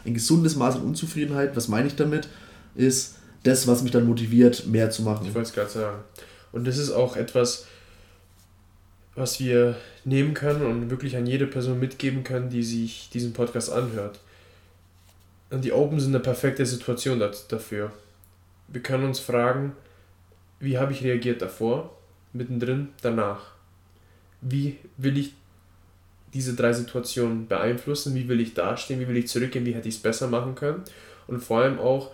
ein 0.06 0.14
gesundes 0.14 0.56
Maß 0.56 0.76
an 0.76 0.82
Unzufriedenheit, 0.82 1.54
was 1.56 1.68
meine 1.68 1.88
ich 1.88 1.96
damit, 1.96 2.26
ist 2.74 3.16
das, 3.42 3.66
was 3.66 3.82
mich 3.82 3.92
dann 3.92 4.06
motiviert, 4.06 4.66
mehr 4.66 4.88
zu 4.88 5.02
machen. 5.02 5.26
Ich 5.26 5.34
wollte 5.34 5.48
es 5.48 5.54
gerade 5.54 5.70
sagen. 5.70 5.98
Und 6.52 6.66
das 6.66 6.78
ist 6.78 6.90
auch 6.90 7.16
etwas, 7.16 7.66
was 9.14 9.38
wir 9.40 9.76
nehmen 10.04 10.34
können 10.34 10.66
und 10.66 10.90
wirklich 10.90 11.16
an 11.16 11.26
jede 11.26 11.46
Person 11.46 11.78
mitgeben 11.78 12.24
können, 12.24 12.50
die 12.50 12.62
sich 12.62 13.10
diesen 13.12 13.32
Podcast 13.32 13.70
anhört. 13.70 14.20
Und 15.50 15.64
die 15.64 15.72
Open 15.72 16.00
sind 16.00 16.14
eine 16.14 16.22
perfekte 16.22 16.66
Situation 16.66 17.22
dafür. 17.48 17.92
Wir 18.68 18.82
können 18.82 19.04
uns 19.04 19.20
fragen, 19.20 19.72
wie 20.58 20.78
habe 20.78 20.92
ich 20.92 21.04
reagiert 21.04 21.42
davor, 21.42 21.96
mittendrin, 22.32 22.88
danach? 23.02 23.52
Wie 24.40 24.78
will 24.96 25.18
ich 25.18 25.34
diese 26.32 26.54
drei 26.54 26.72
Situationen 26.72 27.46
beeinflussen? 27.46 28.14
Wie 28.14 28.28
will 28.28 28.40
ich 28.40 28.54
dastehen? 28.54 28.98
Wie 28.98 29.06
will 29.06 29.16
ich 29.16 29.28
zurückgehen? 29.28 29.64
Wie 29.64 29.74
hätte 29.74 29.88
ich 29.88 29.96
es 29.96 30.02
besser 30.02 30.26
machen 30.26 30.56
können? 30.56 30.82
Und 31.28 31.40
vor 31.40 31.60
allem 31.60 31.78
auch, 31.78 32.10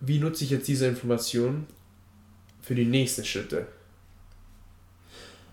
wie 0.00 0.20
nutze 0.20 0.44
ich 0.44 0.50
jetzt 0.50 0.68
diese 0.68 0.86
Informationen 0.86 1.66
für 2.60 2.74
die 2.74 2.84
nächsten 2.84 3.24
Schritte? 3.24 3.66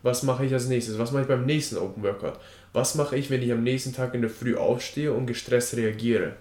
Was 0.02 0.24
mache 0.24 0.45
ich 0.45 0.54
als 0.54 0.68
nächstes? 0.68 0.97
Was 0.97 1.12
mache 1.12 1.24
ich 1.24 1.28
beim 1.28 1.45
nächsten 1.45 1.78
Open 1.78 2.04
Workout? 2.04 2.39
Was 2.74 2.95
mache 2.95 3.18
ich, 3.18 3.30
wenn 3.30 3.41
ich 3.41 3.52
am 3.52 3.64
nächsten 3.64 3.93
Tag 3.93 4.14
in 4.14 4.22
der 4.22 4.30
Früh 4.30 4.56
aufstehe 4.56 5.12
und 5.14 5.26
gestresst 5.26 5.76
reagiere? 5.76 6.34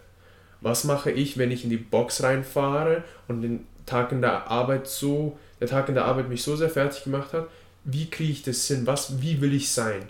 Was 0.60 0.84
mache 0.84 1.10
ich, 1.10 1.38
wenn 1.38 1.50
ich 1.50 1.64
in 1.64 1.70
die 1.70 1.76
Box 1.76 2.22
reinfahre 2.22 3.02
und 3.26 3.42
den 3.42 3.66
Tag 3.86 4.12
in 4.12 4.20
der 4.20 4.48
Arbeit 4.48 4.86
so, 4.86 5.38
der 5.60 5.68
Tag 5.68 5.88
in 5.88 5.94
der 5.94 6.04
Arbeit 6.04 6.28
mich 6.28 6.42
so 6.42 6.56
sehr 6.56 6.70
fertig 6.70 7.04
gemacht 7.04 7.32
hat? 7.32 7.48
Wie 7.84 8.10
kriege 8.10 8.32
ich 8.32 8.42
das 8.42 8.66
hin? 8.66 8.86
Was, 8.86 9.20
wie 9.22 9.40
will 9.40 9.54
ich 9.54 9.70
sein? 9.70 10.02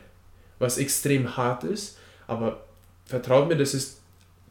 Was 0.59 0.79
extrem 0.79 1.37
hart 1.37 1.65
ist, 1.65 1.97
aber 2.27 2.65
vertraut 3.07 3.49
mir, 3.49 3.57
das 3.57 3.75
ist 3.75 4.01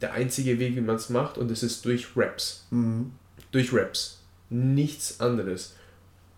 der 0.00 0.12
einzige 0.12 0.58
Weg, 0.58 0.76
wie 0.76 0.80
man 0.80 0.96
es 0.96 1.10
macht 1.10 1.38
und 1.38 1.50
das 1.50 1.62
ist 1.62 1.84
durch 1.84 2.08
Raps. 2.16 2.66
Mhm. 2.70 3.12
Durch 3.52 3.72
Raps. 3.72 4.20
Nichts 4.48 5.20
anderes. 5.20 5.74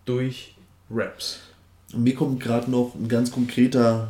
Durch 0.05 0.55
Raps 0.89 1.39
mir 1.95 2.15
kommt 2.15 2.39
gerade 2.39 2.69
noch 2.69 2.95
ein 2.95 3.07
ganz 3.07 3.31
konkreter 3.31 4.09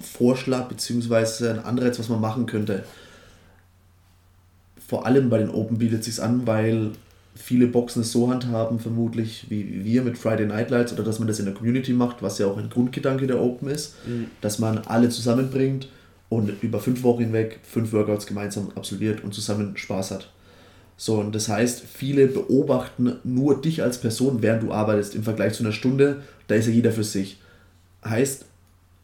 Vorschlag 0.00 0.68
bzw. 0.68 1.48
ein 1.48 1.58
Anreiz, 1.58 1.98
was 1.98 2.08
man 2.08 2.20
machen 2.20 2.46
könnte. 2.46 2.84
Vor 4.86 5.06
allem 5.06 5.30
bei 5.30 5.38
den 5.38 5.50
Open 5.50 5.78
bietet 5.78 6.04
sich 6.04 6.20
an, 6.22 6.46
weil 6.46 6.92
viele 7.34 7.66
Boxen 7.66 8.02
es 8.02 8.12
so 8.12 8.30
handhaben, 8.30 8.80
vermutlich 8.80 9.46
wie 9.48 9.84
wir 9.84 10.02
mit 10.02 10.18
Friday 10.18 10.46
Night 10.46 10.70
Lights 10.70 10.92
oder 10.92 11.04
dass 11.04 11.18
man 11.18 11.28
das 11.28 11.38
in 11.38 11.44
der 11.44 11.54
Community 11.54 11.92
macht, 11.92 12.22
was 12.22 12.38
ja 12.38 12.46
auch 12.46 12.56
ein 12.56 12.70
Grundgedanke 12.70 13.26
der 13.26 13.40
Open 13.40 13.68
ist, 13.68 13.94
mhm. 14.06 14.26
dass 14.40 14.58
man 14.58 14.78
alle 14.78 15.08
zusammenbringt 15.08 15.88
und 16.28 16.62
über 16.62 16.80
fünf 16.80 17.02
Wochen 17.02 17.22
hinweg 17.22 17.60
fünf 17.62 17.92
Workouts 17.92 18.26
gemeinsam 18.26 18.70
absolviert 18.74 19.22
und 19.22 19.34
zusammen 19.34 19.76
Spaß 19.76 20.10
hat. 20.12 20.30
So, 21.02 21.14
und 21.14 21.34
das 21.34 21.48
heißt, 21.48 21.82
viele 21.90 22.26
beobachten 22.26 23.16
nur 23.24 23.58
dich 23.62 23.82
als 23.82 24.02
Person, 24.02 24.42
während 24.42 24.64
du 24.64 24.70
arbeitest, 24.70 25.14
im 25.14 25.22
Vergleich 25.22 25.54
zu 25.54 25.62
einer 25.62 25.72
Stunde, 25.72 26.20
da 26.46 26.56
ist 26.56 26.66
ja 26.66 26.74
jeder 26.74 26.92
für 26.92 27.04
sich. 27.04 27.38
Heißt, 28.04 28.44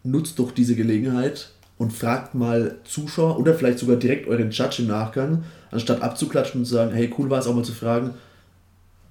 nutzt 0.03 0.39
doch 0.39 0.53
diese 0.53 0.77
Gelegenheit 0.77 1.53
und 1.79 1.95
fragt 1.95 2.35
mal 2.35 2.75
Zuschauer 2.85 3.39
oder 3.39 3.55
vielleicht 3.55 3.79
sogar 3.79 3.97
direkt 3.97 4.29
euren 4.29 4.51
Judge 4.51 4.83
im 4.83 4.89
Nachgang, 4.89 5.45
anstatt 5.71 6.03
abzuklatschen 6.03 6.61
und 6.61 6.65
zu 6.67 6.75
sagen, 6.75 6.93
hey, 6.93 7.11
cool 7.17 7.31
war 7.31 7.39
es 7.39 7.47
auch 7.47 7.55
mal 7.55 7.65
zu 7.65 7.73
fragen, 7.73 8.11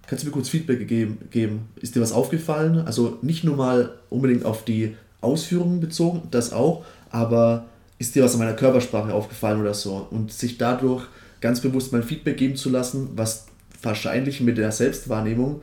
kannst 0.05 0.23
du 0.23 0.27
mir 0.27 0.33
kurz 0.33 0.49
Feedback 0.49 0.87
geben? 0.87 1.69
Ist 1.81 1.95
dir 1.95 2.01
was 2.01 2.11
aufgefallen? 2.11 2.83
Also 2.85 3.17
nicht 3.23 3.43
nur 3.43 3.55
mal 3.55 3.95
unbedingt 4.11 4.45
auf 4.45 4.63
die 4.63 4.95
Ausführungen 5.21 5.79
bezogen, 5.79 6.27
das 6.29 6.53
auch, 6.53 6.85
aber 7.09 7.65
ist 7.97 8.13
dir 8.13 8.23
was 8.23 8.33
an 8.33 8.41
meiner 8.41 8.53
Körpersprache 8.53 9.11
aufgefallen 9.11 9.59
oder 9.59 9.73
so? 9.73 10.05
Und 10.11 10.31
sich 10.31 10.59
dadurch 10.59 11.07
ganz 11.45 11.61
bewusst 11.61 11.91
mein 11.91 12.01
Feedback 12.01 12.37
geben 12.37 12.55
zu 12.55 12.71
lassen, 12.71 13.09
was 13.15 13.45
wahrscheinlich 13.83 14.41
mit 14.41 14.57
der 14.57 14.71
Selbstwahrnehmung 14.71 15.61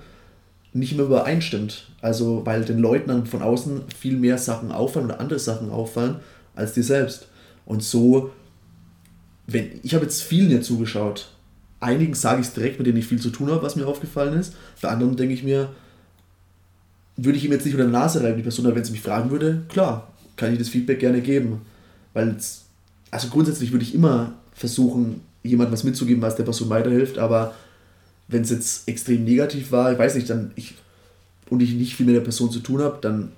nicht 0.72 0.96
mehr 0.96 1.06
übereinstimmt. 1.06 1.88
Also, 2.00 2.46
weil 2.46 2.64
den 2.64 2.78
Leuten 2.78 3.08
dann 3.08 3.26
von 3.26 3.42
außen 3.42 3.82
viel 3.98 4.16
mehr 4.16 4.38
Sachen 4.38 4.70
auffallen 4.70 5.06
oder 5.06 5.18
andere 5.18 5.40
Sachen 5.40 5.70
auffallen 5.70 6.20
als 6.54 6.74
dir 6.74 6.84
selbst. 6.84 7.26
Und 7.66 7.82
so, 7.82 8.30
wenn 9.48 9.80
ich 9.82 9.94
habe 9.94 10.04
jetzt 10.04 10.22
vielen 10.22 10.50
hier 10.50 10.62
zugeschaut. 10.62 11.28
Einigen 11.80 12.14
sage 12.14 12.42
ich 12.42 12.46
es 12.46 12.54
direkt, 12.54 12.78
mit 12.78 12.86
denen 12.86 12.98
ich 12.98 13.08
viel 13.08 13.20
zu 13.20 13.30
tun 13.30 13.50
habe, 13.50 13.62
was 13.62 13.74
mir 13.74 13.88
aufgefallen 13.88 14.38
ist. 14.38 14.54
Bei 14.80 14.88
anderen 14.88 15.16
denke 15.16 15.34
ich 15.34 15.42
mir, 15.42 15.68
würde 17.16 17.38
ich 17.38 17.44
ihm 17.44 17.50
jetzt 17.50 17.64
nicht 17.64 17.74
unter 17.74 17.90
der 17.90 17.92
Nase 17.92 18.22
reiben, 18.22 18.36
die 18.36 18.44
Person, 18.44 18.66
aber 18.66 18.76
wenn 18.76 18.84
sie 18.84 18.92
mich 18.92 19.00
fragen 19.00 19.32
würde, 19.32 19.64
klar, 19.68 20.12
kann 20.36 20.52
ich 20.52 20.60
das 20.60 20.68
Feedback 20.68 21.00
gerne 21.00 21.22
geben. 21.22 21.62
Weil, 22.12 22.36
also 23.10 23.28
grundsätzlich 23.30 23.72
würde 23.72 23.84
ich 23.84 23.96
immer 23.96 24.34
versuchen, 24.54 25.22
jemandem 25.42 25.72
was 25.72 25.84
mitzugeben, 25.84 26.22
was 26.22 26.36
der 26.36 26.44
Person 26.44 26.70
weiterhilft, 26.70 27.18
aber 27.18 27.54
wenn 28.28 28.42
es 28.42 28.50
jetzt 28.50 28.88
extrem 28.88 29.24
negativ 29.24 29.72
war, 29.72 29.92
ich 29.92 29.98
weiß 29.98 30.14
nicht, 30.14 30.30
dann 30.30 30.52
ich 30.54 30.74
und 31.50 31.60
ich 31.60 31.74
nicht 31.74 31.96
viel 31.96 32.06
mit 32.06 32.14
der 32.14 32.20
Person 32.20 32.50
zu 32.50 32.60
tun 32.60 32.80
habe, 32.80 32.98
dann 33.00 33.32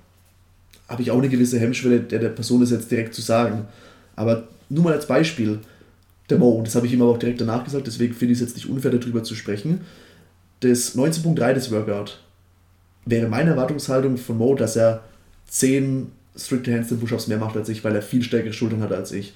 habe 0.87 1.01
ich 1.01 1.11
auch 1.11 1.17
eine 1.17 1.29
gewisse 1.29 1.59
Hemmschwelle, 1.59 1.99
der, 1.99 2.19
der 2.19 2.29
Person 2.29 2.61
das 2.61 2.71
jetzt 2.71 2.89
direkt 2.89 3.13
zu 3.13 3.21
sagen. 3.21 3.65
Aber 4.15 4.47
nur 4.69 4.83
mal 4.83 4.93
als 4.93 5.07
Beispiel, 5.07 5.59
der 6.29 6.37
Mo, 6.37 6.61
das 6.63 6.75
habe 6.75 6.87
ich 6.87 6.93
ihm 6.93 7.01
aber 7.01 7.11
auch 7.11 7.19
direkt 7.19 7.41
danach 7.41 7.63
gesagt, 7.63 7.87
deswegen 7.87 8.13
finde 8.13 8.33
ich 8.33 8.39
es 8.39 8.47
jetzt 8.47 8.55
nicht 8.55 8.69
unfair, 8.69 8.91
darüber 8.91 9.23
zu 9.23 9.35
sprechen. 9.35 9.81
Das 10.61 10.95
19.3 10.95 11.53
des 11.53 11.71
Workout 11.71 12.19
wäre 13.05 13.27
meine 13.27 13.51
Erwartungshaltung 13.51 14.17
von 14.17 14.37
Mo, 14.37 14.55
dass 14.55 14.75
er 14.75 15.03
10 15.49 16.11
strikte 16.35 16.73
Handstand 16.73 17.01
Push-Ups 17.01 17.27
mehr 17.27 17.37
macht 17.37 17.55
als 17.55 17.69
ich, 17.69 17.83
weil 17.83 17.95
er 17.95 18.01
viel 18.01 18.23
stärkere 18.23 18.53
Schultern 18.53 18.81
hat 18.81 18.91
als 18.91 19.11
ich. 19.11 19.33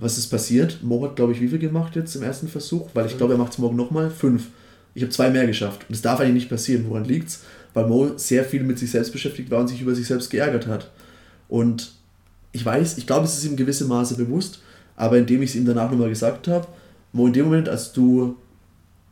Was 0.00 0.16
ist 0.16 0.28
passiert? 0.28 0.78
Mo 0.82 1.04
hat, 1.04 1.16
glaube 1.16 1.32
ich, 1.32 1.40
wie 1.40 1.48
viel 1.48 1.58
gemacht 1.58 1.96
jetzt 1.96 2.14
im 2.14 2.22
ersten 2.22 2.46
Versuch? 2.46 2.88
Weil 2.94 3.06
ich 3.06 3.16
glaube, 3.16 3.34
er 3.34 3.38
macht 3.38 3.52
es 3.52 3.58
morgen 3.58 3.76
nochmal. 3.76 4.10
Fünf. 4.10 4.46
Ich 4.94 5.02
habe 5.02 5.10
zwei 5.10 5.28
mehr 5.28 5.46
geschafft. 5.46 5.82
Und 5.82 5.90
das 5.90 6.02
darf 6.02 6.20
eigentlich 6.20 6.34
nicht 6.34 6.48
passieren. 6.48 6.86
Woran 6.88 7.04
liegt 7.04 7.28
es? 7.28 7.40
Weil 7.74 7.88
Mo 7.88 8.12
sehr 8.16 8.44
viel 8.44 8.62
mit 8.62 8.78
sich 8.78 8.92
selbst 8.92 9.12
beschäftigt 9.12 9.50
war 9.50 9.58
und 9.58 9.68
sich 9.68 9.82
über 9.82 9.94
sich 9.94 10.06
selbst 10.06 10.30
geärgert 10.30 10.68
hat. 10.68 10.90
Und 11.48 11.92
ich 12.52 12.64
weiß, 12.64 12.96
ich 12.98 13.06
glaube, 13.06 13.26
es 13.26 13.36
ist 13.36 13.44
ihm 13.44 13.52
in 13.52 13.56
gewissem 13.56 13.88
Maße 13.88 14.16
bewusst, 14.16 14.60
aber 14.96 15.18
indem 15.18 15.42
ich 15.42 15.50
es 15.50 15.56
ihm 15.56 15.66
danach 15.66 15.90
nochmal 15.90 16.08
gesagt 16.08 16.48
habe, 16.48 16.66
Mo, 17.12 17.26
in 17.26 17.32
dem 17.32 17.46
Moment, 17.46 17.68
als 17.68 17.92
du 17.92 18.36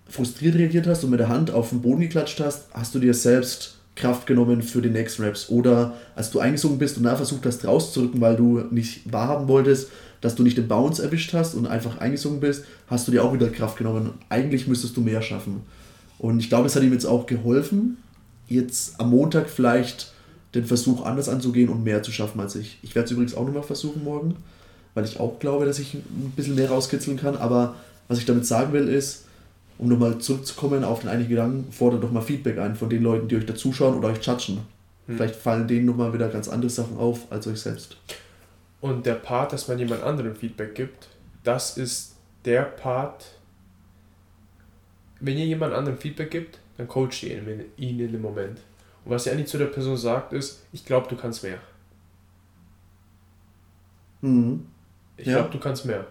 frustriert 0.09 0.55
reagiert 0.55 0.87
hast 0.87 1.03
und 1.03 1.11
mit 1.11 1.20
der 1.20 1.28
Hand 1.28 1.51
auf 1.51 1.70
den 1.70 1.82
Boden 1.82 2.01
geklatscht 2.01 2.41
hast, 2.41 2.68
hast 2.72 2.95
du 2.95 2.99
dir 2.99 3.14
selbst 3.14 3.76
Kraft 3.97 4.26
genommen 4.26 4.62
für 4.62 4.82
die 4.82 4.91
Next 4.91 5.18
Raps. 5.20 5.49
Oder 5.49 5.95
als 6.14 6.30
du 6.30 6.39
eingesogen 6.39 6.78
bist 6.78 6.99
und 6.99 7.05
da 7.05 7.16
versucht 7.16 7.47
hast 7.47 7.64
rauszurücken, 7.64 8.20
weil 8.20 8.37
du 8.37 8.64
nicht 8.70 9.11
wahrhaben 9.11 9.49
wolltest, 9.49 9.89
dass 10.27 10.35
du 10.35 10.43
nicht 10.43 10.59
den 10.59 10.66
Bounce 10.66 11.01
erwischt 11.01 11.33
hast 11.35 11.55
und 11.55 11.68
einfach 11.68 11.99
eingesungen 11.99 12.41
bist, 12.41 12.64
hast 12.89 13.07
du 13.07 13.12
dir 13.12 13.22
auch 13.22 13.33
wieder 13.33 13.49
Kraft 13.49 13.79
genommen. 13.79 14.11
Eigentlich 14.29 14.66
müsstest 14.66 14.97
du 14.97 15.01
mehr 15.01 15.22
schaffen. 15.22 15.61
Und 16.18 16.41
ich 16.41 16.49
glaube, 16.49 16.66
es 16.66 16.74
hat 16.74 16.83
ihm 16.83 16.93
jetzt 16.93 17.05
auch 17.05 17.27
geholfen, 17.27 17.99
jetzt 18.49 18.99
am 18.99 19.11
Montag 19.11 19.49
vielleicht 19.49 20.12
den 20.53 20.64
Versuch 20.64 21.05
anders 21.05 21.29
anzugehen 21.29 21.68
und 21.68 21.85
mehr 21.85 22.03
zu 22.03 22.11
schaffen 22.11 22.41
als 22.41 22.57
ich. 22.57 22.81
Ich 22.83 22.97
werde 22.97 23.07
es 23.07 23.12
übrigens 23.12 23.37
auch 23.37 23.47
nochmal 23.47 23.62
versuchen 23.62 24.03
morgen, 24.03 24.35
weil 24.95 25.05
ich 25.05 25.20
auch 25.20 25.39
glaube, 25.39 25.64
dass 25.64 25.79
ich 25.79 25.95
ein 25.95 26.33
bisschen 26.35 26.57
mehr 26.57 26.70
rauskitzeln 26.70 27.18
kann. 27.18 27.37
Aber 27.37 27.77
was 28.09 28.18
ich 28.18 28.24
damit 28.24 28.47
sagen 28.47 28.72
will, 28.72 28.89
ist, 28.89 29.27
um 29.79 29.89
nochmal 29.89 30.18
zurückzukommen 30.18 30.83
auf 30.83 31.03
den 31.03 31.09
einigen 31.09 31.31
Gedanken, 31.31 31.70
fordert 31.70 32.03
doch 32.03 32.11
mal 32.11 32.20
Feedback 32.20 32.59
ein 32.59 32.74
von 32.74 32.91
den 32.91 33.05
Leuten, 33.05 33.29
die 33.29 33.37
euch 33.37 33.47
dazuschauen 33.47 33.97
oder 33.97 34.09
euch 34.09 34.27
judgen. 34.27 34.59
Hm. 35.07 35.18
Vielleicht 35.18 35.37
fallen 35.37 35.68
denen 35.68 35.87
nochmal 35.87 36.12
wieder 36.12 36.29
ganz 36.29 36.49
andere 36.49 36.70
Sachen 36.70 36.97
auf 36.97 37.31
als 37.31 37.47
euch 37.47 37.61
selbst. 37.61 37.97
Und 38.81 39.07
der 39.07 39.14
Part, 39.14 39.53
dass 39.53 39.68
man 39.68 39.79
jemand 39.79 40.03
anderem 40.03 40.37
Feedback 40.37 40.74
gibt, 40.74 41.09
das 41.43 41.77
ist 41.77 42.16
der 42.45 42.62
Part, 42.62 43.39
wenn 45.20 45.39
ihr 45.39 45.47
jemand 45.47 45.74
anderem 45.74 45.99
Feedback 45.99 46.31
gibt, 46.31 46.59
dann 46.77 46.89
coacht 46.89 47.22
ihr 47.22 47.39
ihn, 47.39 47.64
ihn 47.77 48.01
in 48.01 48.12
dem 48.12 48.22
Moment. 48.22 48.61
Und 49.05 49.12
was 49.12 49.27
ihr 49.27 49.33
eigentlich 49.33 49.49
zu 49.49 49.59
der 49.59 49.66
Person 49.66 49.97
sagt, 49.97 50.33
ist, 50.33 50.64
ich 50.72 50.85
glaube, 50.85 51.09
du 51.09 51.16
kannst 51.16 51.43
mehr. 51.43 51.59
Mhm. 54.20 54.66
Ich 55.16 55.27
ja. 55.27 55.39
glaube, 55.39 55.51
du 55.51 55.59
kannst 55.59 55.87
mehr. 55.87 56.07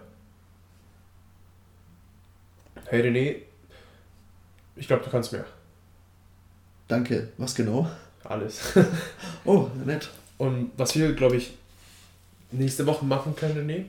Hey 2.86 3.02
René, 3.02 3.42
ich 4.76 4.86
glaube, 4.86 5.04
du 5.04 5.10
kannst 5.10 5.32
mehr. 5.32 5.44
Danke. 6.88 7.32
Was 7.36 7.54
genau? 7.54 7.88
Alles. 8.24 8.72
oh, 9.44 9.68
nett. 9.84 10.10
Und 10.38 10.70
was 10.76 10.94
wir, 10.94 11.12
glaube 11.14 11.36
ich, 11.36 11.56
nächste 12.58 12.86
Woche 12.86 13.04
machen 13.04 13.34
können, 13.36 13.68
René, 13.68 13.84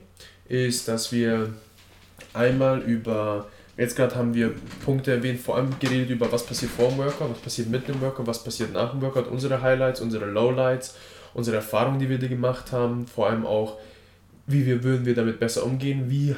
ist, 0.47 0.87
dass 0.87 1.11
wir 1.11 1.53
einmal 2.33 2.81
über, 2.81 3.47
jetzt 3.77 3.95
gerade 3.95 4.15
haben 4.15 4.33
wir 4.33 4.53
Punkte 4.85 5.11
erwähnt, 5.11 5.39
vor 5.39 5.57
allem 5.57 5.77
geredet 5.79 6.09
über, 6.09 6.31
was 6.31 6.45
passiert 6.45 6.71
vor 6.71 6.89
dem 6.89 6.97
Workout, 6.97 7.31
was 7.31 7.39
passiert 7.39 7.69
mit 7.69 7.87
dem 7.87 7.99
Workout, 8.01 8.27
was 8.27 8.43
passiert 8.43 8.73
nach 8.73 8.91
dem 8.91 9.01
Workout, 9.01 9.27
unsere 9.27 9.61
Highlights, 9.61 10.01
unsere 10.01 10.25
Lowlights, 10.25 10.95
unsere 11.33 11.57
Erfahrungen, 11.57 11.99
die 11.99 12.09
wir 12.09 12.19
da 12.19 12.27
gemacht 12.27 12.71
haben, 12.71 13.07
vor 13.07 13.29
allem 13.29 13.45
auch, 13.45 13.77
wie 14.45 14.65
wir 14.65 14.83
würden 14.83 15.05
wir 15.05 15.15
damit 15.15 15.39
besser 15.39 15.65
umgehen, 15.65 16.09
wie, 16.09 16.35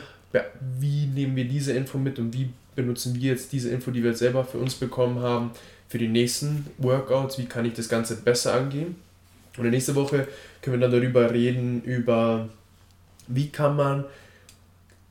wie 0.79 1.05
nehmen 1.05 1.35
wir 1.35 1.45
diese 1.45 1.73
Info 1.73 1.97
mit 1.97 2.19
und 2.19 2.33
wie 2.33 2.49
benutzen 2.75 3.15
wir 3.15 3.31
jetzt 3.31 3.51
diese 3.51 3.69
Info, 3.69 3.91
die 3.91 4.01
wir 4.03 4.11
jetzt 4.11 4.19
selber 4.19 4.43
für 4.45 4.57
uns 4.57 4.75
bekommen 4.75 5.19
haben, 5.19 5.51
für 5.87 5.97
die 5.97 6.07
nächsten 6.07 6.67
Workouts, 6.77 7.37
wie 7.37 7.45
kann 7.45 7.65
ich 7.65 7.73
das 7.73 7.89
Ganze 7.89 8.15
besser 8.15 8.53
angehen. 8.53 8.95
Und 9.57 9.69
nächste 9.69 9.95
Woche 9.95 10.27
können 10.61 10.79
wir 10.79 10.87
dann 10.87 10.99
darüber 10.99 11.31
reden, 11.31 11.81
über 11.83 12.49
wie 13.27 13.49
kann 13.49 13.75
man 13.75 14.05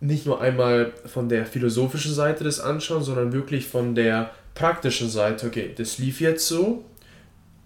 nicht 0.00 0.26
nur 0.26 0.40
einmal 0.40 0.92
von 1.06 1.28
der 1.28 1.44
philosophischen 1.44 2.14
Seite 2.14 2.44
das 2.44 2.60
anschauen, 2.60 3.02
sondern 3.02 3.32
wirklich 3.32 3.66
von 3.66 3.94
der 3.94 4.30
praktischen 4.54 5.08
Seite. 5.08 5.46
Okay, 5.46 5.72
das 5.76 5.98
lief 5.98 6.20
jetzt 6.20 6.46
so, 6.46 6.84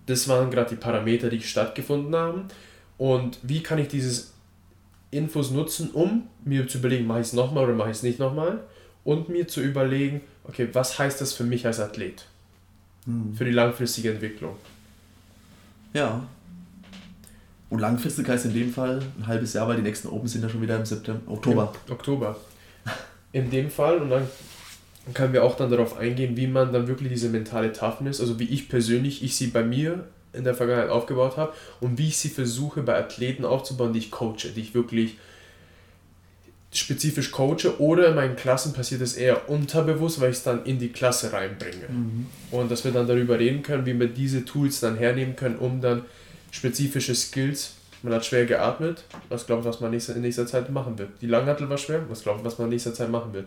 das 0.07 0.29
waren 0.29 0.51
gerade 0.51 0.71
die 0.71 0.77
Parameter, 0.77 1.29
die 1.29 1.43
stattgefunden 1.43 2.15
haben. 2.15 2.45
Und 2.99 3.39
wie 3.43 3.63
kann 3.63 3.79
ich 3.79 3.89
dieses 3.89 4.33
Infos 5.11 5.51
nutzen, 5.51 5.91
um 5.91 6.29
mir 6.45 6.67
zu 6.69 6.79
überlegen, 6.79 7.07
mache 7.07 7.21
ich 7.21 7.27
es 7.29 7.33
nochmal 7.33 7.65
oder 7.65 7.75
mache 7.75 7.91
ich 7.91 7.97
es 7.99 8.03
nicht 8.03 8.19
nochmal? 8.19 8.61
Und 9.05 9.29
mir 9.29 9.49
zu 9.49 9.61
überlegen, 9.61 10.23
okay, 10.45 10.69
was 10.73 10.99
heißt 10.99 11.21
das 11.21 11.33
für 11.33 11.45
mich 11.45 11.67
als 11.67 11.81
Athlet? 11.81 12.27
Hm. 13.05 13.35
Für 13.35 13.45
die 13.45 13.51
langfristige 13.51 14.13
Entwicklung. 14.13 14.57
Ja, 15.93 16.27
und 17.73 17.79
langfristig 17.79 18.29
heißt 18.29 18.45
in 18.45 18.53
dem 18.53 18.71
Fall 18.71 19.01
ein 19.19 19.27
halbes 19.27 19.55
Jahr, 19.55 19.67
weil 19.67 19.77
die 19.77 19.83
nächsten 19.83 20.09
Open 20.09 20.29
sind 20.29 20.43
ja 20.43 20.51
schon 20.51 20.61
wieder 20.61 20.77
im 20.77 20.85
September, 20.85 21.23
Oktober. 21.27 21.73
Im 21.87 21.93
Oktober. 21.95 22.37
In 23.33 23.51
dem 23.51 23.71
Fall 23.71 23.97
und 23.97 24.11
dann 24.11 24.27
können 25.15 25.33
wir 25.33 25.43
auch 25.43 25.57
dann 25.57 25.71
darauf 25.71 25.97
eingehen, 25.97 26.37
wie 26.37 26.47
man 26.47 26.71
dann 26.75 26.87
wirklich 26.87 27.09
diese 27.09 27.31
mentale 27.31 27.73
Toughness, 27.73 28.21
also 28.21 28.39
wie 28.39 28.45
ich 28.45 28.69
persönlich, 28.69 29.25
ich 29.25 29.37
sie 29.37 29.47
bei 29.47 29.65
mir 29.65 30.05
in 30.35 30.45
der 30.45 30.55
Vergangenheit 30.55 30.91
aufgebaut 30.91 31.39
habe 31.39 31.55
und 31.81 31.97
wie 31.97 32.09
ich 32.09 32.19
sie 32.19 32.29
versuche 32.29 32.83
bei 32.83 32.95
Athleten 32.95 33.47
aufzubauen, 33.47 33.95
die 33.95 34.01
ich 34.01 34.11
coache, 34.11 34.51
die 34.55 34.61
ich 34.61 34.75
wirklich 34.75 35.17
spezifisch 36.75 37.31
coache 37.31 37.79
oder 37.79 38.09
in 38.09 38.15
meinen 38.15 38.37
Klassen 38.37 38.75
passiert 38.75 39.01
es 39.01 39.15
eher 39.15 39.49
unterbewusst, 39.49 40.21
weil 40.21 40.31
ich 40.31 40.37
es 40.37 40.43
dann 40.43 40.67
in 40.67 40.79
die 40.79 40.91
Klasse 40.91 41.33
reinbringe. 41.33 41.89
Mhm. 41.89 42.27
Und 42.51 42.71
dass 42.71 42.85
wir 42.85 42.93
dann 42.93 43.07
darüber 43.07 43.39
reden 43.39 43.63
können, 43.63 43.87
wie 43.87 43.99
wir 43.99 44.09
diese 44.09 44.45
Tools 44.45 44.81
dann 44.81 44.99
hernehmen 44.99 45.37
können, 45.37 45.57
um 45.57 45.81
dann 45.81 46.03
spezifische 46.53 47.17
Skills. 47.17 47.73
Man 48.05 48.15
hat 48.15 48.25
schwer 48.25 48.47
geatmet. 48.47 49.03
Was 49.29 49.47
glaubt 49.47 49.65
was 49.65 49.81
man 49.81 49.93
in 49.93 50.21
nächster 50.21 50.47
Zeit 50.47 50.71
machen 50.71 50.97
wird? 50.99 51.11
Die 51.21 51.27
Langhantel 51.27 51.69
war 51.69 51.79
schwer. 51.79 52.05
Was 52.09 52.23
glaubt 52.23 52.45
was 52.45 52.59
man 52.59 52.67
in 52.67 52.71
nächster 52.71 52.95
Zeit 52.95 53.11
machen 53.11 53.33
wird? 53.33 53.47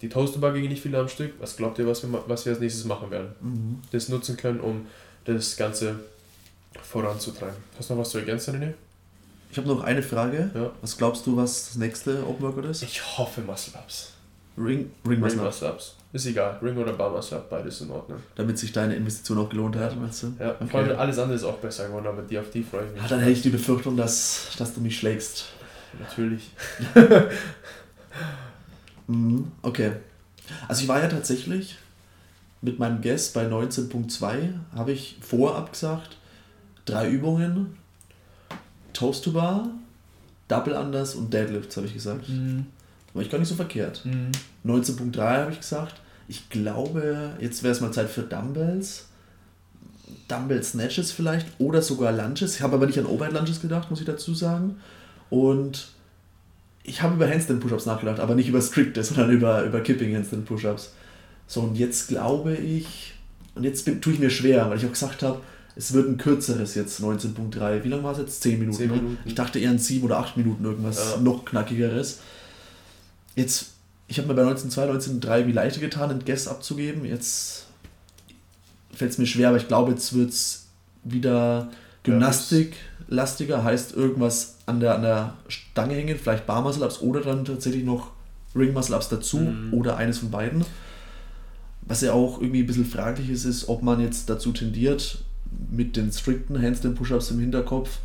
Die 0.00 0.08
Toasterbar 0.08 0.52
ging 0.52 0.68
nicht 0.68 0.82
viel 0.82 0.94
am 0.94 1.08
Stück. 1.08 1.34
Was 1.38 1.56
glaubt 1.56 1.78
ihr, 1.78 1.86
was 1.86 2.02
wir, 2.02 2.22
was 2.26 2.44
wir 2.44 2.52
als 2.52 2.60
nächstes 2.60 2.84
machen 2.84 3.10
werden? 3.10 3.28
Mhm. 3.40 3.82
Das 3.92 4.08
nutzen 4.08 4.36
können, 4.36 4.60
um 4.60 4.86
das 5.24 5.56
Ganze 5.56 6.00
voranzutreiben. 6.82 7.56
Hast 7.78 7.90
du 7.90 7.94
noch 7.94 8.02
was 8.02 8.10
zu 8.10 8.18
ergänzen, 8.18 8.56
René? 8.56 8.74
Ich 9.50 9.58
habe 9.58 9.68
noch 9.68 9.82
eine 9.82 10.02
Frage. 10.02 10.50
Ja. 10.54 10.70
Was 10.82 10.96
glaubst 10.96 11.26
du, 11.26 11.36
was 11.36 11.68
das 11.68 11.76
nächste 11.76 12.26
Open 12.26 12.42
Workout 12.42 12.66
ist? 12.66 12.82
Ich 12.82 13.18
hoffe 13.18 13.40
Muscle 13.40 13.72
Ups. 13.78 14.12
Ring, 14.56 14.90
Ring, 15.06 15.22
Ring 15.22 15.36
Muscle 15.36 15.68
Ups. 15.68 15.95
Ist 16.12 16.26
egal, 16.26 16.58
Ring 16.62 16.76
oder 16.76 16.92
Bar 16.92 17.10
Muscle 17.10 17.36
Up, 17.36 17.50
beides 17.50 17.80
in 17.80 17.90
Ordnung. 17.90 18.18
Damit 18.36 18.58
sich 18.58 18.72
deine 18.72 18.94
Investition 18.94 19.38
auch 19.38 19.48
gelohnt 19.48 19.76
hat, 19.76 20.00
meinst 20.00 20.22
du? 20.22 20.32
Ja, 20.38 20.52
okay. 20.52 20.66
vor 20.70 20.80
allem 20.80 20.98
alles 20.98 21.18
andere 21.18 21.36
ist 21.36 21.44
auch 21.44 21.58
besser 21.58 21.88
geworden, 21.88 22.06
aber 22.06 22.22
die 22.22 22.38
auf 22.38 22.50
die 22.50 22.62
freue 22.62 22.86
ich 22.86 22.92
mich. 22.92 23.02
Ja, 23.02 23.08
dann 23.08 23.20
hätte 23.20 23.32
ich 23.32 23.42
die 23.42 23.50
Befürchtung, 23.50 23.96
dass, 23.96 24.52
dass 24.56 24.72
du 24.72 24.80
mich 24.80 24.98
schlägst. 24.98 25.46
Natürlich. 25.98 26.50
mhm, 29.06 29.50
okay. 29.62 29.92
Also 30.68 30.82
ich 30.82 30.88
war 30.88 31.00
ja 31.00 31.08
tatsächlich 31.08 31.76
mit 32.62 32.78
meinem 32.78 33.02
Guest 33.02 33.34
bei 33.34 33.46
19.2, 33.46 34.52
habe 34.74 34.92
ich 34.92 35.18
vorab 35.20 35.72
gesagt, 35.72 36.16
drei 36.84 37.08
Übungen, 37.08 37.76
Toast 38.92 39.24
to 39.24 39.32
Bar, 39.32 39.68
Double 40.48 40.74
Unders 40.74 41.14
und 41.14 41.32
Deadlifts, 41.32 41.76
habe 41.76 41.86
ich 41.86 41.94
gesagt. 41.94 42.28
Mhm. 42.28 42.66
War 43.16 43.22
ich 43.22 43.30
gar 43.30 43.38
nicht 43.38 43.48
so 43.48 43.54
verkehrt. 43.54 44.04
Mhm. 44.04 44.30
19.3 44.70 45.18
habe 45.18 45.52
ich 45.52 45.60
gesagt. 45.60 45.94
Ich 46.28 46.50
glaube, 46.50 47.32
jetzt 47.40 47.62
wäre 47.62 47.72
es 47.72 47.80
mal 47.80 47.90
Zeit 47.90 48.10
für 48.10 48.22
Dumbbells. 48.22 49.06
Dumbbell 50.28 50.62
Snatches 50.62 51.12
vielleicht 51.12 51.46
oder 51.58 51.80
sogar 51.80 52.12
Lunges. 52.12 52.56
Ich 52.56 52.60
habe 52.60 52.76
aber 52.76 52.86
nicht 52.86 52.98
an 52.98 53.06
Overhead 53.06 53.32
Lunges 53.32 53.62
gedacht, 53.62 53.90
muss 53.90 54.00
ich 54.00 54.06
dazu 54.06 54.34
sagen. 54.34 54.76
Und 55.30 55.88
ich 56.82 57.00
habe 57.00 57.14
über 57.14 57.26
Handstand 57.26 57.60
Push-Ups 57.60 57.86
nachgedacht, 57.86 58.20
aber 58.20 58.34
nicht 58.34 58.48
über 58.48 58.60
Stricte, 58.60 59.02
sondern 59.04 59.30
über, 59.30 59.64
über 59.64 59.80
Kipping 59.80 60.14
Handstand 60.14 60.44
Push-Ups. 60.44 60.92
So, 61.46 61.62
und 61.62 61.76
jetzt 61.76 62.08
glaube 62.08 62.54
ich, 62.54 63.14
und 63.54 63.64
jetzt 63.64 63.86
bin, 63.86 64.02
tue 64.02 64.12
ich 64.12 64.18
mir 64.18 64.30
schwer, 64.30 64.68
weil 64.68 64.76
ich 64.76 64.84
auch 64.84 64.92
gesagt 64.92 65.22
habe, 65.22 65.40
es 65.74 65.94
wird 65.94 66.06
ein 66.06 66.18
kürzeres 66.18 66.74
jetzt, 66.74 67.00
19.3. 67.00 67.82
Wie 67.82 67.88
lange 67.88 68.02
war 68.02 68.12
es 68.12 68.18
jetzt? 68.18 68.42
10 68.42 68.58
Minuten. 68.58 68.76
10 68.76 68.90
Minuten. 68.90 69.12
Ne? 69.12 69.18
Ich 69.24 69.34
dachte 69.34 69.58
eher 69.58 69.70
ein 69.70 69.78
7 69.78 70.04
oder 70.04 70.18
8 70.18 70.36
Minuten 70.36 70.64
irgendwas 70.64 71.14
ja. 71.14 71.20
noch 71.22 71.46
knackigeres. 71.46 72.20
Jetzt, 73.36 73.66
ich 74.08 74.18
habe 74.18 74.26
mir 74.28 74.34
bei 74.34 74.42
19.2, 74.42 75.20
19.3 75.20 75.46
wie 75.46 75.52
leichter 75.52 75.80
getan, 75.80 76.10
ein 76.10 76.24
Guess 76.24 76.48
abzugeben. 76.48 77.04
Jetzt 77.04 77.66
fällt 78.92 79.12
es 79.12 79.18
mir 79.18 79.26
schwer, 79.26 79.48
aber 79.48 79.58
ich 79.58 79.68
glaube, 79.68 79.92
jetzt 79.92 80.14
wird 80.14 80.30
es 80.30 80.66
wieder 81.04 81.70
Gymnastik-lastiger, 82.02 83.62
heißt 83.62 83.94
irgendwas 83.94 84.56
an 84.66 84.80
der, 84.80 84.94
an 84.94 85.02
der 85.02 85.34
Stange 85.48 85.94
hängen, 85.94 86.18
vielleicht 86.18 86.46
Bar 86.46 86.62
Muscle 86.62 86.84
Ups 86.84 87.00
oder 87.00 87.20
dann 87.20 87.44
tatsächlich 87.44 87.84
noch 87.84 88.10
Ring 88.54 88.72
Muscle 88.72 88.96
Ups 88.96 89.08
dazu 89.08 89.38
Mhm. 89.38 89.74
oder 89.74 89.96
eines 89.96 90.18
von 90.18 90.30
beiden. 90.30 90.64
Was 91.82 92.00
ja 92.00 92.12
auch 92.12 92.40
irgendwie 92.40 92.60
ein 92.62 92.66
bisschen 92.66 92.86
fraglich 92.86 93.28
ist, 93.30 93.44
ist, 93.44 93.68
ob 93.68 93.82
man 93.82 94.00
jetzt 94.00 94.28
dazu 94.28 94.50
tendiert, 94.52 95.18
mit 95.70 95.96
den 95.96 96.10
strikten 96.10 96.60
Handstand 96.60 96.96
Push-Ups 96.96 97.30
im 97.30 97.38
Hinterkopf, 97.40 97.98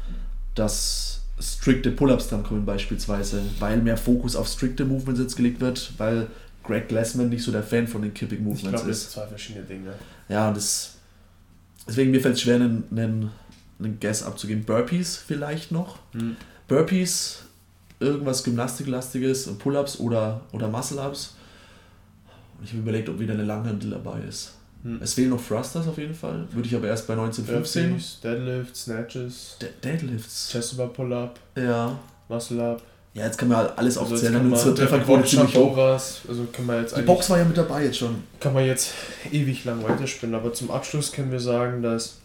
dass 0.56 1.21
strikte 1.42 1.92
Pull-Ups 1.92 2.30
dann 2.30 2.44
kommen 2.44 2.66
beispielsweise, 2.66 3.42
weil 3.60 3.78
mehr 3.78 3.98
Fokus 3.98 4.36
auf 4.36 4.48
strikte 4.48 4.86
Movements 4.86 5.20
jetzt 5.20 5.36
gelegt 5.36 5.60
wird, 5.60 5.94
weil 5.98 6.28
Greg 6.64 6.88
Glassman 6.88 7.30
nicht 7.30 7.44
so 7.44 7.52
der 7.52 7.64
Fan 7.64 7.88
von 7.88 8.02
den 8.02 8.14
Kipping 8.14 8.40
Ich 8.40 8.44
Movements 8.44 8.70
glaube, 8.70 8.88
das 8.88 8.98
ist. 8.98 9.02
sind 9.04 9.12
zwei 9.14 9.28
verschiedene 9.28 9.66
Dinge. 9.66 9.94
Ja, 10.30 10.48
und 10.50 10.58
das, 10.58 10.96
deswegen 11.88 12.12
mir 12.12 12.22
fällt 12.22 12.36
es 12.36 12.42
schwer, 12.42 12.56
einen, 12.56 12.84
einen, 12.92 13.32
einen 13.80 14.00
Guess 14.00 14.24
abzugeben. 14.24 14.64
Burpees 14.64 15.18
vielleicht 15.18 15.72
noch. 15.72 16.00
Hm. 16.14 16.36
Burpees, 16.68 17.44
irgendwas 18.00 18.44
Gymnastiklastiges, 18.44 19.48
Pull-Ups 19.58 20.00
oder, 20.00 20.42
oder 20.52 20.68
Muscle-Ups. 20.68 21.36
Und 22.60 22.66
ich 22.66 22.72
habe 22.72 22.82
überlegt, 22.84 23.10
ob 23.10 23.20
wieder 23.20 23.34
eine 23.34 23.44
Langhandel 23.44 23.90
dabei 23.90 24.22
ist. 24.22 24.54
Hm. 24.84 25.00
Es 25.02 25.14
fehlen 25.14 25.30
noch 25.30 25.46
Thrusters 25.46 25.88
auf 25.88 25.98
jeden 25.98 26.14
Fall. 26.16 26.48
Würde 26.52 26.68
ich 26.68 26.76
aber 26.76 26.88
erst 26.88 27.08
bei 27.08 27.14
1915. 27.14 27.90
Burpees, 27.90 28.20
Deadlifts, 28.24 28.84
Snatches, 28.86 29.58
De 29.62 29.70
Deadlifts. 29.84 30.50
Chest 30.52 30.74
über 30.74 30.88
Pull-Up, 30.88 31.40
Ja. 31.56 31.98
Muscle 32.30 32.62
Up. 32.62 32.82
Ja, 33.14 33.26
jetzt 33.26 33.38
kann 33.38 33.50
man 33.50 33.58
halt 33.58 33.78
alles 33.78 33.98
Also 33.98 34.14
aufzählen. 34.16 34.34
dann 34.34 34.52
unsere 34.52 34.74
Trefferquote 34.74 35.26
ziemlich 35.26 35.54
hoch. 35.56 35.78
also 35.78 36.48
kann 36.54 36.66
man 36.66 36.82
jetzt 36.82 36.96
Die 36.96 37.02
Box 37.02 37.30
war 37.30 37.38
ja 37.40 37.44
mit 37.44 37.58
dabei 37.58 37.84
jetzt 37.84 37.98
schon. 37.98 38.24
kann 38.40 38.54
man 38.54 38.66
jetzt 38.66 38.94
ewig 39.32 39.66
lang 39.66 39.84
weiterspinnen, 39.84 40.34
aber 40.34 40.54
zum 40.54 40.72
Abschluss 40.72 41.12
können 41.12 41.30
wir 41.32 41.42
sagen, 41.42 41.82
dass 41.84 42.20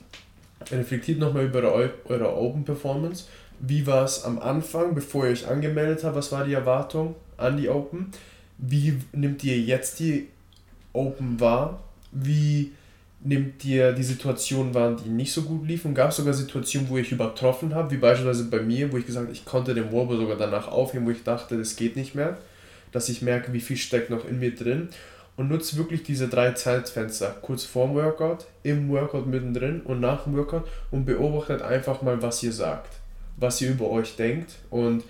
reflektiert 0.70 1.18
nochmal 1.18 1.44
über 1.46 1.60
eure, 1.72 1.90
eure 2.04 2.36
Open 2.36 2.64
Performance. 2.64 3.24
Wie 3.58 3.86
war 3.86 4.04
es 4.04 4.22
am 4.24 4.38
Anfang, 4.38 4.94
bevor 4.94 5.24
ihr 5.26 5.32
euch 5.32 5.48
angemeldet 5.48 6.04
habt? 6.04 6.14
Was 6.14 6.30
war 6.30 6.44
die 6.44 6.52
Erwartung 6.54 7.16
an 7.36 7.56
die 7.56 7.68
Open? 7.68 8.12
Wie 8.58 8.98
nimmt 9.12 9.42
ihr 9.44 9.58
jetzt 9.58 9.98
die 9.98 10.28
Open 10.92 11.40
wahr? 11.40 11.82
Wie 12.18 12.72
nimmt 13.20 13.64
ihr 13.64 13.92
die 13.92 14.02
Situationen 14.02 14.72
wahr, 14.74 14.96
die 14.96 15.08
nicht 15.08 15.32
so 15.32 15.42
gut 15.42 15.66
liefen? 15.66 15.94
Gab 15.94 16.10
es 16.10 16.16
sogar 16.16 16.32
Situationen, 16.32 16.88
wo 16.88 16.96
ich 16.96 17.12
übertroffen 17.12 17.74
habe, 17.74 17.90
wie 17.90 17.96
beispielsweise 17.96 18.44
bei 18.44 18.60
mir, 18.60 18.92
wo 18.92 18.96
ich 18.96 19.06
gesagt 19.06 19.26
habe, 19.26 19.36
ich 19.36 19.44
konnte 19.44 19.74
den 19.74 19.92
Wobble 19.92 20.16
sogar 20.16 20.36
danach 20.36 20.68
aufheben, 20.68 21.06
wo 21.06 21.10
ich 21.10 21.24
dachte, 21.24 21.58
das 21.58 21.76
geht 21.76 21.96
nicht 21.96 22.14
mehr, 22.14 22.38
dass 22.92 23.08
ich 23.08 23.22
merke, 23.22 23.52
wie 23.52 23.60
viel 23.60 23.76
steckt 23.76 24.10
noch 24.10 24.26
in 24.26 24.38
mir 24.38 24.54
drin. 24.54 24.88
Und 25.36 25.50
nutzt 25.50 25.76
wirklich 25.76 26.02
diese 26.02 26.28
drei 26.28 26.52
Zeitfenster, 26.52 27.36
kurz 27.42 27.64
vorm 27.64 27.94
Workout, 27.94 28.46
im 28.62 28.88
Workout 28.88 29.26
mittendrin 29.26 29.82
und 29.82 30.00
nach 30.00 30.24
dem 30.24 30.34
Workout 30.34 30.66
und 30.90 31.04
beobachtet 31.04 31.60
einfach 31.60 32.00
mal, 32.00 32.22
was 32.22 32.42
ihr 32.42 32.52
sagt, 32.52 32.94
was 33.36 33.60
ihr 33.60 33.68
über 33.68 33.90
euch 33.90 34.16
denkt. 34.16 34.52
Und 34.70 35.04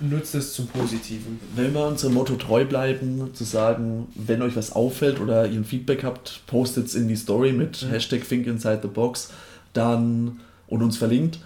nutzt 0.00 0.34
es 0.34 0.54
zum 0.54 0.66
Positiven. 0.66 1.38
Wenn 1.54 1.72
wir 1.74 1.86
unserem 1.86 2.14
Motto 2.14 2.34
treu 2.36 2.64
bleiben, 2.64 3.34
zu 3.34 3.44
sagen, 3.44 4.08
wenn 4.14 4.42
euch 4.42 4.56
was 4.56 4.72
auffällt 4.72 5.20
oder 5.20 5.46
ihr 5.46 5.58
ein 5.58 5.64
Feedback 5.64 6.04
habt, 6.04 6.42
postet 6.46 6.86
es 6.86 6.94
in 6.94 7.08
die 7.08 7.16
Story 7.16 7.52
mit 7.52 7.82
Mhm. 7.82 7.88
Hashtag 7.88 8.28
Think 8.28 8.46
Inside 8.46 8.80
the 8.82 8.88
Box 8.88 9.30
dann 9.72 10.40
und 10.66 10.82
uns 10.82 10.96
verlinkt. 10.96 11.38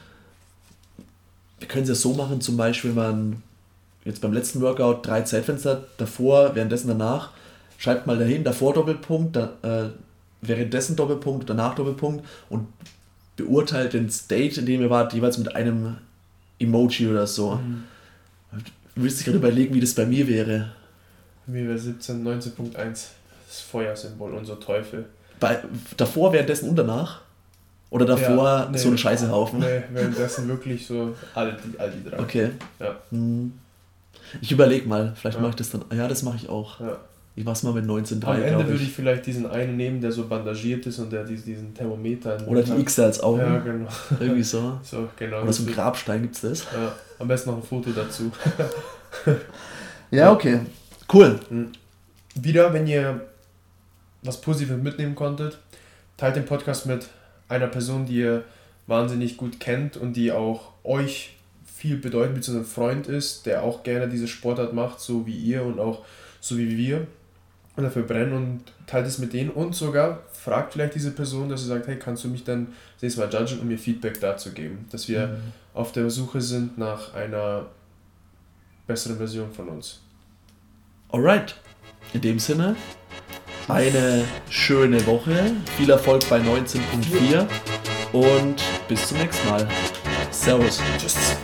Wir 1.58 1.68
können 1.68 1.82
es 1.82 1.88
ja 1.88 1.94
so 1.94 2.14
machen, 2.14 2.40
zum 2.40 2.56
Beispiel, 2.56 2.90
wenn 2.90 3.02
man 3.02 3.42
jetzt 4.04 4.20
beim 4.20 4.32
letzten 4.32 4.60
Workout 4.60 5.06
drei 5.06 5.22
Zeitfenster 5.22 5.84
davor, 5.96 6.54
währenddessen 6.54 6.88
danach, 6.88 7.30
schreibt 7.78 8.06
mal 8.06 8.18
dahin, 8.18 8.44
davor 8.44 8.74
Doppelpunkt, 8.74 9.36
da, 9.36 9.52
äh, 9.62 9.90
währenddessen 10.40 10.96
Doppelpunkt, 10.96 11.50
danach 11.50 11.74
Doppelpunkt 11.74 12.24
und 12.48 12.68
beurteilt 13.36 13.92
den 13.92 14.10
State, 14.10 14.60
in 14.60 14.66
dem 14.66 14.80
ihr 14.80 14.90
wart, 14.90 15.12
jeweils 15.12 15.38
mit 15.38 15.54
einem 15.54 15.96
Emoji 16.58 17.08
oder 17.08 17.26
so. 17.26 17.60
Du 18.98 19.04
müsstest 19.04 19.26
gerade 19.26 19.38
überlegen, 19.38 19.72
wie 19.74 19.80
das 19.80 19.94
bei 19.94 20.04
mir 20.04 20.26
wäre. 20.26 20.72
Mir 21.46 21.68
wäre 21.68 21.78
17, 21.78 22.26
19.1 22.26 22.74
das 23.46 23.60
Feuersymbol, 23.70 24.34
unser 24.34 24.58
Teufel. 24.58 25.04
Bei, 25.38 25.60
davor, 25.96 26.32
währenddessen 26.32 26.68
und 26.68 26.74
danach? 26.76 27.20
Oder 27.90 28.04
davor 28.06 28.44
Ja, 28.44 28.68
nee. 28.72 28.76
so 28.76 28.88
ein 28.90 28.98
Scheißehaufen? 28.98 29.60
Nee, 29.60 29.82
währenddessen 29.92 30.48
wirklich 30.48 30.84
so 30.84 31.14
all 31.32 31.52
die, 31.56 31.78
all 31.78 31.92
die 31.92 32.10
drei. 32.10 32.18
Okay. 32.18 32.50
Ja. 32.80 32.96
Hm. 33.12 33.52
Ich 34.42 34.50
überlege 34.50 34.88
mal, 34.88 35.12
vielleicht 35.14 35.36
Ja. 35.36 35.42
mache 35.42 35.50
ich 35.50 35.56
das 35.56 35.70
dann. 35.70 35.84
Ja, 35.94 36.08
das 36.08 36.24
mache 36.24 36.36
ich 36.36 36.48
auch. 36.48 36.80
Ja. 36.80 36.98
Ich 37.36 37.44
mach's 37.44 37.62
mal 37.62 37.72
mit 37.72 37.84
19,3, 37.86 38.26
Am 38.26 38.42
Ende 38.42 38.66
würde 38.66 38.82
ich 38.82 38.88
ich. 38.88 38.92
vielleicht 38.92 39.24
diesen 39.26 39.46
einen 39.48 39.76
nehmen, 39.76 40.00
der 40.00 40.10
so 40.10 40.26
bandagiert 40.26 40.84
ist 40.86 40.98
und 40.98 41.12
der 41.12 41.22
diesen, 41.22 41.72
Thermometer 41.72 42.36
Oder 42.48 42.64
die. 42.64 42.72
X 42.80 42.98
als 42.98 43.20
Augen. 43.22 43.38
Ja, 43.42 43.58
genau. 43.60 43.88
Irgendwie 44.18 44.42
so. 44.42 44.80
So, 44.82 45.08
genau. 45.16 45.42
Oder 45.42 45.52
so 45.52 45.62
ein 45.62 45.72
Grabstein 45.72 46.22
gibt's 46.22 46.40
das. 46.40 46.64
Ja, 46.64 46.92
am 47.18 47.28
besten 47.28 47.50
noch 47.50 47.58
ein 47.58 47.62
Foto 47.62 47.90
dazu. 47.90 48.30
Ja, 50.10 50.32
okay. 50.32 50.60
Cool. 51.12 51.38
Wieder, 52.34 52.72
wenn 52.72 52.86
ihr 52.86 53.28
was 54.22 54.40
Positives 54.40 54.82
mitnehmen 54.82 55.14
konntet, 55.14 55.58
teilt 56.16 56.36
den 56.36 56.46
Podcast 56.46 56.86
mit 56.86 57.08
einer 57.48 57.66
Person, 57.66 58.06
die 58.06 58.20
ihr 58.20 58.44
wahnsinnig 58.86 59.36
gut 59.36 59.60
kennt 59.60 59.98
und 59.98 60.14
die 60.14 60.32
auch 60.32 60.72
euch 60.82 61.36
viel 61.66 61.98
bedeutet, 61.98 62.34
beziehungsweise 62.34 62.68
ein 62.68 62.74
Freund 62.74 63.06
ist, 63.06 63.44
der 63.44 63.62
auch 63.62 63.82
gerne 63.82 64.08
diese 64.08 64.28
Sportart 64.28 64.72
macht, 64.72 65.00
so 65.00 65.26
wie 65.26 65.36
ihr 65.36 65.62
und 65.62 65.78
auch 65.78 66.04
so 66.40 66.56
wie 66.56 66.76
wir. 66.76 67.06
Und 67.76 67.84
dafür 67.84 68.02
brennen 68.02 68.32
und 68.32 68.62
teilt 68.86 69.06
es 69.06 69.18
mit 69.18 69.32
denen 69.32 69.50
und 69.50 69.74
sogar 69.74 70.22
fragt 70.42 70.72
vielleicht 70.72 70.94
diese 70.94 71.10
Person, 71.10 71.48
dass 71.48 71.62
sie 71.62 71.66
sagt, 71.66 71.86
hey, 71.86 71.98
kannst 71.98 72.24
du 72.24 72.28
mich 72.28 72.44
dann 72.44 72.68
das 72.94 73.02
nächste 73.02 73.20
Mal 73.20 73.32
judgen 73.32 73.60
und 73.60 73.68
mir 73.68 73.78
Feedback 73.78 74.20
dazu 74.20 74.52
geben, 74.52 74.86
dass 74.90 75.08
wir 75.08 75.40
auf 75.74 75.92
der 75.92 76.10
Suche 76.10 76.40
sind 76.40 76.78
nach 76.78 77.14
einer 77.14 77.66
besseren 78.86 79.16
Version 79.18 79.52
von 79.52 79.68
uns. 79.68 80.00
Alright. 81.10 81.56
In 82.12 82.20
dem 82.20 82.38
Sinne, 82.38 82.76
eine 83.68 84.24
schöne 84.48 85.04
Woche. 85.06 85.52
Viel 85.76 85.90
Erfolg 85.90 86.28
bei 86.28 86.40
19.4 86.40 87.46
und 88.12 88.56
bis 88.88 89.08
zum 89.08 89.18
nächsten 89.18 89.48
Mal. 89.48 89.68
Servus. 90.30 90.80
Tschüss. 90.98 91.36